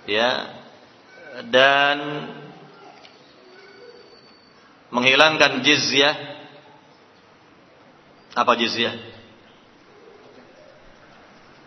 ya 0.09 0.49
dan 1.53 1.97
menghilangkan 4.89 5.61
jizyah 5.61 6.15
apa 8.33 8.53
jizyah 8.57 8.95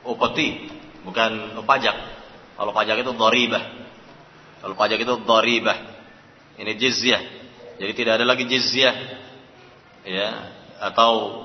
upeti 0.02 0.66
bukan 1.06 1.62
pajak 1.62 1.94
kalau 2.58 2.72
pajak 2.74 3.06
itu 3.06 3.12
dharibah 3.14 3.80
kalau 4.60 4.76
pajak 4.76 5.00
itu 5.00 5.14
dharibah. 5.24 5.78
Ini 6.60 6.72
jizyah. 6.76 7.39
Jadi 7.80 7.92
tidak 7.96 8.20
ada 8.20 8.28
lagi 8.28 8.44
jizyah 8.44 8.92
ya 10.04 10.28
atau 10.84 11.44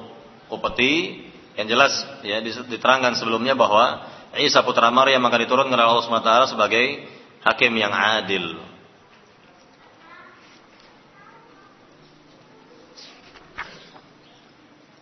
upeti 0.51 1.23
yang 1.55 1.71
jelas 1.71 1.95
ya 2.27 2.43
diterangkan 2.43 3.15
sebelumnya 3.15 3.55
bahwa 3.55 4.03
Isa 4.35 4.59
putra 4.67 4.91
Maryam 4.91 5.23
akan 5.23 5.39
diturunkan 5.47 5.79
oleh 5.79 5.87
Allah 5.87 6.03
SWT 6.03 6.51
sebagai 6.51 7.07
hakim 7.47 7.71
yang 7.79 7.95
adil. 7.95 8.59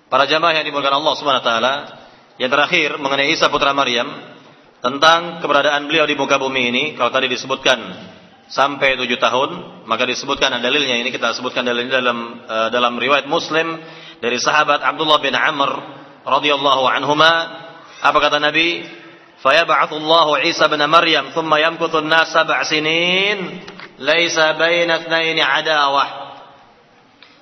Para 0.05 0.29
jamaah 0.29 0.53
yang 0.53 0.69
dimulakan 0.69 1.01
Allah 1.01 1.13
SWT, 1.17 1.51
yang 2.37 2.53
terakhir 2.53 3.01
mengenai 3.01 3.33
Isa 3.33 3.49
putra 3.49 3.73
Maryam, 3.73 4.05
tentang 4.85 5.41
keberadaan 5.41 5.89
beliau 5.89 6.05
di 6.05 6.13
muka 6.13 6.37
bumi 6.37 6.69
ini 6.69 6.83
kalau 6.93 7.09
tadi 7.09 7.25
disebutkan 7.33 7.79
sampai 8.49 8.99
tujuh 8.99 9.19
tahun 9.19 9.83
maka 9.87 10.03
disebutkan 10.07 10.55
dalilnya. 10.59 10.99
Ini 10.99 11.09
kita 11.11 11.35
sebutkan 11.35 11.63
dalilnya 11.63 11.99
dalam 11.99 12.19
eh, 12.43 12.69
dalam 12.71 12.93
riwayat 12.99 13.27
Muslim 13.27 13.79
dari 14.19 14.39
sahabat 14.39 14.83
Abdullah 14.83 15.19
bin 15.19 15.35
Amr 15.35 15.71
radhiyallahu 16.23 16.83
anhuma. 16.87 17.31
Apa 18.03 18.19
kata 18.19 18.39
Nabi? 18.39 18.83
Fayab'atsullahu 19.43 20.39
Isa 20.47 20.71
bin 20.71 20.79
Maryam 20.87 21.35
thumma 21.35 21.59
yamkutu 21.59 21.99
an-nas 21.99 22.31
sab'a 22.31 22.63
sinin 22.63 23.59
laisa 23.99 24.55
baina 24.55 25.03
ithnaini 25.03 25.43
adawah 25.43 26.07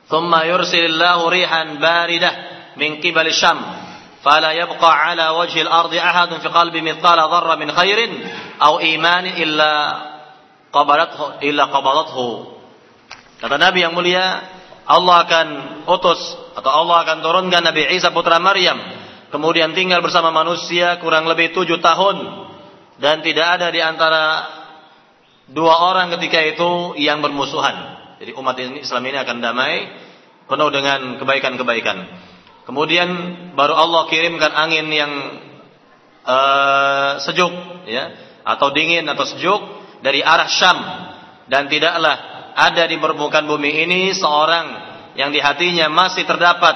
thumma 0.10 0.50
yursilillahu 0.50 1.30
rihan 1.30 1.78
baridah 1.78 2.34
min 2.76 3.00
qibal 3.00 3.30
syam 3.30 3.62
fala 4.26 4.52
yabqa 4.52 5.14
ala 5.14 5.38
wajhi 5.38 5.62
al-ardi 5.62 5.98
ahadun 6.02 6.42
fi 6.42 6.50
qalbi 6.50 6.82
mithqala 6.82 7.30
dharra 7.30 7.56
min 7.62 7.70
khairin 7.70 8.12
aw 8.60 8.82
imanin 8.82 9.38
qabalathu 10.72 11.44
illa 11.44 11.68
qabalathu. 11.70 12.28
Kata 13.44 13.56
Nabi 13.60 13.84
yang 13.84 13.94
mulia, 13.94 14.44
Allah 14.88 15.28
akan 15.28 15.48
utus 15.86 16.20
atau 16.58 16.72
Allah 16.72 17.06
akan 17.06 17.18
turunkan 17.22 17.62
Nabi 17.62 17.92
Isa 17.96 18.10
putra 18.10 18.40
Maryam, 18.42 18.80
kemudian 19.30 19.76
tinggal 19.78 20.02
bersama 20.02 20.32
manusia 20.34 20.98
kurang 21.04 21.28
lebih 21.28 21.54
tujuh 21.54 21.80
tahun 21.84 22.18
dan 22.98 23.22
tidak 23.22 23.60
ada 23.60 23.68
di 23.70 23.82
antara 23.82 24.24
dua 25.50 25.92
orang 25.92 26.14
ketika 26.18 26.40
itu 26.44 26.96
yang 27.02 27.20
bermusuhan. 27.20 28.00
Jadi 28.22 28.32
umat 28.38 28.56
Islam 28.62 29.04
ini 29.10 29.18
akan 29.18 29.38
damai, 29.42 29.90
penuh 30.46 30.70
dengan 30.70 31.18
kebaikan-kebaikan. 31.18 31.98
Kemudian 32.70 33.10
baru 33.58 33.74
Allah 33.74 34.06
kirimkan 34.06 34.54
angin 34.54 34.86
yang 34.94 35.12
uh, 36.22 37.18
sejuk, 37.26 37.50
ya, 37.90 38.14
atau 38.46 38.70
dingin 38.70 39.10
atau 39.10 39.26
sejuk 39.26 39.81
dari 40.02 40.22
arah 40.22 40.50
Syam 40.50 40.78
dan 41.48 41.70
tidaklah 41.70 42.16
ada 42.58 42.84
di 42.86 43.00
permukaan 43.00 43.48
bumi 43.48 43.86
ini 43.88 44.12
seorang 44.12 44.92
yang 45.16 45.32
di 45.32 45.40
hatinya 45.40 45.88
masih 45.88 46.28
terdapat 46.28 46.76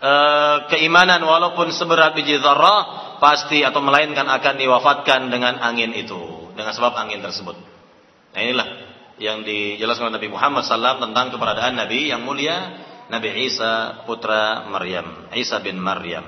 uh, 0.00 0.56
keimanan 0.68 1.22
walaupun 1.24 1.72
seberat 1.72 2.12
biji 2.12 2.38
zarrah 2.40 3.16
pasti 3.16 3.64
atau 3.64 3.80
melainkan 3.80 4.28
akan 4.28 4.54
diwafatkan 4.60 5.32
dengan 5.32 5.56
angin 5.60 5.96
itu 5.96 6.52
dengan 6.52 6.72
sebab 6.72 6.92
angin 6.96 7.20
tersebut. 7.24 7.56
Nah 8.36 8.40
inilah 8.40 8.68
yang 9.16 9.40
dijelaskan 9.44 10.12
oleh 10.12 10.20
Nabi 10.20 10.28
Muhammad 10.28 10.62
SAW 10.68 11.00
tentang 11.00 11.32
keberadaan 11.32 11.80
Nabi 11.80 12.12
yang 12.12 12.20
mulia 12.20 12.84
Nabi 13.08 13.48
Isa 13.48 14.04
putra 14.04 14.66
Maryam, 14.66 15.30
Isa 15.32 15.62
bin 15.62 15.78
Maryam. 15.78 16.26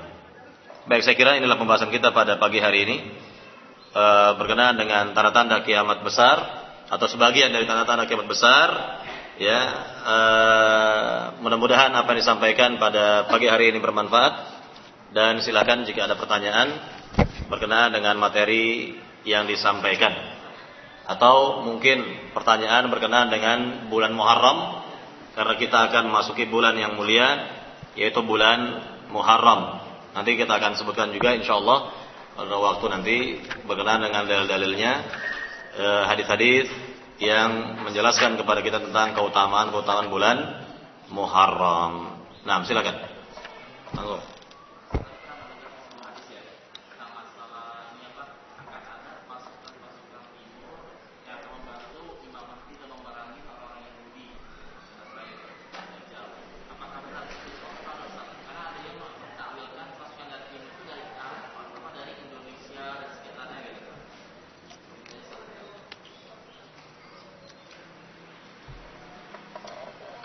Baik, 0.89 1.05
saya 1.05 1.13
kira 1.13 1.37
inilah 1.37 1.59
pembahasan 1.59 1.93
kita 1.93 2.09
pada 2.15 2.41
pagi 2.41 2.57
hari 2.57 2.87
ini 2.87 2.97
e, 3.93 4.03
berkenaan 4.37 4.75
dengan 4.77 5.11
tanda-tanda 5.13 5.61
kiamat 5.65 6.01
besar 6.05 6.37
atau 6.89 7.07
sebagian 7.09 7.53
dari 7.53 7.69
tanda-tanda 7.69 8.09
kiamat 8.09 8.27
besar. 8.29 8.67
Ya, 9.39 9.61
e, 10.03 10.17
mudah-mudahan 11.39 11.95
apa 11.95 12.11
yang 12.11 12.19
disampaikan 12.19 12.75
pada 12.75 13.29
pagi 13.31 13.47
hari 13.47 13.71
ini 13.71 13.79
bermanfaat 13.79 14.33
dan 15.15 15.39
silakan 15.41 15.87
jika 15.87 16.05
ada 16.05 16.19
pertanyaan 16.19 16.75
berkenaan 17.49 17.95
dengan 17.95 18.19
materi 18.19 18.93
yang 19.25 19.49
disampaikan 19.49 20.13
atau 21.09 21.65
mungkin 21.65 22.05
pertanyaan 22.37 22.85
berkenaan 22.93 23.33
dengan 23.33 23.59
bulan 23.89 24.13
Muharram 24.13 24.85
karena 25.33 25.55
kita 25.57 25.89
akan 25.89 26.13
memasuki 26.13 26.45
bulan 26.45 26.77
yang 26.77 26.93
mulia 26.93 27.49
yaitu 27.97 28.21
bulan 28.21 28.85
Muharram. 29.09 29.81
Nanti 30.13 30.37
kita 30.37 30.61
akan 30.61 30.77
sebutkan 30.77 31.09
juga 31.09 31.33
insyaallah 31.33 31.79
pada 32.39 32.55
waktu 32.55 32.85
nanti 32.87 33.17
berkenaan 33.67 33.99
dengan 34.07 34.23
dalil-dalilnya 34.23 34.91
eh, 35.75 36.03
hadis-hadis 36.07 36.71
yang 37.19 37.83
menjelaskan 37.83 38.39
kepada 38.39 38.63
kita 38.63 38.79
tentang 38.79 39.11
keutamaan-keutamaan 39.11 40.07
bulan 40.07 40.37
Muharram. 41.11 42.15
Nah, 42.47 42.63
silakan. 42.63 42.95
Tunggu. 43.91 44.38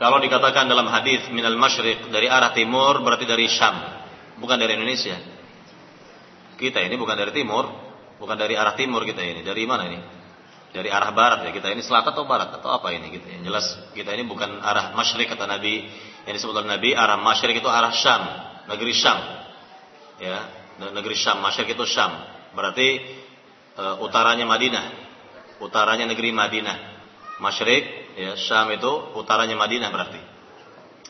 Kalau 0.05 0.21
dikatakan 0.21 0.69
dalam 0.69 0.85
hadis 0.93 1.33
minal 1.33 1.57
masyriq 1.57 2.13
dari 2.13 2.29
arah 2.29 2.53
timur 2.53 3.01
berarti 3.01 3.25
dari 3.25 3.49
Syam, 3.49 3.73
bukan 4.37 4.61
dari 4.61 4.77
Indonesia. 4.77 5.17
Kita 6.61 6.85
ini 6.85 7.01
bukan 7.01 7.17
dari 7.17 7.33
timur, 7.33 7.73
bukan 8.21 8.37
dari 8.37 8.53
arah 8.53 8.77
timur 8.77 9.01
kita 9.09 9.25
ini. 9.25 9.41
Dari 9.41 9.65
mana 9.65 9.89
ini? 9.89 9.97
Dari 10.77 10.93
arah 10.93 11.09
barat 11.09 11.49
ya 11.49 11.57
kita 11.57 11.73
ini 11.73 11.81
selatan 11.81 12.13
atau 12.13 12.29
barat 12.29 12.53
atau 12.53 12.69
apa 12.69 12.93
ini 12.93 13.17
gitu. 13.17 13.25
Yang 13.33 13.43
jelas 13.49 13.67
kita 13.97 14.13
ini 14.13 14.29
bukan 14.29 14.61
arah 14.61 14.93
masyriq 14.93 15.25
kata 15.25 15.49
Nabi 15.49 15.89
yang 16.29 16.37
disebut 16.37 16.53
oleh 16.53 16.69
Nabi 16.69 16.93
arah 16.93 17.17
masyriq 17.17 17.65
itu 17.65 17.71
arah 17.73 17.97
Syam, 17.97 18.23
negeri 18.69 18.93
Syam. 18.93 19.19
Ya, 20.21 20.39
negeri 20.93 21.17
Syam, 21.17 21.41
masyriq 21.41 21.73
itu 21.73 21.85
Syam. 21.89 22.13
Berarti 22.53 23.01
e, 23.73 23.85
utaranya 24.05 24.45
Madinah. 24.45 24.85
Utaranya 25.65 26.05
negeri 26.05 26.29
Madinah. 26.29 26.94
Masyriq 27.43 28.15
ya 28.15 28.39
Syam 28.39 28.71
itu 28.71 28.91
utaranya 29.19 29.59
Madinah 29.59 29.91
berarti. 29.91 30.21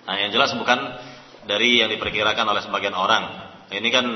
Nah, 0.05 0.17
yang 0.21 0.31
jelas 0.33 0.53
bukan 0.57 0.79
dari 1.45 1.81
yang 1.81 1.93
diperkirakan 1.93 2.45
oleh 2.49 2.65
sebagian 2.65 2.97
orang. 2.97 3.25
Ini 3.73 3.89
kan 3.93 4.07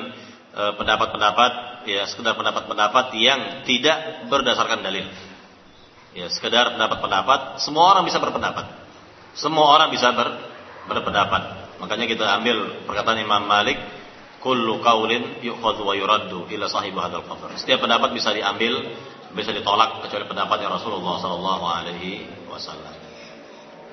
eh, 0.57 0.73
pendapat-pendapat 0.77 1.53
ya 1.89 2.05
sekedar 2.09 2.37
pendapat-pendapat 2.37 3.17
yang 3.17 3.65
tidak 3.65 4.29
berdasarkan 4.29 4.85
dalil. 4.85 5.09
Ya, 6.17 6.27
sekedar 6.33 6.75
pendapat-pendapat, 6.75 7.61
semua 7.61 7.95
orang 7.95 8.09
bisa 8.09 8.19
berpendapat. 8.19 8.65
Semua 9.37 9.77
orang 9.77 9.93
bisa 9.93 10.11
ber, 10.17 10.41
berpendapat. 10.89 11.77
Makanya 11.79 12.09
kita 12.09 12.25
ambil 12.41 12.85
perkataan 12.89 13.23
Imam 13.23 13.45
Malik, 13.45 13.79
kullu 14.43 14.81
qaulin 14.83 15.39
yu'khadhu 15.45 15.85
wa 15.85 15.95
yuraddu 15.95 16.49
ila 16.49 16.67
sahibi 16.67 16.97
hadzal. 16.99 17.23
Setiap 17.55 17.85
pendapat 17.85 18.17
bisa 18.17 18.35
diambil, 18.35 18.89
bisa 19.39 19.55
ditolak 19.55 20.03
kecuali 20.03 20.27
pendapatnya 20.27 20.67
Rasulullah 20.67 21.23
sallallahu 21.23 21.65
alaihi 21.71 22.27
wasallam. 22.51 22.91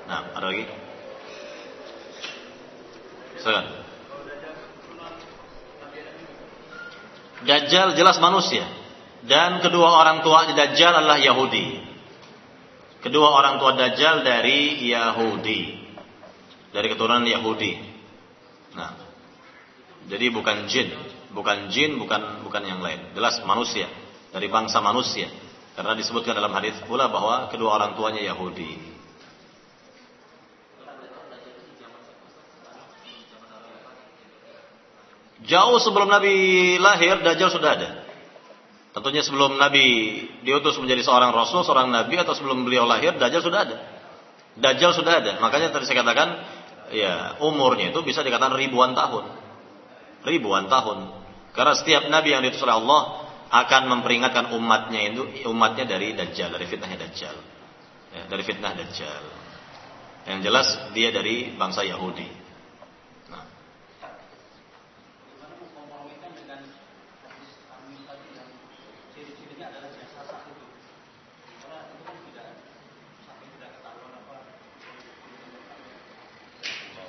Nah, 0.10 0.34
ada 0.34 0.46
lagi? 0.50 0.66
Silakan. 3.38 3.66
Dajjal 7.46 7.94
jelas 7.94 8.18
manusia 8.18 8.66
dan 9.30 9.62
kedua 9.62 10.02
orang 10.02 10.26
tua 10.26 10.50
Dajjal 10.50 10.98
adalah 10.98 11.22
Yahudi. 11.22 11.78
Kedua 13.06 13.38
orang 13.38 13.62
tua 13.62 13.78
Dajjal 13.78 14.26
dari 14.26 14.90
Yahudi. 14.90 15.62
Dari 16.74 16.88
keturunan 16.90 17.22
Yahudi. 17.22 17.78
Nah. 18.74 19.06
Jadi 20.06 20.30
bukan 20.30 20.70
jin, 20.70 20.94
bukan 21.34 21.74
jin, 21.74 21.98
bukan 21.98 22.46
bukan 22.46 22.62
yang 22.62 22.78
lain. 22.78 23.18
Jelas 23.18 23.42
manusia, 23.42 23.90
dari 24.36 24.52
bangsa 24.52 24.84
manusia. 24.84 25.32
Karena 25.80 25.96
disebutkan 25.96 26.36
dalam 26.36 26.52
hadis 26.52 26.76
pula 26.84 27.08
bahwa 27.08 27.48
kedua 27.48 27.80
orang 27.80 27.96
tuanya 27.96 28.20
Yahudi. 28.20 28.96
Jauh 35.46 35.78
sebelum 35.80 36.10
Nabi 36.10 36.76
lahir, 36.82 37.24
Dajjal 37.24 37.54
sudah 37.54 37.72
ada. 37.80 37.90
Tentunya 38.96 39.20
sebelum 39.20 39.60
Nabi 39.60 39.84
diutus 40.48 40.80
menjadi 40.80 41.04
seorang 41.04 41.36
rasul, 41.36 41.68
seorang 41.68 41.92
nabi 41.92 42.16
atau 42.16 42.32
sebelum 42.32 42.64
beliau 42.64 42.88
lahir, 42.88 43.16
Dajjal 43.20 43.44
sudah 43.44 43.60
ada. 43.68 43.78
Dajjal 44.56 44.96
sudah 44.96 45.20
ada. 45.20 45.32
Makanya 45.44 45.76
tadi 45.76 45.84
saya 45.84 46.02
katakan, 46.02 46.30
ya 46.96 47.14
umurnya 47.44 47.92
itu 47.92 48.00
bisa 48.02 48.24
dikatakan 48.24 48.56
ribuan 48.56 48.96
tahun. 48.96 49.28
Ribuan 50.24 50.72
tahun. 50.72 51.24
Karena 51.52 51.74
setiap 51.76 52.08
nabi 52.08 52.32
yang 52.32 52.42
diutus 52.42 52.64
oleh 52.64 52.80
Allah 52.80 53.25
akan 53.52 53.82
memperingatkan 53.92 54.54
umatnya 54.56 55.14
itu 55.14 55.22
umatnya 55.50 55.86
dari 55.86 56.18
Dajjal, 56.18 56.54
dari 56.54 56.66
fitnahnya 56.66 56.98
Dajjal. 56.98 57.38
Ya, 58.16 58.24
dari 58.32 58.44
fitnah 58.48 58.74
Dajjal. 58.74 59.24
Yang 60.26 60.40
jelas 60.42 60.68
dia 60.98 61.14
dari 61.14 61.54
bangsa 61.54 61.86
Yahudi. 61.86 62.46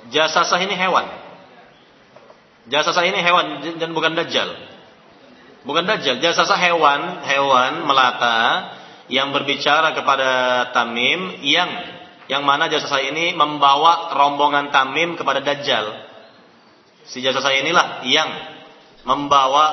Jasasah 0.07 0.59
ini 0.63 0.75
hewan. 0.75 1.05
Jasasah 2.67 3.03
ini 3.07 3.19
hewan 3.19 3.63
dan 3.79 3.91
bukan 3.91 4.15
dajjal. 4.15 4.76
Bukan 5.67 5.83
dajjal, 5.83 6.23
jasasah 6.23 6.55
hewan, 6.55 7.27
hewan 7.27 7.83
melata 7.83 8.71
yang 9.11 9.35
berbicara 9.35 9.91
kepada 9.91 10.29
Tamim 10.71 11.43
yang 11.43 11.67
yang 12.31 12.47
mana 12.47 12.71
jasasah 12.71 13.03
ini 13.03 13.35
membawa 13.35 14.15
rombongan 14.15 14.71
Tamim 14.71 15.19
kepada 15.19 15.43
dajjal. 15.43 16.07
Si 17.03 17.19
jasasah 17.19 17.51
inilah 17.59 18.07
yang 18.07 18.31
membawa 19.03 19.65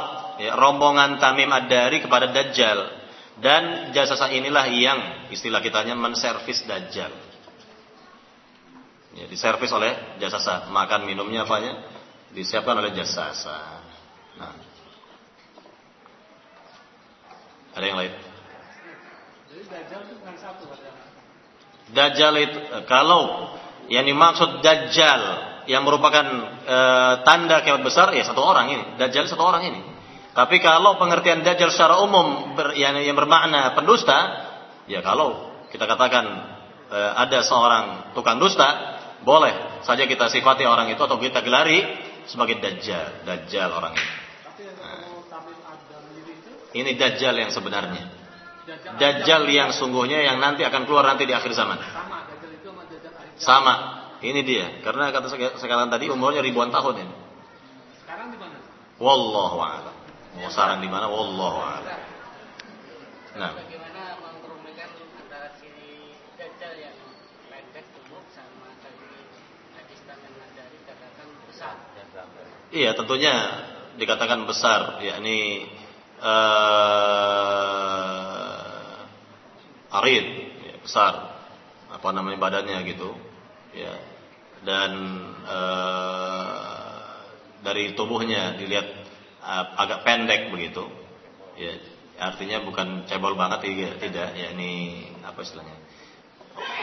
ya, 0.43 0.59
rombongan 0.59 1.23
Tamim 1.23 1.51
Ad-Dari 1.51 2.03
kepada 2.03 2.31
dajjal. 2.31 3.07
Dan 3.39 3.91
jasasah 3.95 4.31
inilah 4.35 4.67
yang 4.71 4.99
istilah 5.31 5.59
kitanya 5.59 5.95
menservis 5.95 6.63
dajjal. 6.67 7.11
Ya, 9.15 9.31
diservis 9.31 9.71
oleh 9.71 10.19
jasa 10.19 10.67
makan 10.75 11.07
minumnya 11.07 11.47
apanya 11.47 11.79
disiapkan 12.35 12.75
oleh 12.75 12.91
jasa 12.99 13.31
sah 13.31 13.79
nah 14.35 14.51
ada 17.75 17.85
yang 17.85 17.99
lain? 17.99 18.13
Dajjal 21.95 22.35
itu 22.41 22.59
kalau 22.89 23.53
yang 23.93 24.09
dimaksud 24.09 24.65
Dajjal 24.65 25.23
yang 25.69 25.85
merupakan 25.85 26.25
e, 26.65 26.79
tanda 27.25 27.61
kiamat 27.65 27.83
besar 27.85 28.13
ya 28.13 28.25
satu 28.25 28.41
orang 28.41 28.67
ini. 28.73 28.85
Dajjal 29.01 29.29
satu 29.29 29.45
orang 29.45 29.63
ini. 29.69 29.81
Tapi 30.35 30.59
kalau 30.59 30.97
pengertian 30.97 31.45
Dajjal 31.45 31.71
secara 31.71 32.01
umum 32.03 32.57
ber, 32.57 32.75
yang, 32.75 32.97
yang 33.01 33.17
bermakna 33.17 33.77
pendusta 33.77 34.19
ya 34.89 35.01
kalau 35.01 35.53
kita 35.73 35.85
katakan 35.85 36.25
e, 36.89 36.99
ada 36.99 37.45
seorang 37.45 38.15
tukang 38.17 38.41
dusta 38.41 39.01
boleh 39.25 39.83
saja 39.85 40.05
kita 40.05 40.29
sifati 40.29 40.69
orang 40.69 40.93
itu 40.93 41.01
atau 41.01 41.17
kita 41.17 41.41
gelari 41.41 41.81
sebagai 42.29 42.61
dajjal, 42.61 43.25
dajjal 43.25 43.69
orang 43.73 43.97
itu. 43.97 44.24
Ini 46.75 46.91
dajjal 46.99 47.35
yang 47.39 47.55
sebenarnya. 47.55 48.03
Dajjal 48.99 49.47
yang 49.47 49.71
sungguhnya 49.71 50.27
yang 50.27 50.43
nanti 50.43 50.67
akan 50.67 50.91
keluar 50.91 51.07
nanti 51.07 51.23
di 51.23 51.35
akhir 51.37 51.55
zaman. 51.55 51.79
Sama. 53.39 53.75
Ini 54.25 54.41
dia. 54.43 54.83
Karena 54.83 55.15
kata 55.15 55.31
sekarang 55.61 55.93
tadi 55.93 56.11
umurnya 56.11 56.43
ribuan 56.43 56.75
tahun 56.75 57.07
ini. 57.07 57.15
Sekarang 58.03 58.33
di 58.35 58.39
mana? 58.41 58.57
Wallahu 58.99 59.59
a'lam. 59.61 59.97
Mau 60.41 60.51
sarang 60.51 60.83
di 60.83 60.91
mana? 60.91 61.07
Wallahu 61.07 61.61
a'lam. 61.63 62.01
Nah. 63.39 63.53
Iya, 72.75 72.91
tentunya 72.99 73.35
dikatakan 73.95 74.51
besar, 74.51 74.99
yakni 74.99 75.63
uh, 76.25 77.89
arid, 80.01 80.27
ya, 80.65 80.75
besar, 80.81 81.15
apa 81.93 82.09
namanya 82.11 82.41
badannya 82.41 82.81
gitu, 82.89 83.13
ya, 83.77 83.93
dan 84.65 84.93
uh, 85.45 87.21
dari 87.61 87.93
tubuhnya 87.93 88.57
dilihat 88.57 88.89
uh, 89.45 89.65
agak 89.79 90.03
pendek 90.09 90.49
begitu, 90.51 90.89
ya, 91.61 91.77
artinya 92.19 92.65
bukan 92.65 93.05
cebol 93.05 93.37
banget 93.37 93.69
tidak, 93.69 94.01
tidak, 94.01 94.33
yakni 94.35 95.05
apa 95.23 95.45
istilahnya, 95.45 95.77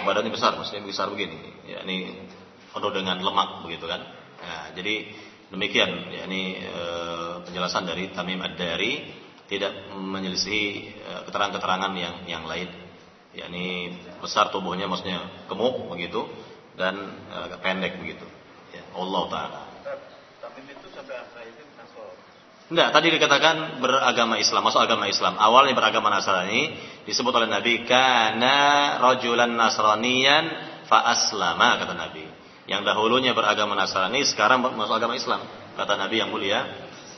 badannya 0.05 0.31
besar, 0.31 0.53
maksudnya 0.55 0.85
besar 0.85 1.09
begini, 1.09 1.41
yakni 1.65 2.29
penuh 2.71 2.91
dengan 2.93 3.19
lemak 3.19 3.65
begitu 3.65 3.89
kan, 3.89 4.05
nah, 4.39 4.71
jadi 4.77 5.11
Demikian 5.51 6.15
yakni 6.15 6.63
e, 6.63 6.83
penjelasan 7.43 7.83
dari 7.83 8.07
Tamim 8.15 8.39
Ad-Dari 8.39 8.91
tidak 9.51 9.91
menyelisihi 9.91 10.69
e, 10.95 11.11
keterangan-keterangan 11.27 11.91
yang 11.99 12.15
yang 12.25 12.43
lain. 12.47 12.71
yakni 13.31 13.95
besar 14.19 14.51
tubuhnya 14.51 14.91
maksudnya 14.91 15.23
gemuk 15.47 15.87
begitu 15.91 16.27
dan 16.79 16.95
e, 17.27 17.35
agak 17.51 17.59
pendek 17.59 17.99
begitu. 17.99 18.23
Ya, 18.71 18.83
Allah 18.95 19.23
taala. 19.27 19.61
Enggak, 22.71 22.95
tadi 22.95 23.07
dikatakan 23.11 23.83
beragama 23.83 24.39
Islam, 24.39 24.63
masuk 24.63 24.79
agama 24.79 25.03
Islam. 25.11 25.35
Awalnya 25.35 25.75
beragama 25.75 26.07
Nasrani, 26.07 26.71
disebut 27.03 27.35
oleh 27.35 27.51
Nabi 27.51 27.83
kana 27.83 28.95
rajulan 29.03 29.51
nasraniyan 29.51 30.71
fa 30.87 31.03
aslama 31.11 31.83
kata 31.83 31.95
Nabi 31.99 32.23
yang 32.71 32.87
dahulunya 32.87 33.35
beragama 33.35 33.75
Nasrani 33.75 34.23
sekarang 34.23 34.63
masuk 34.63 34.95
agama 34.95 35.19
Islam 35.19 35.43
kata 35.75 35.99
Nabi 35.99 36.15
yang 36.23 36.31
mulia 36.31 36.63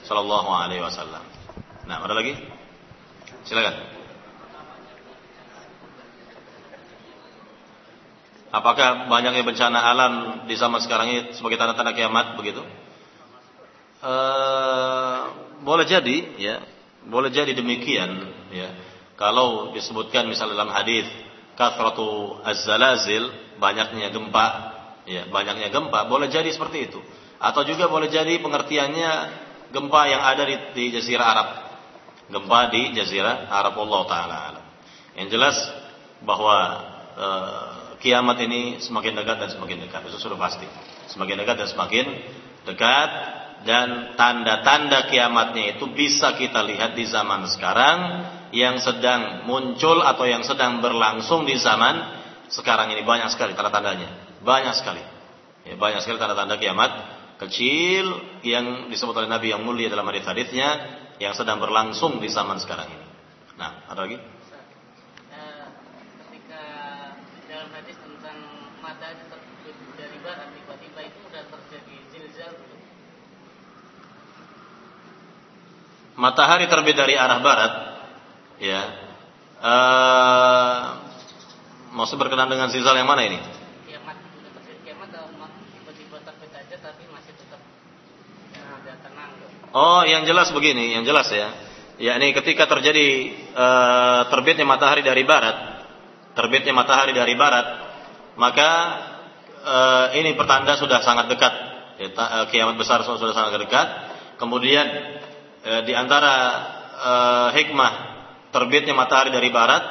sallallahu 0.10 0.50
alaihi 0.50 0.82
wasallam. 0.82 1.33
Nah, 1.84 2.00
ada 2.00 2.16
lagi? 2.16 2.34
Silakan. 3.44 3.76
Apakah 8.54 9.10
banyaknya 9.10 9.42
bencana 9.42 9.82
alam 9.82 10.14
di 10.46 10.54
zaman 10.54 10.78
sekarang 10.80 11.08
ini 11.10 11.22
sebagai 11.34 11.58
tanda-tanda 11.58 11.92
kiamat 11.92 12.38
begitu? 12.38 12.62
Uh, 14.04 15.20
boleh 15.66 15.90
jadi, 15.90 16.38
ya, 16.38 16.62
boleh 17.10 17.34
jadi 17.34 17.52
demikian, 17.58 18.30
ya. 18.54 18.70
Kalau 19.18 19.74
disebutkan 19.74 20.30
misalnya 20.30 20.60
dalam 20.60 20.70
hadis 20.70 21.10
kathratu 21.58 22.38
az-zalazil, 22.46 23.58
banyaknya 23.58 24.14
gempa, 24.14 24.48
ya, 25.10 25.26
banyaknya 25.34 25.74
gempa, 25.74 26.06
boleh 26.06 26.30
jadi 26.30 26.48
seperti 26.54 26.94
itu. 26.94 27.00
Atau 27.42 27.66
juga 27.66 27.90
boleh 27.90 28.08
jadi 28.08 28.38
pengertiannya 28.38 29.12
gempa 29.74 30.02
yang 30.08 30.22
ada 30.22 30.46
di, 30.46 30.56
di 30.78 30.84
Jazirah 30.94 31.26
Arab. 31.26 31.63
Gempa 32.32 32.72
di 32.72 32.96
Jazirah 32.96 33.52
Arab 33.52 33.76
Allah 33.84 34.02
Taala. 34.08 34.42
Yang 35.20 35.28
jelas 35.36 35.58
bahwa 36.24 36.58
uh, 37.20 38.00
kiamat 38.00 38.40
ini 38.44 38.80
semakin 38.80 39.16
dekat 39.16 39.38
dan 39.40 39.50
semakin 39.52 39.88
dekat. 39.88 40.08
Itu 40.08 40.20
sudah 40.20 40.40
pasti. 40.40 40.68
Semakin 41.12 41.44
dekat 41.44 41.56
dan 41.60 41.70
semakin 41.70 42.06
dekat 42.64 43.10
dan 43.64 44.16
tanda-tanda 44.20 45.08
kiamatnya 45.08 45.80
itu 45.80 45.88
bisa 45.92 46.36
kita 46.36 46.64
lihat 46.64 46.96
di 47.00 47.08
zaman 47.08 47.48
sekarang 47.48 48.00
yang 48.52 48.78
sedang 48.80 49.48
muncul 49.48 50.04
atau 50.04 50.28
yang 50.28 50.44
sedang 50.44 50.84
berlangsung 50.84 51.48
di 51.48 51.56
zaman 51.58 52.22
sekarang 52.52 52.92
ini 52.92 53.08
banyak 53.08 53.32
sekali 53.32 53.56
tanda-tandanya. 53.56 54.40
Banyak 54.44 54.74
sekali. 54.76 55.04
Ya, 55.64 55.80
banyak 55.80 56.04
sekali 56.04 56.20
tanda-tanda 56.20 56.60
kiamat 56.60 56.92
kecil 57.40 58.40
yang 58.44 58.92
disebut 58.92 59.16
oleh 59.16 59.30
Nabi 59.32 59.56
yang 59.56 59.64
mulia 59.64 59.88
dalam 59.88 60.06
hadis-hadisnya 60.08 61.02
yang 61.22 61.34
sedang 61.38 61.62
berlangsung 61.62 62.18
di 62.18 62.30
zaman 62.30 62.58
sekarang 62.58 62.90
ini. 62.90 63.08
Nah, 63.58 63.86
ada 63.90 64.06
lagi? 64.06 64.18
matahari 76.24 76.72
terbit 76.72 76.96
dari 76.96 77.20
arah 77.20 77.44
barat, 77.44 77.74
ya, 78.62 78.82
uh, 79.60 80.80
maksud 81.92 82.16
berkenan 82.16 82.48
dengan 82.48 82.72
zilzal 82.72 82.96
yang 82.96 83.12
mana 83.12 83.28
ini? 83.28 83.40
Kiamat, 83.90 84.18
kiamat 84.88 85.12
tiba-tiba 85.12 86.18
terbit 86.24 86.52
aja 86.56 86.76
tapi 86.80 87.04
masih 87.12 87.34
tetap 87.36 87.60
ya, 88.56 88.96
tenang. 89.04 89.32
Oh, 89.74 90.06
yang 90.06 90.30
jelas 90.30 90.54
begini, 90.54 90.94
yang 90.94 91.02
jelas 91.02 91.34
ya. 91.34 91.50
Ya, 91.98 92.18
ini 92.22 92.34
ketika 92.34 92.70
terjadi 92.70 93.34
uh, 93.54 94.22
terbitnya 94.30 94.66
matahari 94.70 95.02
dari 95.02 95.26
barat, 95.26 95.82
terbitnya 96.38 96.74
matahari 96.78 97.14
dari 97.14 97.34
barat, 97.34 97.66
maka 98.38 98.70
uh, 99.66 100.06
ini 100.14 100.38
pertanda 100.38 100.78
sudah 100.78 101.02
sangat 101.02 101.26
dekat. 101.30 101.54
Ya, 101.98 102.10
kiamat 102.50 102.78
besar 102.78 103.02
sudah 103.06 103.34
sangat 103.34 103.62
dekat. 103.62 103.88
Kemudian 104.42 104.86
e, 105.64 105.72
di 105.88 105.94
antara 105.96 106.36
e, 106.94 107.14
hikmah 107.62 107.94
terbitnya 108.52 108.94
matahari 108.94 109.32
dari 109.32 109.50
barat 109.50 109.84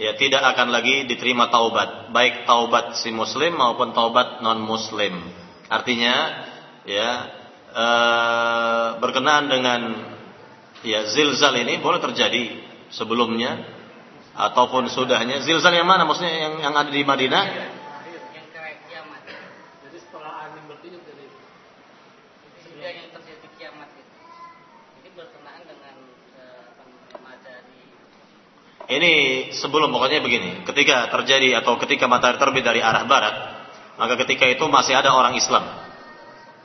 ya 0.00 0.16
tidak 0.16 0.40
akan 0.56 0.72
lagi 0.72 1.04
diterima 1.04 1.52
taubat 1.52 2.08
baik 2.14 2.48
taubat 2.48 2.96
si 2.96 3.12
muslim 3.12 3.58
maupun 3.58 3.92
taubat 3.92 4.40
non 4.40 4.62
muslim 4.62 5.20
artinya 5.68 6.44
ya 6.88 7.39
e, 7.70 7.86
berkenaan 8.98 9.46
dengan 9.46 9.80
ya 10.82 11.06
zilzal 11.08 11.54
ini 11.56 11.78
boleh 11.78 12.02
terjadi 12.02 12.58
sebelumnya 12.90 13.62
ataupun 14.34 14.90
sudahnya. 14.90 15.42
Zilzal 15.42 15.74
yang 15.74 15.86
mana? 15.86 16.06
Maksudnya 16.06 16.34
yang 16.34 16.54
yang 16.60 16.74
ada 16.74 16.90
di 16.90 17.02
Madinah? 17.02 17.44
Ini 28.90 29.12
sebelum 29.54 29.94
pokoknya 29.94 30.18
begini, 30.18 30.66
ketika 30.66 31.06
terjadi 31.14 31.62
atau 31.62 31.78
ketika 31.78 32.10
matahari 32.10 32.42
terbit 32.42 32.66
dari 32.66 32.82
arah 32.82 33.06
barat, 33.06 33.34
maka 33.94 34.18
ketika 34.26 34.50
itu 34.50 34.66
masih 34.66 34.98
ada 34.98 35.14
orang 35.14 35.38
Islam. 35.38 35.62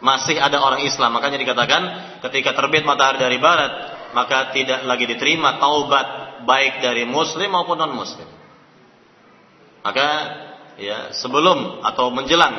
Masih 0.03 0.35
ada 0.35 0.59
orang 0.59 0.83
Islam, 0.83 1.15
makanya 1.15 1.39
dikatakan 1.39 1.81
ketika 2.27 2.51
terbit 2.51 2.83
matahari 2.83 3.15
dari 3.15 3.39
barat, 3.39 3.95
maka 4.11 4.51
tidak 4.51 4.83
lagi 4.83 5.07
diterima 5.07 5.55
taubat 5.59 6.25
baik 6.47 6.83
dari 6.83 7.03
muslim 7.07 7.51
maupun 7.51 7.79
non 7.79 7.95
muslim. 7.95 8.27
Maka 9.83 10.07
ya 10.75 11.15
sebelum 11.15 11.83
atau 11.85 12.11
menjelang 12.11 12.55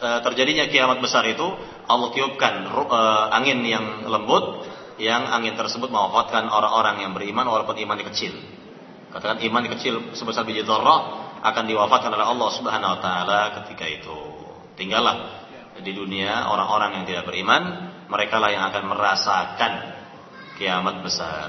e, 0.00 0.08
terjadinya 0.24 0.68
kiamat 0.68 0.98
besar 1.00 1.24
itu 1.28 1.46
Allah 1.86 2.08
tiupkan 2.12 2.68
e, 2.68 3.00
angin 3.32 3.60
yang 3.64 4.08
lembut 4.08 4.66
yang 4.96 5.28
angin 5.28 5.56
tersebut 5.56 5.92
mewafatkan 5.92 6.48
orang-orang 6.48 7.04
yang 7.04 7.12
beriman 7.12 7.44
walaupun 7.44 7.76
imannya 7.76 8.08
kecil. 8.08 8.32
Katakan 9.12 9.40
iman 9.44 9.64
kecil 9.76 10.16
sebesar 10.16 10.44
biji 10.44 10.64
dzarrah 10.64 11.28
akan 11.44 11.64
diwafatkan 11.68 12.10
oleh 12.12 12.26
Allah 12.26 12.48
Subhanahu 12.52 12.94
wa 12.96 13.00
taala 13.00 13.40
ketika 13.62 13.84
itu. 13.84 14.18
Tinggallah 14.76 15.45
di 15.80 15.92
dunia 15.92 16.48
orang-orang 16.48 17.00
yang 17.00 17.04
tidak 17.04 17.24
beriman, 17.28 17.62
mereka 18.08 18.40
lah 18.40 18.50
yang 18.52 18.64
akan 18.70 18.84
merasakan 18.88 19.72
kiamat 20.56 21.04
besar. 21.04 21.48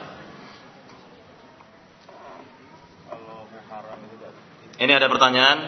Ini 4.78 4.92
ada 4.94 5.10
pertanyaan. 5.10 5.60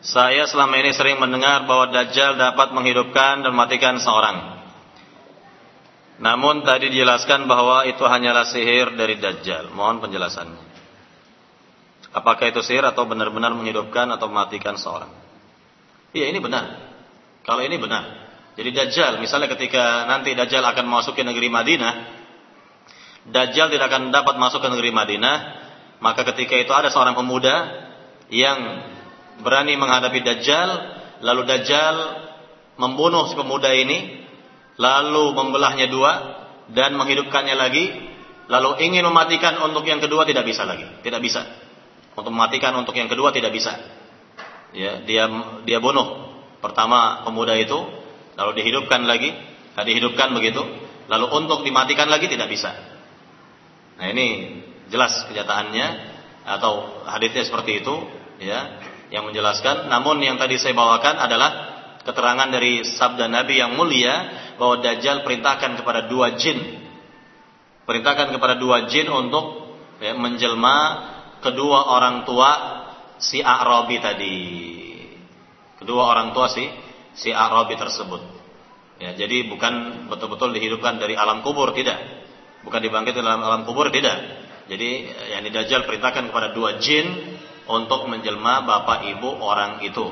Saya 0.00 0.48
selama 0.48 0.80
ini 0.80 0.96
sering 0.96 1.20
mendengar 1.20 1.68
bahwa 1.68 1.92
Dajjal 1.92 2.40
dapat 2.40 2.72
menghidupkan 2.72 3.44
dan 3.44 3.52
mematikan 3.52 4.00
seorang. 4.00 4.64
Namun 6.20 6.64
tadi 6.64 6.88
dijelaskan 6.88 7.44
bahwa 7.44 7.84
itu 7.84 8.00
hanyalah 8.00 8.48
sihir 8.48 8.96
dari 8.96 9.20
Dajjal. 9.20 9.68
Mohon 9.76 10.08
penjelasannya. 10.08 10.62
Apakah 12.16 12.48
itu 12.48 12.64
sihir 12.64 12.82
atau 12.82 13.04
benar-benar 13.04 13.52
menghidupkan 13.52 14.08
atau 14.16 14.26
mematikan 14.32 14.80
seorang? 14.80 15.12
Iya 16.16 16.32
ini 16.32 16.40
benar. 16.40 16.89
Kalau 17.44 17.62
ini 17.64 17.76
benar. 17.80 18.20
Jadi 18.58 18.70
Dajjal, 18.76 19.12
misalnya 19.22 19.48
ketika 19.56 20.04
nanti 20.04 20.36
Dajjal 20.36 20.60
akan 20.60 20.84
masuk 20.84 21.16
ke 21.16 21.22
negeri 21.24 21.48
Madinah, 21.48 21.94
Dajjal 23.30 23.72
tidak 23.72 23.88
akan 23.88 24.12
dapat 24.12 24.36
masuk 24.36 24.60
ke 24.60 24.68
negeri 24.68 24.90
Madinah, 24.92 25.36
maka 26.04 26.26
ketika 26.34 26.56
itu 26.60 26.72
ada 26.74 26.92
seorang 26.92 27.16
pemuda 27.16 27.56
yang 28.28 28.58
berani 29.40 29.80
menghadapi 29.80 30.20
Dajjal, 30.20 30.70
lalu 31.24 31.42
Dajjal 31.48 31.96
membunuh 32.76 33.28
si 33.30 33.34
pemuda 33.38 33.70
ini, 33.72 34.28
lalu 34.76 35.32
membelahnya 35.32 35.88
dua 35.88 36.12
dan 36.72 36.96
menghidupkannya 37.00 37.56
lagi, 37.56 37.86
lalu 38.50 38.82
ingin 38.82 39.08
mematikan 39.08 39.56
untuk 39.62 39.88
yang 39.88 40.04
kedua 40.04 40.28
tidak 40.28 40.44
bisa 40.44 40.68
lagi, 40.68 40.84
tidak 41.00 41.24
bisa. 41.24 41.48
Untuk 42.12 42.34
mematikan 42.34 42.76
untuk 42.76 42.92
yang 42.98 43.08
kedua 43.08 43.30
tidak 43.32 43.54
bisa. 43.54 43.72
Ya, 44.76 45.02
dia 45.02 45.26
dia 45.64 45.78
bunuh 45.82 46.29
pertama 46.60 47.24
pemuda 47.24 47.56
itu, 47.56 47.76
lalu 48.36 48.60
dihidupkan 48.60 49.04
lagi, 49.08 49.32
dihidupkan 49.76 50.32
begitu, 50.36 50.60
lalu 51.08 51.26
untuk 51.32 51.64
dimatikan 51.64 52.06
lagi 52.06 52.28
tidak 52.28 52.48
bisa. 52.52 52.70
Nah 54.00 54.06
ini 54.08 54.60
jelas 54.92 55.24
kenyataannya 55.28 55.86
atau 56.44 57.04
hadisnya 57.08 57.44
seperti 57.48 57.84
itu, 57.84 57.94
ya, 58.40 58.80
yang 59.12 59.28
menjelaskan. 59.28 59.90
Namun 59.90 60.22
yang 60.22 60.38
tadi 60.40 60.56
saya 60.56 60.72
bawakan 60.72 61.20
adalah 61.20 61.50
keterangan 62.06 62.48
dari 62.48 62.86
sabda 62.86 63.28
Nabi 63.28 63.60
yang 63.60 63.76
mulia 63.76 64.14
bahwa 64.56 64.80
Dajjal 64.80 65.24
perintahkan 65.24 65.76
kepada 65.76 66.08
dua 66.08 66.36
jin, 66.40 66.58
perintahkan 67.84 68.32
kepada 68.32 68.56
dua 68.56 68.88
jin 68.88 69.08
untuk 69.08 69.76
ya, 70.00 70.16
menjelma 70.16 70.76
kedua 71.44 71.92
orang 71.92 72.24
tua 72.24 72.50
si 73.20 73.44
Arabi 73.44 73.96
tadi. 74.00 74.36
Kedua 75.80 76.12
orang 76.12 76.36
tua 76.36 76.52
si 76.52 76.68
si 77.16 77.32
Arabi 77.32 77.74
tersebut. 77.80 78.20
Ya, 79.00 79.16
jadi 79.16 79.48
bukan 79.48 80.06
betul-betul 80.12 80.52
dihidupkan 80.52 81.00
dari 81.00 81.16
alam 81.16 81.40
kubur 81.40 81.72
tidak. 81.72 81.96
Bukan 82.60 82.84
dibangkitkan 82.84 83.24
dalam 83.24 83.40
alam 83.40 83.62
kubur 83.64 83.88
tidak. 83.88 84.12
Jadi 84.68 85.08
yang 85.32 85.42
Dajjal 85.48 85.88
perintahkan 85.88 86.28
kepada 86.28 86.52
dua 86.52 86.76
jin 86.78 87.08
untuk 87.64 88.06
menjelma 88.12 88.62
bapak 88.68 89.08
ibu 89.08 89.40
orang 89.40 89.80
itu. 89.82 90.04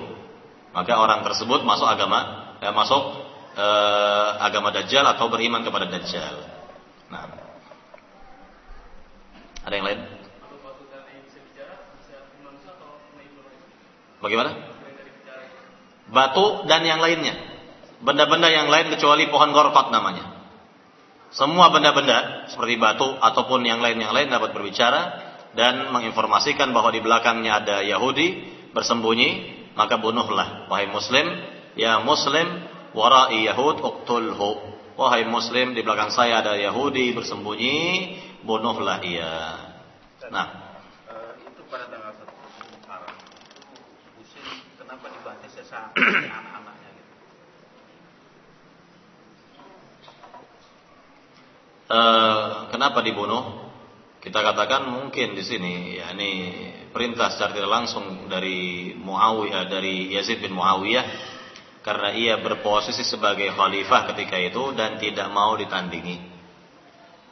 Maka 0.72 0.96
orang 0.96 1.20
tersebut 1.20 1.62
masuk 1.68 1.84
agama 1.84 2.56
ya, 2.64 2.72
masuk 2.72 3.28
eh, 3.60 4.28
agama 4.40 4.72
Dajjal 4.72 5.04
atau 5.04 5.28
beriman 5.28 5.60
kepada 5.60 5.84
Dajjal. 5.92 6.36
Nah. 7.12 7.28
Ada 9.68 9.74
yang 9.76 9.84
lain? 9.84 10.00
Bagaimana? 14.18 14.67
Batu 16.08 16.64
dan 16.64 16.84
yang 16.84 17.00
lainnya. 17.00 17.36
Benda-benda 18.00 18.48
yang 18.48 18.70
lain 18.70 18.94
kecuali 18.94 19.26
pohon 19.28 19.50
gorkot 19.52 19.90
namanya. 19.90 20.38
Semua 21.28 21.68
benda-benda 21.68 22.48
seperti 22.48 22.80
batu 22.80 23.04
ataupun 23.04 23.60
yang 23.66 23.84
lain 23.84 24.00
yang 24.00 24.16
lain 24.16 24.32
dapat 24.32 24.56
berbicara 24.56 25.28
dan 25.52 25.92
menginformasikan 25.92 26.72
bahwa 26.72 26.88
di 26.88 27.04
belakangnya 27.04 27.60
ada 27.60 27.76
Yahudi 27.84 28.56
bersembunyi, 28.72 29.58
maka 29.78 29.94
bunuhlah 30.02 30.66
wahai 30.66 30.90
muslim 30.90 31.22
ya 31.78 32.02
muslim 32.02 32.66
warai 32.90 33.46
yahud 33.46 33.78
uqtulhu 33.78 34.58
wahai 34.98 35.22
muslim 35.30 35.78
di 35.78 35.86
belakang 35.86 36.10
saya 36.10 36.42
ada 36.42 36.58
Yahudi 36.58 37.14
bersembunyi 37.14 37.78
bunuhlah 38.42 38.98
ia 39.06 39.34
nah 40.34 40.46
eh, 41.06 41.46
itu 41.46 41.62
pada 41.70 41.86
tanggal 41.86 42.10
satu 42.18 42.34
Muharram 42.82 43.14
Husin 44.18 44.42
kenapa 44.74 45.06
dibantai 45.94 46.14
sesama 46.22 46.38
anak-anaknya 46.42 46.90
gitu 46.92 47.14
uh, 51.92 52.48
kenapa 52.74 52.98
dibunuh 53.04 53.44
kita 54.18 54.42
katakan 54.42 54.90
mungkin 54.90 55.38
di 55.38 55.44
sini 55.46 56.02
yakni 56.02 56.30
perintah 56.90 57.30
secara 57.30 57.54
tidak 57.54 57.70
langsung 57.70 58.26
dari 58.26 58.92
Muawiyah 58.98 59.64
dari 59.70 60.10
Yazid 60.10 60.42
bin 60.42 60.56
Muawiyah 60.58 61.38
karena 61.88 62.12
ia 62.12 62.36
berposisi 62.36 63.00
sebagai 63.00 63.54
khalifah 63.54 64.12
ketika 64.12 64.36
itu 64.36 64.76
dan 64.76 65.00
tidak 65.00 65.30
mau 65.32 65.56
ditandingi. 65.56 66.20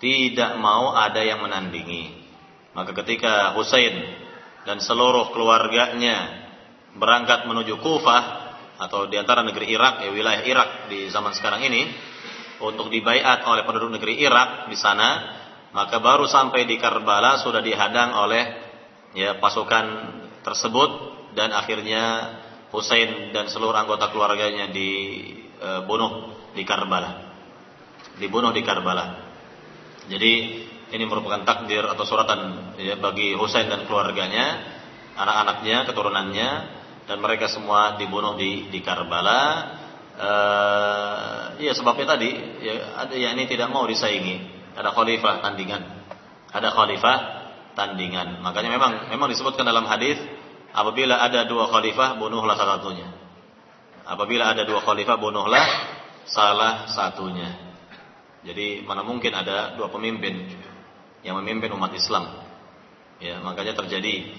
Tidak 0.00 0.56
mau 0.56 0.96
ada 0.96 1.20
yang 1.20 1.44
menandingi. 1.44 2.24
Maka 2.72 2.96
ketika 3.04 3.52
Husain 3.52 3.92
dan 4.64 4.80
seluruh 4.80 5.32
keluarganya 5.36 6.45
berangkat 6.96 7.44
menuju 7.48 7.78
Kufah 7.80 8.24
atau 8.76 9.08
di 9.08 9.16
antara 9.16 9.40
negeri 9.40 9.72
Irak, 9.72 10.04
ya 10.04 10.10
wilayah 10.12 10.42
Irak 10.44 10.70
di 10.92 11.08
zaman 11.08 11.32
sekarang 11.32 11.64
ini 11.64 11.88
untuk 12.60 12.88
dibaiat 12.88 13.44
oleh 13.44 13.64
penduduk 13.64 13.92
negeri 13.96 14.20
Irak 14.20 14.68
di 14.68 14.76
sana, 14.76 15.36
maka 15.72 16.00
baru 16.00 16.28
sampai 16.28 16.64
di 16.64 16.76
Karbala 16.80 17.40
sudah 17.40 17.60
dihadang 17.60 18.16
oleh 18.16 18.44
ya 19.16 19.36
pasukan 19.40 20.12
tersebut 20.44 20.90
dan 21.36 21.52
akhirnya 21.52 22.36
Husain 22.72 23.32
dan 23.32 23.48
seluruh 23.48 23.76
anggota 23.76 24.12
keluarganya 24.12 24.68
dibunuh 24.68 26.36
di 26.52 26.64
Karbala. 26.64 27.24
Dibunuh 28.16 28.52
di 28.52 28.60
Karbala. 28.64 29.24
Jadi 30.08 30.32
ini 30.86 31.04
merupakan 31.04 31.42
takdir 31.42 31.82
atau 31.84 32.04
suratan 32.04 32.72
ya, 32.78 32.96
bagi 33.00 33.32
Husain 33.32 33.68
dan 33.68 33.88
keluarganya, 33.88 34.60
anak-anaknya, 35.16 35.88
keturunannya, 35.88 36.48
dan 37.06 37.22
mereka 37.22 37.46
semua 37.50 37.98
dibunuh 37.98 38.34
di 38.38 38.70
di 38.70 38.78
Karbala. 38.82 39.40
Uh, 40.16 41.60
ya 41.60 41.76
sebabnya 41.76 42.16
tadi 42.16 42.30
ya, 42.64 43.04
ada 43.04 43.12
yang 43.12 43.36
ini 43.36 43.48
tidak 43.48 43.68
mau 43.68 43.84
disaingi, 43.84 44.48
ada 44.72 44.92
khalifah 44.92 45.44
tandingan, 45.44 45.82
ada 46.52 46.68
khalifah 46.72 47.16
tandingan. 47.76 48.40
Makanya 48.40 48.70
memang 48.72 48.92
memang 49.12 49.28
disebutkan 49.28 49.68
dalam 49.68 49.84
hadis 49.84 50.16
Apabila 50.76 51.24
ada 51.24 51.48
dua 51.48 51.72
khalifah, 51.72 52.20
bunuhlah 52.20 52.52
salah 52.52 52.76
satunya. 52.76 53.08
Apabila 54.04 54.52
ada 54.52 54.68
dua 54.68 54.84
khalifah, 54.84 55.16
bunuhlah 55.16 55.66
salah 56.28 56.84
satunya. 56.92 57.48
Jadi 58.44 58.84
mana 58.84 59.00
mungkin 59.00 59.32
ada 59.32 59.72
dua 59.72 59.88
pemimpin 59.88 60.52
yang 61.24 61.40
memimpin 61.40 61.72
umat 61.72 61.96
Islam. 61.96 62.28
Ya, 63.24 63.40
makanya 63.40 63.72
terjadi 63.72 64.36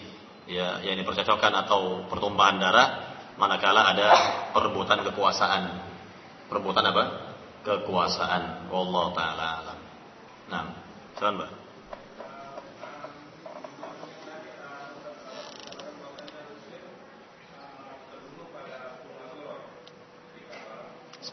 ya 0.48 0.82
yang 0.82 0.96
dipercocokkan 1.04 1.54
atau 1.68 2.08
pertumpahan 2.08 2.58
darah 2.58 2.88
manakala 3.38 3.94
ada 3.94 4.08
perebutan 4.56 5.04
kekuasaan. 5.06 5.64
Perebutan 6.48 6.88
apa? 6.88 7.04
Kekuasaan. 7.68 8.72
Wallahu 8.72 9.12
taala 9.12 9.46
alam. 9.62 9.80
Nah, 10.48 10.64
silakan, 11.20 11.36
Mbak. 11.44 11.52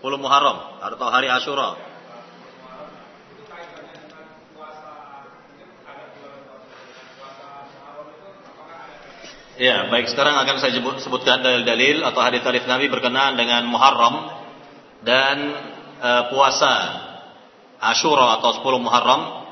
10 0.04 0.20
Muharram 0.20 0.84
atau 0.84 1.08
hari 1.08 1.32
Ashura. 1.32 1.93
Ya, 9.54 9.86
baik 9.86 10.10
sekarang 10.10 10.34
akan 10.34 10.58
saya 10.58 10.74
sebut, 10.74 10.98
sebutkan 10.98 11.38
dalil-dalil 11.38 12.02
atau 12.02 12.18
hadis-hadis 12.26 12.66
Nabi 12.66 12.90
berkenaan 12.90 13.38
dengan 13.38 13.62
Muharram 13.70 14.34
dan 15.06 15.36
e, 16.02 16.10
puasa 16.34 16.74
Ashura 17.78 18.34
atau 18.42 18.50
10 18.58 18.82
Muharram. 18.82 19.46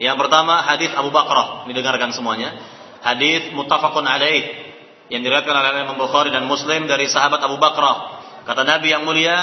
Yang 0.00 0.16
pertama 0.24 0.64
hadis 0.64 0.88
Abu 0.96 1.12
Bakrah, 1.12 1.68
didengarkan 1.68 2.16
semuanya. 2.16 2.56
Hadis 3.04 3.52
muttafaqun 3.52 4.08
alaih 4.08 4.72
yang 5.12 5.20
diriwayatkan 5.20 5.52
oleh 5.52 5.84
Imam 5.84 6.00
Bukhari 6.00 6.32
dan 6.32 6.48
Muslim 6.48 6.88
dari 6.88 7.04
sahabat 7.04 7.44
Abu 7.44 7.60
Bakrah. 7.60 8.24
Kata 8.48 8.64
Nabi 8.64 8.88
yang 8.88 9.04
mulia, 9.04 9.36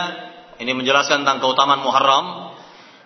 ini 0.57 0.73
menjelaskan 0.73 1.21
tentang 1.21 1.37
keutamaan 1.37 1.85
Muharram. 1.85 2.49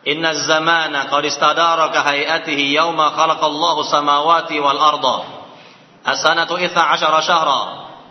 Inna 0.07 0.39
zamana 0.39 1.11
qad 1.11 1.27
istadara 1.27 1.91
ka 1.91 1.99
hayatihi 1.99 2.79
yawma 2.79 3.11
khalaqallahu 3.11 3.83
samawati 3.83 4.55
wal 4.63 4.79
arda. 4.79 5.36
As-sanatu 6.07 6.55
12 6.55 6.71
syahra. 7.27 7.61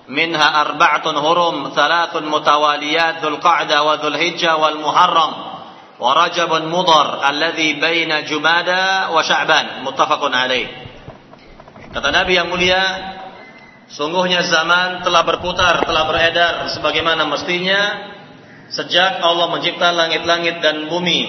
Minha 0.07 0.49
arba'atun 0.69 1.17
hurum, 1.17 1.73
thalathun 1.73 2.29
mutawaliyat, 2.29 3.25
Dhul 3.25 3.41
Qa'dah 3.41 3.83
wa 3.83 3.97
Dhul 3.99 4.15
Hijjah 4.21 4.61
wal 4.61 4.79
Muharram. 4.79 5.33
Wa 5.97 6.13
Rajabun 6.13 6.69
Mudar 6.69 7.25
alladhi 7.25 7.81
baina 7.81 8.23
Jumada 8.29 9.11
wa 9.11 9.25
Sya'ban. 9.25 9.81
Alaih. 9.89 10.69
Kata 11.91 12.13
Nabi 12.13 12.37
yang 12.37 12.53
mulia, 12.53 12.85
sungguhnya 13.89 14.45
zaman 14.45 15.01
telah 15.01 15.25
berputar, 15.25 15.81
telah 15.89 16.05
beredar 16.05 16.53
sebagaimana 16.77 17.25
mestinya 17.25 18.13
Sejak 18.67 19.23
Allah 19.23 19.47
mencipta 19.55 19.95
langit-langit 19.95 20.59
dan 20.59 20.91
bumi 20.91 21.23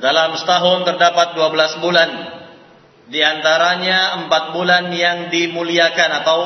Dalam 0.00 0.32
setahun 0.40 0.88
terdapat 0.88 1.36
12 1.36 1.84
bulan 1.84 2.39
Di 3.10 3.20
antaranya 3.20 4.26
4 4.30 4.54
bulan 4.54 4.94
yang 4.94 5.34
dimuliakan 5.34 6.10
atau 6.22 6.38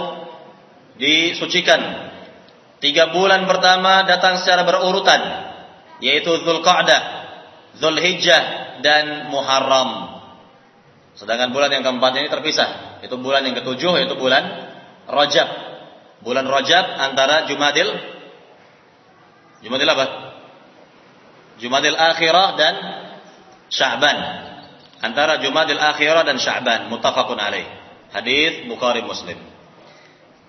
disucikan 0.96 2.10
Tiga 2.80 3.12
bulan 3.12 3.44
pertama 3.44 4.04
datang 4.08 4.40
secara 4.40 4.64
berurutan 4.64 5.20
Yaitu 6.00 6.32
Zulqa'dah, 6.40 7.02
Zulhijjah 7.78 8.42
dan 8.80 9.28
Muharram 9.28 10.20
Sedangkan 11.14 11.52
bulan 11.52 11.70
yang 11.70 11.84
keempat 11.84 12.12
ini 12.18 12.28
terpisah 12.32 13.00
Itu 13.04 13.20
bulan 13.20 13.44
yang 13.44 13.54
ketujuh 13.60 14.00
yaitu 14.00 14.16
bulan 14.16 14.42
Rajab 15.04 15.48
Bulan 16.24 16.48
Rajab 16.48 16.84
antara 16.96 17.44
Jumadil 17.44 18.14
Jumadil 19.64 19.88
apa? 19.88 20.06
Jumadil 21.56 21.96
akhirah 21.96 22.48
dan 22.60 22.74
Sya'ban. 23.72 24.18
Antara 25.04 25.36
Jumadil 25.44 25.76
akhirah 25.76 26.24
dan 26.24 26.40
Sya'ban 26.40 26.88
muttafaqun 26.88 27.36
alaih. 27.36 27.68
Hadis 28.16 28.64
Bukhari 28.64 29.04
Muslim. 29.04 29.36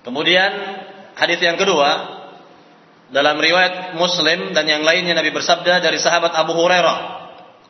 Kemudian 0.08 0.51
hadis 1.19 1.43
yang 1.43 1.59
kedua 1.59 2.24
dalam 3.11 3.35
riwayat 3.35 4.00
Muslim 4.00 4.56
dan 4.56 4.64
yang 4.64 4.88
lainnya 4.88 5.11
Nabi 5.11 5.35
bersabda 5.35 5.84
dari 5.84 6.00
sahabat 6.00 6.32
Abu 6.32 6.56
Hurairah. 6.56 6.98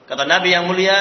Kata 0.05 0.29
Nabi 0.29 0.53
yang 0.53 0.69
mulia, 0.69 0.93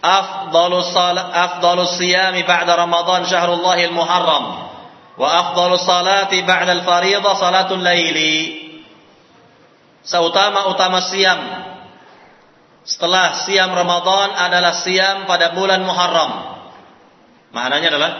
"Afdhalus 0.00 0.96
salat 0.96 1.28
afdhalus 1.28 2.00
siyami 2.00 2.40
ba'da 2.48 2.72
Ramadan 2.80 3.28
syahrullahil 3.28 3.92
muharram 3.92 4.72
wa 5.20 5.28
afdhalus 5.28 5.84
salati 5.84 6.40
ba'da 6.48 6.80
al-fariidhah 6.80 7.34
salatul 7.36 7.84
laili." 7.84 8.60
seutama-utama 10.00 11.04
siam 11.12 11.38
setelah 12.84 13.44
siam 13.44 13.68
Ramadan 13.70 14.32
adalah 14.32 14.72
siam 14.72 15.28
pada 15.28 15.52
bulan 15.52 15.84
Muharram. 15.84 16.32
Maknanya 17.52 17.88
adalah 17.92 18.12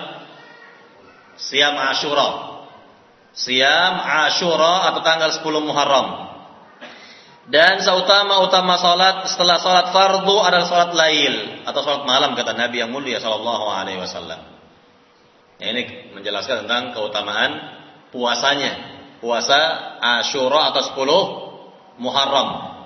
siam 1.41 1.75
Ashura. 1.81 2.29
Siam 3.33 3.95
Ashura 4.27 4.91
atau 4.93 5.01
tanggal 5.01 5.31
10 5.33 5.43
Muharram. 5.65 6.29
Dan 7.51 7.83
seutama-utama 7.83 8.79
salat 8.79 9.27
setelah 9.27 9.59
salat 9.59 9.91
fardu 9.91 10.37
adalah 10.39 10.67
salat 10.71 10.93
lail 10.95 11.67
atau 11.67 11.81
salat 11.83 12.07
malam 12.07 12.39
kata 12.39 12.55
Nabi 12.55 12.79
yang 12.79 12.95
mulia 12.95 13.19
sallallahu 13.19 13.67
alaihi 13.75 13.99
wasallam. 13.99 14.39
Ini 15.59 16.15
menjelaskan 16.15 16.65
tentang 16.65 16.95
keutamaan 16.95 17.51
puasanya. 18.15 19.03
Puasa 19.21 19.61
Ashura 20.01 20.73
atau 20.73 20.81
10 20.97 22.01
Muharram. 22.01 22.80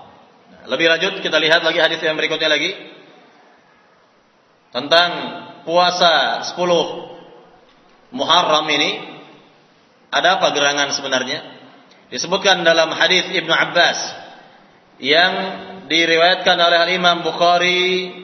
Lebih 0.65 0.87
lanjut 0.89 1.13
kita 1.21 1.37
lihat 1.37 1.61
lagi 1.61 1.77
hadis 1.77 2.01
yang 2.01 2.17
berikutnya 2.17 2.49
lagi 2.49 2.73
tentang 4.73 5.11
puasa 5.69 6.41
10 6.57 6.57
Muharram 8.15 8.65
ini 8.73 9.21
ada 10.09 10.41
apa 10.41 10.55
gerangan 10.57 10.89
sebenarnya? 10.95 11.43
Disebutkan 12.09 12.65
dalam 12.65 12.95
hadis 12.97 13.29
Ibnu 13.35 13.51
Abbas 13.51 13.99
yang 15.03 15.33
diriwayatkan 15.91 16.57
oleh 16.57 16.97
Imam 16.97 17.27
Bukhari 17.27 18.15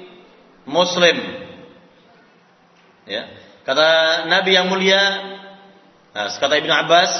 Muslim. 0.64 1.18
Ya. 3.10 3.26
Kata 3.66 4.24
Nabi 4.30 4.54
yang 4.54 4.70
mulia, 4.70 5.02
nah, 6.14 6.30
kata 6.30 6.54
Ibnu 6.62 6.72
Abbas, 6.72 7.10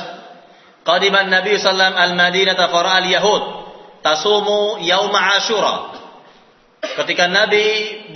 Qadiman 0.87 1.29
Nabi 1.29 1.61
sallam 1.61 1.93
al-Madinata 1.93 2.73
fara 2.73 3.05
al-Yahud 3.05 3.60
tasumu 4.03 4.81
yauma 4.85 5.41
Ashura. 5.41 5.77
Ketika 6.81 7.29
Nabi 7.29 7.65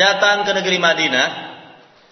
datang 0.01 0.49
ke 0.49 0.53
negeri 0.57 0.79
Madinah, 0.81 1.29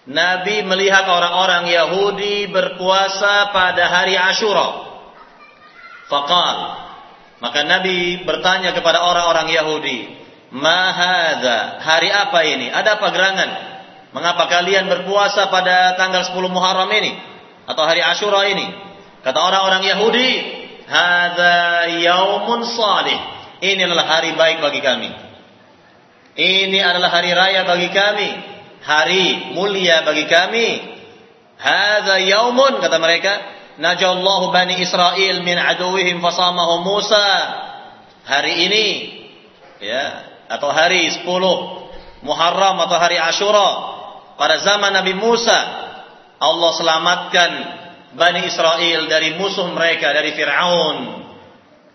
Nabi 0.09 0.67
melihat 0.67 1.07
orang-orang 1.07 1.71
Yahudi 1.71 2.51
berpuasa 2.51 3.55
pada 3.55 3.87
hari 3.89 4.19
Ashura. 4.19 4.91
Faqal. 6.11 6.59
Maka 7.43 7.67
Nabi 7.67 8.23
bertanya 8.23 8.77
kepada 8.77 9.03
orang-orang 9.03 9.51
Yahudi, 9.51 9.99
"Ma 10.55 10.95
Hari 11.83 12.09
apa 12.13 12.41
ini? 12.47 12.71
Ada 12.71 13.01
apa 13.01 13.07
gerangan? 13.11 13.51
Mengapa 14.13 14.45
kalian 14.47 14.87
berpuasa 14.93 15.49
pada 15.49 15.97
tanggal 15.97 16.23
10 16.29 16.53
Muharram 16.53 16.91
ini 16.93 17.17
atau 17.67 17.83
hari 17.83 18.05
Ashura 18.05 18.47
ini?" 18.47 18.67
Kata 19.23 19.39
orang-orang 19.39 19.83
Yahudi, 19.87 20.31
"Hadza 20.87 21.89
yaumun 21.99 22.67
salih." 22.67 23.42
Ini 23.63 23.87
adalah 23.87 24.19
hari 24.19 24.35
baik 24.35 24.59
bagi 24.59 24.83
kami. 24.83 25.11
Ini 26.35 26.79
adalah 26.83 27.15
hari 27.15 27.31
raya 27.31 27.63
bagi 27.63 27.95
kami, 27.95 28.31
hari 28.83 29.55
mulia 29.55 30.03
bagi 30.03 30.27
kami. 30.27 30.69
Hadza 31.63 32.19
yaumun 32.19 32.83
kata 32.83 32.99
mereka, 32.99 33.33
najallahu 33.79 34.51
bani 34.51 34.83
Israel 34.83 35.47
min 35.47 35.55
aduwihim 35.55 36.19
fasamahu 36.19 36.83
Musa. 36.83 37.31
Hari 38.27 38.67
ini 38.67 38.87
ya 39.79 40.27
atau 40.51 40.71
hari 40.75 41.11
10 41.11 41.23
Muharram 42.23 42.79
atau 42.83 42.99
hari 43.03 43.19
Ashura 43.19 43.71
pada 44.39 44.63
zaman 44.63 44.95
Nabi 44.95 45.15
Musa 45.19 45.59
Allah 46.39 46.71
selamatkan 46.75 47.51
Bani 48.15 48.47
Israel 48.47 49.07
dari 49.07 49.39
musuh 49.39 49.71
mereka 49.71 50.11
dari 50.11 50.35
Fir'aun. 50.35 51.22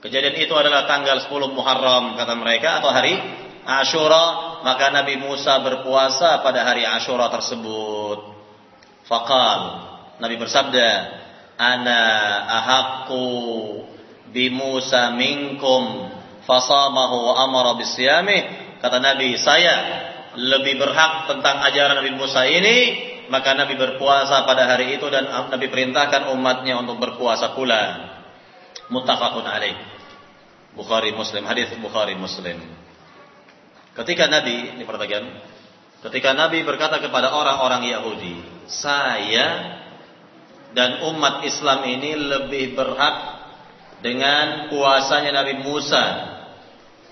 Kejadian 0.07 0.39
itu 0.39 0.55
adalah 0.55 0.87
tanggal 0.87 1.19
10 1.19 1.51
Muharram 1.51 2.15
kata 2.15 2.31
mereka 2.39 2.79
atau 2.79 2.95
hari 2.95 3.19
Ashura, 3.67 4.55
maka 4.63 4.87
Nabi 4.87 5.19
Musa 5.19 5.59
berpuasa 5.59 6.39
pada 6.39 6.63
hari 6.63 6.87
Ashura 6.87 7.27
tersebut. 7.27 8.39
Faqal, 9.03 9.61
Nabi 10.23 10.39
bersabda, 10.39 10.87
"Ana 11.59 11.99
ahaqqu 12.47 13.27
bi 14.31 14.47
Musa 14.47 15.11
minkum 15.11 16.07
fasamahu 16.47 17.27
wa 17.27 17.43
amara 17.43 17.75
bisyamih." 17.75 18.79
Kata 18.79 19.03
Nabi, 19.03 19.35
saya 19.35 19.75
lebih 20.39 20.79
berhak 20.79 21.27
tentang 21.27 21.67
ajaran 21.67 21.99
Nabi 21.99 22.15
Musa 22.15 22.47
ini 22.47 22.77
maka 23.27 23.51
Nabi 23.59 23.75
berpuasa 23.75 24.47
pada 24.47 24.71
hari 24.71 24.95
itu 24.95 25.03
dan 25.11 25.27
Nabi 25.51 25.67
perintahkan 25.67 26.31
umatnya 26.31 26.79
untuk 26.79 26.95
berpuasa 26.95 27.51
pula. 27.51 28.15
Muttafaqun 28.87 29.43
alaih. 29.43 29.96
Bukhari 30.77 31.11
Muslim, 31.17 31.43
hadis 31.49 31.73
Bukhari 31.81 32.13
Muslim. 32.13 32.61
Ketika 33.97 34.29
Nabi, 34.29 34.77
ini 34.77 34.83
pertanyaan, 34.85 35.41
ketika 36.05 36.37
Nabi 36.37 36.61
berkata 36.61 37.01
kepada 37.01 37.33
orang-orang 37.33 37.89
Yahudi, 37.89 38.37
saya 38.69 39.81
dan 40.77 41.01
umat 41.09 41.41
Islam 41.41 41.81
ini 41.89 42.13
lebih 42.13 42.77
berhak 42.77 43.15
dengan 44.05 44.69
puasanya 44.69 45.33
Nabi 45.33 45.65
Musa 45.65 46.05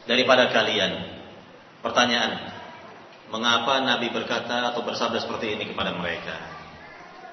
daripada 0.05 0.53
kalian. 0.53 1.17
Pertanyaan, 1.81 2.55
Mengapa 3.35 3.81
Nabi 3.81 4.13
berkata 4.13 4.69
atau 4.69 4.85
bersabda 4.85 5.17
seperti 5.17 5.57
ini 5.57 5.73
kepada 5.73 5.97
mereka? 5.97 6.37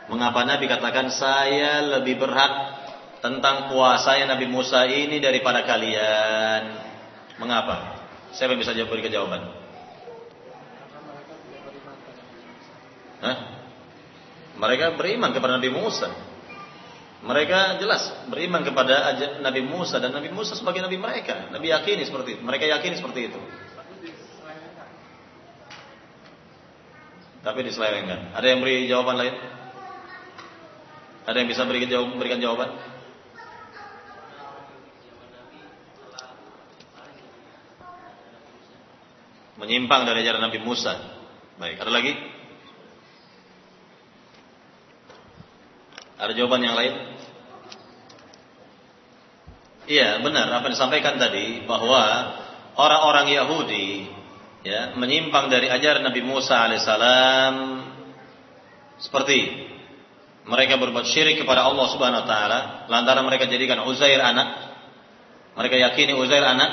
Mengapa 0.08 0.42
Nabi 0.48 0.64
katakan 0.66 1.12
saya 1.12 1.84
lebih 1.98 2.16
berhak 2.16 2.81
tentang 3.22 3.70
puasanya 3.70 4.34
Nabi 4.34 4.50
Musa 4.50 4.82
ini 4.90 5.22
daripada 5.22 5.62
kalian? 5.62 6.62
Mengapa? 7.38 8.02
Siapa 8.34 8.52
yang 8.52 8.60
bisa 8.60 8.74
jawab 8.74 8.90
berikan 8.90 9.14
jawaban? 9.14 9.42
Hah? 13.22 13.36
Mereka 14.58 14.98
beriman 14.98 15.30
kepada 15.30 15.56
Nabi 15.56 15.70
Musa. 15.70 16.10
Mereka 17.22 17.78
jelas 17.78 18.10
beriman 18.26 18.66
kepada 18.66 19.14
Nabi 19.38 19.62
Musa 19.62 20.02
dan 20.02 20.10
Nabi 20.10 20.34
Musa 20.34 20.58
sebagai 20.58 20.82
Nabi 20.82 20.98
mereka. 20.98 21.46
Nabi 21.54 21.70
yakini 21.70 22.02
seperti 22.02 22.36
itu. 22.36 22.42
Mereka 22.42 22.66
yakini 22.66 22.98
seperti 22.98 23.30
itu. 23.30 23.38
Tapi 27.46 27.58
diselewengkan. 27.62 28.34
Ada 28.34 28.46
yang 28.50 28.58
beri 28.58 28.90
jawaban 28.90 29.18
lain? 29.18 29.34
Ada 31.22 31.36
yang 31.38 31.48
bisa? 31.50 31.62
Berikan 31.62 32.42
jawaban? 32.42 32.91
Menyimpang 39.62 40.02
dari 40.02 40.26
ajaran 40.26 40.42
Nabi 40.42 40.58
Musa. 40.58 40.90
Baik, 41.54 41.78
ada 41.78 41.90
lagi? 41.94 42.18
Ada 46.18 46.34
jawaban 46.34 46.66
yang 46.66 46.74
lain? 46.74 46.94
Iya, 49.86 50.18
benar 50.18 50.50
apa 50.50 50.66
yang 50.66 50.74
disampaikan 50.74 51.14
tadi 51.14 51.62
bahwa 51.62 52.02
orang-orang 52.74 53.34
Yahudi 53.38 54.10
ya 54.66 54.94
menyimpang 54.98 55.50
dari 55.50 55.70
ajaran 55.70 56.06
Nabi 56.06 56.22
Musa 56.22 56.58
alaihissalam 56.58 57.54
seperti 59.02 59.66
mereka 60.46 60.78
berbuat 60.78 61.06
syirik 61.06 61.42
kepada 61.42 61.66
Allah 61.66 61.86
Subhanahu 61.90 62.22
wa 62.22 62.28
taala 62.30 62.58
lantaran 62.86 63.26
mereka 63.26 63.50
jadikan 63.50 63.82
Uzair 63.82 64.22
anak 64.22 64.54
mereka 65.58 65.82
yakini 65.82 66.14
Uzair 66.14 66.46
anak 66.46 66.70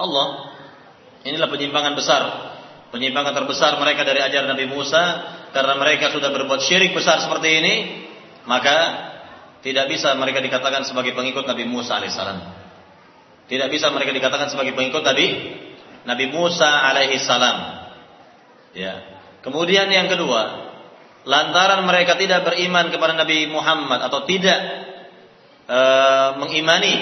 Allah 0.00 0.49
inilah 1.26 1.48
penyimpangan 1.50 1.94
besar 1.98 2.22
penyimpangan 2.90 3.32
terbesar 3.36 3.78
mereka 3.78 4.02
dari 4.02 4.20
ajaran 4.24 4.50
Nabi 4.50 4.66
Musa 4.66 5.02
karena 5.54 5.74
mereka 5.78 6.10
sudah 6.10 6.30
berbuat 6.32 6.60
syirik 6.62 6.94
besar 6.94 7.22
seperti 7.22 7.48
ini 7.60 7.74
maka 8.46 9.08
tidak 9.60 9.92
bisa 9.92 10.16
mereka 10.16 10.40
dikatakan 10.40 10.82
sebagai 10.88 11.12
pengikut 11.12 11.44
Nabi 11.44 11.64
Musa 11.68 12.00
alaihissalam 12.00 12.38
tidak 13.50 13.68
bisa 13.74 13.90
mereka 13.90 14.14
dikatakan 14.14 14.46
sebagai 14.46 14.78
pengikut 14.78 15.02
Nabi 15.02 15.26
Nabi 16.04 16.32
Musa 16.32 16.68
alaihi 16.68 17.20
salam. 17.20 17.90
Ya. 18.72 19.20
Kemudian 19.44 19.88
yang 19.90 20.08
kedua, 20.08 20.72
lantaran 21.28 21.84
mereka 21.84 22.16
tidak 22.16 22.44
beriman 22.46 22.88
kepada 22.88 23.16
Nabi 23.16 23.48
Muhammad 23.48 24.00
atau 24.08 24.24
tidak 24.24 24.58
e, 25.68 25.80
mengimani 26.40 26.94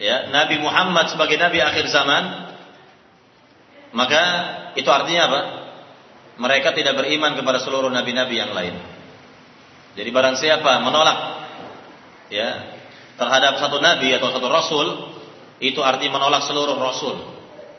ya 0.00 0.28
Nabi 0.32 0.60
Muhammad 0.60 1.12
sebagai 1.12 1.36
nabi 1.40 1.60
akhir 1.60 1.88
zaman, 1.90 2.47
maka 3.92 4.22
itu 4.76 4.88
artinya 4.88 5.22
apa? 5.28 5.40
Mereka 6.38 6.70
tidak 6.76 6.94
beriman 6.94 7.34
kepada 7.34 7.58
seluruh 7.58 7.90
nabi-nabi 7.90 8.34
yang 8.38 8.54
lain. 8.54 8.78
Jadi 9.98 10.08
barang 10.14 10.38
siapa 10.38 10.78
menolak 10.84 11.18
ya 12.30 12.78
terhadap 13.18 13.58
satu 13.58 13.82
nabi 13.82 14.14
atau 14.14 14.30
satu 14.30 14.46
rasul, 14.46 14.86
itu 15.58 15.82
artinya 15.82 16.22
menolak 16.22 16.46
seluruh 16.46 16.78
rasul 16.78 17.38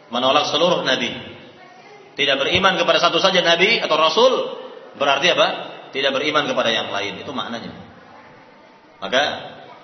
menolak 0.10 0.50
seluruh 0.50 0.82
nabi. 0.84 1.14
Tidak 2.18 2.36
beriman 2.36 2.76
kepada 2.76 3.00
satu 3.00 3.22
saja 3.22 3.40
nabi 3.40 3.80
atau 3.80 3.96
rasul 3.96 4.34
berarti 5.00 5.32
apa? 5.32 5.48
Tidak 5.96 6.12
beriman 6.12 6.46
kepada 6.46 6.70
yang 6.70 6.92
lain. 6.92 7.24
Itu 7.24 7.32
maknanya. 7.32 7.72
Maka 9.00 9.24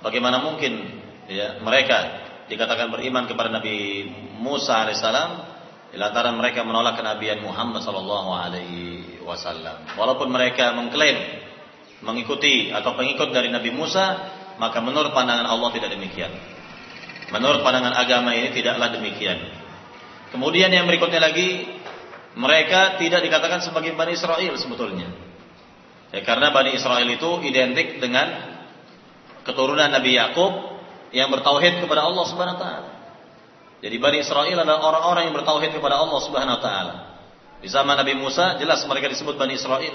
bagaimana 0.03 0.43
mungkin 0.43 1.01
ya 1.31 1.63
mereka 1.63 2.21
dikatakan 2.51 2.91
beriman 2.93 3.25
kepada 3.25 3.49
Nabi 3.49 4.05
Musa 4.37 4.85
alaihissalam 4.85 5.54
lantaran 5.93 6.33
mereka 6.33 6.65
menolak 6.65 6.97
kenabian 6.97 7.45
Muhammad 7.45 7.85
sallallahu 7.85 8.29
alaihi 8.33 9.21
wasallam. 9.21 9.85
Walaupun 9.93 10.33
mereka 10.33 10.73
mengklaim 10.73 11.45
mengikuti 12.01 12.73
atau 12.73 12.97
pengikut 12.97 13.29
dari 13.29 13.53
Nabi 13.53 13.69
Musa, 13.69 14.33
maka 14.57 14.81
menurut 14.81 15.13
pandangan 15.13 15.45
Allah 15.45 15.69
tidak 15.75 15.93
demikian. 15.93 16.31
Menurut 17.33 17.65
pandangan 17.65 17.93
agama 17.97 18.33
ini 18.37 18.53
tidaklah 18.53 18.93
demikian. 18.93 19.39
Kemudian 20.29 20.69
yang 20.69 20.85
berikutnya 20.85 21.21
lagi, 21.21 21.65
mereka 22.35 22.99
tidak 22.99 23.23
dikatakan 23.23 23.63
sebagai 23.63 23.95
Bani 23.95 24.13
Israel 24.13 24.53
sebetulnya. 24.59 25.09
Ya, 26.13 26.21
karena 26.21 26.51
Bani 26.51 26.75
Israel 26.75 27.07
itu 27.07 27.29
identik 27.43 27.97
dengan 27.97 28.55
keturunan 29.47 29.89
Nabi 29.89 30.15
Yakub 30.15 30.75
yang 31.15 31.31
bertauhid 31.31 31.79
kepada 31.81 32.05
Allah 32.05 32.23
Subhanahu 32.27 32.55
wa 32.57 32.61
taala. 32.61 32.89
Jadi 33.85 34.01
Bani 34.01 34.17
Israel 34.17 34.65
adalah 34.65 34.81
orang-orang 34.81 35.29
yang 35.29 35.35
bertauhid 35.37 35.77
kepada 35.77 36.01
Allah 36.01 36.19
Subhanahu 36.25 36.57
wa 36.57 36.61
taala. 36.65 36.95
Di 37.61 37.69
zaman 37.69 37.93
Nabi 37.93 38.17
Musa 38.17 38.57
jelas 38.57 38.81
mereka 38.89 39.13
disebut 39.13 39.37
Bani 39.37 39.53
Israel 39.53 39.93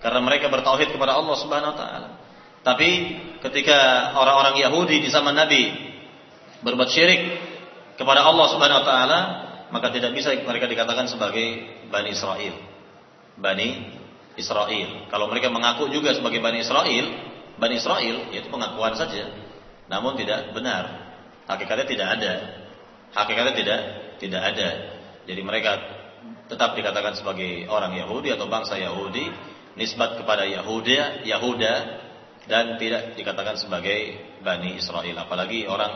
karena 0.00 0.20
mereka 0.24 0.48
bertauhid 0.48 0.96
kepada 0.96 1.12
Allah 1.12 1.36
Subhanahu 1.36 1.76
wa 1.76 1.76
taala. 1.76 2.08
Tapi 2.64 2.88
ketika 3.44 4.10
orang-orang 4.16 4.64
Yahudi 4.64 5.04
di 5.04 5.12
zaman 5.12 5.36
Nabi 5.36 5.60
berbuat 6.64 6.88
syirik 6.88 7.20
kepada 8.00 8.24
Allah 8.24 8.48
Subhanahu 8.48 8.80
wa 8.80 8.86
taala, 8.88 9.20
maka 9.76 9.92
tidak 9.92 10.16
bisa 10.16 10.32
mereka 10.32 10.64
dikatakan 10.64 11.12
sebagai 11.12 11.68
Bani 11.92 12.16
Israel. 12.16 12.56
Bani 13.36 13.68
Israel. 14.40 15.04
Kalau 15.12 15.28
mereka 15.28 15.52
mengaku 15.52 15.92
juga 15.92 16.16
sebagai 16.16 16.40
Bani 16.40 16.64
Israel, 16.64 17.06
Bani 17.60 17.74
Israel, 17.76 18.32
yaitu 18.32 18.48
pengakuan 18.48 18.96
saja. 18.96 19.36
namun 19.88 20.16
tidak 20.16 20.52
benar. 20.52 21.12
Hakikatnya 21.48 21.86
tidak 21.88 22.08
ada. 22.20 22.32
Hakikatnya 23.16 23.54
tidak 23.56 23.80
tidak 24.18 24.42
ada. 24.42 24.68
Jadi 25.28 25.40
mereka 25.44 25.72
tetap 26.48 26.74
dikatakan 26.74 27.14
sebagai 27.14 27.68
orang 27.68 27.94
Yahudi 27.94 28.32
atau 28.32 28.48
bangsa 28.48 28.80
Yahudi, 28.80 29.28
nisbat 29.76 30.18
kepada 30.18 30.48
Yahuda, 30.48 31.22
Yahuda 31.22 31.74
dan 32.48 32.80
tidak 32.80 33.14
dikatakan 33.14 33.60
sebagai 33.60 34.16
Bani 34.40 34.80
Israel. 34.80 35.16
Apalagi 35.20 35.68
orang 35.68 35.92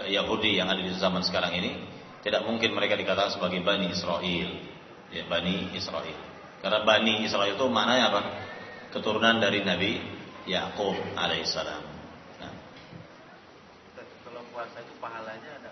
eh, 0.00 0.16
Yahudi 0.16 0.56
yang 0.56 0.72
ada 0.72 0.80
di 0.80 0.90
zaman 0.96 1.20
sekarang 1.20 1.52
ini, 1.52 1.76
tidak 2.24 2.42
mungkin 2.48 2.72
mereka 2.72 2.96
dikatakan 2.96 3.36
sebagai 3.36 3.60
Bani 3.62 3.92
Israel. 3.92 4.50
Ya, 5.12 5.22
Bani 5.30 5.76
Israel. 5.78 6.18
Karena 6.58 6.82
Bani 6.82 7.22
Israel 7.22 7.54
itu 7.54 7.66
maknanya 7.70 8.10
apa? 8.10 8.22
Keturunan 8.90 9.38
dari 9.38 9.62
Nabi 9.62 10.00
Yakub 10.48 10.96
alaihissalam. 11.14 11.84
Nah. 12.42 12.52
Kalau 14.26 14.42
puasa 14.50 14.82
itu 14.82 14.94
pahalanya 14.98 15.62
ada 15.62 15.70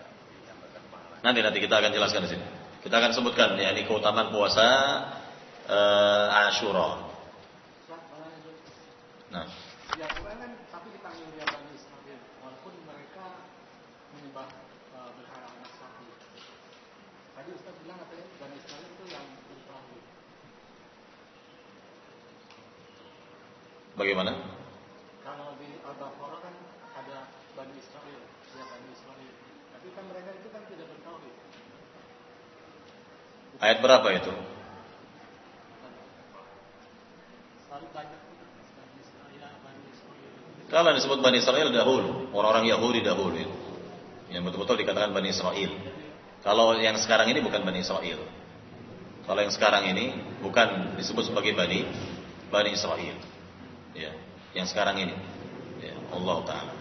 pahala. 0.92 1.13
Nanti 1.24 1.40
nanti 1.40 1.58
kita 1.58 1.80
akan 1.80 1.90
jelaskan 1.96 2.28
di 2.28 2.36
sini. 2.36 2.44
Kita 2.84 3.00
akan 3.00 3.16
sebutkan 3.16 3.56
ya 3.56 3.72
ini 3.72 3.88
keutamaan 3.88 4.28
puasa 4.28 4.68
uh, 5.72 6.44
Ashura. 6.52 7.00
Nah. 9.32 9.48
Ya, 9.96 10.06
kan 10.10 10.52
tapi 10.68 10.88
dipanggil 10.92 11.26
dia 11.32 11.46
Bani 11.48 11.70
Israel, 11.72 12.20
walaupun 12.44 12.74
mereka 12.84 13.26
menyembah 14.12 14.46
uh, 14.94 15.10
berhala 15.16 15.48
anak 15.48 15.72
sapi. 15.74 16.06
Tadi 17.34 17.50
Ustaz 17.56 17.74
bilang 17.82 17.98
katanya 18.04 18.24
Bani 18.38 18.56
Israel 18.60 18.84
itu 18.84 19.04
yang 19.08 19.26
bertauhid. 19.48 20.04
Bagaimana? 23.96 24.32
Kalau 25.24 25.56
di 25.56 25.68
Al-Baqarah 25.82 26.40
kan 26.44 26.54
ada 27.00 27.18
Bani 27.56 27.74
Israel, 27.80 28.22
ya 28.54 28.64
Bani 28.68 28.88
Israel. 28.92 29.34
Tapi 29.74 29.88
kan 29.94 30.04
mereka 30.10 30.30
itu 30.36 30.48
kan 30.50 30.62
tidak 30.70 30.86
bertauhid. 30.94 31.34
Ayat 33.64 33.80
berapa 33.80 34.04
itu? 34.12 34.32
Kalau 40.68 40.90
disebut 40.92 41.22
Bani 41.24 41.40
Israel 41.40 41.72
dahulu, 41.72 42.28
orang-orang 42.36 42.68
Yahudi 42.68 43.00
dahulu 43.00 43.36
itu. 43.40 43.56
Yang 44.28 44.52
betul-betul 44.52 44.84
dikatakan 44.84 45.16
Bani 45.16 45.32
Israel. 45.32 45.70
Kalau 46.44 46.76
yang 46.76 47.00
sekarang 47.00 47.32
ini 47.32 47.40
bukan 47.40 47.64
Bani 47.64 47.80
Israel. 47.80 48.20
Kalau 49.24 49.40
yang 49.40 49.54
sekarang 49.54 49.88
ini 49.88 50.12
bukan 50.44 51.00
disebut 51.00 51.32
sebagai 51.32 51.56
Bani 51.56 51.88
Bani 52.52 52.70
Israel. 52.76 53.16
Ya, 53.96 54.12
yang 54.52 54.68
sekarang 54.68 55.00
ini. 55.00 55.16
Ya, 55.80 55.94
Allah 56.12 56.36
taala. 56.44 56.74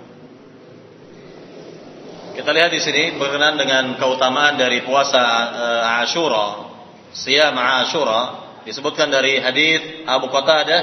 Kita 2.34 2.50
lihat 2.50 2.74
di 2.74 2.82
sini 2.82 3.14
berkenaan 3.22 3.62
dengan 3.62 3.94
keutamaan 3.94 4.58
dari 4.58 4.82
puasa 4.82 5.22
uh, 5.54 6.02
Ashura, 6.02 6.73
siam 7.14 7.54
Ashura 7.54 8.22
disebutkan 8.66 9.14
dari 9.14 9.38
hadis 9.38 10.04
Abu 10.10 10.28
Qatadah 10.34 10.82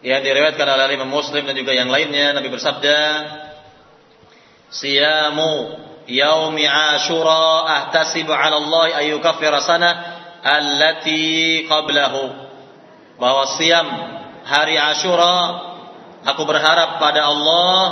yang 0.00 0.22
diriwayatkan 0.24 0.64
oleh 0.64 0.96
Imam 0.96 1.10
Muslim 1.10 1.44
dan 1.44 1.52
juga 1.52 1.76
yang 1.76 1.92
lainnya 1.92 2.32
Nabi 2.32 2.48
bersabda 2.48 2.98
Siyamu 4.70 5.82
yaumi 6.06 6.62
Ashura 6.64 7.66
ahtasibu 7.66 8.30
'ala 8.30 8.62
Allah 8.62 9.02
ay 9.02 9.10
yukaffira 9.12 9.58
sanah 9.66 9.94
allati 10.46 11.66
qablahu. 11.66 12.22
Bahwa 13.18 13.50
siam 13.58 13.84
hari 14.46 14.78
Ashura 14.78 15.36
aku 16.22 16.42
berharap 16.46 17.02
pada 17.02 17.28
Allah 17.28 17.82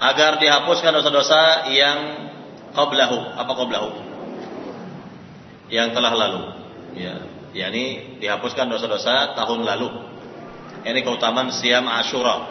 agar 0.00 0.40
dihapuskan 0.40 0.88
dosa-dosa 0.96 1.68
yang 1.68 1.98
qablahu. 2.72 3.36
Apa 3.36 3.52
qablahu 3.52 4.09
yang 5.70 5.94
telah 5.94 6.12
lalu. 6.12 6.42
Ya 6.98 7.14
yakni 7.50 8.18
dihapuskan 8.22 8.70
dosa-dosa 8.70 9.34
tahun 9.34 9.66
lalu. 9.66 9.88
Ini 10.86 11.00
keutamaan 11.02 11.50
siam 11.54 11.86
Ashura. 11.86 12.50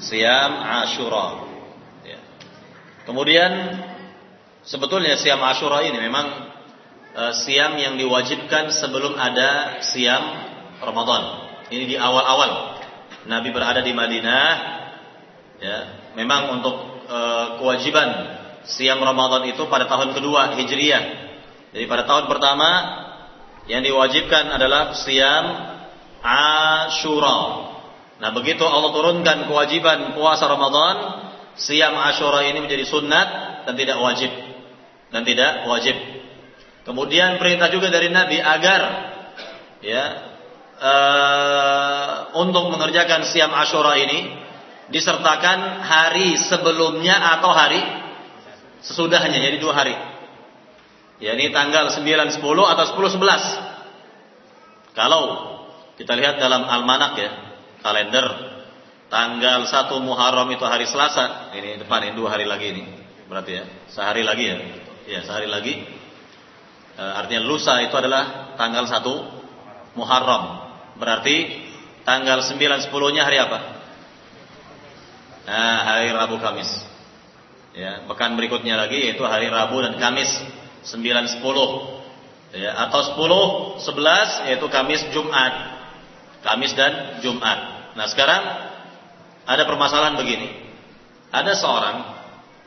Siam 0.00 0.52
Ashura. 0.60 1.26
Ya. 2.04 2.18
kemudian 3.08 3.52
sebetulnya 4.66 5.16
siam 5.20 5.40
Ashura 5.44 5.84
ini 5.86 5.96
memang 6.00 6.26
uh, 7.14 7.32
siam 7.32 7.78
yang 7.78 7.96
diwajibkan 8.00 8.72
sebelum 8.72 9.16
ada 9.16 9.80
siam 9.84 10.22
Ramadan. 10.82 11.22
Ini 11.72 11.84
di 11.88 11.96
awal-awal 11.96 12.76
Nabi 13.24 13.48
berada 13.54 13.80
di 13.80 13.92
Madinah. 13.96 14.52
Ya 15.64 15.78
memang 16.12 16.60
untuk 16.60 16.76
e, 17.08 17.18
kewajiban 17.56 18.08
siam 18.68 19.00
Ramadan 19.00 19.48
itu 19.48 19.64
pada 19.72 19.88
tahun 19.88 20.12
kedua 20.12 20.60
Hijriyah. 20.60 21.23
Jadi 21.74 21.90
pada 21.90 22.06
tahun 22.06 22.30
pertama 22.30 22.70
yang 23.66 23.82
diwajibkan 23.82 24.46
adalah 24.46 24.94
siam 24.94 25.44
Ashura. 26.22 27.42
Nah, 28.22 28.30
begitu 28.30 28.62
Allah 28.62 28.94
turunkan 28.94 29.50
kewajiban 29.50 30.14
puasa 30.14 30.46
Ramadan, 30.46 30.96
siam 31.58 31.98
Ashura 31.98 32.46
ini 32.46 32.62
menjadi 32.62 32.86
sunat 32.86 33.28
dan 33.66 33.74
tidak 33.74 33.98
wajib. 33.98 34.30
Dan 35.10 35.26
tidak 35.26 35.66
wajib. 35.66 35.98
Kemudian 36.86 37.42
perintah 37.42 37.66
juga 37.74 37.90
dari 37.90 38.06
Nabi 38.06 38.38
agar 38.38 38.80
ya 39.82 40.04
uh, 40.78 42.38
untuk 42.38 42.70
mengerjakan 42.70 43.26
siam 43.26 43.50
Ashura 43.50 43.98
ini 43.98 44.30
disertakan 44.94 45.82
hari 45.82 46.38
sebelumnya 46.38 47.18
atau 47.34 47.50
hari 47.50 47.82
sesudahnya 48.84 49.42
jadi 49.42 49.58
dua 49.58 49.74
hari 49.74 50.13
yakni 51.24 51.48
tanggal 51.48 51.88
9 51.88 52.04
10 52.04 52.44
atau 52.44 52.84
10 52.92 53.16
11 53.16 54.92
kalau 54.92 55.22
kita 55.96 56.12
lihat 56.12 56.36
dalam 56.36 56.68
almanak 56.68 57.16
ya 57.16 57.30
kalender 57.80 58.28
tanggal 59.08 59.64
1 59.64 59.88
Muharram 60.04 60.52
itu 60.52 60.64
hari 60.68 60.84
Selasa 60.84 61.56
ini 61.56 61.80
depan 61.80 62.04
ini 62.04 62.12
dua 62.12 62.36
hari 62.36 62.44
lagi 62.44 62.76
ini 62.76 62.84
berarti 63.24 63.52
ya 63.56 63.64
sehari 63.88 64.20
lagi 64.20 64.44
ya 64.44 64.56
ya 65.08 65.20
sehari 65.24 65.48
lagi. 65.48 65.84
E, 66.94 67.02
artinya 67.02 67.44
lusa 67.44 67.80
itu 67.84 67.94
adalah 67.96 68.56
tanggal 68.56 68.88
1 68.88 69.98
Muharram. 69.98 70.44
Berarti 70.98 71.64
tanggal 72.02 72.40
9 72.42 72.88
10 72.88 73.14
nya 73.14 73.22
hari 73.26 73.38
apa? 73.40 73.58
Nah, 75.44 75.78
hari 75.84 76.08
Rabu 76.14 76.40
Kamis. 76.40 76.70
Ya, 77.74 78.06
pekan 78.06 78.38
berikutnya 78.38 78.78
lagi 78.78 79.02
yaitu 79.02 79.26
hari 79.26 79.50
Rabu 79.50 79.82
dan 79.82 79.98
Kamis 79.98 80.30
9 80.84 81.40
10. 81.40 82.54
Ya, 82.54 82.70
atau 82.86 83.00
10 83.18 83.82
11 83.82 84.46
yaitu 84.52 84.66
Kamis 84.70 85.02
Jumat. 85.10 85.52
Kamis 86.44 86.76
dan 86.76 87.18
Jumat. 87.24 87.92
Nah, 87.96 88.06
sekarang 88.06 88.42
ada 89.48 89.62
permasalahan 89.64 90.20
begini. 90.20 90.52
Ada 91.34 91.56
seorang 91.58 91.96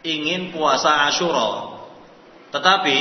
ingin 0.04 0.52
puasa 0.52 1.08
Ashura, 1.08 1.80
tetapi 2.52 2.98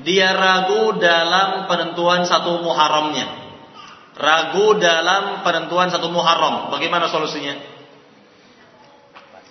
dia 0.00 0.32
ragu 0.32 0.96
dalam 0.96 1.68
penentuan 1.68 2.24
satu 2.24 2.60
Muharramnya. 2.60 3.40
Ragu 4.12 4.76
dalam 4.76 5.40
penentuan 5.40 5.88
satu 5.88 6.12
Muharram. 6.12 6.68
Bagaimana 6.68 7.08
solusinya? 7.08 7.56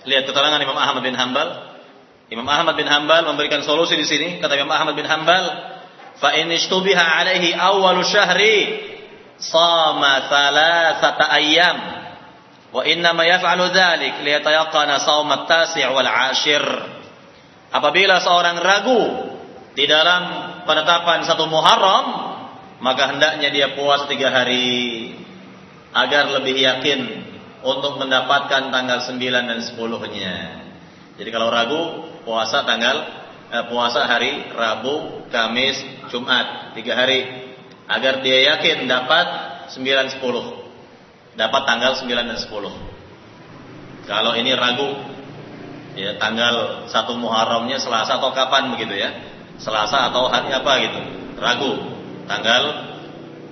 Lihat 0.05 0.25
keterangan 0.25 0.61
Imam 0.61 0.77
Ahmad 0.77 1.01
bin 1.05 1.17
Hambal. 1.17 1.70
Imam 2.31 2.47
Ahmad 2.47 2.79
bin 2.79 2.87
Hambal 2.87 3.27
memberikan 3.27 3.59
solusi 3.59 3.99
di 3.99 4.07
sini. 4.07 4.39
Kata 4.39 4.55
Imam 4.55 4.71
Ahmad 4.71 4.95
bin 4.95 5.03
Hambal, 5.03 5.43
"Fa 6.15 6.31
in 6.39 6.47
ishtubiha 6.47 7.19
alaihi 7.19 7.51
awwalu 7.51 8.07
syahri 8.07 8.79
sama 9.35 10.31
thalathata 10.31 11.27
ayyam." 11.27 11.77
Wa 12.71 12.87
inna 12.87 13.11
ma 13.11 13.27
yaf'alu 13.27 13.67
dzalik 13.75 14.23
liyatayaqqana 14.23 15.03
shaum 15.03 15.27
at-tasi' 15.27 15.83
wal 15.91 16.07
'ashir. 16.07 16.63
Apabila 17.75 18.23
seorang 18.23 18.63
ragu 18.63 19.03
di 19.75 19.83
dalam 19.83 20.23
penetapan 20.63 21.27
satu 21.27 21.51
Muharram, 21.51 22.05
maka 22.79 23.11
hendaknya 23.11 23.51
dia 23.51 23.67
puasa 23.75 24.07
tiga 24.07 24.31
hari 24.31 25.19
agar 25.91 26.31
lebih 26.39 26.55
yakin 26.55 26.99
untuk 27.59 27.99
mendapatkan 27.99 28.71
tanggal 28.71 28.99
9 29.03 29.19
dan 29.51 29.59
10-nya. 29.59 30.35
Jadi 31.19 31.29
kalau 31.29 31.51
ragu, 31.51 32.10
puasa 32.23 32.63
tanggal 32.63 32.97
eh, 33.51 33.63
puasa 33.67 34.07
hari 34.07 34.49
Rabu, 34.53 35.27
Kamis, 35.29 35.77
Jumat, 36.09 36.75
tiga 36.77 36.95
hari 36.95 37.51
agar 37.91 38.23
dia 38.23 38.55
yakin 38.55 38.87
dapat 38.87 39.27
9 39.75 40.19
10. 40.19 41.35
Dapat 41.35 41.61
tanggal 41.63 41.91
9 41.99 42.07
dan 42.07 42.39
10. 42.39 44.07
Kalau 44.07 44.33
ini 44.35 44.51
ragu 44.55 44.89
ya 45.95 46.15
tanggal 46.19 46.87
1 46.87 46.91
Muharramnya 47.19 47.79
Selasa 47.79 48.19
atau 48.19 48.31
kapan 48.31 48.71
begitu 48.75 48.95
ya? 48.95 49.11
Selasa 49.59 50.11
atau 50.11 50.31
hari 50.31 50.51
apa 50.51 50.71
gitu. 50.83 51.01
Ragu 51.39 51.71
tanggal 52.27 52.63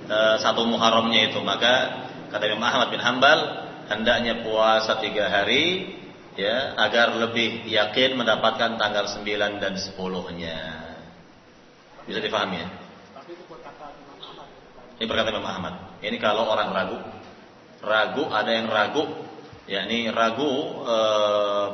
eh, 0.08 0.36
1 0.40 0.70
Muharramnya 0.70 1.32
itu 1.32 1.40
maka 1.44 2.04
kata 2.32 2.44
Imam 2.48 2.64
Ahmad 2.64 2.88
bin 2.92 3.02
Hambal 3.02 3.68
hendaknya 3.90 4.46
puasa 4.46 5.02
tiga 5.02 5.26
hari 5.28 5.98
ya 6.38 6.78
agar 6.78 7.16
lebih 7.18 7.66
yakin 7.66 8.14
mendapatkan 8.14 8.78
tanggal 8.78 9.04
9 9.10 9.62
dan 9.62 9.74
10-nya. 9.74 10.58
Bisa 12.06 12.18
difahami 12.22 12.56
ya? 12.58 12.68
Ini 15.00 15.04
berkata 15.08 15.32
Imam 15.32 15.48
Ahmad. 15.48 15.74
Ini 16.04 16.16
kalau 16.20 16.44
orang 16.44 16.76
ragu, 16.76 16.98
ragu 17.80 18.24
ada 18.28 18.52
yang 18.52 18.68
ragu, 18.68 19.08
yakni 19.64 20.12
ragu 20.12 20.84
e, 20.84 20.96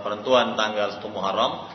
penentuan 0.06 0.54
tanggal 0.54 0.94
1 0.94 1.02
Muharram, 1.10 1.66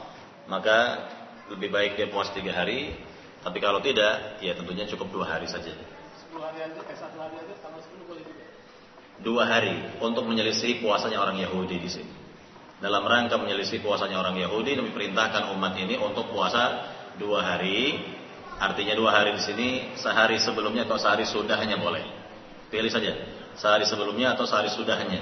maka 0.47 1.11
lebih 1.51 1.67
baik 1.67 1.99
dia 1.99 2.07
puas 2.07 2.31
tiga 2.31 2.55
hari. 2.55 2.95
Tapi 3.41 3.57
kalau 3.57 3.81
tidak, 3.83 4.39
ya 4.39 4.53
tentunya 4.53 4.85
cukup 4.87 5.09
dua 5.11 5.25
hari 5.27 5.49
saja. 5.49 5.73
10 5.73 6.39
hari 6.39 6.59
aja, 6.61 6.79
eh 6.87 6.95
satu 6.95 7.17
hari 7.19 7.35
aja 7.35 7.53
tanggal 7.59 7.81
10 7.83 8.07
boleh 8.07 8.23
juga. 8.23 8.43
Dua 9.21 9.43
hari 9.43 9.75
untuk 9.99 10.23
menyelisih 10.29 10.79
puasanya 10.79 11.19
orang 11.19 11.35
Yahudi 11.41 11.77
di 11.81 11.89
sini. 11.89 12.20
Dalam 12.81 13.05
rangka 13.05 13.37
menyelisih 13.37 13.85
puasanya 13.85 14.17
orang 14.17 14.41
Yahudi, 14.41 14.73
Nabi 14.73 14.89
perintahkan 14.89 15.53
umat 15.53 15.77
ini 15.77 16.01
untuk 16.01 16.33
puasa 16.33 16.89
dua 17.21 17.45
hari. 17.45 18.01
Artinya 18.57 18.97
dua 18.97 19.13
hari 19.13 19.37
di 19.37 19.41
sini, 19.41 19.69
sehari 19.93 20.41
sebelumnya 20.41 20.89
atau 20.89 20.97
sehari 20.97 21.29
sudahnya 21.29 21.77
boleh. 21.77 22.01
Pilih 22.73 22.89
saja, 22.89 23.13
sehari 23.53 23.85
sebelumnya 23.85 24.33
atau 24.33 24.49
sehari 24.49 24.73
sudahnya 24.73 25.21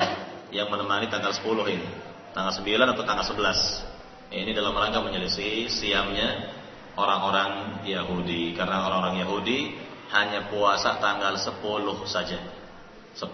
yang 0.56 0.72
menemani 0.72 1.12
tanggal 1.12 1.36
10 1.36 1.46
ini. 1.72 1.88
Tanggal 2.32 2.54
9 2.64 2.94
atau 2.96 3.04
tanggal 3.04 3.26
11. 3.28 4.32
Ini 4.32 4.52
dalam 4.56 4.76
rangka 4.76 5.04
menyelisih 5.04 5.68
siamnya 5.68 6.52
orang-orang 6.96 7.84
Yahudi. 7.84 8.56
Karena 8.56 8.88
orang-orang 8.88 9.24
Yahudi 9.24 9.76
hanya 10.16 10.48
puasa 10.48 11.00
tanggal 11.04 11.36
10 11.36 12.08
saja. 12.08 12.40
10 13.20 13.28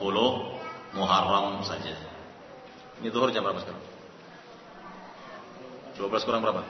Muharram 0.95 1.59
saja. 1.61 1.91
Ini 3.03 3.11
zuhur 3.11 3.27
jam 3.35 3.43
berapa 3.43 3.59
sekarang? 3.59 3.94
12 5.95 6.27
kurang 6.27 6.43
berapa? 6.43 6.61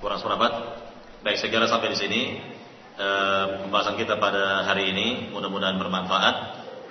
Kurang 0.00 0.18
seperempat. 0.18 0.52
Baik, 1.20 1.36
saya 1.36 1.68
sampai 1.68 1.92
di 1.92 1.98
sini 2.00 2.20
e, 2.96 3.08
pembahasan 3.64 4.00
kita 4.00 4.16
pada 4.16 4.64
hari 4.64 4.96
ini. 4.96 5.28
Mudah-mudahan 5.28 5.76
bermanfaat. 5.76 6.36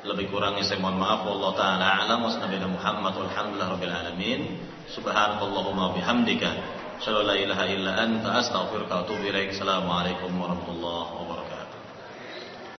Lebih 0.06 0.30
kurangnya 0.30 0.62
saya 0.62 0.78
mohon 0.78 1.02
maaf. 1.02 1.26
Allah 1.26 1.52
taala 1.58 1.88
alam 2.06 2.24
wa 2.24 2.70
Muhammad 2.70 3.14
walhamdulillah 3.18 3.70
rabbil 3.74 3.94
alamin. 3.94 4.40
Subhanakallahumma 4.94 5.98
bihamdika. 5.98 6.50
Asyhadu 7.02 7.26
la 7.26 7.36
ilaha 7.36 7.66
illa 7.66 7.92
anta 8.06 8.30
astaghfiruka 8.46 8.94
wa 8.94 9.02
atubu 9.02 9.26
ilaik. 9.26 9.58
Assalamualaikum 9.58 10.30
warahmatullahi 10.38 11.10
wabarakatuh. 11.18 11.39